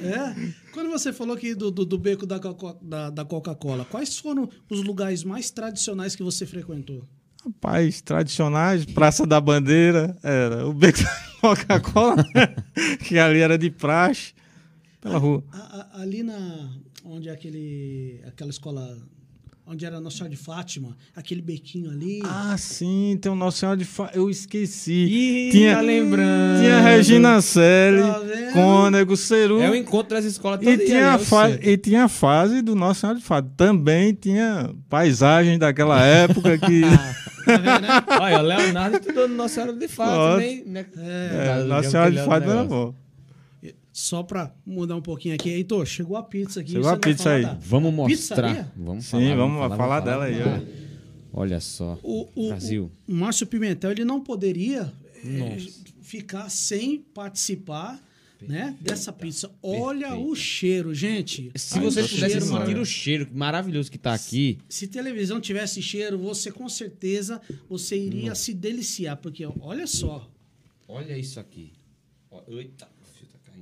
É. 0.00 0.52
Quando 0.72 0.90
você 0.90 1.12
falou 1.12 1.34
aqui 1.36 1.54
do, 1.54 1.70
do, 1.70 1.84
do 1.84 1.98
beco 1.98 2.24
da, 2.24 2.38
Coca- 2.38 2.78
da, 2.80 3.10
da 3.10 3.24
Coca-Cola, 3.24 3.84
quais 3.84 4.16
foram 4.18 4.48
os 4.70 4.82
lugares 4.84 5.24
mais 5.24 5.50
tradicionais 5.50 6.14
que 6.14 6.22
você 6.22 6.46
frequentou? 6.46 7.02
Rapaz, 7.44 8.00
tradicionais, 8.00 8.84
Praça 8.84 9.26
da 9.26 9.40
Bandeira, 9.40 10.16
era 10.22 10.66
o 10.68 10.72
beco 10.72 10.98
da 11.02 11.10
Coca-Cola, 11.40 12.24
que 13.06 13.18
ali 13.18 13.40
era 13.40 13.58
de 13.58 13.70
praxe, 13.70 14.34
pela 15.00 15.18
rua. 15.18 15.42
A- 15.52 15.56
a- 15.96 16.02
ali 16.02 16.22
na. 16.22 16.70
Onde 17.04 17.28
é 17.28 17.32
aquele. 17.32 18.20
aquela 18.26 18.50
escola. 18.50 18.96
Onde 19.70 19.84
era 19.84 20.00
Nossa 20.00 20.16
Senhora 20.16 20.34
de 20.34 20.40
Fátima, 20.40 20.96
aquele 21.14 21.42
bequinho 21.42 21.90
ali. 21.90 22.20
Ah, 22.24 22.56
sim, 22.56 23.18
tem 23.20 23.30
o 23.30 23.34
Nossa 23.34 23.58
Senhora 23.58 23.76
de 23.76 23.84
Fá... 23.84 24.10
Eu 24.14 24.30
esqueci. 24.30 24.92
Ih, 24.92 25.50
Tinha- 25.50 25.74
tá 25.74 25.80
lembrando. 25.82 26.60
Tinha 26.62 26.80
Regina 26.80 27.40
Selle, 27.42 28.00
Tá 28.00 28.18
vendo? 28.20 28.52
Cônego, 28.54 29.14
Ceru. 29.14 29.60
É 29.60 29.68
o 29.70 29.74
encontro 29.74 30.16
das 30.16 30.24
escolas 30.24 30.62
E 30.62 30.78
tinha, 30.78 31.00
né? 31.02 31.10
a 31.10 31.14
Eu 31.14 31.18
fa- 31.18 31.50
sei. 31.50 31.60
e 31.74 31.76
tinha 31.76 32.04
a 32.04 32.08
fase 32.08 32.62
do 32.62 32.74
Nossa 32.74 33.00
Senhora 33.00 33.18
de 33.18 33.24
Fado. 33.24 33.52
Também 33.58 34.14
tinha 34.14 34.74
paisagens 34.88 35.58
daquela 35.58 36.02
época 36.02 36.56
que. 36.56 36.80
Olha, 38.20 38.38
o 38.38 38.42
Leonardo 38.42 38.96
estudou 38.96 39.28
no 39.28 39.34
Nossa 39.34 39.54
Senhora 39.54 39.72
de 39.74 39.88
Nossa. 39.88 40.32
também, 40.32 40.64
né? 40.64 40.86
É, 40.96 41.44
Já- 41.46 41.64
Nossa 41.64 41.82
já 41.82 41.90
Senhora 41.90 42.10
de 42.10 42.16
o 42.18 42.50
era 42.52 42.64
bom. 42.64 42.94
Só 44.00 44.22
pra 44.22 44.54
mudar 44.64 44.94
um 44.94 45.02
pouquinho 45.02 45.34
aqui. 45.34 45.50
Heitor, 45.50 45.84
chegou 45.84 46.16
a 46.16 46.22
pizza 46.22 46.60
aqui. 46.60 46.70
Chegou 46.70 46.88
a 46.88 46.96
pizza 46.96 47.24
falar 47.24 47.34
aí. 47.34 47.42
da- 47.42 47.54
Vamos 47.54 47.92
mostrar. 47.92 48.16
Pizzaria? 48.16 48.72
Vamos 48.76 49.04
Sim, 49.06 49.10
falar, 49.10 49.34
vamos 49.34 49.76
falar 49.76 50.00
dela 50.00 50.24
aí, 50.26 50.40
falar. 50.40 50.62
Olha 51.32 51.58
só. 51.58 51.98
O, 52.04 52.28
o, 52.36 52.48
Brasil. 52.50 52.92
o 53.08 53.12
Márcio 53.12 53.44
Pimentel 53.44 53.90
ele 53.90 54.04
não 54.04 54.20
poderia 54.20 54.92
é, 55.24 55.28
Nossa. 55.56 55.68
ficar 56.00 56.48
sem 56.48 56.98
participar 57.12 58.00
né, 58.40 58.76
dessa 58.80 59.12
pizza. 59.12 59.50
Olha 59.60 60.10
Perfeito. 60.10 60.30
o 60.30 60.36
cheiro, 60.36 60.94
gente. 60.94 61.50
Se 61.56 61.76
Ai, 61.78 61.84
vocês 61.84 62.08
pudessem 62.08 62.40
sentir 62.40 62.78
o 62.78 62.84
cheiro 62.86 63.28
maravilhoso 63.34 63.90
que 63.90 63.98
tá 63.98 64.14
aqui, 64.14 64.58
Se 64.68 64.86
televisão 64.86 65.40
tivesse 65.40 65.82
cheiro, 65.82 66.16
você 66.18 66.52
com 66.52 66.68
certeza 66.68 67.40
você 67.68 67.98
iria 67.98 68.32
se 68.36 68.54
deliciar, 68.54 69.16
porque 69.16 69.44
olha 69.58 69.88
só, 69.88 70.30
olha 70.86 71.18
isso 71.18 71.40
aqui. 71.40 71.72
Eita, 72.46 72.86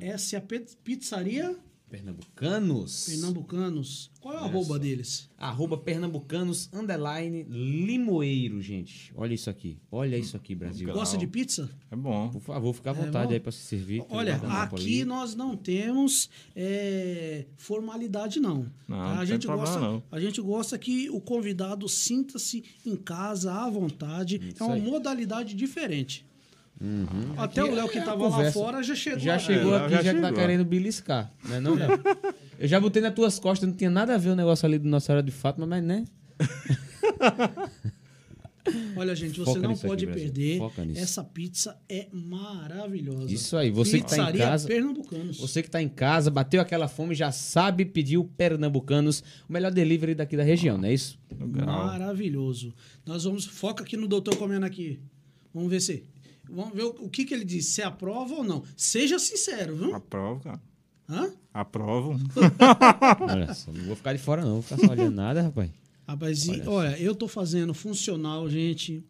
é 0.01 0.39
a 0.39 0.41
pe- 0.43 0.67
pizzaria 0.85 1.57
Pernambucanos. 1.89 3.07
Pernambucanos. 3.09 4.11
Qual 4.21 4.35
é 4.35 4.41
o 4.41 4.45
arroba 4.45 4.77
deles? 4.77 5.31
Arroba 5.39 5.79
Pernambucanos, 5.79 6.69
underline, 6.73 7.45
limoeiro, 7.49 8.61
gente. 8.61 9.13
Olha 9.15 9.35
isso 9.35 9.49
aqui. 9.49 9.79
Olha 9.91 10.17
isso 10.19 10.37
aqui, 10.37 10.55
Brasil. 10.57 10.89
Legal. 10.89 10.99
Gosta 10.99 11.17
de 11.17 11.29
pizza? 11.29 11.71
É 11.89 11.95
bom. 11.95 12.29
Por 12.31 12.41
favor, 12.41 12.73
fica 12.75 12.91
à 12.91 12.93
É, 12.93 12.97
vontade 12.97 13.29
bom. 13.29 13.35
aí 13.35 13.41
pra 13.41 13.53
se 13.53 13.61
servir. 13.61 14.05
Olha, 14.11 14.35
aqui 14.35 14.75
ali. 14.75 15.05
nós 15.05 15.37
não 15.37 15.57
temos 15.57 16.29
é, 16.57 17.47
formalidade, 17.57 18.41
não. 18.41 18.67
Não, 18.89 18.97
Tá? 18.97 19.05
não 19.05 19.13
a, 19.15 19.17
tem 19.19 19.27
gente 19.27 19.47
problema, 19.47 19.71
gosta, 19.71 19.81
não. 19.81 20.03
a 20.11 20.21
gente 20.21 20.41
gosta 20.41 20.79
que 20.79 21.09
o 21.11 21.21
convidado 21.21 21.89
sinta-se 21.89 22.65
em 22.85 22.97
casa, 22.97 23.53
à 23.53 23.71
vontade. 23.71 24.41
é 24.59 24.63
uma 24.65 24.75
aí. 24.75 24.83
modalidade 24.83 25.55
diferente. 25.55 26.27
Até 27.39 27.61
Aqui 27.63 27.71
o 27.71 27.75
Léo 27.75 27.87
é 27.87 27.89
que 27.89 27.97
a 27.99 28.01
estava 28.01 28.23
lá 28.25 28.31
conversa. 28.31 28.53
fora 28.53 28.83
já 28.83 28.95
chegou. 28.95 29.19
Já 29.21 29.35
aqui. 29.37 29.45
chegou 29.47 29.75
É, 29.75 29.79
aqui, 29.79 29.91
já 29.95 30.03
já, 30.03 30.15
que 30.15 30.21
tá 30.21 30.27
chegou. 30.29 30.41
querendo 30.41 30.65
beliscar, 30.65 31.33
né 31.49 31.59
não, 31.61 31.75
Léo? 31.75 31.89
Eu 32.59 32.69
já 32.69 32.81
botei 32.81 33.01
nas 33.03 33.15
tuas 33.15 33.39
costas, 33.39 33.69
não 33.69 33.77
tinha 33.77 33.91
nada 33.91 34.15
a 34.15 34.19
ver 34.19 34.31
o 34.31 34.37
negócio 34.37 34.65
ali 34.67 34.79
do 34.79 34.89
Nossa 34.89 35.07
Senhora 35.07 35.23
de 35.23 35.31
Fátima, 35.31 35.67
mas 35.67 35.83
né? 35.85 36.05
Olha, 38.97 39.15
gente, 39.15 39.39
você 39.39 39.45
Foca 39.45 39.61
não 39.61 39.71
aqui, 39.73 39.87
pode 39.87 40.07
Brasil. 40.07 40.25
perder. 40.33 40.61
Essa 40.97 41.23
pizza 41.23 41.79
é 41.89 42.09
maravilhosa. 42.13 43.33
Isso 43.33 43.57
aí, 43.57 43.71
você 43.71 43.99
que 44.01 44.07
tá 44.07 44.17
em 44.17 44.19
Pizzaria 44.19 44.45
casa- 44.45 44.67
Pernambucanos. 44.67 45.39
Você 45.39 45.63
que 45.63 45.71
tá 45.71 45.81
em 45.81 45.89
casa, 45.89 46.31
bateu 46.33 46.61
aquela 46.61 46.89
fome, 46.89 47.15
já 47.15 47.31
sabe 47.31 47.85
pedir 47.85 48.19
o 48.19 48.25
Pernambucanos, 48.25 49.23
o 49.49 49.53
melhor 49.53 49.71
delivery 49.71 50.17
daqui 50.17 50.37
da 50.37 50.43
região, 50.43 50.77
não 50.79 50.89
é 50.89 50.95
isso? 50.95 51.17
Legal. 51.39 51.67
Maravilhoso. 51.87 52.75
Nós 53.05 53.23
vamos. 53.23 53.45
Foca 53.45 53.85
aqui 53.85 53.97
no 53.97 54.09
doutor 54.09 54.35
comendo 54.37 54.67
aqui. 54.67 54.99
Vamos 55.55 55.71
ver 55.71 55.81
se. 55.81 56.03
Vamos 56.51 56.75
ver 56.75 56.85
o, 56.85 56.89
o 57.01 57.09
que, 57.09 57.25
que 57.25 57.35
ele 57.35 57.45
diz. 57.45 57.67
Se 57.67 57.83
aprova 57.83 58.35
ou 58.35 58.45
não. 58.45 58.63
Seja 58.77 59.19
sincero, 59.19 59.77
viu? 59.77 59.95
Aprovo, 59.95 60.41
cara. 60.41 60.61
Hã? 61.09 61.31
Aprovo. 61.53 62.19
Olha 63.21 63.55
só, 63.55 63.73
não 63.73 63.85
vou 63.85 63.97
ficar 63.97 64.13
de 64.13 64.19
fora 64.19 64.43
não, 64.43 64.55
vou 64.55 64.63
ficar 64.63 64.79
só 64.79 64.93
olhando 64.93 65.15
nada, 65.15 65.43
rapaz. 65.43 65.71
Rapaz, 66.07 66.47
e, 66.47 66.51
Olha 66.51 66.71
olha, 66.71 67.01
eu 67.01 67.15
tô 67.15 67.27
fazendo 67.27 67.75
funcional, 67.75 68.49
gente. 68.49 69.05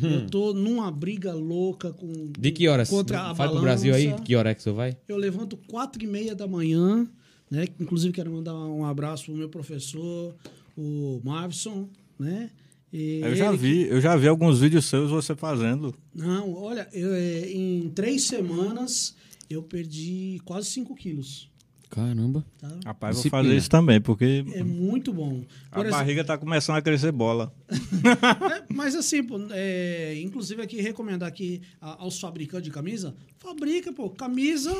Eu 0.00 0.26
tô 0.28 0.52
numa 0.54 0.90
briga 0.90 1.32
louca 1.32 1.92
com. 1.92 2.06
Hum. 2.06 2.32
De 2.38 2.52
que 2.52 2.68
horas? 2.68 2.88
Contra 2.88 3.20
a 3.20 3.34
Fala 3.34 3.50
pro 3.50 3.60
balança. 3.60 3.62
Brasil 3.62 3.94
aí, 3.94 4.12
de 4.12 4.22
que 4.22 4.36
hora 4.36 4.50
é 4.50 4.54
que 4.54 4.62
você 4.62 4.70
vai? 4.70 4.96
Eu 5.08 5.16
levanto 5.16 5.56
quatro 5.56 6.02
e 6.02 6.06
meia 6.06 6.34
da 6.34 6.46
manhã, 6.46 7.08
né? 7.50 7.66
Inclusive 7.78 8.12
quero 8.12 8.30
mandar 8.32 8.54
um 8.54 8.84
abraço 8.84 9.26
pro 9.26 9.34
meu 9.34 9.48
professor, 9.48 10.34
o 10.76 11.20
Marvison, 11.24 11.88
né? 12.18 12.50
E 12.92 13.20
Eu 13.22 13.36
já 13.36 13.52
vi, 13.52 13.82
eu 13.88 14.00
já 14.00 14.16
vi 14.16 14.26
alguns 14.28 14.58
vídeos 14.60 14.86
seus 14.86 15.10
você 15.10 15.34
fazendo. 15.36 15.94
Não, 16.14 16.52
olha, 16.54 16.88
eu, 16.92 17.12
é, 17.14 17.48
em 17.50 17.88
três 17.90 18.24
semanas 18.24 19.14
eu 19.48 19.62
perdi 19.62 20.40
quase 20.44 20.68
5 20.70 20.94
quilos. 20.94 21.48
Caramba. 21.88 22.44
Tá? 22.58 22.68
Rapaz, 22.86 23.16
vou 23.16 23.22
Disciplina. 23.22 23.44
fazer 23.44 23.56
isso 23.56 23.68
também, 23.68 24.00
porque 24.00 24.44
É 24.54 24.62
muito 24.62 25.12
bom. 25.12 25.42
a 25.72 25.74
Por 25.76 25.80
exemplo, 25.86 25.98
barriga 25.98 26.22
tá 26.24 26.38
começando 26.38 26.76
a 26.76 26.82
crescer 26.82 27.10
bola. 27.10 27.52
é, 27.68 28.62
mas 28.72 28.94
assim, 28.94 29.22
pô, 29.24 29.38
é, 29.50 30.14
inclusive 30.22 30.62
aqui 30.62 30.80
recomendar 30.80 31.28
aqui 31.28 31.60
a- 31.80 32.02
aos 32.02 32.20
fabricantes 32.20 32.66
de 32.66 32.70
camisa, 32.70 33.14
fabrica, 33.38 33.92
pô, 33.92 34.08
camisa, 34.10 34.72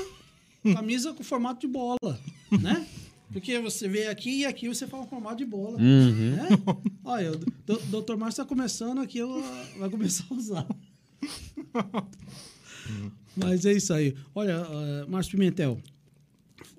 camisa 0.72 1.12
com 1.12 1.24
formato 1.24 1.60
de 1.60 1.66
bola, 1.72 1.98
né? 2.60 2.86
Porque 3.32 3.58
você 3.60 3.86
vê 3.88 4.06
aqui 4.06 4.40
e 4.40 4.44
aqui 4.46 4.68
você 4.68 4.86
fala 4.86 5.06
formato 5.06 5.36
de 5.36 5.44
bola. 5.44 5.78
Uhum. 5.80 6.30
Né? 6.32 6.48
Olha, 7.04 7.32
o 7.32 7.36
do- 7.38 7.80
doutor 7.90 8.16
Márcio 8.16 8.42
está 8.42 8.44
começando 8.44 9.00
aqui, 9.00 9.18
eu, 9.18 9.42
vai 9.78 9.88
começar 9.88 10.24
a 10.30 10.34
usar. 10.34 10.66
Mas 13.36 13.64
é 13.64 13.72
isso 13.72 13.92
aí. 13.92 14.14
Olha, 14.34 14.52
eh, 14.68 15.06
Márcio 15.08 15.32
Pimentel, 15.32 15.80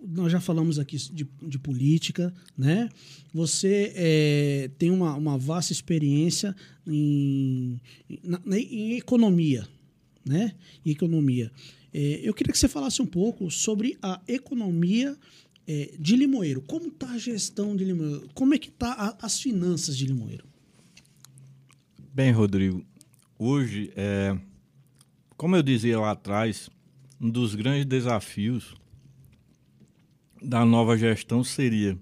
nós 0.06 0.32
já 0.32 0.40
falamos 0.42 0.78
aqui 0.80 0.98
de, 0.98 1.28
de 1.42 1.60
política, 1.60 2.34
né? 2.58 2.90
Você 3.34 3.94
eh, 3.96 4.70
tem 4.78 4.92
uma, 4.92 5.16
uma 5.16 5.38
vasta 5.38 5.72
experiência 5.72 6.56
em, 6.86 7.80
na- 8.24 8.42
em 8.60 8.98
economia, 8.98 9.66
né? 10.26 10.54
Em 10.86 10.92
economia. 10.92 11.50
Eh, 11.94 12.20
eu 12.24 12.34
queria 12.34 12.52
que 12.52 12.60
você 12.60 12.68
falasse 12.68 13.02
um 13.02 13.06
pouco 13.06 13.50
sobre 13.50 13.98
a 14.02 14.20
economia 14.28 15.16
eh, 15.74 15.96
de 15.98 16.18
Limoeiro. 16.18 16.62
Como 16.62 16.88
está 16.88 17.12
a 17.12 17.18
gestão 17.18 17.78
de 17.78 17.86
Limoeiro? 17.86 18.28
Como 18.34 18.54
é 18.54 18.58
que 18.58 18.70
tá 18.70 19.18
as 19.22 19.40
finanças 19.40 19.96
de 19.96 20.06
Limoeiro? 20.06 20.46
Bem, 22.14 22.30
Rodrigo, 22.34 22.86
hoje, 23.40 23.90
é, 23.96 24.38
como 25.38 25.56
eu 25.56 25.64
dizia 25.64 25.98
lá 25.98 26.12
atrás, 26.12 26.70
um 27.22 27.30
dos 27.30 27.56
grandes 27.56 27.86
desafios 27.86 28.76
da 30.44 30.66
nova 30.66 30.98
gestão 30.98 31.42
seria 31.42 31.98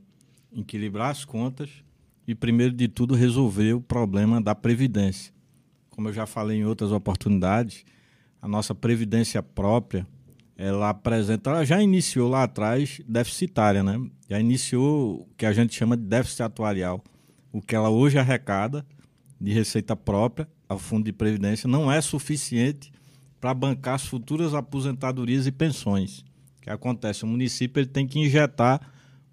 equilibrar 0.52 1.12
as 1.12 1.24
contas 1.24 1.70
e, 2.28 2.34
primeiro 2.34 2.74
de 2.74 2.88
tudo, 2.88 3.14
resolver 3.14 3.74
o 3.74 3.82
problema 3.82 4.42
da 4.42 4.56
Previdência. 4.56 5.32
Como 5.92 6.10
eu 6.10 6.14
já 6.14 6.26
falei 6.26 6.58
em 6.58 6.66
outras 6.66 6.92
oportunidades, 6.92 7.86
a 8.42 8.48
nossa 8.48 8.74
Previdência 8.74 9.44
própria, 9.44 10.08
ela 10.62 10.90
apresenta, 10.90 11.52
ela 11.52 11.64
já 11.64 11.82
iniciou 11.82 12.30
lá 12.30 12.44
atrás 12.44 13.00
deficitária, 13.08 13.82
né? 13.82 13.98
Já 14.30 14.42
iniciou 14.42 15.22
o 15.22 15.28
que 15.38 15.46
a 15.46 15.54
gente 15.54 15.74
chama 15.74 15.96
de 15.96 16.04
déficit 16.04 16.44
atuarial. 16.44 17.02
O 17.50 17.62
que 17.62 17.74
ela 17.74 17.90
hoje 17.90 18.20
arrecada 18.20 18.86
de 19.40 19.54
receita 19.54 19.96
própria 19.96 20.50
ao 20.68 20.78
fundo 20.78 21.06
de 21.06 21.14
previdência 21.14 21.66
não 21.66 21.90
é 21.90 22.02
suficiente 22.02 22.92
para 23.40 23.54
bancar 23.54 23.94
as 23.94 24.06
futuras 24.06 24.54
aposentadorias 24.54 25.48
e 25.48 25.52
pensões. 25.54 26.26
O 26.58 26.64
que 26.64 26.70
acontece? 26.70 27.24
O 27.24 27.28
município 27.28 27.80
ele 27.80 27.88
tem 27.88 28.06
que 28.06 28.20
injetar 28.20 28.82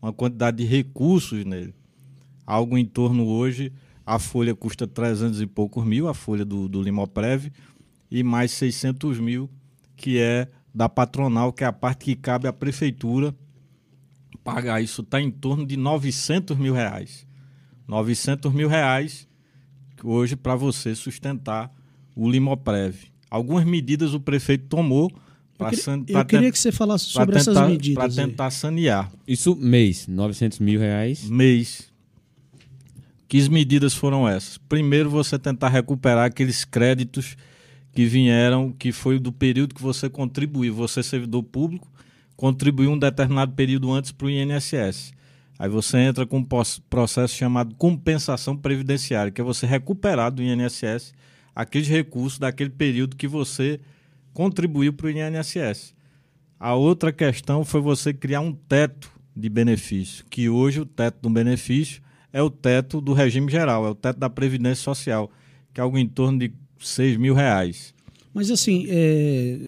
uma 0.00 0.12
quantidade 0.12 0.58
de 0.58 0.64
recursos 0.64 1.44
nele. 1.44 1.74
Algo 2.46 2.78
em 2.78 2.84
torno 2.84 3.26
hoje, 3.26 3.72
a 4.06 4.20
folha 4.20 4.54
custa 4.54 4.86
300 4.86 5.40
e 5.40 5.46
poucos 5.48 5.84
mil, 5.84 6.06
a 6.06 6.14
folha 6.14 6.44
do, 6.44 6.68
do 6.68 6.80
Limoprev, 6.80 7.50
e 8.08 8.22
mais 8.22 8.52
600 8.52 9.18
mil 9.18 9.50
que 9.96 10.20
é 10.20 10.46
da 10.76 10.90
patronal, 10.90 11.54
que 11.54 11.64
é 11.64 11.66
a 11.66 11.72
parte 11.72 12.04
que 12.04 12.14
cabe 12.14 12.46
à 12.46 12.52
prefeitura 12.52 13.34
pagar. 14.44 14.82
Isso 14.82 15.00
está 15.00 15.18
em 15.18 15.30
torno 15.30 15.64
de 15.66 15.74
900 15.74 16.54
mil 16.58 16.74
reais. 16.74 17.26
900 17.88 18.52
mil 18.52 18.68
reais 18.68 19.26
hoje 20.04 20.36
para 20.36 20.54
você 20.54 20.94
sustentar 20.94 21.72
o 22.14 22.30
Limoprev. 22.30 22.94
Algumas 23.30 23.64
medidas 23.64 24.12
o 24.12 24.20
prefeito 24.20 24.66
tomou 24.66 25.10
para 25.56 25.74
Eu, 25.74 26.18
eu 26.18 26.24
queria 26.26 26.52
que 26.52 26.58
você 26.58 26.70
falasse 26.70 27.06
sobre 27.06 27.38
tentar, 27.38 27.50
essas 27.52 27.68
medidas. 27.70 28.14
Para 28.14 28.26
tentar 28.26 28.50
sanear. 28.50 29.10
Isso 29.26 29.56
mês, 29.56 30.06
900 30.06 30.58
mil 30.58 30.78
reais? 30.78 31.24
Mês. 31.24 31.90
Que 33.26 33.48
medidas 33.48 33.94
foram 33.94 34.28
essas? 34.28 34.58
Primeiro, 34.58 35.08
você 35.08 35.38
tentar 35.38 35.70
recuperar 35.70 36.26
aqueles 36.26 36.66
créditos 36.66 37.34
que 37.96 38.04
vieram, 38.04 38.70
que 38.70 38.92
foi 38.92 39.18
do 39.18 39.32
período 39.32 39.74
que 39.74 39.80
você 39.80 40.10
contribuiu, 40.10 40.74
você 40.74 41.02
servidor 41.02 41.42
público, 41.42 41.90
contribuiu 42.36 42.90
um 42.90 42.98
determinado 42.98 43.54
período 43.54 43.90
antes 43.90 44.12
para 44.12 44.26
o 44.26 44.30
INSS. 44.30 45.14
Aí 45.58 45.70
você 45.70 45.96
entra 46.00 46.26
com 46.26 46.36
um 46.36 46.44
processo 46.90 47.34
chamado 47.34 47.74
compensação 47.76 48.54
previdenciária, 48.54 49.32
que 49.32 49.40
é 49.40 49.44
você 49.44 49.66
recuperar 49.66 50.30
do 50.30 50.42
INSS 50.42 51.14
aqueles 51.54 51.88
recursos 51.88 52.38
daquele 52.38 52.68
período 52.68 53.16
que 53.16 53.26
você 53.26 53.80
contribuiu 54.34 54.92
para 54.92 55.06
o 55.06 55.10
INSS. 55.10 55.94
A 56.60 56.74
outra 56.74 57.10
questão 57.10 57.64
foi 57.64 57.80
você 57.80 58.12
criar 58.12 58.40
um 58.40 58.52
teto 58.52 59.10
de 59.34 59.48
benefício, 59.48 60.22
que 60.28 60.50
hoje 60.50 60.82
o 60.82 60.84
teto 60.84 61.22
do 61.22 61.30
benefício 61.30 62.02
é 62.30 62.42
o 62.42 62.50
teto 62.50 63.00
do 63.00 63.14
regime 63.14 63.50
geral, 63.50 63.86
é 63.86 63.88
o 63.88 63.94
teto 63.94 64.18
da 64.18 64.28
Previdência 64.28 64.84
Social, 64.84 65.30
que 65.72 65.80
é 65.80 65.82
algo 65.82 65.96
em 65.96 66.06
torno 66.06 66.38
de 66.38 66.52
6 66.78 67.16
mil 67.16 67.34
reais. 67.34 67.94
Mas 68.34 68.50
assim, 68.50 68.86
é... 68.88 69.60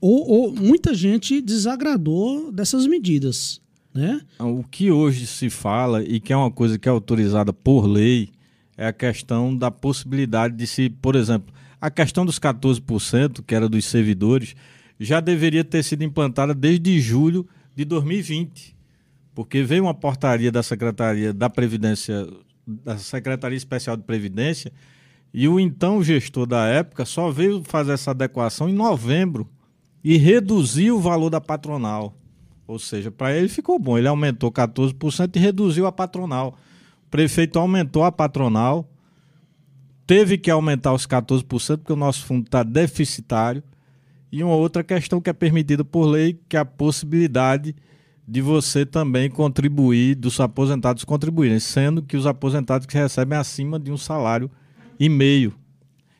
ou, 0.00 0.28
ou, 0.28 0.54
muita 0.54 0.94
gente 0.94 1.40
desagradou 1.40 2.50
dessas 2.50 2.86
medidas, 2.86 3.60
né? 3.94 4.20
O 4.38 4.64
que 4.64 4.90
hoje 4.90 5.26
se 5.26 5.50
fala 5.50 6.02
e 6.02 6.18
que 6.18 6.32
é 6.32 6.36
uma 6.36 6.50
coisa 6.50 6.78
que 6.78 6.88
é 6.88 6.92
autorizada 6.92 7.52
por 7.52 7.86
lei 7.86 8.30
é 8.76 8.86
a 8.86 8.92
questão 8.92 9.54
da 9.54 9.70
possibilidade 9.70 10.56
de 10.56 10.66
se, 10.66 10.88
por 10.88 11.14
exemplo, 11.14 11.52
a 11.80 11.90
questão 11.90 12.24
dos 12.24 12.38
14%, 12.38 13.42
que 13.44 13.54
era 13.54 13.68
dos 13.68 13.84
servidores, 13.84 14.54
já 14.98 15.20
deveria 15.20 15.64
ter 15.64 15.82
sido 15.82 16.02
implantada 16.04 16.54
desde 16.54 17.00
julho 17.00 17.46
de 17.74 17.84
2020, 17.84 18.74
porque 19.34 19.62
veio 19.62 19.84
uma 19.84 19.94
portaria 19.94 20.52
da 20.52 20.62
Secretaria 20.62 21.32
da 21.32 21.50
Previdência, 21.50 22.26
da 22.66 22.96
Secretaria 22.98 23.56
Especial 23.56 23.96
de 23.96 24.04
Previdência, 24.04 24.72
e 25.32 25.48
o 25.48 25.58
então 25.58 26.02
gestor 26.02 26.46
da 26.46 26.66
época 26.66 27.04
só 27.04 27.30
veio 27.30 27.62
fazer 27.64 27.92
essa 27.92 28.10
adequação 28.10 28.68
em 28.68 28.74
novembro 28.74 29.48
e 30.04 30.16
reduziu 30.16 30.96
o 30.96 31.00
valor 31.00 31.30
da 31.30 31.40
patronal. 31.40 32.14
Ou 32.66 32.78
seja, 32.78 33.10
para 33.10 33.34
ele 33.34 33.48
ficou 33.48 33.78
bom, 33.78 33.96
ele 33.96 34.08
aumentou 34.08 34.50
14% 34.50 35.36
e 35.36 35.38
reduziu 35.38 35.86
a 35.86 35.92
patronal. 35.92 36.56
O 37.06 37.10
prefeito 37.10 37.58
aumentou 37.58 38.04
a 38.04 38.12
patronal, 38.12 38.88
teve 40.06 40.36
que 40.36 40.50
aumentar 40.50 40.92
os 40.92 41.06
14%, 41.06 41.78
porque 41.78 41.92
o 41.92 41.96
nosso 41.96 42.24
fundo 42.24 42.44
está 42.44 42.62
deficitário. 42.62 43.62
E 44.30 44.42
uma 44.42 44.54
outra 44.54 44.82
questão 44.82 45.20
que 45.20 45.28
é 45.28 45.32
permitida 45.32 45.84
por 45.84 46.06
lei, 46.06 46.40
que 46.48 46.56
é 46.56 46.60
a 46.60 46.64
possibilidade 46.64 47.74
de 48.26 48.40
você 48.40 48.86
também 48.86 49.30
contribuir, 49.30 50.14
dos 50.14 50.40
aposentados 50.40 51.04
contribuírem, 51.04 51.58
sendo 51.58 52.02
que 52.02 52.16
os 52.16 52.26
aposentados 52.26 52.86
que 52.86 52.96
recebem 52.96 53.36
acima 53.38 53.78
de 53.78 53.92
um 53.92 53.96
salário 53.96 54.50
e 55.04 55.08
meio, 55.08 55.52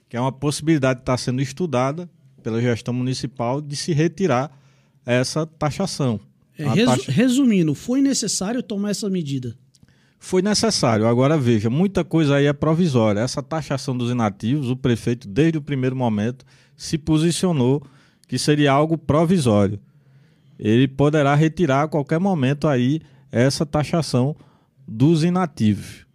que 0.08 0.16
é 0.16 0.20
uma 0.20 0.32
possibilidade 0.32 0.98
que 0.98 1.02
está 1.02 1.16
sendo 1.16 1.40
estudada 1.40 2.10
pela 2.42 2.60
gestão 2.60 2.92
municipal 2.92 3.60
de 3.60 3.76
se 3.76 3.92
retirar 3.92 4.50
essa 5.06 5.46
taxação. 5.46 6.18
É, 6.58 6.68
resu 6.68 6.86
taxa... 6.86 7.12
Resumindo, 7.12 7.74
foi 7.76 8.00
necessário 8.00 8.60
tomar 8.60 8.90
essa 8.90 9.08
medida? 9.08 9.56
foi 10.18 10.40
necessário. 10.40 11.06
Agora 11.06 11.36
veja, 11.36 11.68
muita 11.68 12.04
coisa 12.04 12.36
aí 12.36 12.46
é 12.46 12.52
provisória. 12.52 13.20
Essa 13.20 13.42
taxação 13.42 13.96
dos 13.96 14.10
inativos, 14.10 14.70
o 14.70 14.76
prefeito, 14.76 15.26
desde 15.26 15.58
o 15.58 15.62
primeiro 15.62 15.96
momento, 15.96 16.44
se 16.76 16.96
posicionou 16.96 17.82
que 18.28 18.38
seria 18.38 18.70
algo 18.70 18.96
provisório. 18.96 19.80
Ele 20.58 20.86
poderá 20.86 21.34
retirar 21.34 21.82
a 21.82 21.88
qualquer 21.88 22.20
momento 22.20 22.68
aí 22.68 23.00
essa 23.32 23.66
taxação 23.66 24.36
dos 24.86 25.24
inativos. 25.24 26.06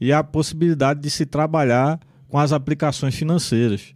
E 0.00 0.12
a 0.12 0.22
possibilidade 0.22 1.00
de 1.00 1.10
se 1.10 1.26
trabalhar 1.26 1.98
com 2.28 2.38
as 2.38 2.52
aplicações 2.52 3.14
financeiras, 3.14 3.94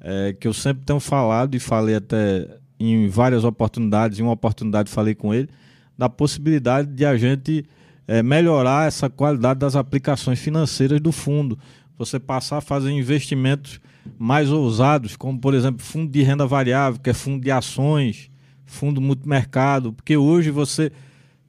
é, 0.00 0.34
que 0.38 0.46
eu 0.46 0.52
sempre 0.52 0.84
tenho 0.84 1.00
falado 1.00 1.54
e 1.54 1.60
falei 1.60 1.94
até 1.94 2.46
em 2.78 3.08
várias 3.08 3.44
oportunidades, 3.44 4.18
em 4.18 4.22
uma 4.22 4.32
oportunidade 4.32 4.90
falei 4.90 5.14
com 5.14 5.34
ele, 5.34 5.48
da 5.96 6.08
possibilidade 6.08 6.88
de 6.88 7.04
a 7.04 7.16
gente 7.16 7.66
é, 8.08 8.22
melhorar 8.22 8.88
essa 8.88 9.10
qualidade 9.10 9.60
das 9.60 9.76
aplicações 9.76 10.38
financeiras 10.38 11.00
do 11.00 11.12
fundo. 11.12 11.58
Você 11.98 12.18
passar 12.18 12.58
a 12.58 12.62
fazer 12.62 12.90
investimentos 12.90 13.80
mais 14.18 14.50
ousados, 14.50 15.14
como 15.14 15.38
por 15.38 15.54
exemplo 15.54 15.84
fundo 15.84 16.10
de 16.10 16.22
renda 16.22 16.46
variável, 16.46 16.98
que 16.98 17.10
é 17.10 17.14
fundo 17.14 17.44
de 17.44 17.50
ações, 17.50 18.30
fundo 18.64 19.00
multimercado, 19.00 19.92
porque 19.92 20.16
hoje 20.16 20.50
você 20.50 20.90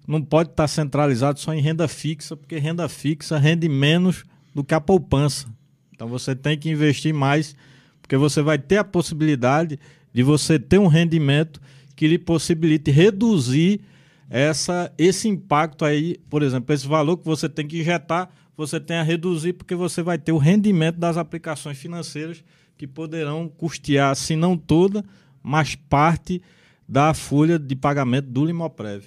não 0.06 0.22
pode 0.22 0.50
estar 0.50 0.68
centralizado 0.68 1.40
só 1.40 1.54
em 1.54 1.62
renda 1.62 1.88
fixa, 1.88 2.36
porque 2.36 2.58
renda 2.58 2.90
fixa 2.90 3.38
rende 3.38 3.70
menos 3.70 4.26
do 4.54 4.64
que 4.64 4.74
a 4.74 4.82
poupança. 4.82 5.48
Então 6.02 6.10
você 6.10 6.36
tem 6.36 6.58
que 6.58 6.68
investir 6.68 7.14
mais, 7.14 7.56
porque 8.02 8.18
você 8.18 8.42
vai 8.42 8.58
ter 8.58 8.78
a 8.78 8.84
possibilidade 8.84 9.78
de 10.12 10.24
você 10.24 10.58
ter 10.58 10.80
um 10.80 10.88
rendimento 10.88 11.62
que 11.96 12.08
lhe 12.08 12.18
possibilite 12.18 12.90
reduzir 12.90 13.82
essa, 14.28 14.92
esse 14.98 15.28
impacto 15.28 15.86
aí, 15.86 16.18
por 16.28 16.42
exemplo, 16.42 16.74
esse 16.74 16.88
valor 16.88 17.18
que 17.18 17.26
você 17.26 17.48
tem 17.48 17.68
que 17.68 17.82
injetar, 17.82 18.32
você 18.58 18.80
tem 18.80 18.98
a 18.98 19.04
reduzir 19.04 19.54
porque 19.54 19.76
você 19.76 20.02
vai 20.02 20.18
ter 20.18 20.32
o 20.32 20.40
rendimento 20.40 20.98
das 20.98 21.18
aplicações 21.18 21.78
financeiras 21.78 22.44
que 22.80 22.88
poderão 22.88 23.48
custear, 23.48 24.16
se 24.16 24.36
não 24.36 24.58
toda, 24.58 25.06
mas 25.44 25.76
parte 25.76 26.42
da 26.90 27.14
folha 27.14 27.60
de 27.60 27.76
pagamento 27.76 28.26
do 28.26 28.44
Limoprev. 28.44 29.04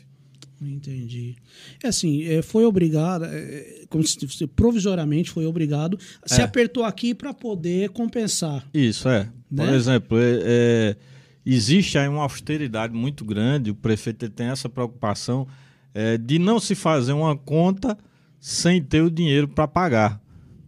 Entendi. 0.69 1.37
É 1.83 1.89
assim, 1.89 2.25
é, 2.25 2.43
foi 2.43 2.65
obrigado, 2.65 3.25
é, 3.25 3.85
como 3.89 4.05
se 4.05 4.47
provisoriamente 4.49 5.31
foi 5.31 5.47
obrigado, 5.47 5.99
se 6.27 6.41
é. 6.41 6.45
apertou 6.45 6.85
aqui 6.85 7.15
para 7.15 7.33
poder 7.33 7.91
compensar. 7.91 8.67
Isso, 8.73 9.09
é. 9.09 9.31
Né? 9.51 9.67
Por 9.67 9.75
exemplo, 9.75 10.19
é, 10.19 10.41
é 10.45 10.97
existe 11.45 11.99
aí 11.99 12.09
uma 12.09 12.23
austeridade 12.23 12.95
muito 12.95 13.25
grande, 13.25 13.71
o 13.71 13.75
prefeito 13.75 14.29
tem 14.31 14.47
essa 14.47 14.69
preocupação 14.69 15.47
é, 15.93 16.17
de 16.17 16.39
não 16.39 16.59
se 16.59 16.75
fazer 16.75 17.13
uma 17.13 17.37
conta 17.37 17.97
sem 18.41 18.83
ter 18.83 19.03
o 19.03 19.11
dinheiro 19.11 19.49
para 19.49 19.69
pagar. 19.69 20.21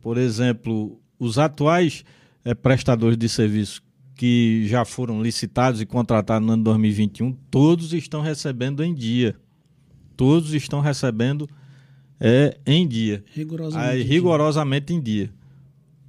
Por 0.03 0.19
exemplo, 0.19 1.01
os 1.19 1.39
atuais 1.39 2.05
é, 2.45 2.55
prestadores 2.55 3.17
de 3.19 3.29
serviço 3.29 3.83
que 4.15 4.67
já 4.67 4.85
foram 4.85 5.23
licitados 5.23 5.81
e 5.81 5.87
contratados 5.87 6.47
no 6.47 6.55
ano 6.55 6.65
2021, 6.65 7.33
todos 7.51 7.93
estão 7.93 8.23
recebendo 8.23 8.83
em 8.83 8.95
dia. 8.95 9.37
Todos 10.17 10.55
estão 10.55 10.81
recebendo 10.81 11.49
é, 12.21 12.57
em 12.67 12.87
dia. 12.87 13.23
Rigorosamente, 13.33 13.91
aí, 13.91 14.03
rigorosamente 14.03 14.93
em 14.93 15.01
dia. 15.01 15.31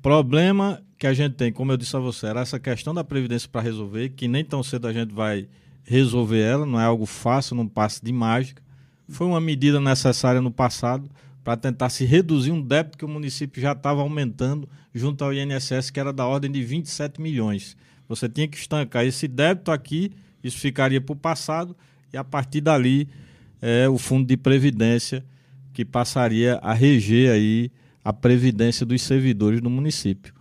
Problema 0.01 0.81
que 0.97 1.05
a 1.05 1.13
gente 1.13 1.35
tem, 1.35 1.51
como 1.51 1.71
eu 1.71 1.77
disse 1.77 1.95
a 1.95 1.99
você, 1.99 2.27
era 2.27 2.41
essa 2.41 2.59
questão 2.59 2.93
da 2.93 3.03
Previdência 3.03 3.47
para 3.51 3.61
resolver, 3.61 4.09
que 4.09 4.27
nem 4.27 4.43
tão 4.43 4.63
cedo 4.63 4.87
a 4.87 4.93
gente 4.93 5.13
vai 5.13 5.47
resolver 5.83 6.39
ela, 6.39 6.65
não 6.65 6.79
é 6.79 6.85
algo 6.85 7.05
fácil, 7.05 7.55
não 7.55 7.67
passe 7.67 8.03
de 8.03 8.11
mágica. 8.11 8.61
Foi 9.07 9.27
uma 9.27 9.39
medida 9.39 9.79
necessária 9.79 10.41
no 10.41 10.51
passado 10.51 11.09
para 11.43 11.55
tentar 11.55 11.89
se 11.89 12.03
reduzir 12.03 12.51
um 12.51 12.61
débito 12.61 12.97
que 12.97 13.05
o 13.05 13.07
município 13.07 13.61
já 13.61 13.71
estava 13.71 14.01
aumentando 14.01 14.67
junto 14.93 15.23
ao 15.23 15.33
INSS, 15.33 15.89
que 15.89 15.99
era 15.99 16.11
da 16.11 16.25
ordem 16.25 16.51
de 16.51 16.61
27 16.61 17.21
milhões. 17.21 17.77
Você 18.09 18.27
tinha 18.27 18.47
que 18.47 18.57
estancar 18.57 19.05
esse 19.05 19.27
débito 19.27 19.71
aqui, 19.71 20.11
isso 20.43 20.57
ficaria 20.57 20.99
para 20.99 21.13
o 21.13 21.15
passado, 21.15 21.75
e 22.11 22.17
a 22.17 22.23
partir 22.23 22.59
dali 22.59 23.07
é 23.61 23.87
o 23.87 23.97
fundo 23.97 24.27
de 24.27 24.37
previdência 24.37 25.25
que 25.73 25.85
passaria 25.85 26.55
a 26.61 26.73
reger 26.73 27.31
aí 27.31 27.71
a 28.03 28.13
previdência 28.13 28.85
dos 28.85 29.01
servidores 29.01 29.61
do 29.61 29.69
município. 29.69 30.33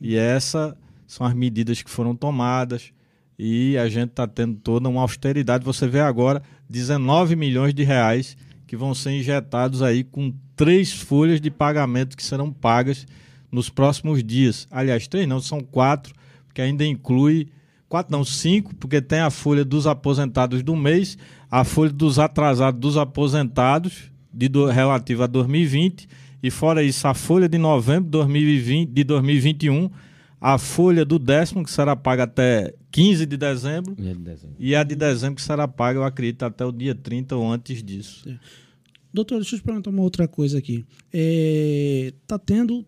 E 0.00 0.16
essas 0.16 0.74
são 1.06 1.26
as 1.26 1.34
medidas 1.34 1.82
que 1.82 1.90
foram 1.90 2.14
tomadas 2.16 2.92
e 3.38 3.76
a 3.76 3.88
gente 3.88 4.10
está 4.10 4.26
tendo 4.26 4.56
toda 4.56 4.88
uma 4.88 5.02
austeridade. 5.02 5.64
Você 5.64 5.86
vê 5.86 6.00
agora 6.00 6.42
19 6.68 7.36
milhões 7.36 7.74
de 7.74 7.82
reais 7.82 8.36
que 8.66 8.76
vão 8.76 8.94
ser 8.94 9.12
injetados 9.12 9.82
aí 9.82 10.02
com 10.02 10.34
três 10.56 10.92
folhas 10.92 11.40
de 11.40 11.50
pagamento 11.50 12.16
que 12.16 12.24
serão 12.24 12.52
pagas 12.52 13.06
nos 13.50 13.68
próximos 13.68 14.22
dias. 14.22 14.66
Aliás, 14.70 15.06
três 15.06 15.28
não, 15.28 15.40
são 15.40 15.60
quatro, 15.60 16.14
porque 16.46 16.62
ainda 16.62 16.84
inclui 16.84 17.48
quatro 17.88 18.10
não, 18.10 18.24
cinco, 18.24 18.74
porque 18.74 19.00
tem 19.00 19.20
a 19.20 19.30
folha 19.30 19.64
dos 19.64 19.86
aposentados 19.86 20.62
do 20.62 20.74
mês, 20.74 21.16
a 21.54 21.62
folha 21.62 21.92
dos 21.92 22.18
atrasados 22.18 22.80
dos 22.80 22.96
aposentados 22.96 24.10
de 24.32 24.48
do, 24.48 24.66
relativa 24.66 25.22
a 25.22 25.26
2020 25.28 26.08
e 26.42 26.50
fora 26.50 26.82
isso, 26.82 27.06
a 27.06 27.14
folha 27.14 27.48
de 27.48 27.56
novembro 27.58 28.06
de 28.06 28.10
2020, 28.10 28.90
de 28.90 29.04
2021, 29.04 29.88
a 30.40 30.58
folha 30.58 31.04
do 31.04 31.16
décimo, 31.16 31.62
que 31.62 31.70
será 31.70 31.94
paga 31.94 32.24
até 32.24 32.74
15 32.90 33.24
de 33.24 33.36
dezembro, 33.36 33.94
de 33.94 34.14
dezembro. 34.14 34.56
e 34.58 34.74
a 34.74 34.82
de 34.82 34.96
dezembro, 34.96 35.36
que 35.36 35.42
será 35.42 35.68
paga, 35.68 36.00
eu 36.00 36.02
acredito, 36.02 36.42
até 36.42 36.64
o 36.64 36.72
dia 36.72 36.92
30 36.92 37.36
ou 37.36 37.48
antes 37.48 37.84
disso. 37.84 38.28
Doutor, 39.12 39.36
deixa 39.36 39.54
eu 39.54 39.60
te 39.60 39.64
perguntar 39.64 39.90
uma 39.90 40.02
outra 40.02 40.26
coisa 40.26 40.58
aqui. 40.58 40.84
É, 41.12 42.12
tá 42.26 42.36
tendo 42.36 42.84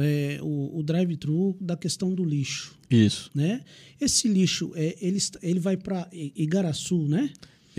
é, 0.00 0.38
o, 0.40 0.78
o 0.78 0.82
drive-thru 0.82 1.54
da 1.60 1.76
questão 1.76 2.14
do 2.14 2.24
lixo, 2.24 2.74
Isso. 2.90 3.30
né? 3.34 3.60
Esse 4.00 4.28
lixo, 4.28 4.72
é, 4.74 4.96
ele, 4.98 5.18
ele 5.42 5.60
vai 5.60 5.76
para 5.76 6.08
Igaraçu, 6.10 7.06
né? 7.06 7.30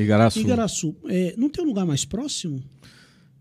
Igaraçu. 0.02 0.40
Igaraçu, 0.40 0.96
é, 1.06 1.34
não 1.38 1.50
tem 1.50 1.64
um 1.64 1.68
lugar 1.68 1.86
mais 1.86 2.06
próximo? 2.06 2.64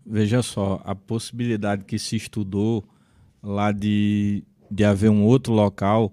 Veja 0.05 0.41
só, 0.41 0.81
a 0.83 0.95
possibilidade 0.95 1.85
que 1.85 1.99
se 1.99 2.15
estudou 2.15 2.83
lá 3.41 3.71
de, 3.71 4.43
de 4.69 4.83
haver 4.83 5.09
um 5.09 5.23
outro 5.23 5.53
local, 5.53 6.11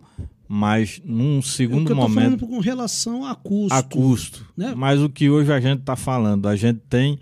mas 0.48 1.00
num 1.04 1.42
segundo 1.42 1.86
que 1.86 1.92
eu 1.92 1.96
momento. 1.96 2.38
falando 2.38 2.46
com 2.46 2.58
relação 2.60 3.24
a 3.24 3.34
custo. 3.34 3.74
a 3.74 3.82
custo. 3.82 4.46
né? 4.56 4.74
Mas 4.76 5.00
o 5.00 5.08
que 5.08 5.28
hoje 5.28 5.52
a 5.52 5.60
gente 5.60 5.80
está 5.80 5.96
falando, 5.96 6.46
a 6.46 6.54
gente 6.54 6.80
tem 6.88 7.18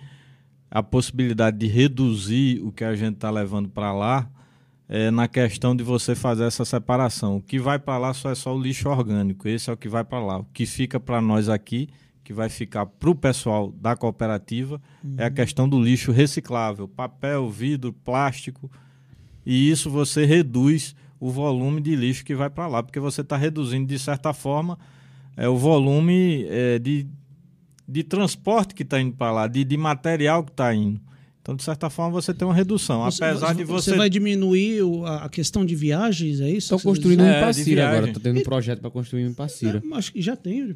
a 0.71 0.83
possibilidade 0.83 1.57
de 1.57 1.67
reduzir 1.67 2.61
o 2.63 2.73
que 2.73 2.83
a 2.83 2.95
gente 2.97 3.15
está 3.15 3.31
levando 3.31 3.69
para 3.69 3.93
lá 3.93 4.29
é, 4.89 5.11
na 5.11 5.29
questão 5.29 5.75
de 5.75 5.83
você 5.85 6.15
fazer 6.15 6.45
essa 6.45 6.65
separação. 6.65 7.37
O 7.37 7.41
que 7.41 7.59
vai 7.59 7.79
para 7.79 7.99
lá 7.99 8.13
só 8.13 8.31
é 8.31 8.35
só 8.35 8.55
o 8.55 8.61
lixo 8.61 8.89
orgânico, 8.89 9.49
esse 9.49 9.71
é 9.71 9.73
o 9.73 9.77
que 9.77 9.89
vai 9.89 10.05
para 10.05 10.19
lá. 10.19 10.39
O 10.39 10.47
que 10.53 10.67
fica 10.67 10.99
para 10.99 11.21
nós 11.21 11.49
aqui, 11.49 11.89
que 12.25 12.33
vai 12.33 12.49
ficar 12.49 12.87
para 12.87 13.11
o 13.11 13.15
pessoal 13.15 13.71
da 13.71 13.95
cooperativa, 13.95 14.81
é 15.19 15.27
a 15.27 15.31
questão 15.31 15.69
do 15.69 15.81
lixo 15.81 16.11
reciclável, 16.11 16.89
papel, 16.89 17.51
vidro, 17.51 17.93
plástico, 17.93 18.71
e 19.45 19.71
isso 19.71 19.91
você 19.91 20.25
reduz 20.25 20.97
o 21.21 21.31
volume 21.31 21.83
de 21.83 21.95
lixo 21.95 22.25
que 22.25 22.35
vai 22.35 22.49
para 22.49 22.67
lá, 22.67 22.83
porque 22.83 22.99
você 22.99 23.21
está 23.21 23.37
reduzindo, 23.37 23.87
de 23.87 23.99
certa 23.99 24.33
forma, 24.33 24.79
é, 25.37 25.47
o 25.49 25.57
volume 25.57 26.47
é, 26.49 26.79
de, 26.79 27.07
de 27.87 28.03
transporte 28.03 28.75
que 28.75 28.83
está 28.83 28.99
indo 28.99 29.15
para 29.15 29.31
lá, 29.31 29.47
de, 29.47 29.63
de 29.63 29.77
material 29.77 30.43
que 30.43 30.51
está 30.51 30.75
indo. 30.75 31.01
Então, 31.45 31.55
de 31.55 31.63
certa 31.63 31.91
forma, 31.91 32.11
você 32.11 32.33
tem 32.33 32.49
uma 32.49 32.55
redução. 32.55 33.03
Você- 33.05 33.23
Apesar 33.23 33.55
de 33.55 33.65
você. 33.65 33.91
Você 33.91 33.97
vai 33.99 34.09
diminuir 34.09 34.81
a 35.05 35.29
questão 35.29 35.63
de 35.63 35.75
viagens, 35.77 36.41
é 36.41 36.49
isso? 36.49 36.75
Estão 36.75 36.79
construindo 36.81 37.21
um 37.21 37.27
É, 37.27 37.33
em 37.33 37.35
de 37.35 37.41
Passira 37.45 37.87
agora. 37.91 38.13
Tô 38.15 38.19
tendo 38.19 38.41
um 38.41 38.43
projeto 38.43 38.81
para 38.81 38.91
construir 38.91 39.27
um 39.27 39.29
em 39.29 39.35
Passira. 39.35 39.83
É, 39.87 39.95
acho 39.95 40.11
que 40.11 40.23
já 40.23 40.35
tem 40.37 40.75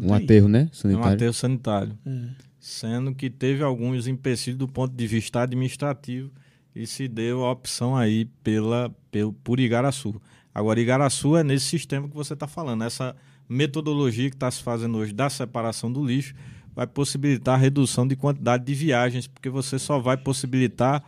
não 0.00 0.06
Um 0.06 0.16
tem? 0.16 0.24
aterro, 0.24 0.48
né? 0.48 0.60
É 0.60 0.64
um 0.64 0.72
Sanitário. 0.72 1.12
aterro 1.12 1.32
sanitário. 1.34 1.98
É. 2.06 2.20
Sendo 2.58 3.14
que 3.14 3.28
teve 3.28 3.62
alguns 3.62 4.06
empecilhos 4.06 4.58
do 4.58 4.66
ponto 4.66 4.94
de 4.96 5.06
vista 5.06 5.42
administrativo 5.42 6.30
e 6.74 6.86
se 6.86 7.06
deu 7.06 7.44
a 7.44 7.52
opção 7.52 7.94
aí 7.94 8.24
pela, 8.42 8.90
pelo, 9.10 9.34
por 9.34 9.60
Igaraçu. 9.60 10.18
Agora, 10.54 10.80
Igaraçu 10.80 11.36
é 11.36 11.44
nesse 11.44 11.66
sistema 11.66 12.08
que 12.08 12.14
você 12.16 12.32
está 12.32 12.46
falando. 12.46 12.82
Essa 12.82 13.14
metodologia 13.46 14.30
que 14.30 14.36
está 14.36 14.50
se 14.50 14.62
fazendo 14.62 14.96
hoje 14.96 15.12
da 15.12 15.28
separação 15.28 15.92
do 15.92 16.02
lixo 16.02 16.34
vai 16.78 16.86
possibilitar 16.86 17.56
a 17.56 17.58
redução 17.60 18.06
de 18.06 18.14
quantidade 18.14 18.64
de 18.64 18.72
viagens, 18.72 19.26
porque 19.26 19.50
você 19.50 19.80
só 19.80 19.98
vai 19.98 20.16
possibilitar 20.16 21.02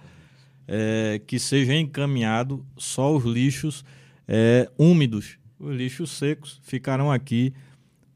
é, 0.67 1.23
que 1.25 1.39
seja 1.39 1.73
encaminhado 1.77 2.67
só 2.77 3.15
os 3.15 3.23
lixos 3.25 3.85
é, 4.27 4.69
úmidos. 4.77 5.39
Os 5.61 5.73
lixos 5.77 6.11
secos 6.11 6.61
ficarão 6.65 7.13
aqui 7.13 7.55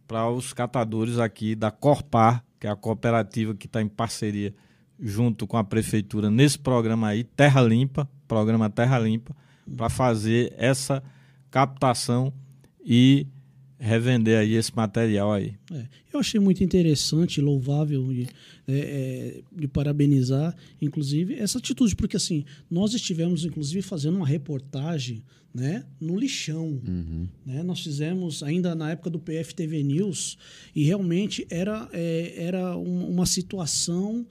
para 0.05 0.29
os 0.29 0.53
catadores 0.53 1.21
aqui 1.21 1.55
da 1.55 1.71
Corpar, 1.71 2.45
que 2.59 2.67
é 2.67 2.71
a 2.71 2.75
cooperativa 2.75 3.55
que 3.55 3.67
está 3.67 3.81
em 3.81 3.87
parceria 3.87 4.53
junto 4.99 5.47
com 5.47 5.57
a 5.57 5.63
prefeitura 5.63 6.33
nesse 6.33 6.59
programa 6.59 7.07
aí, 7.07 7.23
Terra 7.23 7.63
Limpa, 7.63 8.11
programa 8.27 8.69
Terra 8.69 8.99
Limpa, 8.99 9.33
para 9.77 9.89
fazer 9.89 10.53
essa 10.59 11.01
captação 11.53 12.33
e 12.85 13.29
revender 13.79 14.39
aí 14.39 14.55
esse 14.55 14.75
material 14.75 15.33
aí. 15.33 15.55
É, 15.73 15.85
eu 16.13 16.21
achei 16.21 16.39
muito 16.41 16.63
interessante, 16.65 17.41
louvável 17.41 18.07
de, 18.13 18.23
é, 18.69 18.73
é, 18.73 19.41
de 19.57 19.69
parabenizar, 19.69 20.55
inclusive, 20.81 21.35
essa 21.35 21.59
atitude, 21.59 21.95
porque 21.97 22.17
assim, 22.17 22.45
nós 22.71 22.95
estivemos, 22.95 23.45
inclusive, 23.45 23.83
fazendo 23.83 24.17
uma 24.17 24.27
reportagem 24.27 25.23
né, 25.55 25.85
no 26.01 26.19
lixão. 26.19 26.81
Né? 27.47 27.63
Nós 27.63 27.81
fizemos 27.81 28.43
ainda 28.43 28.75
na 28.75 28.91
época 28.91 29.09
do 29.09 29.21
PFTV 29.21 29.85
News 29.85 30.37
e 30.75 30.83
realmente 30.85 31.47
era, 31.49 31.89
é, 31.93 32.35
era 32.37 32.77
um- 32.77 33.09
uma 33.09 33.25
situação 33.25 34.27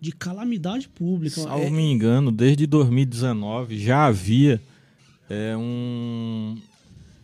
de 0.00 0.12
calamidade 0.12 0.88
pública. 0.88 1.40
Salvo 1.40 1.64
É, 1.64 1.68
me 1.70 1.82
engano, 1.82 2.30
desde 2.30 2.64
2019 2.66 3.76
já 3.78 4.06
havia 4.06 4.60
é, 5.28 5.56
um 5.56 6.56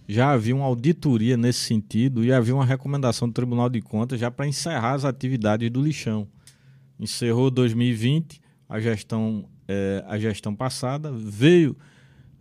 já 0.07 0.31
havia 0.33 0.55
uma 0.55 0.65
auditoria 0.65 1.37
nesse 1.37 1.61
sentido 1.61 2.25
e 2.25 2.33
havia 2.33 2.55
uma 2.55 2.65
recomendação 2.65 3.29
do 3.29 3.35
Tribunal 3.35 3.69
de 3.69 3.81
Contas 3.81 4.21
já 4.21 4.31
para 4.31 4.47
encerrar 4.47 4.93
as 4.93 5.05
atividades 5.05 5.71
do 5.71 5.83
lixão. 5.83 6.27
Encerrou 6.99 7.51
2020 7.51 8.41
a 8.69 8.81
gestão 8.81 9.47
é, 9.67 10.05
a 10.07 10.19
gestão 10.19 10.55
passada 10.55 11.11
veio 11.13 11.77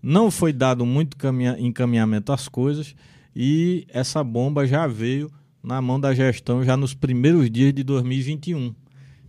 não 0.02 0.30
foi 0.30 0.52
dado 0.52 0.86
muito 0.86 1.16
caminha- 1.16 1.58
encaminhamento 1.58 2.34
às 2.34 2.50
coisas 2.50 2.94
e 3.36 3.86
essa 3.90 4.24
bomba 4.24 4.68
já 4.68 4.86
veio 4.86 5.32
na 5.64 5.82
mão 5.82 5.98
da 6.00 6.14
gestão 6.14 6.64
já 6.64 6.76
nos 6.76 6.94
primeiros 6.94 7.50
dias 7.50 7.74
de 7.74 7.84
2021. 7.84 8.76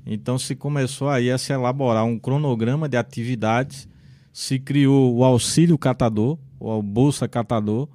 Então 0.05 0.37
se 0.39 0.57
começou 0.57 1.09
aí 1.09 1.31
a 1.31 1.39
se 1.39 1.53
elaborar 1.53 2.05
um 2.05 2.19
cronograma 2.19 2.89
de 2.89 2.97
atividades, 2.97 3.89
se 4.33 4.59
criou 4.59 5.15
o 5.15 5.25
auxílio 5.25 5.79
catador, 5.79 6.37
o 6.59 6.83
bolsa 6.83 7.29
catador, 7.29 7.89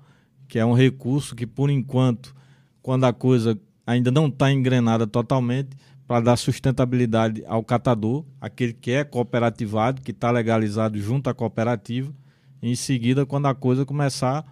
que 0.50 0.60
é 0.60 0.66
um 0.66 0.74
recurso 0.74 1.34
que 1.36 1.48
por 1.48 1.70
enquanto, 1.70 2.36
quando 2.82 3.06
a 3.06 3.14
coisa 3.14 3.58
ainda 3.88 4.12
não 4.12 4.28
está 4.28 4.52
engrenada 4.52 5.08
totalmente, 5.08 5.70
para 6.08 6.22
dar 6.22 6.38
sustentabilidade 6.38 7.44
ao 7.48 7.64
catador, 7.64 8.26
aquele 8.42 8.74
que 8.74 8.90
é 8.92 9.04
cooperativado, 9.04 10.02
que 10.02 10.10
está 10.10 10.32
legalizado 10.32 11.00
junto 11.00 11.30
à 11.30 11.36
cooperativa. 11.36 12.12
Em 12.64 12.74
seguida, 12.74 13.28
quando 13.28 13.46
a 13.46 13.54
coisa 13.54 13.86
começar 13.86 14.44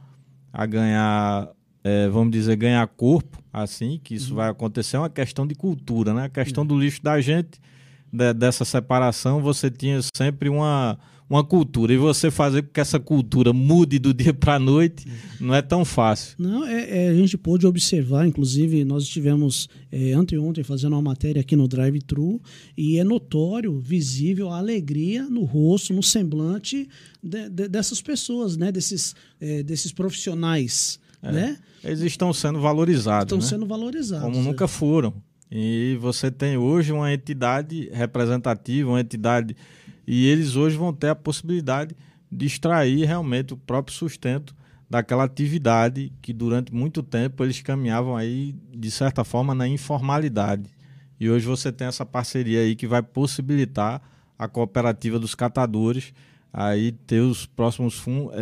a 0.53 0.65
ganhar, 0.67 1.49
eh, 1.83 2.07
vamos 2.09 2.31
dizer, 2.31 2.55
ganhar 2.55 2.85
corpo, 2.87 3.39
assim, 3.51 3.99
que 4.03 4.13
isso 4.13 4.35
vai 4.35 4.49
acontecer, 4.49 4.97
é 4.97 4.99
uma 4.99 5.09
questão 5.09 5.47
de 5.47 5.55
cultura, 5.55 6.13
né? 6.13 6.25
A 6.25 6.29
questão 6.29 6.63
do 6.63 6.79
lixo 6.79 7.01
da 7.01 7.19
gente, 7.19 7.59
de- 8.13 8.33
dessa 8.33 8.63
separação, 8.63 9.41
você 9.41 9.69
tinha 9.71 9.99
sempre 10.15 10.49
uma, 10.49 10.97
uma 11.29 11.43
cultura. 11.43 11.93
E 11.93 11.97
você 11.97 12.31
fazer 12.31 12.61
com 12.63 12.69
que 12.71 12.79
essa 12.79 12.99
cultura 12.99 13.51
mude 13.51 13.99
do 13.99 14.13
dia 14.13 14.33
para 14.33 14.55
a 14.55 14.59
noite 14.59 15.05
não 15.39 15.53
é 15.53 15.61
tão 15.61 15.83
fácil. 15.83 16.35
Não, 16.39 16.65
é, 16.65 17.05
é, 17.05 17.09
a 17.09 17.13
gente 17.13 17.37
pôde 17.37 17.67
observar, 17.67 18.25
inclusive, 18.25 18.85
nós 18.85 19.03
estivemos 19.03 19.67
é, 19.91 20.13
anteontem 20.13 20.63
fazendo 20.63 20.93
uma 20.93 21.01
matéria 21.01 21.41
aqui 21.41 21.55
no 21.55 21.67
Drive 21.67 21.99
Thru 22.03 22.41
e 22.77 22.97
é 22.97 23.03
notório, 23.03 23.77
visível 23.79 24.49
a 24.49 24.57
alegria 24.57 25.23
no 25.29 25.43
rosto, 25.43 25.93
no 25.93 26.01
semblante 26.03 26.87
de- 27.21 27.49
de- 27.49 27.67
dessas 27.67 28.01
pessoas, 28.01 28.55
né? 28.55 28.71
Desses, 28.71 29.15
é, 29.41 29.63
desses 29.63 29.91
profissionais, 29.91 30.99
né? 31.21 31.57
Eles 31.83 32.01
estão 32.01 32.31
sendo 32.33 32.59
valorizados. 32.59 33.25
Estão 33.25 33.37
né? 33.39 33.43
sendo 33.43 33.65
valorizados. 33.65 34.23
como 34.25 34.41
nunca 34.41 34.67
foram. 34.67 35.13
E 35.49 35.97
você 36.01 36.29
tem 36.29 36.57
hoje 36.57 36.91
uma 36.91 37.13
entidade 37.13 37.89
representativa, 37.93 38.89
uma 38.89 38.99
entidade. 39.01 39.55
E 40.07 40.25
eles 40.27 40.55
hoje 40.55 40.77
vão 40.77 40.93
ter 40.93 41.09
a 41.09 41.15
possibilidade 41.15 41.95
de 42.31 42.45
extrair 42.45 43.05
realmente 43.05 43.53
o 43.53 43.57
próprio 43.57 43.95
sustento 43.95 44.55
daquela 44.89 45.25
atividade 45.25 46.13
que 46.21 46.31
durante 46.31 46.73
muito 46.73 47.03
tempo 47.03 47.43
eles 47.43 47.61
caminhavam 47.61 48.15
aí, 48.15 48.55
de 48.73 48.89
certa 48.89 49.23
forma, 49.25 49.53
na 49.53 49.67
informalidade. 49.67 50.69
E 51.19 51.29
hoje 51.29 51.45
você 51.45 51.71
tem 51.71 51.87
essa 51.87 52.05
parceria 52.05 52.61
aí 52.61 52.75
que 52.75 52.87
vai 52.87 53.01
possibilitar 53.03 54.01
a 54.39 54.47
cooperativa 54.47 55.19
dos 55.19 55.35
catadores 55.35 56.13
aí 56.53 56.91
ter 56.91 57.19
os 57.19 57.45
próximos 57.45 57.95
fundos, 57.95 58.33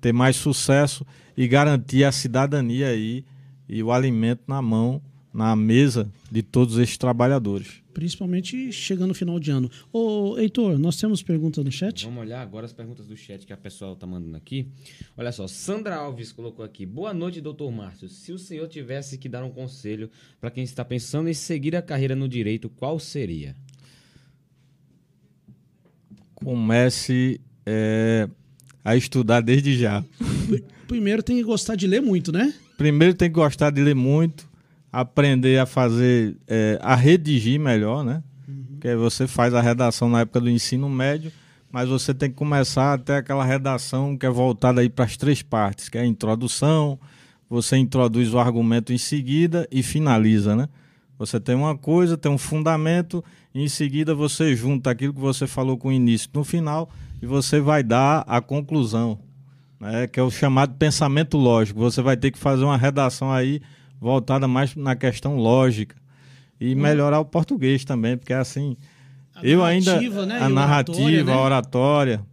ter 0.00 0.12
mais 0.12 0.36
sucesso 0.36 1.04
e 1.36 1.48
garantir 1.48 2.04
a 2.04 2.12
cidadania 2.12 2.88
aí 2.88 3.24
e 3.68 3.82
o 3.82 3.90
alimento 3.90 4.42
na 4.46 4.62
mão, 4.62 5.02
na 5.34 5.56
mesa 5.56 6.08
de 6.30 6.42
todos 6.42 6.78
esses 6.78 6.96
trabalhadores. 6.96 7.82
Principalmente 7.92 8.70
chegando 8.72 9.08
no 9.08 9.14
final 9.14 9.40
de 9.40 9.50
ano. 9.50 9.68
Ô, 9.92 10.38
Heitor, 10.38 10.78
nós 10.78 10.96
temos 10.96 11.22
pergunta 11.22 11.62
no 11.62 11.72
chat? 11.72 12.04
Vamos 12.04 12.22
olhar 12.22 12.40
agora 12.40 12.64
as 12.66 12.72
perguntas 12.72 13.06
do 13.06 13.16
chat 13.16 13.44
que 13.44 13.52
a 13.52 13.56
pessoa 13.56 13.96
tá 13.96 14.06
mandando 14.06 14.36
aqui. 14.36 14.68
Olha 15.16 15.32
só, 15.32 15.48
Sandra 15.48 15.96
Alves 15.96 16.30
colocou 16.30 16.64
aqui. 16.64 16.86
Boa 16.86 17.12
noite, 17.12 17.40
doutor 17.40 17.70
Márcio. 17.72 18.08
Se 18.08 18.32
o 18.32 18.38
senhor 18.38 18.68
tivesse 18.68 19.18
que 19.18 19.28
dar 19.28 19.44
um 19.44 19.50
conselho 19.50 20.08
para 20.40 20.52
quem 20.52 20.62
está 20.62 20.84
pensando 20.84 21.28
em 21.28 21.34
seguir 21.34 21.74
a 21.74 21.82
carreira 21.82 22.14
no 22.14 22.28
direito, 22.28 22.68
qual 22.68 23.00
seria? 23.00 23.56
Comece 26.36 27.40
é, 27.66 28.28
a 28.84 28.94
estudar 28.94 29.40
desde 29.40 29.76
já. 29.76 30.04
Primeiro 30.86 31.24
tem 31.24 31.36
que 31.36 31.42
gostar 31.42 31.74
de 31.74 31.88
ler 31.88 32.00
muito, 32.00 32.30
né? 32.30 32.54
Primeiro 32.76 33.14
tem 33.14 33.28
que 33.28 33.34
gostar 33.34 33.70
de 33.70 33.80
ler 33.80 33.94
muito, 33.94 34.48
aprender 34.94 35.58
a 35.58 35.66
fazer, 35.66 36.36
é, 36.46 36.78
a 36.80 36.94
redigir 36.94 37.58
melhor, 37.58 38.04
né? 38.04 38.22
Porque 38.70 38.94
você 38.94 39.26
faz 39.26 39.52
a 39.52 39.60
redação 39.60 40.08
na 40.08 40.20
época 40.20 40.40
do 40.40 40.48
ensino 40.48 40.88
médio, 40.88 41.32
mas 41.72 41.88
você 41.88 42.14
tem 42.14 42.30
que 42.30 42.36
começar 42.36 42.94
a 42.94 42.98
ter 42.98 43.14
aquela 43.14 43.44
redação 43.44 44.16
que 44.16 44.24
é 44.24 44.30
voltada 44.30 44.80
aí 44.80 44.88
para 44.88 45.04
as 45.04 45.16
três 45.16 45.42
partes, 45.42 45.88
que 45.88 45.98
é 45.98 46.02
a 46.02 46.06
introdução, 46.06 46.96
você 47.50 47.76
introduz 47.76 48.32
o 48.32 48.38
argumento 48.38 48.92
em 48.92 48.98
seguida 48.98 49.66
e 49.68 49.82
finaliza, 49.82 50.54
né? 50.54 50.68
Você 51.18 51.40
tem 51.40 51.56
uma 51.56 51.76
coisa, 51.76 52.16
tem 52.16 52.30
um 52.30 52.38
fundamento, 52.38 53.24
e 53.52 53.62
em 53.62 53.68
seguida 53.68 54.14
você 54.14 54.54
junta 54.54 54.90
aquilo 54.90 55.12
que 55.12 55.20
você 55.20 55.46
falou 55.46 55.76
com 55.76 55.88
o 55.88 55.92
início 55.92 56.30
no 56.32 56.44
final 56.44 56.88
e 57.20 57.26
você 57.26 57.58
vai 57.58 57.82
dar 57.82 58.24
a 58.28 58.40
conclusão, 58.40 59.18
né? 59.80 60.06
que 60.06 60.20
é 60.20 60.22
o 60.22 60.30
chamado 60.30 60.74
pensamento 60.74 61.36
lógico. 61.36 61.80
Você 61.80 62.00
vai 62.00 62.16
ter 62.16 62.30
que 62.30 62.38
fazer 62.38 62.64
uma 62.64 62.76
redação 62.76 63.32
aí 63.32 63.60
voltada 64.00 64.46
mais 64.46 64.74
na 64.74 64.94
questão 64.94 65.36
lógica 65.36 65.96
e 66.60 66.74
hum. 66.74 66.78
melhorar 66.78 67.20
o 67.20 67.24
português 67.24 67.84
também, 67.84 68.16
porque 68.16 68.32
é 68.32 68.36
assim. 68.36 68.76
A 69.34 69.44
eu 69.44 69.64
ainda 69.64 70.00
né? 70.26 70.38
a 70.40 70.48
narrativa, 70.48 71.00
oratória, 71.00 71.24
né? 71.24 71.32
a 71.32 71.40
oratória, 71.40 72.26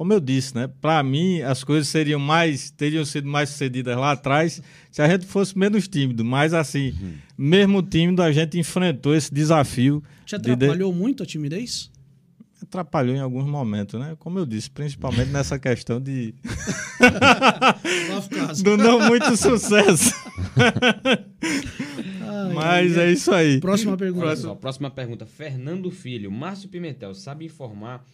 como 0.00 0.14
eu 0.14 0.20
disse, 0.20 0.54
né? 0.54 0.66
Para 0.80 1.02
mim, 1.02 1.42
as 1.42 1.62
coisas 1.62 1.86
seriam 1.88 2.18
mais, 2.18 2.70
teriam 2.70 3.04
sido 3.04 3.28
mais 3.28 3.50
sucedidas 3.50 3.94
lá 3.98 4.12
atrás 4.12 4.62
se 4.90 5.02
a 5.02 5.06
gente 5.06 5.26
fosse 5.26 5.58
menos 5.58 5.86
tímido. 5.86 6.24
Mas, 6.24 6.54
assim, 6.54 6.94
uhum. 6.98 7.12
mesmo 7.36 7.82
tímido, 7.82 8.22
a 8.22 8.32
gente 8.32 8.58
enfrentou 8.58 9.14
esse 9.14 9.32
desafio. 9.32 10.02
Te 10.24 10.36
atrapalhou 10.36 10.90
de... 10.90 10.98
muito 10.98 11.22
a 11.22 11.26
timidez? 11.26 11.90
Atrapalhou 12.70 13.16
em 13.16 13.18
alguns 13.18 13.46
momentos, 13.46 13.98
né? 13.98 14.14
Como 14.20 14.38
eu 14.38 14.46
disse, 14.46 14.70
principalmente 14.70 15.30
nessa 15.32 15.58
questão 15.58 16.00
de. 16.00 16.32
Do 18.62 18.76
não 18.76 19.00
muito 19.08 19.36
sucesso. 19.36 20.14
Ai, 22.22 22.52
Mas 22.54 22.96
é 22.96 23.10
isso 23.10 23.32
aí. 23.32 23.58
Próxima 23.58 23.96
pergunta. 23.96 24.24
Próxima, 24.24 24.54
próxima 24.54 24.90
pergunta. 24.90 25.26
Fernando 25.26 25.90
Filho. 25.90 26.30
Márcio 26.30 26.68
Pimentel, 26.68 27.12
sabe 27.12 27.44
informar 27.44 28.06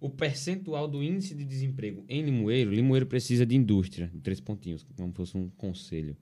o 0.00 0.08
percentual 0.08 0.86
do 0.86 1.02
índice 1.02 1.34
de 1.34 1.44
desemprego 1.44 2.04
em 2.08 2.22
Limoeiro, 2.22 2.70
Limoeiro 2.70 3.04
precisa 3.04 3.44
de 3.44 3.56
indústria, 3.56 4.08
de 4.14 4.20
três 4.20 4.40
pontinhos, 4.40 4.86
como 4.96 5.12
fosse 5.12 5.36
um 5.36 5.48
conselho. 5.50 6.16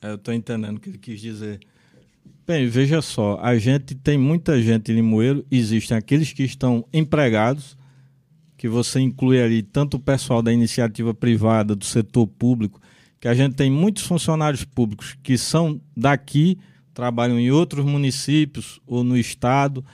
É, 0.00 0.10
eu 0.10 0.16
estou 0.16 0.34
entendendo 0.34 0.78
o 0.78 0.80
que 0.80 0.88
ele 0.90 0.98
quis 0.98 1.20
dizer. 1.20 1.60
Bem, 2.44 2.66
veja 2.66 3.00
só, 3.00 3.38
a 3.40 3.56
gente 3.56 3.94
tem 3.94 4.18
muita 4.18 4.60
gente 4.60 4.90
em 4.90 4.96
Limoeiro, 4.96 5.46
existem 5.48 5.96
aqueles 5.96 6.32
que 6.32 6.42
estão 6.42 6.84
empregados, 6.92 7.76
que 8.56 8.68
você 8.68 8.98
inclui 8.98 9.40
ali 9.40 9.62
tanto 9.62 9.96
o 9.96 10.00
pessoal 10.00 10.42
da 10.42 10.52
iniciativa 10.52 11.14
privada, 11.14 11.76
do 11.76 11.84
setor 11.84 12.26
público, 12.26 12.80
que 13.20 13.28
a 13.28 13.34
gente 13.34 13.54
tem 13.54 13.70
muitos 13.70 14.02
funcionários 14.02 14.64
públicos 14.64 15.16
que 15.22 15.38
são 15.38 15.80
daqui, 15.96 16.58
trabalham 16.92 17.38
em 17.38 17.52
outros 17.52 17.84
municípios 17.84 18.80
ou 18.88 19.04
no 19.04 19.16
estado, 19.16 19.84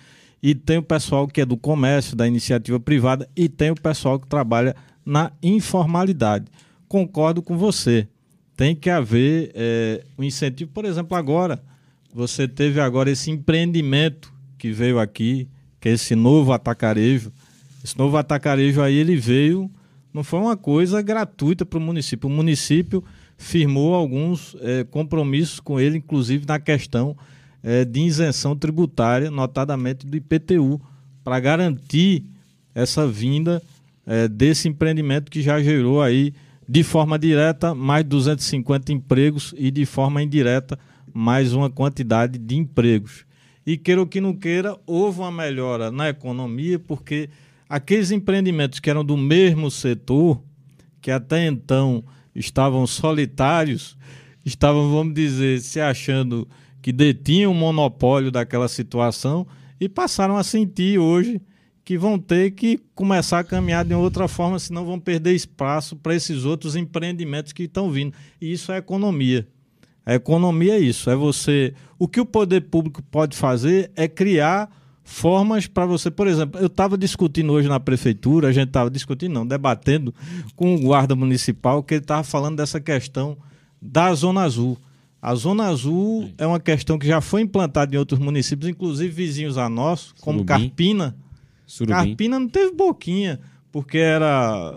e 0.43 0.55
tem 0.55 0.79
o 0.79 0.83
pessoal 0.83 1.29
que 1.29 1.43
é 1.43 1.45
do 1.45 1.57
comércio, 1.57 2.16
da 2.16 2.27
iniciativa 2.27 2.81
privada, 2.81 3.29
e 3.37 3.47
tem 3.47 3.70
o 3.70 3.75
pessoal 3.75 4.19
que 4.19 4.27
trabalha 4.27 4.75
na 5.05 5.33
informalidade. 5.43 6.47
Concordo 6.89 7.43
com 7.43 7.59
você. 7.59 8.09
Tem 8.57 8.75
que 8.75 8.89
haver 8.89 9.53
é, 9.55 10.03
um 10.16 10.25
incentivo. 10.25 10.70
Por 10.73 10.87
exemplo, 10.87 11.15
agora, 11.15 11.62
você 12.12 12.48
teve 12.48 12.80
agora 12.80 13.10
esse 13.10 13.30
empreendimento 13.30 14.32
que 14.59 14.72
veio 14.72 14.98
aqui, 14.98 15.48
que 15.80 15.89
é 15.89 15.93
esse 15.93 16.14
novo 16.14 16.52
atacarejo. 16.52 17.32
Esse 17.85 17.97
novo 17.97 18.16
atacarejo 18.16 18.82
aí, 18.82 18.97
ele 18.97 19.16
veio, 19.16 19.70
não 20.12 20.24
foi 20.24 20.40
uma 20.40 20.56
coisa 20.56 21.01
gratuita 21.01 21.64
para 21.64 21.78
o 21.78 21.82
município. 21.82 22.28
O 22.28 22.32
município 22.32 23.05
firmou 23.36 23.94
alguns 23.94 24.56
é, 24.60 24.85
compromissos 24.85 25.60
com 25.60 25.78
ele, 25.78 25.98
inclusive 25.98 26.44
na 26.47 26.59
questão 26.59 27.16
é, 27.62 27.85
de 27.85 28.01
isenção 28.01 28.56
tributária, 28.56 29.30
notadamente 29.30 30.06
do 30.06 30.16
IPTU, 30.16 30.80
para 31.22 31.39
garantir 31.39 32.24
essa 32.74 33.06
vinda 33.06 33.62
é, 34.06 34.26
desse 34.26 34.68
empreendimento 34.68 35.30
que 35.30 35.43
já 35.43 35.62
gerou 35.62 36.02
aí, 36.02 36.32
de 36.68 36.82
forma 36.82 37.18
direta, 37.18 37.74
mais 37.74 38.05
250 38.05 38.93
empregos 38.93 39.55
e 39.56 39.70
de 39.70 39.86
forma 39.86 40.22
indireta, 40.22 40.78
mais 41.19 41.53
uma 41.53 41.69
quantidade 41.69 42.39
de 42.39 42.57
empregos. 42.57 43.27
E 43.66 43.77
queira 43.77 44.01
ou 44.01 44.07
que 44.07 44.20
não 44.20 44.32
queira, 44.32 44.78
houve 44.86 45.19
uma 45.19 45.32
melhora 45.32 45.90
na 45.90 46.09
economia, 46.09 46.78
porque 46.78 47.28
aqueles 47.69 48.12
empreendimentos 48.12 48.78
que 48.78 48.89
eram 48.89 49.05
do 49.05 49.16
mesmo 49.16 49.69
setor, 49.69 50.40
que 51.01 51.11
até 51.11 51.45
então 51.45 52.05
estavam 52.36 52.86
solitários, 52.86 53.99
estavam, 54.47 54.93
vamos 54.93 55.12
dizer, 55.12 55.61
se 55.61 55.81
achando 55.81 56.47
que 56.81 56.93
detinham 56.93 57.51
o 57.51 57.55
monopólio 57.55 58.31
daquela 58.31 58.69
situação 58.69 59.45
e 59.81 59.89
passaram 59.89 60.36
a 60.36 60.45
sentir 60.45 61.01
hoje 61.01 61.43
que 61.85 61.99
vão 61.99 62.16
ter 62.16 62.53
que 62.53 62.78
começar 62.95 63.40
a 63.40 63.45
caminhar 63.45 63.85
de 63.85 63.93
outra 63.93 64.28
forma, 64.28 64.57
senão 64.61 64.85
vão 64.85 65.01
perder 65.01 65.35
espaço 65.35 65.97
para 65.97 66.15
esses 66.15 66.45
outros 66.45 66.77
empreendimentos 66.77 67.53
que 67.53 67.65
estão 67.65 67.90
vindo. 67.90 68.15
E 68.40 68.53
isso 68.53 68.70
é 68.70 68.77
economia. 68.77 69.49
A 70.09 70.14
economia 70.14 70.76
é 70.76 70.78
isso, 70.78 71.10
é 71.10 71.14
você. 71.14 71.74
O 71.98 72.09
que 72.09 72.18
o 72.18 72.24
poder 72.24 72.62
público 72.62 73.02
pode 73.10 73.36
fazer 73.36 73.90
é 73.94 74.09
criar 74.09 74.70
formas 75.05 75.66
para 75.66 75.85
você, 75.85 76.10
por 76.10 76.26
exemplo, 76.26 76.59
eu 76.59 76.66
estava 76.66 76.97
discutindo 76.97 77.52
hoje 77.52 77.68
na 77.68 77.78
prefeitura, 77.78 78.48
a 78.48 78.52
gente 78.52 78.68
estava 78.68 78.89
discutindo, 78.89 79.35
não, 79.35 79.47
debatendo 79.47 80.14
com 80.56 80.74
o 80.74 80.80
guarda 80.80 81.14
municipal, 81.14 81.82
que 81.82 81.93
ele 81.93 82.01
estava 82.01 82.24
falando 82.24 82.56
dessa 82.56 82.80
questão 82.80 83.36
da 83.82 84.14
Zona 84.14 84.44
Azul. 84.44 84.78
A 85.20 85.35
Zona 85.35 85.64
Azul 85.66 86.22
Sim. 86.22 86.35
é 86.39 86.47
uma 86.47 86.60
questão 86.60 86.98
que 86.98 87.06
já 87.06 87.20
foi 87.20 87.43
implantada 87.43 87.94
em 87.94 87.98
outros 87.98 88.18
municípios, 88.18 88.70
inclusive 88.70 89.12
vizinhos 89.12 89.59
a 89.59 89.68
nós, 89.68 90.14
como 90.22 90.39
Surubim. 90.39 90.68
Carpina. 90.68 91.16
Surubim. 91.66 91.93
Carpina 91.93 92.40
não 92.40 92.48
teve 92.48 92.72
boquinha, 92.72 93.40
porque 93.70 93.98
era 93.98 94.74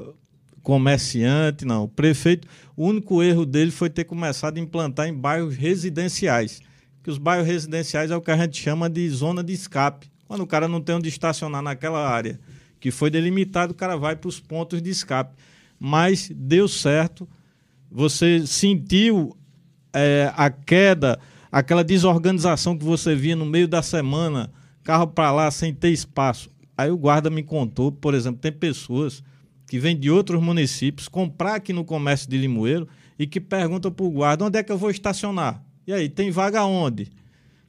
comerciante, 0.62 1.66
não. 1.66 1.84
O 1.84 1.88
prefeito, 1.88 2.48
o 2.76 2.86
único 2.86 3.22
erro 3.22 3.46
dele 3.46 3.72
foi 3.72 3.90
ter 3.90 4.04
começado 4.04 4.58
a 4.58 4.60
implantar 4.60 5.08
em 5.08 5.14
bairros 5.14 5.56
residenciais. 5.56 6.62
Que 7.04 7.10
os 7.10 7.18
bairros 7.18 7.48
residenciais 7.48 8.12
é 8.12 8.16
o 8.16 8.22
que 8.22 8.32
a 8.32 8.38
gente 8.38 8.62
chama 8.62 8.90
de 8.90 9.10
zona 9.10 9.44
de 9.44 9.54
escape. 9.54 10.12
Quando 10.28 10.42
o 10.42 10.48
cara 10.48 10.68
não 10.68 10.80
tem 10.80 10.96
onde 10.96 11.10
estacionar 11.10 11.62
naquela 11.62 12.08
área 12.08 12.40
que 12.80 12.90
foi 12.90 13.10
delimitado, 13.10 13.74
o 13.74 13.76
cara 13.76 13.96
vai 13.96 14.16
para 14.16 14.28
os 14.28 14.40
pontos 14.40 14.82
de 14.82 14.90
escape. 14.90 15.36
Mas 15.80 16.32
deu 16.34 16.68
certo. 16.68 17.28
Você 17.92 18.46
sentiu 18.48 19.36
é, 19.94 20.32
a 20.36 20.50
queda, 20.50 21.20
aquela 21.52 21.84
desorganização 21.84 22.78
que 22.78 22.84
você 22.84 23.16
via 23.16 23.36
no 23.36 23.46
meio 23.46 23.68
da 23.68 23.82
semana, 23.82 24.52
carro 24.84 25.08
para 25.08 25.32
lá 25.32 25.52
sem 25.52 25.74
ter 25.74 25.90
espaço. 25.90 26.50
Aí 26.78 26.90
o 26.90 26.98
guarda 26.98 27.30
me 27.30 27.44
contou, 27.44 27.92
por 27.92 28.14
exemplo, 28.14 28.42
tem 28.42 28.52
pessoas 28.52 29.24
que 29.72 29.80
vêm 29.80 29.98
de 29.98 30.12
outros 30.12 30.44
municípios 30.44 31.08
comprar 31.08 31.56
aqui 31.56 31.72
no 31.72 31.86
comércio 31.86 32.30
de 32.30 32.38
Limoeiro 32.38 32.90
e 33.18 33.26
que 33.26 33.40
perguntam 33.40 33.90
para 33.90 34.06
o 34.06 34.12
guarda 34.12 34.44
onde 34.44 34.60
é 34.60 34.64
que 34.64 34.70
eu 34.70 34.78
vou 34.78 34.92
estacionar. 34.92 35.64
E 35.88 35.94
aí, 35.94 36.10
tem 36.10 36.30
vaga 36.30 36.66
onde? 36.66 37.08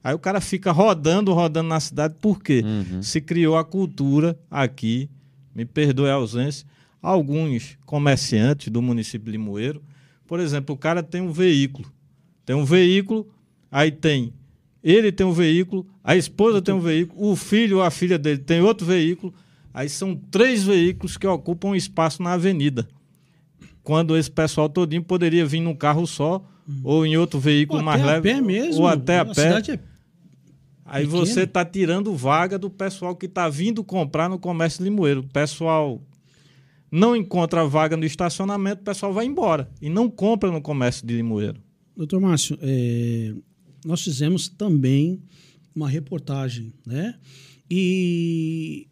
Aí 0.03 0.13
o 0.13 0.19
cara 0.19 0.41
fica 0.41 0.73
rodando, 0.73 1.33
rodando 1.33 1.69
na 1.69 1.79
cidade, 1.79 2.17
por 2.21 2.43
quê? 2.43 2.65
Uhum. 2.65 3.01
Se 3.05 3.21
criou 3.21 3.57
a 3.57 3.65
cultura 3.65 4.37
aqui, 4.51 5.09
me 5.55 5.65
perdoe 5.65 6.11
a 6.11 6.15
ausência, 6.15 6.67
alguns 7.01 7.79
comerciantes 7.87 8.67
do 8.67 8.83
município 8.83 9.27
de 9.27 9.39
Limoeiro, 9.39 9.81
por 10.27 10.41
exemplo, 10.41 10.75
o 10.75 10.79
cara 10.79 11.05
tem 11.05 11.21
um 11.21 11.31
veículo, 11.31 11.89
tem 12.45 12.57
um 12.57 12.65
veículo, 12.65 13.33
aí 13.71 13.93
tem. 13.93 14.33
Ele 14.83 15.13
tem 15.13 15.25
um 15.25 15.33
veículo, 15.33 15.87
a 16.03 16.17
esposa 16.17 16.61
tem 16.61 16.75
um 16.75 16.81
veículo, 16.81 17.31
o 17.31 17.37
filho 17.37 17.77
ou 17.77 17.83
a 17.85 17.93
filha 17.93 18.19
dele 18.19 18.39
tem 18.39 18.61
outro 18.61 18.85
veículo. 18.85 19.33
Aí 19.73 19.89
são 19.89 20.15
três 20.15 20.63
veículos 20.65 21.17
que 21.17 21.27
ocupam 21.27 21.77
espaço 21.77 22.23
na 22.23 22.33
avenida. 22.33 22.89
Quando 23.83 24.17
esse 24.17 24.31
pessoal 24.31 24.69
todinho 24.69 25.03
poderia 25.03 25.45
vir 25.45 25.61
num 25.61 25.75
carro 25.75 26.07
só, 26.07 26.45
hum. 26.69 26.81
ou 26.85 27.07
em 27.07 27.17
outro 27.17 27.41
veículo 27.41 27.81
ou 27.81 27.85
mais 27.85 28.03
leve. 28.03 28.31
Até 28.31 28.39
a 28.39 28.41
pé 28.41 28.41
mesmo. 28.41 28.83
Ou 28.83 28.87
até 28.87 29.19
a, 29.19 29.23
a 29.23 29.27
pé. 29.27 29.73
É 29.73 29.79
Aí 30.85 31.07
você 31.07 31.45
está 31.45 31.65
tirando 31.65 32.15
vaga 32.15 32.59
do 32.59 32.69
pessoal 32.69 33.17
que 33.17 33.27
está 33.27 33.49
vindo 33.49 33.83
comprar 33.83 34.29
no 34.29 34.39
comércio 34.39 34.85
limoeiro. 34.85 35.21
O 35.21 35.29
pessoal 35.29 36.03
não 36.91 37.17
encontra 37.17 37.65
vaga 37.65 37.97
no 37.97 38.05
estacionamento, 38.05 38.83
o 38.83 38.85
pessoal 38.85 39.13
vai 39.13 39.25
embora. 39.25 39.71
E 39.81 39.89
não 39.89 40.11
compra 40.11 40.51
no 40.51 40.61
comércio 40.61 41.07
de 41.07 41.15
limoeiro. 41.15 41.59
Doutor 41.97 42.21
Márcio, 42.21 42.59
é, 42.61 43.35
nós 43.87 44.03
fizemos 44.03 44.49
também 44.49 45.23
uma 45.75 45.89
reportagem, 45.89 46.73
né? 46.87 47.15
E, 47.71 48.87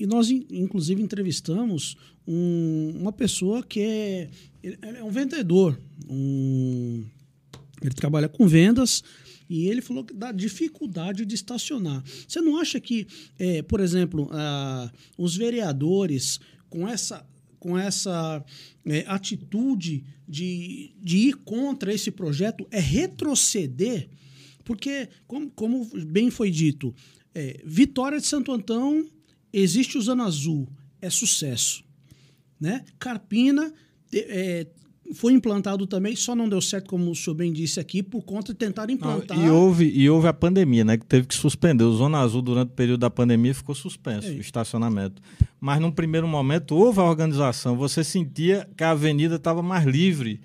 e 0.00 0.06
nós, 0.06 0.30
inclusive, 0.30 1.02
entrevistamos 1.02 1.94
um, 2.26 2.94
uma 2.98 3.12
pessoa 3.12 3.62
que 3.62 3.80
é, 3.80 4.30
é 4.62 5.04
um 5.04 5.10
vendedor. 5.10 5.78
Um, 6.08 7.04
ele 7.82 7.94
trabalha 7.94 8.26
com 8.26 8.48
vendas 8.48 9.04
e 9.48 9.66
ele 9.66 9.82
falou 9.82 10.06
dá 10.14 10.32
dificuldade 10.32 11.26
de 11.26 11.34
estacionar. 11.34 12.02
Você 12.26 12.40
não 12.40 12.56
acha 12.56 12.80
que, 12.80 13.06
é, 13.38 13.60
por 13.60 13.78
exemplo, 13.78 14.30
os 15.18 15.36
vereadores, 15.36 16.40
com 16.70 16.88
essa 16.88 17.28
com 17.58 17.76
essa 17.76 18.42
é, 18.86 19.04
atitude 19.06 20.02
de, 20.26 20.94
de 20.98 21.18
ir 21.28 21.34
contra 21.34 21.92
esse 21.92 22.10
projeto 22.10 22.66
é 22.70 22.80
retroceder, 22.80 24.08
porque, 24.64 25.10
como, 25.26 25.50
como 25.50 25.84
bem 26.06 26.30
foi 26.30 26.50
dito, 26.50 26.94
é, 27.34 27.60
Vitória 27.62 28.18
de 28.18 28.26
Santo 28.26 28.50
Antão 28.50 29.06
existe 29.52 29.98
o 29.98 30.02
Zona 30.02 30.24
Azul. 30.24 30.68
é 31.00 31.08
sucesso. 31.08 31.82
Né? 32.60 32.84
Carpina 32.98 33.72
é, 34.12 34.66
foi 35.14 35.32
implantado 35.32 35.86
também, 35.86 36.14
só 36.14 36.34
não 36.34 36.48
deu 36.48 36.60
certo, 36.60 36.88
como 36.88 37.10
o 37.10 37.14
senhor 37.14 37.34
bem 37.34 37.52
disse 37.52 37.80
aqui, 37.80 38.02
por 38.02 38.22
conta 38.22 38.52
de 38.52 38.58
tentar 38.58 38.90
implantar. 38.90 39.36
Não, 39.36 39.46
e, 39.46 39.50
houve, 39.50 39.90
e 39.90 40.08
houve 40.08 40.28
a 40.28 40.32
pandemia, 40.32 40.84
né? 40.84 40.96
Que 40.96 41.06
teve 41.06 41.26
que 41.26 41.34
suspender. 41.34 41.84
O 41.84 41.92
Zona 41.92 42.18
Azul, 42.18 42.42
durante 42.42 42.68
o 42.68 42.74
período 42.74 43.00
da 43.00 43.10
pandemia, 43.10 43.54
ficou 43.54 43.74
suspenso, 43.74 44.28
é. 44.28 44.32
o 44.32 44.40
estacionamento. 44.40 45.20
Mas 45.60 45.80
num 45.80 45.90
primeiro 45.90 46.28
momento 46.28 46.76
houve 46.76 47.00
a 47.00 47.04
organização. 47.04 47.76
Você 47.76 48.04
sentia 48.04 48.68
que 48.76 48.84
a 48.84 48.90
avenida 48.90 49.36
estava 49.36 49.62
mais 49.62 49.84
livre 49.84 50.40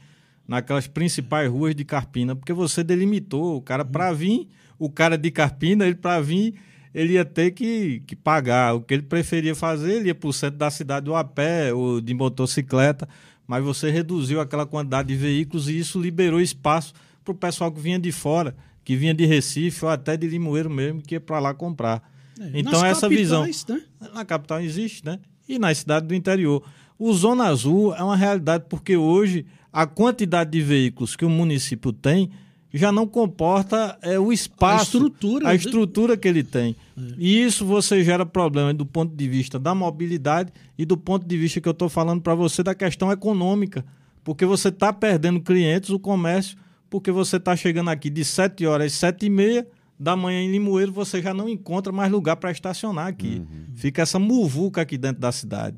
naquelas 0.48 0.88
principais 0.88 1.50
ruas 1.50 1.76
de 1.76 1.84
Carpina, 1.84 2.36
porque 2.36 2.54
você 2.54 2.84
delimitou 2.84 3.58
o 3.58 3.62
cara 3.62 3.84
para 3.84 4.12
vir, 4.14 4.48
o 4.78 4.90
cara 4.90 5.18
de 5.18 5.32
Carpina, 5.32 5.86
ele 5.86 5.96
para 5.96 6.22
vir, 6.22 6.56
ele 6.96 7.14
ia 7.16 7.26
ter 7.26 7.52
que, 7.52 8.02
que 8.08 8.16
pagar. 8.16 8.74
O 8.74 8.82
que 8.82 8.94
ele 8.94 9.04
preferia 9.04 9.54
fazer, 9.54 9.98
ele 9.98 10.08
ia 10.08 10.16
para 10.16 10.30
o 10.30 10.34
centro 10.34 10.58
da 10.58 10.72
cidade 10.72 11.10
ou 11.10 11.16
a 11.18 11.26
pé 11.26 11.74
ou 11.74 12.00
de 12.00 12.14
motocicleta, 12.14 13.06
mas 13.46 13.62
você 13.62 13.92
reduziu 13.92 14.40
aquela 14.40 14.66
quantidade 14.66 15.10
de 15.10 15.16
veículos 15.16 15.68
e 15.68 15.78
isso 15.78 16.00
liberou 16.00 16.40
espaço 16.40 16.94
para 17.22 17.34
o 17.34 17.36
pessoal 17.36 17.70
que 17.70 17.82
vinha 17.82 18.00
de 18.00 18.14
fora, 18.14 18.56
que 18.86 18.96
vinha 18.96 19.14
de 19.14 19.26
Recife 19.26 19.84
ou 19.84 19.92
até 19.92 20.16
de 20.16 20.26
Limoeiro 20.26 20.70
mesmo, 20.70 21.02
que 21.02 21.16
ia 21.16 21.20
para 21.20 21.38
lá 21.38 21.54
comprar. 21.54 22.02
É, 22.40 22.52
então 22.54 22.86
essa 22.86 23.10
visão 23.10 23.46
né? 23.46 23.82
na 24.14 24.24
capital 24.24 24.62
existe, 24.62 25.06
né? 25.06 25.20
E 25.50 25.60
na 25.60 25.76
cidade 25.76 26.08
do 26.08 26.16
interior. 26.16 26.64
O 26.98 27.14
Zona 27.14 27.48
Azul 27.48 27.94
é 27.94 28.02
uma 28.02 28.16
realidade 28.16 28.66
porque 28.70 28.96
hoje 28.96 29.46
a 29.72 29.86
quantidade 29.86 30.52
de 30.52 30.62
veículos 30.62 31.18
que 31.18 31.26
o 31.26 31.30
município 31.30 31.92
tem 31.92 32.32
já 32.78 32.92
não 32.92 33.08
comporta 33.08 33.98
é, 34.02 34.20
o 34.20 34.34
espaço, 34.34 34.80
a 34.80 34.84
estrutura, 34.84 35.50
a 35.50 35.56
estrutura 35.56 36.18
que 36.18 36.28
ele 36.28 36.44
tem. 36.44 36.76
É. 36.98 37.02
E 37.18 37.42
isso 37.42 37.66
você 37.66 38.04
gera 38.04 38.26
problema 38.26 38.74
do 38.74 38.86
ponto 38.86 39.16
de 39.16 39.30
vista 39.30 39.58
da 39.58 39.74
mobilidade 39.74 40.52
e 40.78 40.86
do 40.86 40.98
ponto 40.98 41.26
de 41.26 41.38
vista 41.38 41.62
que 41.62 41.70
eu 41.70 41.72
estou 41.72 41.88
falando 41.88 42.22
para 42.22 42.36
você 42.36 42.62
da 42.62 42.76
questão 42.76 43.10
econômica. 43.12 43.86
Porque 44.26 44.46
você 44.46 44.68
está 44.68 44.92
perdendo 44.92 45.40
clientes, 45.40 45.90
o 45.90 45.98
comércio, 45.98 46.58
porque 46.90 47.12
você 47.12 47.38
está 47.38 47.56
chegando 47.56 47.90
aqui 47.90 48.10
de 48.10 48.26
7 48.26 48.66
horas 48.66 48.88
às 48.88 49.00
7 49.00 49.26
e 49.26 49.30
meia 49.30 49.68
da 49.98 50.16
manhã 50.16 50.42
em 50.42 50.52
Limoeiro, 50.52 50.92
você 50.92 51.22
já 51.22 51.34
não 51.34 51.48
encontra 51.48 51.94
mais 51.94 52.12
lugar 52.12 52.36
para 52.36 52.52
estacionar 52.52 53.08
aqui. 53.08 53.38
Uhum. 53.38 53.66
Fica 53.76 54.02
essa 54.02 54.20
muvuca 54.20 54.82
aqui 54.82 54.98
dentro 54.98 55.22
da 55.22 55.32
cidade. 55.32 55.78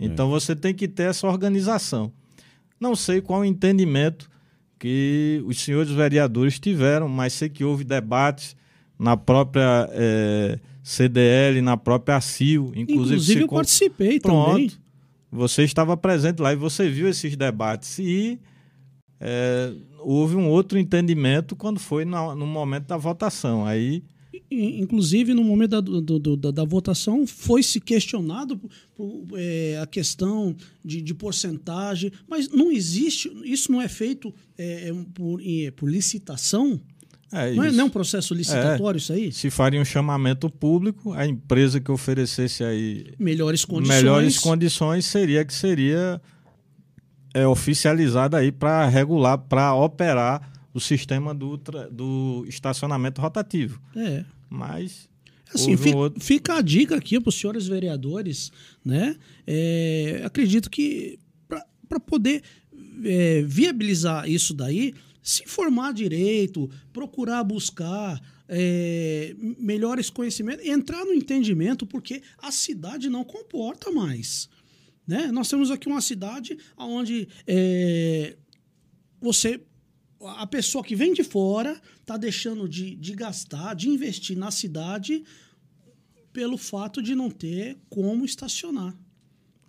Então 0.00 0.28
é. 0.28 0.30
você 0.30 0.56
tem 0.56 0.72
que 0.72 0.88
ter 0.88 1.10
essa 1.10 1.26
organização. 1.26 2.10
Não 2.80 2.96
sei 2.96 3.20
qual 3.20 3.40
o 3.40 3.44
entendimento 3.44 4.30
que 4.78 5.42
os 5.46 5.60
senhores 5.60 5.90
vereadores 5.90 6.58
tiveram, 6.58 7.08
mas 7.08 7.32
sei 7.32 7.48
que 7.48 7.64
houve 7.64 7.84
debates 7.84 8.56
na 8.98 9.16
própria 9.16 9.88
é, 9.92 10.58
CDL, 10.82 11.60
na 11.60 11.76
própria 11.76 12.16
ACIO. 12.16 12.72
Inclusive, 12.74 12.92
inclusive 12.92 13.40
eu 13.42 13.48
participei 13.48 14.20
Pronto, 14.20 14.50
também. 14.52 14.72
Você 15.30 15.62
estava 15.62 15.96
presente 15.96 16.40
lá 16.40 16.52
e 16.52 16.56
você 16.56 16.88
viu 16.88 17.08
esses 17.08 17.36
debates. 17.36 17.98
E 17.98 18.38
é, 19.20 19.72
houve 19.98 20.36
um 20.36 20.48
outro 20.48 20.78
entendimento 20.78 21.54
quando 21.56 21.78
foi 21.78 22.04
no, 22.04 22.34
no 22.34 22.46
momento 22.46 22.86
da 22.86 22.96
votação. 22.96 23.66
Aí 23.66 24.02
inclusive 24.50 25.34
no 25.34 25.44
momento 25.44 25.70
da, 25.70 25.80
do, 25.80 26.36
da, 26.36 26.50
da, 26.50 26.64
votação 26.64 27.26
foi 27.26 27.62
se 27.62 27.80
questionado 27.80 28.56
por, 28.56 28.70
por, 28.94 29.38
é, 29.38 29.78
a 29.80 29.86
questão 29.86 30.54
de, 30.84 31.00
de, 31.00 31.14
porcentagem, 31.14 32.12
mas 32.28 32.48
não 32.48 32.70
existe, 32.70 33.30
isso 33.44 33.70
não 33.70 33.80
é 33.80 33.88
feito 33.88 34.34
é, 34.56 34.88
é 34.88 34.94
por, 35.14 35.40
é, 35.44 35.70
por, 35.70 35.90
licitação? 35.90 36.80
É 37.30 37.54
não, 37.54 37.64
é, 37.64 37.70
não 37.72 37.80
é 37.80 37.84
um 37.84 37.90
processo 37.90 38.32
licitatório 38.34 38.98
isso 38.98 39.12
aí? 39.12 39.30
Se 39.32 39.50
faria 39.50 39.80
um 39.80 39.84
chamamento 39.84 40.48
público, 40.48 41.12
a 41.12 41.26
empresa 41.26 41.80
que 41.80 41.90
oferecesse 41.90 42.64
aí 42.64 43.12
melhores 43.18 43.64
condições, 43.64 43.96
melhores 43.96 44.38
condições 44.38 45.04
seria 45.04 45.44
que 45.44 45.52
seria 45.52 46.20
é, 47.34 47.46
oficializada 47.46 48.38
aí 48.38 48.50
para 48.50 48.86
regular, 48.86 49.38
para 49.38 49.74
operar 49.74 50.57
o 50.72 50.80
sistema 50.80 51.34
do, 51.34 51.56
do 51.90 52.44
estacionamento 52.48 53.20
rotativo. 53.20 53.80
É. 53.96 54.24
Mas. 54.48 55.08
Assim, 55.54 55.76
fica, 55.76 55.96
um 55.96 56.00
outro... 56.00 56.20
fica, 56.20 56.54
a 56.56 56.60
dica 56.60 56.96
aqui 56.96 57.18
para 57.18 57.30
os 57.30 57.34
senhores 57.34 57.66
vereadores, 57.66 58.52
né? 58.84 59.16
É, 59.46 60.20
acredito 60.24 60.70
que 60.70 61.18
para 61.88 61.98
poder 61.98 62.42
é, 63.02 63.42
viabilizar 63.42 64.28
isso 64.28 64.52
daí, 64.52 64.94
se 65.22 65.42
informar 65.44 65.94
direito, 65.94 66.70
procurar 66.92 67.42
buscar 67.44 68.20
é, 68.48 69.34
melhores 69.58 70.10
conhecimentos, 70.10 70.66
entrar 70.66 71.04
no 71.04 71.12
entendimento, 71.12 71.86
porque 71.86 72.22
a 72.38 72.50
cidade 72.50 73.08
não 73.08 73.24
comporta 73.24 73.90
mais. 73.90 74.48
Né? 75.06 75.30
Nós 75.32 75.48
temos 75.48 75.70
aqui 75.70 75.88
uma 75.88 76.00
cidade 76.00 76.58
onde 76.76 77.28
é, 77.46 78.36
você 79.20 79.60
a 80.20 80.46
pessoa 80.46 80.82
que 80.82 80.96
vem 80.96 81.12
de 81.12 81.22
fora 81.22 81.80
está 82.00 82.16
deixando 82.16 82.68
de, 82.68 82.94
de 82.96 83.14
gastar, 83.14 83.74
de 83.74 83.88
investir 83.88 84.36
na 84.36 84.50
cidade 84.50 85.22
pelo 86.32 86.58
fato 86.58 87.02
de 87.02 87.14
não 87.14 87.30
ter 87.30 87.78
como 87.88 88.24
estacionar. 88.24 88.94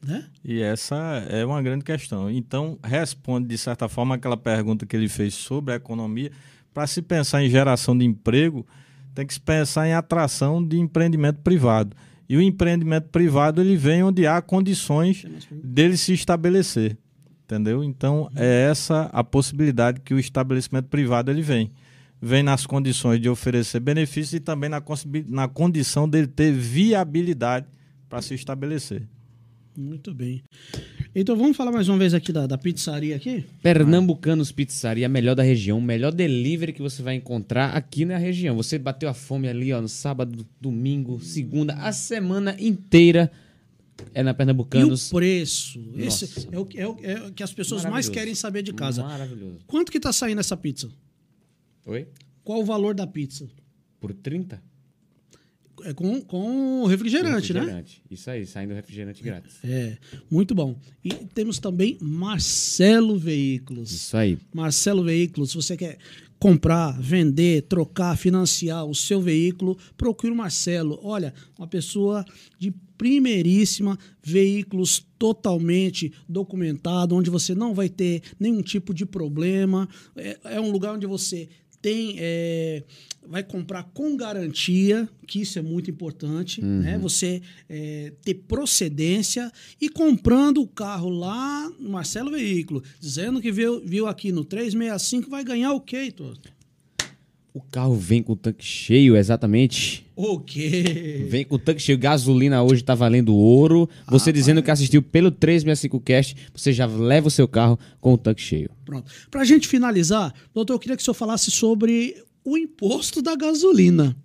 Né? 0.06 0.28
E 0.44 0.62
essa 0.62 0.96
é 1.30 1.46
uma 1.46 1.62
grande 1.62 1.84
questão. 1.84 2.30
Então, 2.30 2.80
responde, 2.84 3.48
de 3.48 3.58
certa 3.58 3.90
forma, 3.90 4.16
aquela 4.16 4.38
pergunta 4.38 4.86
que 4.86 4.96
ele 4.96 5.10
fez 5.10 5.34
sobre 5.34 5.74
a 5.74 5.78
economia. 5.78 6.32
Para 6.74 6.88
se 6.88 7.02
pensar 7.02 7.44
em 7.44 7.50
geração 7.50 7.98
de 7.98 8.06
emprego, 8.06 8.66
tem 9.14 9.26
que 9.26 9.34
se 9.34 9.40
pensar 9.40 9.88
em 9.88 9.94
atração 9.94 10.66
de 10.66 10.78
empreendimento 10.78 11.42
privado. 11.42 11.96
E 12.30 12.38
o 12.38 12.42
empreendimento 12.42 13.10
privado 13.10 13.60
ele 13.60 13.76
vem 13.76 14.04
onde 14.04 14.26
há 14.26 14.42
condições 14.42 15.26
dele 15.52 15.98
se 15.98 16.14
estabelecer 16.14 16.98
entendeu? 17.50 17.84
Então 17.84 18.30
é 18.36 18.68
essa 18.70 19.10
a 19.12 19.24
possibilidade 19.24 20.02
que 20.02 20.14
o 20.14 20.20
estabelecimento 20.20 20.86
privado 20.86 21.32
ele 21.32 21.42
vem, 21.42 21.72
vem 22.22 22.44
nas 22.44 22.68
condições 22.68 23.20
de 23.20 23.28
oferecer 23.28 23.80
benefícios 23.80 24.34
e 24.34 24.40
também 24.40 24.70
na, 24.70 24.82
na 25.28 25.48
condição 25.48 26.08
dele 26.08 26.28
ter 26.28 26.52
viabilidade 26.52 27.66
para 28.08 28.22
se 28.22 28.36
estabelecer. 28.36 29.08
Muito 29.76 30.14
bem. 30.14 30.44
Então 31.16 31.36
vamos 31.36 31.56
falar 31.56 31.72
mais 31.72 31.88
uma 31.88 31.98
vez 31.98 32.14
aqui 32.14 32.32
da, 32.32 32.46
da 32.46 32.58
pizzaria 32.58 33.16
aqui? 33.16 33.46
Pernambucanos 33.64 34.52
Pizzaria, 34.52 35.06
a 35.06 35.10
melhor 35.10 35.36
da 35.36 35.44
região, 35.44 35.78
o 35.78 35.82
melhor 35.82 36.12
delivery 36.12 36.74
que 36.74 36.82
você 36.82 37.02
vai 37.02 37.16
encontrar 37.16 37.70
aqui 37.70 38.04
na 38.04 38.18
região. 38.18 38.56
Você 38.58 38.78
bateu 38.78 39.08
a 39.10 39.14
fome 39.14 39.48
ali, 39.48 39.72
ó, 39.72 39.82
no 39.82 39.88
sábado, 39.88 40.46
domingo, 40.60 41.20
segunda, 41.22 41.74
a 41.76 41.92
semana 41.92 42.56
inteira 42.60 43.32
é 44.14 44.24
na 44.24 44.34
Pernambucanos. 44.34 45.08
E 45.08 45.10
o 45.10 45.16
preço? 45.16 45.80
Nossa. 45.80 46.26
Esse 46.26 46.48
é 46.52 46.60
o, 46.60 46.68
é, 46.76 46.88
o, 46.88 46.98
é 47.02 47.28
o 47.28 47.32
que 47.32 47.44
as 47.44 47.54
pessoas 47.54 47.86
mais 47.86 48.10
querem 48.10 48.36
saber 48.36 48.62
de 48.64 48.74
casa. 48.74 49.04
Maravilhoso. 49.04 49.60
Quanto 49.68 49.92
que 49.92 50.00
tá 50.00 50.12
saindo 50.12 50.40
essa 50.40 50.58
pizza? 50.58 50.90
Oi? 51.86 52.08
Qual 52.44 52.62
o 52.62 52.66
valor 52.66 52.94
da 52.94 53.08
pizza? 53.08 53.48
Por 54.00 54.14
30? 54.14 54.62
É 55.84 55.94
com, 55.94 56.22
com 56.22 56.86
refrigerante, 56.86 57.54
né? 57.54 57.60
refrigerante, 57.60 58.02
né? 58.04 58.08
Isso 58.12 58.30
aí, 58.30 58.46
saindo 58.46 58.74
refrigerante 58.74 59.24
grátis. 59.24 59.64
É, 59.64 59.98
muito 60.30 60.54
bom. 60.54 60.78
E 61.04 61.10
temos 61.34 61.58
também 61.58 61.98
Marcelo 62.02 63.18
Veículos. 63.18 63.92
Isso 63.92 64.18
aí. 64.18 64.38
Marcelo 64.54 65.04
Veículos, 65.04 65.54
você 65.54 65.78
quer 65.78 65.98
comprar, 66.40 67.00
vender, 67.00 67.64
trocar, 67.64 68.18
financiar 68.18 68.86
o 68.86 68.96
seu 68.96 69.22
veículo, 69.22 69.78
procure 69.98 70.32
o 70.32 70.36
Marcelo. 70.36 71.00
Olha, 71.04 71.34
uma 71.58 71.68
pessoa 71.68 72.26
de 72.58 72.72
primeiríssima, 72.98 73.98
veículos 74.24 75.06
totalmente 75.18 76.14
documentado, 76.28 77.16
onde 77.16 77.30
você 77.30 77.54
não 77.54 77.74
vai 77.74 77.90
ter 77.90 78.22
nenhum 78.40 78.62
tipo 78.62 78.94
de 78.94 79.06
problema. 79.06 79.88
É, 80.16 80.38
é 80.44 80.62
um 80.62 80.72
lugar 80.72 80.94
onde 80.94 81.06
você 81.06 81.50
tem 81.82 82.16
é, 82.18 82.84
vai 83.28 83.44
comprar 83.44 83.84
com 83.94 84.18
garantia, 84.18 85.08
que 85.28 85.42
isso 85.42 85.60
é 85.60 85.62
muito 85.62 85.90
importante, 85.92 86.62
uhum. 86.62 86.80
né? 86.82 86.98
Você 86.98 87.42
é, 87.70 88.12
ter 88.24 88.34
procedência 88.34 89.52
e 89.80 89.90
comprando 89.90 90.62
o 90.62 90.68
carro 90.68 91.10
lá 91.10 91.70
no 91.80 91.92
Marcelo 91.92 92.32
Veículo, 92.32 92.84
dizendo 93.00 93.42
que 93.42 93.52
viu, 93.52 93.86
viu 93.86 94.08
aqui 94.08 94.32
no 94.32 94.44
365 94.44 95.30
vai 95.30 95.44
ganhar 95.44 95.74
o 95.74 95.82
quê, 95.82 95.98
Heitor? 95.98 96.38
O 97.54 97.62
carro 97.62 97.96
vem 97.96 98.22
com 98.22 98.34
o 98.34 98.36
tanque 98.36 98.64
cheio, 98.64 99.18
exatamente. 99.18 100.06
O 100.16 100.40
quê? 100.40 101.26
Vem 101.30 101.44
com 101.44 101.56
o 101.56 101.60
tanque 101.60 101.82
cheio. 101.82 101.98
Gasolina 101.98 102.62
hoje 102.62 102.84
tá 102.84 102.94
valendo 102.94 103.34
ouro. 103.34 103.90
Você 104.08 104.30
ah, 104.30 104.34
dizendo 104.34 104.62
que 104.62 104.70
assistiu 104.70 105.02
pelo 105.02 105.32
365 105.32 106.00
Cast, 106.02 106.36
você 106.54 106.72
já 106.72 106.86
leva 106.86 107.28
o 107.28 107.32
seu 107.32 107.48
carro 107.48 107.80
com 108.00 108.14
o 108.14 108.18
tanque 108.18 108.42
cheio. 108.42 108.70
Pronto. 108.86 109.12
Pra 109.32 109.44
gente 109.44 109.68
finalizar, 109.68 110.34
doutor, 110.54 110.74
eu 110.74 110.80
queria 110.80 110.96
que 110.96 111.02
o 111.02 111.06
senhor 111.06 111.16
falasse 111.16 111.50
sobre 111.50 112.24
o 112.46 112.58
imposto 112.58 113.22
da 113.22 113.36
gasolina. 113.36 114.16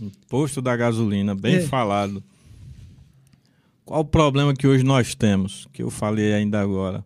Imposto 0.00 0.60
da 0.60 0.76
gasolina, 0.76 1.34
bem 1.34 1.56
é. 1.56 1.60
falado. 1.60 2.22
Qual 3.84 4.00
o 4.00 4.04
problema 4.04 4.54
que 4.54 4.66
hoje 4.66 4.82
nós 4.82 5.14
temos? 5.14 5.68
Que 5.72 5.82
eu 5.82 5.90
falei 5.90 6.32
ainda 6.32 6.60
agora. 6.60 7.04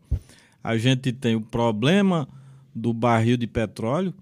A 0.63 0.79
gente 0.79 1.13
tem 1.13 1.35
o 1.35 1.41
problema 1.41 2.29
do 2.75 2.93
barril 2.93 3.37
de 3.37 3.47
petróleo, 3.47 4.15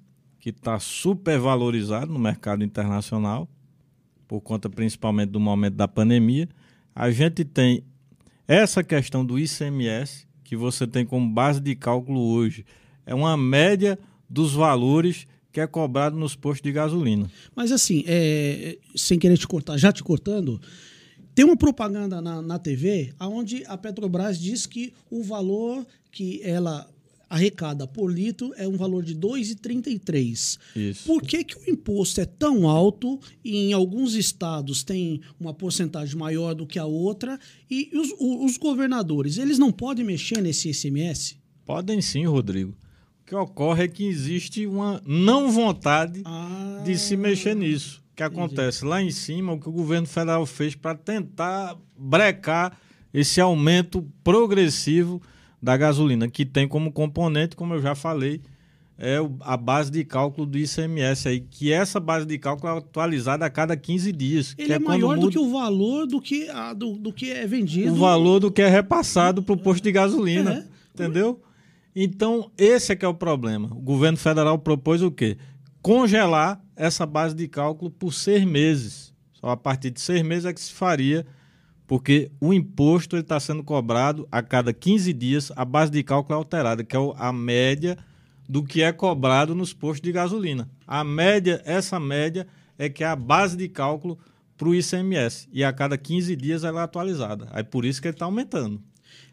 que 0.47 0.51
está 0.51 0.79
super 0.79 1.41
valorizado 1.41 2.13
no 2.13 2.21
mercado 2.21 2.63
internacional, 2.63 3.49
por 4.29 4.41
conta 4.41 4.71
principalmente 4.71 5.31
do 5.31 5.41
momento 5.41 5.75
da 5.75 5.89
pandemia. 5.89 6.49
A 6.95 7.11
gente 7.11 7.45
tem 7.45 7.83
essa 8.47 8.85
questão 8.85 9.27
do 9.27 9.41
ICMS, 9.41 10.25
que 10.45 10.55
você 10.55 10.87
tem 10.87 11.05
como 11.05 11.29
base 11.29 11.59
de 11.59 11.75
cálculo 11.75 12.21
hoje, 12.21 12.65
é 13.05 13.13
uma 13.13 13.37
média 13.37 13.99
dos 14.31 14.53
valores 14.53 15.27
que 15.51 15.59
é 15.59 15.67
cobrado 15.67 16.17
nos 16.17 16.37
postos 16.37 16.63
de 16.63 16.71
gasolina. 16.71 17.29
Mas 17.57 17.73
assim, 17.73 18.05
é, 18.07 18.79
sem 18.95 19.19
querer 19.19 19.37
te 19.37 19.49
cortar, 19.49 19.77
já 19.77 19.91
te 19.91 20.05
cortando, 20.05 20.61
tem 21.35 21.45
uma 21.45 21.57
propaganda 21.57 22.21
na, 22.21 22.41
na 22.41 22.57
TV 22.57 23.13
onde 23.19 23.65
a 23.67 23.77
Petrobras 23.77 24.39
diz 24.39 24.65
que 24.65 24.95
o 25.11 25.25
valor 25.25 25.85
que 26.13 26.41
ela 26.45 26.89
arrecada 27.29 27.87
por 27.87 28.11
litro 28.13 28.53
é 28.57 28.67
um 28.69 28.77
valor 28.77 29.03
de 29.05 29.15
2,33. 29.15 30.59
Isso. 30.77 31.05
Por 31.07 31.23
que, 31.23 31.45
que 31.45 31.57
o 31.57 31.71
imposto 31.71 32.21
é 32.21 32.25
tão 32.27 32.69
alto 32.69 33.19
e 33.45 33.57
em 33.57 33.73
alguns 33.73 34.15
estados 34.15 34.83
tem 34.85 35.21
uma 35.39 35.53
porcentagem 35.53 36.17
maior 36.17 36.55
do 36.55 36.67
que 36.67 36.79
a 36.79 36.85
outra? 36.85 37.39
E 37.71 37.91
os, 37.95 38.13
os 38.19 38.57
governadores, 38.57 39.39
eles 39.39 39.59
não 39.59 39.73
podem 39.73 40.05
mexer 40.05 40.41
nesse 40.41 40.71
ICMS? 40.71 41.37
Podem 41.65 42.01
sim, 42.01 42.25
Rodrigo. 42.27 42.77
O 43.23 43.27
que 43.27 43.35
ocorre 43.35 43.85
é 43.85 43.89
que 43.89 44.05
existe 44.07 44.67
uma 44.67 45.03
não 45.05 45.51
vontade 45.51 46.23
Ah, 46.25 46.83
de 46.85 46.97
se 46.97 47.17
mexer 47.17 47.57
nisso. 47.57 48.01
O 48.13 48.17
que 48.17 48.23
acontece 48.23 48.85
lá 48.85 49.03
em 49.03 49.11
cima, 49.11 49.53
o 49.53 49.61
que 49.61 49.69
o 49.69 49.73
governo 49.73 50.07
federal 50.07 50.47
fez 50.47 50.75
para 50.75 50.95
tentar 50.95 51.77
brecar 51.99 52.79
esse 53.13 53.41
aumento 53.41 54.07
progressivo 54.23 55.21
da 55.63 55.77
gasolina, 55.77 56.29
que 56.29 56.45
tem 56.45 56.67
como 56.69 56.93
componente, 56.93 57.57
como 57.57 57.75
eu 57.75 57.83
já 57.83 57.95
falei, 57.95 58.41
é 58.99 59.17
a 59.41 59.57
base 59.57 59.91
de 59.91 60.05
cálculo 60.05 60.47
do 60.47 60.57
ICMS 60.57 61.29
aí, 61.29 61.41
que 61.41 61.71
essa 61.73 62.01
base 62.01 62.25
de 62.25 62.39
cálculo 62.39 62.73
é 62.75 62.79
atualizada 62.79 63.45
a 63.45 63.51
cada 63.51 63.77
15 63.77 64.11
dias. 64.13 64.55
Ele 64.57 64.73
é, 64.73 64.79
quando 64.79 64.87
maior 64.89 65.15
do 65.17 65.21
muda 65.23 65.33
que 65.33 65.39
o 65.39 65.51
valor 65.51 66.07
do 66.07 66.21
que, 66.21 66.49
a- 66.49 66.73
do, 66.73 66.93
do 66.93 67.13
que 67.13 67.31
é 67.31 67.47
vendido. 67.47 67.93
o 67.93 67.97
valor 67.97 68.41
do 68.41 68.51
que 68.51 68.63
é 68.63 68.69
repassado 68.69 69.43
para 69.43 69.53
o 69.55 69.59
posto 69.59 69.83
de 69.83 69.93
gasolina. 69.93 70.53
É. 70.55 70.65
Entendeu? 70.95 71.43
Então, 71.95 72.51
esse 72.57 72.93
é 72.93 72.97
que 72.97 73.05
é 73.05 73.09
o 73.09 73.15
problema. 73.15 73.69
O 73.73 73.81
governo 73.81 74.17
federal 74.19 74.59
propôs 74.59 75.03
o 75.03 75.11
quê? 75.11 75.37
Congelar 75.83 76.61
essa 76.75 77.07
base 77.07 77.35
de 77.35 77.47
cálculo 77.49 77.91
por 77.91 78.13
seis 78.13 78.45
meses. 78.45 79.15
Só 79.33 79.51
a 79.51 79.57
partir 79.57 79.91
de 79.91 80.01
seis 80.01 80.23
meses 80.23 80.45
é 80.47 80.53
que 80.53 80.61
se 80.61 80.73
faria, 80.73 81.27
porque 81.87 82.31
o 82.41 82.53
imposto 82.53 83.17
está 83.17 83.39
sendo 83.39 83.63
cobrado 83.63 84.27
a 84.31 84.43
cada 84.43 84.73
15 84.73 85.13
dias, 85.13 85.53
a 85.55 85.65
base 85.65 85.91
de 85.91 86.03
cálculo 86.03 86.35
é 86.35 86.39
alterada, 86.39 86.85
que 86.85 86.97
é 86.97 87.01
a 87.17 87.33
média 87.33 87.97
do 88.49 88.63
que 88.63 88.83
é 88.83 88.93
cobrado 88.93 89.55
nos 89.55 89.73
postos 89.73 90.01
de 90.01 90.13
gasolina. 90.13 90.69
A 90.87 91.05
média, 91.05 91.63
essa 91.65 91.99
média 91.99 92.47
é 92.79 92.89
que 92.89 93.05
é 93.05 93.07
a 93.07 93.17
base 93.17 93.57
de 93.57 93.69
cálculo 93.69 94.19
para 94.57 94.69
o 94.69 94.75
ICMS. 94.75 95.49
E 95.53 95.63
a 95.65 95.73
cada 95.73 95.97
15 95.97 96.35
dias 96.37 96.65
ela 96.65 96.81
é 96.81 96.85
atualizada. 96.85 97.49
Aí 97.51 97.63
por 97.63 97.85
isso 97.85 98.01
que 98.01 98.09
ele 98.09 98.15
está 98.15 98.25
aumentando. 98.25 98.81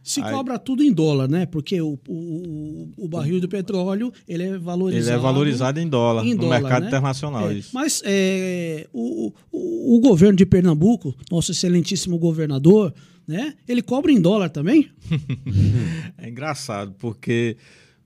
Se 0.04 0.22
Aí- 0.22 0.34
cobra 0.34 0.60
tudo 0.60 0.84
em 0.84 0.92
dólar, 0.92 1.30
né? 1.30 1.46
Porque 1.46 1.82
o, 1.82 1.98
o, 2.10 2.90
o- 2.98 3.08
barril 3.08 3.40
do 3.40 3.48
petróleo 3.48 4.12
ele 4.28 4.44
é 4.44 4.58
valorizado. 4.58 5.08
Ele 5.10 5.16
é 5.16 5.18
valorizado 5.22 5.80
em 5.80 5.88
dólar, 5.88 6.26
em 6.26 6.34
no 6.34 6.42
dólar, 6.42 6.60
mercado 6.62 6.82
né? 6.82 6.88
internacional. 6.90 7.50
É, 7.50 7.54
Isso. 7.54 7.70
Mas 7.74 8.02
é, 8.06 8.86
o, 8.92 9.32
o, 9.52 9.96
o 9.96 10.00
governo 10.02 10.36
de 10.36 10.46
Pernambuco, 10.46 11.16
nosso 11.32 11.52
excelentíssimo 11.52 12.18
governador, 12.18 12.94
né? 13.26 13.54
Ele 13.66 13.82
cobra 13.82 14.12
em 14.12 14.20
dólar 14.22 14.50
também? 14.50 14.90
É 16.18 16.30
engraçado, 16.30 16.94
porque 17.00 17.58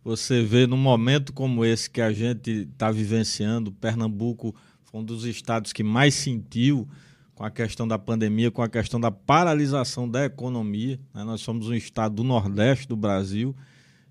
você 0.04 0.42
vê 0.44 0.66
num 0.68 0.78
momento 0.78 1.34
como 1.34 1.66
esse 1.66 1.90
que 1.90 2.02
a 2.02 2.12
gente 2.12 2.68
está 2.72 2.92
vivenciando, 2.92 3.72
Pernambuco 3.72 4.56
foi 4.86 5.02
um 5.02 5.04
dos 5.04 5.26
estados 5.26 5.74
que 5.74 5.84
mais 5.84 6.14
sentiu 6.14 6.88
com 7.38 7.46
a 7.46 7.52
questão 7.52 7.88
da 7.88 8.00
pandemia, 8.00 8.50
com 8.50 8.64
a 8.64 8.68
questão 8.68 9.00
da 9.00 9.12
paralisação 9.12 10.10
da 10.10 10.26
economia. 10.26 11.00
né? 11.14 11.24
Nós 11.24 11.40
somos 11.42 11.70
um 11.70 11.76
estado 11.76 12.16
do 12.16 12.24
Nordeste 12.24 12.88
do 12.88 12.96
Brasil 12.96 13.56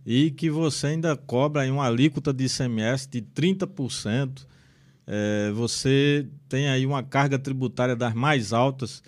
e 0.07 0.31
que 0.31 0.48
você 0.48 0.86
ainda 0.86 1.16
cobra 1.16 1.62
aí 1.62 1.70
uma 1.70 1.85
alíquota 1.85 2.32
de 2.32 2.44
ICMS 2.44 3.09
de 3.11 3.20
30%. 3.20 4.47
É, 5.09 5.51
você 5.51 6.28
tem 6.48 6.69
aí 6.69 6.86
uma 6.86 7.03
carga 7.03 7.36
tributária 7.36 7.97
das 7.97 8.15
mais 8.15 8.53
altas 8.53 9.03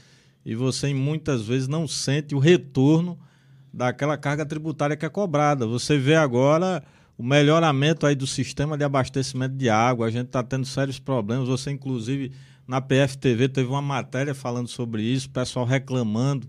e 0.44 0.52
você 0.52 0.92
muitas 0.92 1.46
vezes 1.46 1.68
não 1.68 1.86
sente 1.86 2.34
o 2.34 2.40
retorno 2.40 3.16
daquela 3.72 4.16
carga 4.16 4.44
tributária 4.44 4.96
que 4.96 5.06
é 5.06 5.08
cobrada. 5.08 5.64
Você 5.64 5.96
vê 5.96 6.16
agora 6.16 6.82
o 7.16 7.22
melhoramento 7.22 8.04
aí 8.04 8.16
do 8.16 8.26
sistema 8.26 8.76
de 8.76 8.82
abastecimento 8.82 9.54
de 9.54 9.70
água, 9.70 10.08
a 10.08 10.10
gente 10.10 10.26
está 10.26 10.42
tendo 10.42 10.66
sérios 10.66 10.98
problemas. 10.98 11.46
Você, 11.46 11.70
inclusive, 11.70 12.32
na 12.68 12.80
PFTV 12.82 13.48
teve 13.48 13.68
uma 13.68 13.80
matéria 13.80 14.34
falando 14.34 14.68
sobre 14.68 15.02
isso, 15.02 15.26
o 15.28 15.30
pessoal 15.30 15.64
reclamando. 15.64 16.46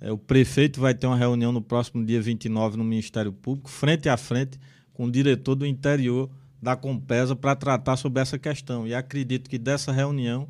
É, 0.00 0.10
o 0.12 0.18
prefeito 0.18 0.80
vai 0.80 0.94
ter 0.94 1.06
uma 1.06 1.16
reunião 1.16 1.52
no 1.52 1.62
próximo 1.62 2.04
dia 2.04 2.20
29 2.20 2.76
no 2.76 2.84
Ministério 2.84 3.32
Público, 3.32 3.70
frente 3.70 4.08
a 4.08 4.16
frente, 4.16 4.58
com 4.92 5.04
o 5.04 5.10
diretor 5.10 5.54
do 5.54 5.64
interior 5.64 6.28
da 6.60 6.74
Compesa 6.74 7.36
para 7.36 7.54
tratar 7.54 7.96
sobre 7.96 8.20
essa 8.20 8.36
questão. 8.38 8.84
E 8.86 8.92
acredito 8.94 9.48
que 9.48 9.58
dessa 9.58 9.92
reunião 9.92 10.48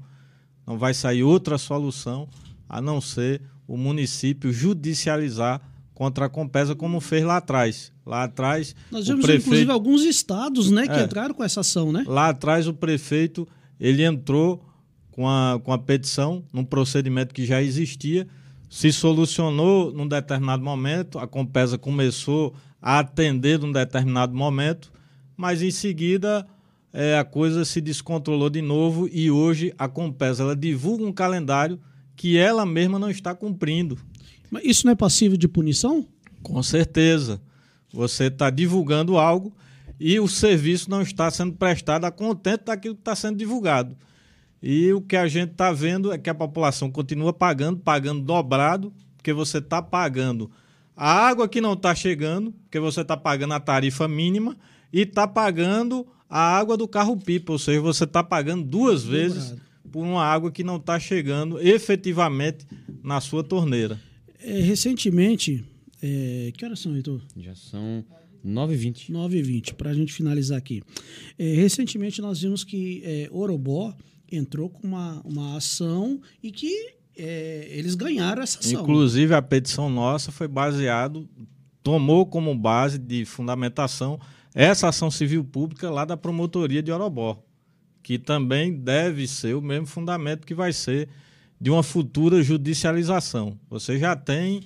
não 0.66 0.78
vai 0.78 0.94
sair 0.94 1.22
outra 1.22 1.58
solução 1.58 2.26
a 2.66 2.80
não 2.80 2.98
ser 3.00 3.42
o 3.66 3.76
município 3.76 4.50
judicializar 4.52 5.60
contra 5.94 6.26
a 6.26 6.28
Compesa 6.30 6.74
como 6.74 7.00
fez 7.00 7.24
lá 7.24 7.36
atrás. 7.38 7.92
Lá 8.06 8.24
atrás, 8.24 8.74
Nós 8.90 9.06
vimos, 9.06 9.22
prefeito, 9.22 9.46
inclusive, 9.48 9.70
alguns 9.70 10.02
estados 10.02 10.70
né, 10.70 10.86
que 10.86 10.94
É. 10.94 11.04
entraram 11.04 11.34
com 11.34 11.44
essa 11.44 11.60
ação, 11.60 11.92
né? 11.92 12.04
lá 12.06 12.30
atrás 12.30 12.66
o 12.66 12.72
prefeito 12.72 13.46
ele 13.78 14.02
entrou 14.02 14.64
com 15.18 15.28
a, 15.28 15.60
com 15.64 15.72
a 15.72 15.78
petição 15.78 16.44
num 16.52 16.64
procedimento 16.64 17.34
que 17.34 17.44
já 17.44 17.60
existia, 17.60 18.24
se 18.70 18.92
solucionou 18.92 19.92
num 19.92 20.06
determinado 20.06 20.62
momento, 20.62 21.18
a 21.18 21.26
Compesa 21.26 21.76
começou 21.76 22.54
a 22.80 23.00
atender 23.00 23.58
num 23.58 23.72
determinado 23.72 24.32
momento, 24.32 24.92
mas 25.36 25.60
em 25.60 25.72
seguida 25.72 26.46
é, 26.92 27.18
a 27.18 27.24
coisa 27.24 27.64
se 27.64 27.80
descontrolou 27.80 28.48
de 28.48 28.62
novo 28.62 29.08
e 29.10 29.28
hoje 29.28 29.74
a 29.76 29.88
Compesa 29.88 30.44
ela 30.44 30.54
divulga 30.54 31.04
um 31.04 31.12
calendário 31.12 31.80
que 32.14 32.38
ela 32.38 32.64
mesma 32.64 32.96
não 32.96 33.10
está 33.10 33.34
cumprindo. 33.34 33.98
Mas 34.48 34.64
isso 34.64 34.86
não 34.86 34.92
é 34.92 34.94
passível 34.96 35.36
de 35.36 35.48
punição? 35.48 36.06
Com 36.44 36.62
certeza. 36.62 37.42
Você 37.92 38.26
está 38.26 38.50
divulgando 38.50 39.18
algo 39.18 39.52
e 39.98 40.20
o 40.20 40.28
serviço 40.28 40.88
não 40.88 41.02
está 41.02 41.28
sendo 41.28 41.54
prestado 41.54 42.04
a 42.04 42.10
contento 42.12 42.66
daquilo 42.66 42.94
que 42.94 43.00
está 43.00 43.16
sendo 43.16 43.36
divulgado. 43.36 43.96
E 44.62 44.92
o 44.92 45.00
que 45.00 45.16
a 45.16 45.28
gente 45.28 45.52
está 45.52 45.72
vendo 45.72 46.12
é 46.12 46.18
que 46.18 46.28
a 46.28 46.34
população 46.34 46.90
continua 46.90 47.32
pagando, 47.32 47.78
pagando 47.80 48.22
dobrado, 48.22 48.92
porque 49.16 49.32
você 49.32 49.58
está 49.58 49.80
pagando 49.80 50.50
a 50.96 51.12
água 51.12 51.48
que 51.48 51.60
não 51.60 51.74
está 51.74 51.94
chegando, 51.94 52.52
porque 52.64 52.80
você 52.80 53.02
está 53.02 53.16
pagando 53.16 53.54
a 53.54 53.60
tarifa 53.60 54.08
mínima, 54.08 54.56
e 54.92 55.02
está 55.02 55.28
pagando 55.28 56.06
a 56.28 56.40
água 56.40 56.76
do 56.76 56.88
carro-pipa, 56.88 57.52
ou 57.52 57.58
seja, 57.58 57.80
você 57.80 58.04
está 58.04 58.22
pagando 58.22 58.64
duas 58.64 59.04
vezes 59.04 59.54
por 59.92 60.04
uma 60.04 60.24
água 60.24 60.50
que 60.50 60.64
não 60.64 60.76
está 60.76 60.98
chegando 60.98 61.60
efetivamente 61.60 62.66
na 63.02 63.20
sua 63.20 63.44
torneira. 63.44 63.98
É, 64.40 64.60
recentemente, 64.60 65.64
é, 66.02 66.52
que 66.56 66.64
horas 66.64 66.80
são, 66.80 66.94
Heitor? 66.94 67.22
Já 67.36 67.54
são 67.54 68.04
9h20. 68.44 69.10
9h20, 69.10 69.74
para 69.74 69.90
a 69.90 69.94
gente 69.94 70.12
finalizar 70.12 70.58
aqui. 70.58 70.82
É, 71.38 71.54
recentemente 71.54 72.20
nós 72.20 72.40
vimos 72.40 72.64
que 72.64 73.02
é, 73.04 73.28
Orobó 73.30 73.94
entrou 74.30 74.68
com 74.68 74.86
uma, 74.86 75.20
uma 75.24 75.56
ação 75.56 76.20
e 76.42 76.50
que 76.50 76.94
é, 77.16 77.68
eles 77.70 77.94
ganharam 77.94 78.42
essa 78.42 78.60
ação. 78.60 78.82
Inclusive, 78.82 79.34
a 79.34 79.42
petição 79.42 79.90
nossa 79.90 80.30
foi 80.30 80.46
baseado, 80.46 81.28
tomou 81.82 82.26
como 82.26 82.54
base 82.54 82.98
de 82.98 83.24
fundamentação 83.24 84.20
essa 84.54 84.88
ação 84.88 85.10
civil 85.10 85.44
pública 85.44 85.90
lá 85.90 86.04
da 86.04 86.16
promotoria 86.16 86.82
de 86.82 86.90
Orobó, 86.90 87.42
que 88.02 88.18
também 88.18 88.72
deve 88.72 89.26
ser 89.26 89.54
o 89.54 89.62
mesmo 89.62 89.86
fundamento 89.86 90.46
que 90.46 90.54
vai 90.54 90.72
ser 90.72 91.08
de 91.60 91.70
uma 91.70 91.82
futura 91.82 92.42
judicialização. 92.42 93.58
Você 93.68 93.98
já 93.98 94.16
tem, 94.16 94.62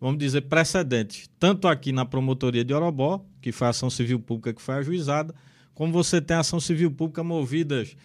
vamos 0.00 0.18
dizer, 0.18 0.42
precedentes, 0.42 1.28
tanto 1.38 1.68
aqui 1.68 1.92
na 1.92 2.04
promotoria 2.04 2.64
de 2.64 2.72
Orobó, 2.72 3.24
que 3.40 3.52
foi 3.52 3.66
a 3.66 3.70
ação 3.70 3.90
civil 3.90 4.18
pública 4.18 4.54
que 4.54 4.62
foi 4.62 4.76
ajuizada, 4.76 5.34
como 5.74 5.92
você 5.92 6.20
tem 6.20 6.36
ação 6.36 6.58
civil 6.58 6.90
pública 6.90 7.22
movidas 7.22 7.96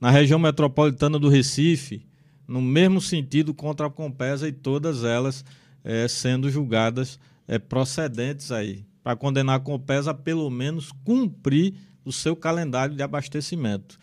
na 0.00 0.10
região 0.10 0.38
metropolitana 0.38 1.18
do 1.18 1.28
Recife, 1.28 2.06
no 2.48 2.62
mesmo 2.62 3.00
sentido 3.00 3.52
contra 3.52 3.86
a 3.86 3.90
Compesa 3.90 4.48
e 4.48 4.52
todas 4.52 5.04
elas 5.04 5.44
eh, 5.84 6.08
sendo 6.08 6.50
julgadas 6.50 7.18
eh, 7.46 7.58
procedentes 7.58 8.50
aí, 8.50 8.84
para 9.02 9.14
condenar 9.14 9.56
a 9.56 9.60
Compesa 9.60 10.12
a 10.12 10.14
pelo 10.14 10.48
menos 10.50 10.90
cumprir 11.04 11.74
o 12.04 12.12
seu 12.12 12.34
calendário 12.34 12.96
de 12.96 13.02
abastecimento. 13.02 13.98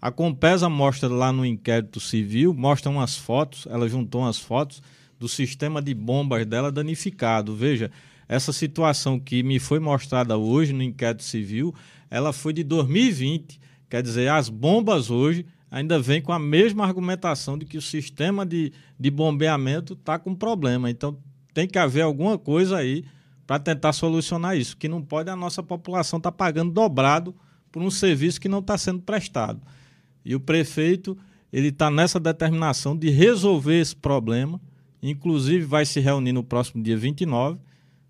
A 0.00 0.10
Compesa 0.10 0.68
mostra 0.68 1.08
lá 1.08 1.32
no 1.32 1.46
inquérito 1.46 2.00
civil, 2.00 2.52
mostra 2.52 2.90
umas 2.90 3.16
fotos, 3.16 3.66
ela 3.70 3.88
juntou 3.88 4.22
umas 4.22 4.38
fotos 4.38 4.82
do 5.18 5.28
sistema 5.28 5.80
de 5.80 5.94
bombas 5.94 6.44
dela 6.44 6.72
danificado. 6.72 7.54
Veja, 7.54 7.90
essa 8.28 8.52
situação 8.52 9.20
que 9.20 9.42
me 9.42 9.58
foi 9.58 9.78
mostrada 9.78 10.36
hoje 10.36 10.72
no 10.72 10.82
inquérito 10.82 11.22
civil, 11.22 11.74
ela 12.10 12.32
foi 12.32 12.52
de 12.52 12.62
2020. 12.62 13.60
Quer 13.88 14.02
dizer, 14.02 14.28
as 14.28 14.48
bombas 14.48 15.10
hoje 15.10 15.46
ainda 15.70 15.98
vêm 15.98 16.22
com 16.22 16.32
a 16.32 16.38
mesma 16.38 16.84
argumentação 16.84 17.58
de 17.58 17.64
que 17.64 17.76
o 17.76 17.82
sistema 17.82 18.46
de, 18.46 18.72
de 18.98 19.10
bombeamento 19.10 19.94
está 19.94 20.18
com 20.18 20.34
problema. 20.34 20.90
Então, 20.90 21.18
tem 21.52 21.66
que 21.66 21.78
haver 21.78 22.02
alguma 22.02 22.38
coisa 22.38 22.76
aí 22.76 23.04
para 23.46 23.58
tentar 23.58 23.92
solucionar 23.92 24.56
isso. 24.56 24.76
Que 24.76 24.88
não 24.88 25.02
pode 25.02 25.30
a 25.30 25.36
nossa 25.36 25.62
população 25.62 26.18
estar 26.18 26.30
tá 26.30 26.36
pagando 26.36 26.72
dobrado 26.72 27.34
por 27.70 27.82
um 27.82 27.90
serviço 27.90 28.40
que 28.40 28.48
não 28.48 28.60
está 28.60 28.78
sendo 28.78 29.00
prestado. 29.00 29.60
E 30.24 30.34
o 30.34 30.40
prefeito 30.40 31.16
ele 31.52 31.68
está 31.68 31.90
nessa 31.90 32.18
determinação 32.18 32.96
de 32.96 33.10
resolver 33.10 33.80
esse 33.80 33.94
problema. 33.94 34.60
Inclusive, 35.00 35.64
vai 35.64 35.84
se 35.84 36.00
reunir 36.00 36.32
no 36.32 36.42
próximo 36.42 36.82
dia 36.82 36.96
29, 36.96 37.60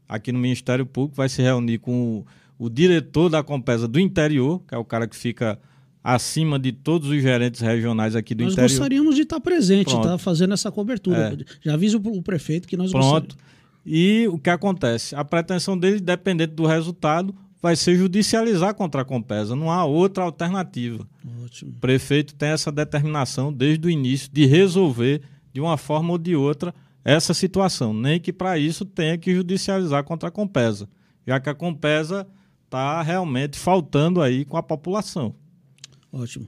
aqui 0.08 0.32
no 0.32 0.38
Ministério 0.38 0.86
Público, 0.86 1.16
vai 1.16 1.28
se 1.28 1.42
reunir 1.42 1.78
com 1.78 2.18
o, 2.18 2.26
o 2.58 2.68
diretor 2.68 3.28
da 3.28 3.42
Compesa 3.42 3.88
do 3.88 3.98
interior, 3.98 4.62
que 4.66 4.74
é 4.74 4.78
o 4.78 4.84
cara 4.84 5.06
que 5.06 5.16
fica 5.16 5.58
acima 6.02 6.58
de 6.58 6.70
todos 6.70 7.08
os 7.08 7.22
gerentes 7.22 7.60
regionais 7.60 8.14
aqui 8.14 8.34
do 8.34 8.44
nós 8.44 8.52
interior. 8.52 8.68
Nós 8.68 8.72
gostaríamos 8.72 9.14
de 9.16 9.22
estar 9.22 9.40
presente, 9.40 9.88
estar 9.88 10.02
tá 10.02 10.18
fazendo 10.18 10.52
essa 10.52 10.70
cobertura. 10.70 11.34
É. 11.34 11.44
Já 11.62 11.74
avisa 11.74 11.96
o 11.96 12.22
prefeito 12.22 12.68
que 12.68 12.76
nós 12.76 12.90
Pronto. 12.90 13.36
gostaríamos. 13.36 13.54
E 13.86 14.26
o 14.28 14.38
que 14.38 14.50
acontece? 14.50 15.14
A 15.14 15.24
pretensão 15.24 15.76
dele, 15.76 16.00
dependente 16.00 16.54
do 16.54 16.66
resultado, 16.66 17.34
vai 17.60 17.76
ser 17.76 17.96
judicializar 17.96 18.74
contra 18.74 19.02
a 19.02 19.04
Compesa. 19.04 19.56
Não 19.56 19.70
há 19.70 19.84
outra 19.84 20.24
alternativa. 20.24 21.06
Ótimo. 21.44 21.70
O 21.70 21.74
prefeito 21.80 22.34
tem 22.34 22.50
essa 22.50 22.70
determinação 22.70 23.52
desde 23.52 23.86
o 23.86 23.90
início 23.90 24.30
de 24.30 24.44
resolver 24.44 25.22
de 25.52 25.60
uma 25.60 25.76
forma 25.76 26.12
ou 26.12 26.18
de 26.18 26.36
outra 26.36 26.74
essa 27.02 27.32
situação. 27.32 27.94
Nem 27.94 28.20
que 28.20 28.32
para 28.32 28.58
isso 28.58 28.84
tenha 28.84 29.16
que 29.16 29.34
judicializar 29.34 30.04
contra 30.04 30.28
a 30.28 30.32
Compesa, 30.32 30.88
já 31.26 31.40
que 31.40 31.48
a 31.48 31.54
Compesa 31.54 32.26
está 32.74 33.02
realmente 33.02 33.56
faltando 33.56 34.20
aí 34.20 34.44
com 34.44 34.56
a 34.56 34.62
população. 34.62 35.34
Ótimo. 36.12 36.46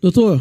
Doutor, 0.00 0.40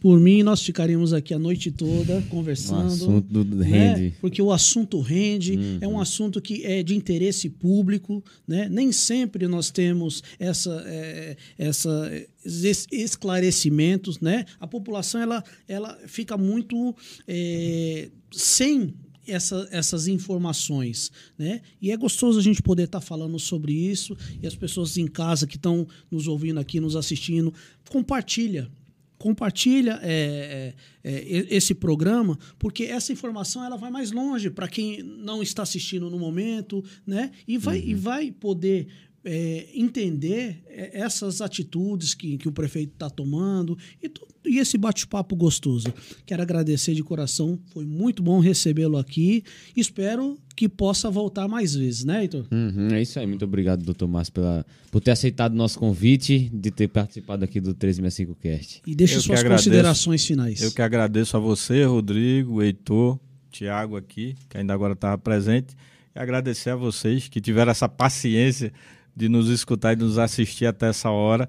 por 0.00 0.18
mim, 0.18 0.42
nós 0.42 0.62
ficaríamos 0.62 1.12
aqui 1.12 1.34
a 1.34 1.38
noite 1.38 1.70
toda 1.70 2.22
conversando. 2.30 2.84
O 2.84 2.86
assunto 2.86 3.44
né? 3.44 3.66
rende. 3.66 4.14
Porque 4.20 4.40
o 4.40 4.52
assunto 4.52 5.00
rende, 5.00 5.56
uhum. 5.56 5.78
é 5.80 5.88
um 5.88 6.00
assunto 6.00 6.40
que 6.40 6.64
é 6.64 6.82
de 6.82 6.94
interesse 6.94 7.50
público. 7.50 8.24
Né? 8.48 8.68
Nem 8.70 8.90
sempre 8.90 9.46
nós 9.46 9.70
temos 9.70 10.22
essa, 10.38 10.82
é, 10.86 11.36
essa, 11.58 12.10
esses 12.44 12.86
esclarecimentos. 12.90 14.20
Né? 14.20 14.46
A 14.58 14.66
população 14.66 15.20
ela, 15.20 15.44
ela 15.68 15.98
fica 16.06 16.38
muito 16.38 16.94
é, 17.28 18.08
sem 18.32 18.94
essa, 19.26 19.68
essas 19.70 20.06
informações, 20.06 21.10
né? 21.38 21.60
E 21.80 21.90
é 21.90 21.96
gostoso 21.96 22.38
a 22.38 22.42
gente 22.42 22.62
poder 22.62 22.84
estar 22.84 23.00
tá 23.00 23.06
falando 23.06 23.38
sobre 23.38 23.72
isso 23.72 24.16
e 24.42 24.46
as 24.46 24.54
pessoas 24.54 24.96
em 24.96 25.06
casa 25.06 25.46
que 25.46 25.56
estão 25.56 25.86
nos 26.10 26.26
ouvindo 26.26 26.60
aqui, 26.60 26.80
nos 26.80 26.96
assistindo, 26.96 27.52
compartilha, 27.88 28.70
compartilha 29.18 29.98
é, 30.02 30.74
é, 31.02 31.10
é, 31.10 31.46
esse 31.50 31.74
programa, 31.74 32.38
porque 32.58 32.84
essa 32.84 33.12
informação 33.12 33.64
ela 33.64 33.76
vai 33.76 33.90
mais 33.90 34.12
longe 34.12 34.50
para 34.50 34.68
quem 34.68 35.02
não 35.02 35.42
está 35.42 35.62
assistindo 35.62 36.10
no 36.10 36.18
momento, 36.18 36.84
né? 37.06 37.30
E 37.46 37.58
vai, 37.58 37.80
uhum. 37.80 37.86
e 37.86 37.94
vai 37.94 38.30
poder 38.30 38.88
é, 39.28 39.66
entender 39.74 40.62
é, 40.68 41.00
essas 41.00 41.40
atitudes 41.40 42.14
que, 42.14 42.38
que 42.38 42.48
o 42.48 42.52
prefeito 42.52 42.92
está 42.92 43.10
tomando 43.10 43.76
e, 44.00 44.08
e 44.46 44.58
esse 44.60 44.78
bate-papo 44.78 45.34
gostoso. 45.34 45.92
Quero 46.24 46.42
agradecer 46.42 46.94
de 46.94 47.02
coração, 47.02 47.58
foi 47.72 47.84
muito 47.84 48.22
bom 48.22 48.38
recebê-lo 48.38 48.96
aqui. 48.96 49.42
Espero 49.76 50.38
que 50.54 50.68
possa 50.68 51.10
voltar 51.10 51.48
mais 51.48 51.74
vezes, 51.74 52.04
né, 52.04 52.22
Heitor? 52.22 52.46
Uhum, 52.52 52.88
é 52.92 53.02
isso 53.02 53.18
aí. 53.18 53.26
Muito 53.26 53.44
obrigado, 53.44 53.84
doutor 53.84 54.06
Márcio, 54.06 54.32
pela, 54.32 54.64
por 54.92 55.00
ter 55.00 55.10
aceitado 55.10 55.52
o 55.52 55.56
nosso 55.56 55.76
convite, 55.76 56.48
de 56.54 56.70
ter 56.70 56.86
participado 56.86 57.44
aqui 57.44 57.60
do 57.60 57.70
1365 57.70 58.34
Cast. 58.36 58.82
E 58.86 58.94
deixe 58.94 59.20
suas 59.20 59.42
considerações 59.42 60.24
finais. 60.24 60.62
Eu 60.62 60.70
que 60.70 60.80
agradeço 60.80 61.36
a 61.36 61.40
você, 61.40 61.82
Rodrigo, 61.82 62.62
Heitor, 62.62 63.18
Tiago 63.50 63.96
aqui, 63.96 64.36
que 64.48 64.56
ainda 64.56 64.72
agora 64.72 64.92
estava 64.92 65.18
presente, 65.18 65.74
e 66.14 66.18
agradecer 66.18 66.70
a 66.70 66.76
vocês 66.76 67.28
que 67.28 67.40
tiveram 67.40 67.72
essa 67.72 67.88
paciência 67.88 68.72
de 69.16 69.28
nos 69.28 69.48
escutar 69.48 69.94
e 69.94 69.96
nos 69.96 70.18
assistir 70.18 70.66
até 70.66 70.88
essa 70.90 71.10
hora. 71.10 71.48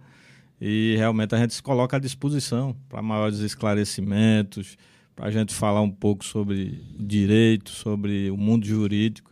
E 0.60 0.96
realmente 0.98 1.36
a 1.36 1.38
gente 1.38 1.54
se 1.54 1.62
coloca 1.62 1.98
à 1.98 2.00
disposição 2.00 2.76
para 2.90 3.02
maiores 3.02 3.40
esclarecimentos, 3.40 4.78
para 5.16 5.28
a 5.28 5.32
gente 5.32 5.54
falar 5.54 5.82
um 5.82 5.92
pouco 5.92 6.24
sobre 6.24 6.82
direito, 6.98 7.70
sobre 7.70 8.32
o 8.32 8.38
mundo 8.38 8.66
jurídico. 8.66 9.32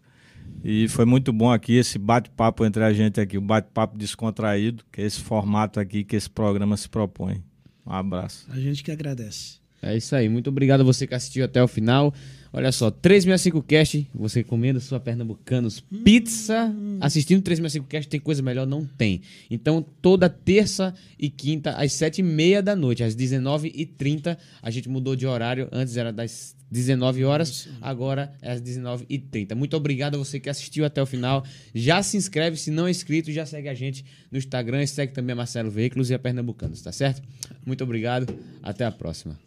E 0.63 0.87
foi 0.87 1.05
muito 1.05 1.31
bom 1.31 1.51
aqui 1.51 1.73
esse 1.73 1.97
bate-papo 1.97 2.65
entre 2.65 2.83
a 2.83 2.91
gente 2.91 3.19
aqui, 3.19 3.37
o 3.37 3.41
bate-papo 3.41 3.97
descontraído, 3.97 4.83
que 4.91 5.01
é 5.01 5.05
esse 5.05 5.21
formato 5.21 5.79
aqui 5.79 6.03
que 6.03 6.15
esse 6.15 6.29
programa 6.29 6.75
se 6.75 6.89
propõe. 6.89 7.43
Um 7.85 7.91
abraço. 7.91 8.47
A 8.49 8.59
gente 8.59 8.83
que 8.83 8.91
agradece. 8.91 9.59
É 9.81 9.95
isso 9.95 10.15
aí. 10.15 10.27
Muito 10.27 10.49
obrigado 10.49 10.81
a 10.81 10.83
você 10.83 11.05
que 11.05 11.13
assistiu 11.13 11.45
até 11.45 11.61
o 11.61 11.67
final. 11.67 12.11
Olha 12.57 12.71
só, 12.71 12.89
365 12.89 13.61
Cast, 13.63 14.07
você 14.15 14.41
comendo 14.41 14.79
sua 14.79 14.97
Pernambucanos 14.97 15.81
pizza, 16.05 16.73
assistindo 17.01 17.41
365 17.41 17.85
Cast, 17.85 18.07
tem 18.07 18.17
coisa 18.17 18.41
melhor? 18.41 18.65
Não 18.65 18.85
tem. 18.85 19.21
Então, 19.51 19.85
toda 20.01 20.29
terça 20.29 20.95
e 21.19 21.29
quinta, 21.29 21.71
às 21.71 21.91
7h30 21.91 22.61
da 22.61 22.73
noite, 22.73 23.03
às 23.03 23.13
19h30, 23.13 24.37
a 24.61 24.71
gente 24.71 24.87
mudou 24.87 25.17
de 25.17 25.27
horário. 25.27 25.67
Antes 25.69 25.97
era 25.97 26.13
das 26.13 26.55
19 26.71 27.25
horas, 27.25 27.67
agora 27.81 28.31
é 28.41 28.53
às 28.53 28.61
19h30. 28.61 29.53
Muito 29.53 29.75
obrigado 29.75 30.15
a 30.15 30.17
você 30.17 30.39
que 30.39 30.49
assistiu 30.49 30.85
até 30.85 31.03
o 31.03 31.05
final. 31.05 31.43
Já 31.73 32.01
se 32.01 32.15
inscreve, 32.15 32.55
se 32.55 32.71
não 32.71 32.87
é 32.87 32.89
inscrito, 32.89 33.33
já 33.33 33.45
segue 33.45 33.67
a 33.67 33.73
gente 33.73 34.05
no 34.31 34.37
Instagram 34.37 34.81
e 34.81 34.87
segue 34.87 35.11
também 35.11 35.33
a 35.33 35.35
Marcelo 35.35 35.69
Veículos 35.69 36.09
e 36.09 36.13
a 36.13 36.19
Pernambucanos, 36.19 36.81
tá 36.81 36.93
certo? 36.93 37.21
Muito 37.65 37.83
obrigado, 37.83 38.33
até 38.63 38.85
a 38.85 38.91
próxima. 38.93 39.37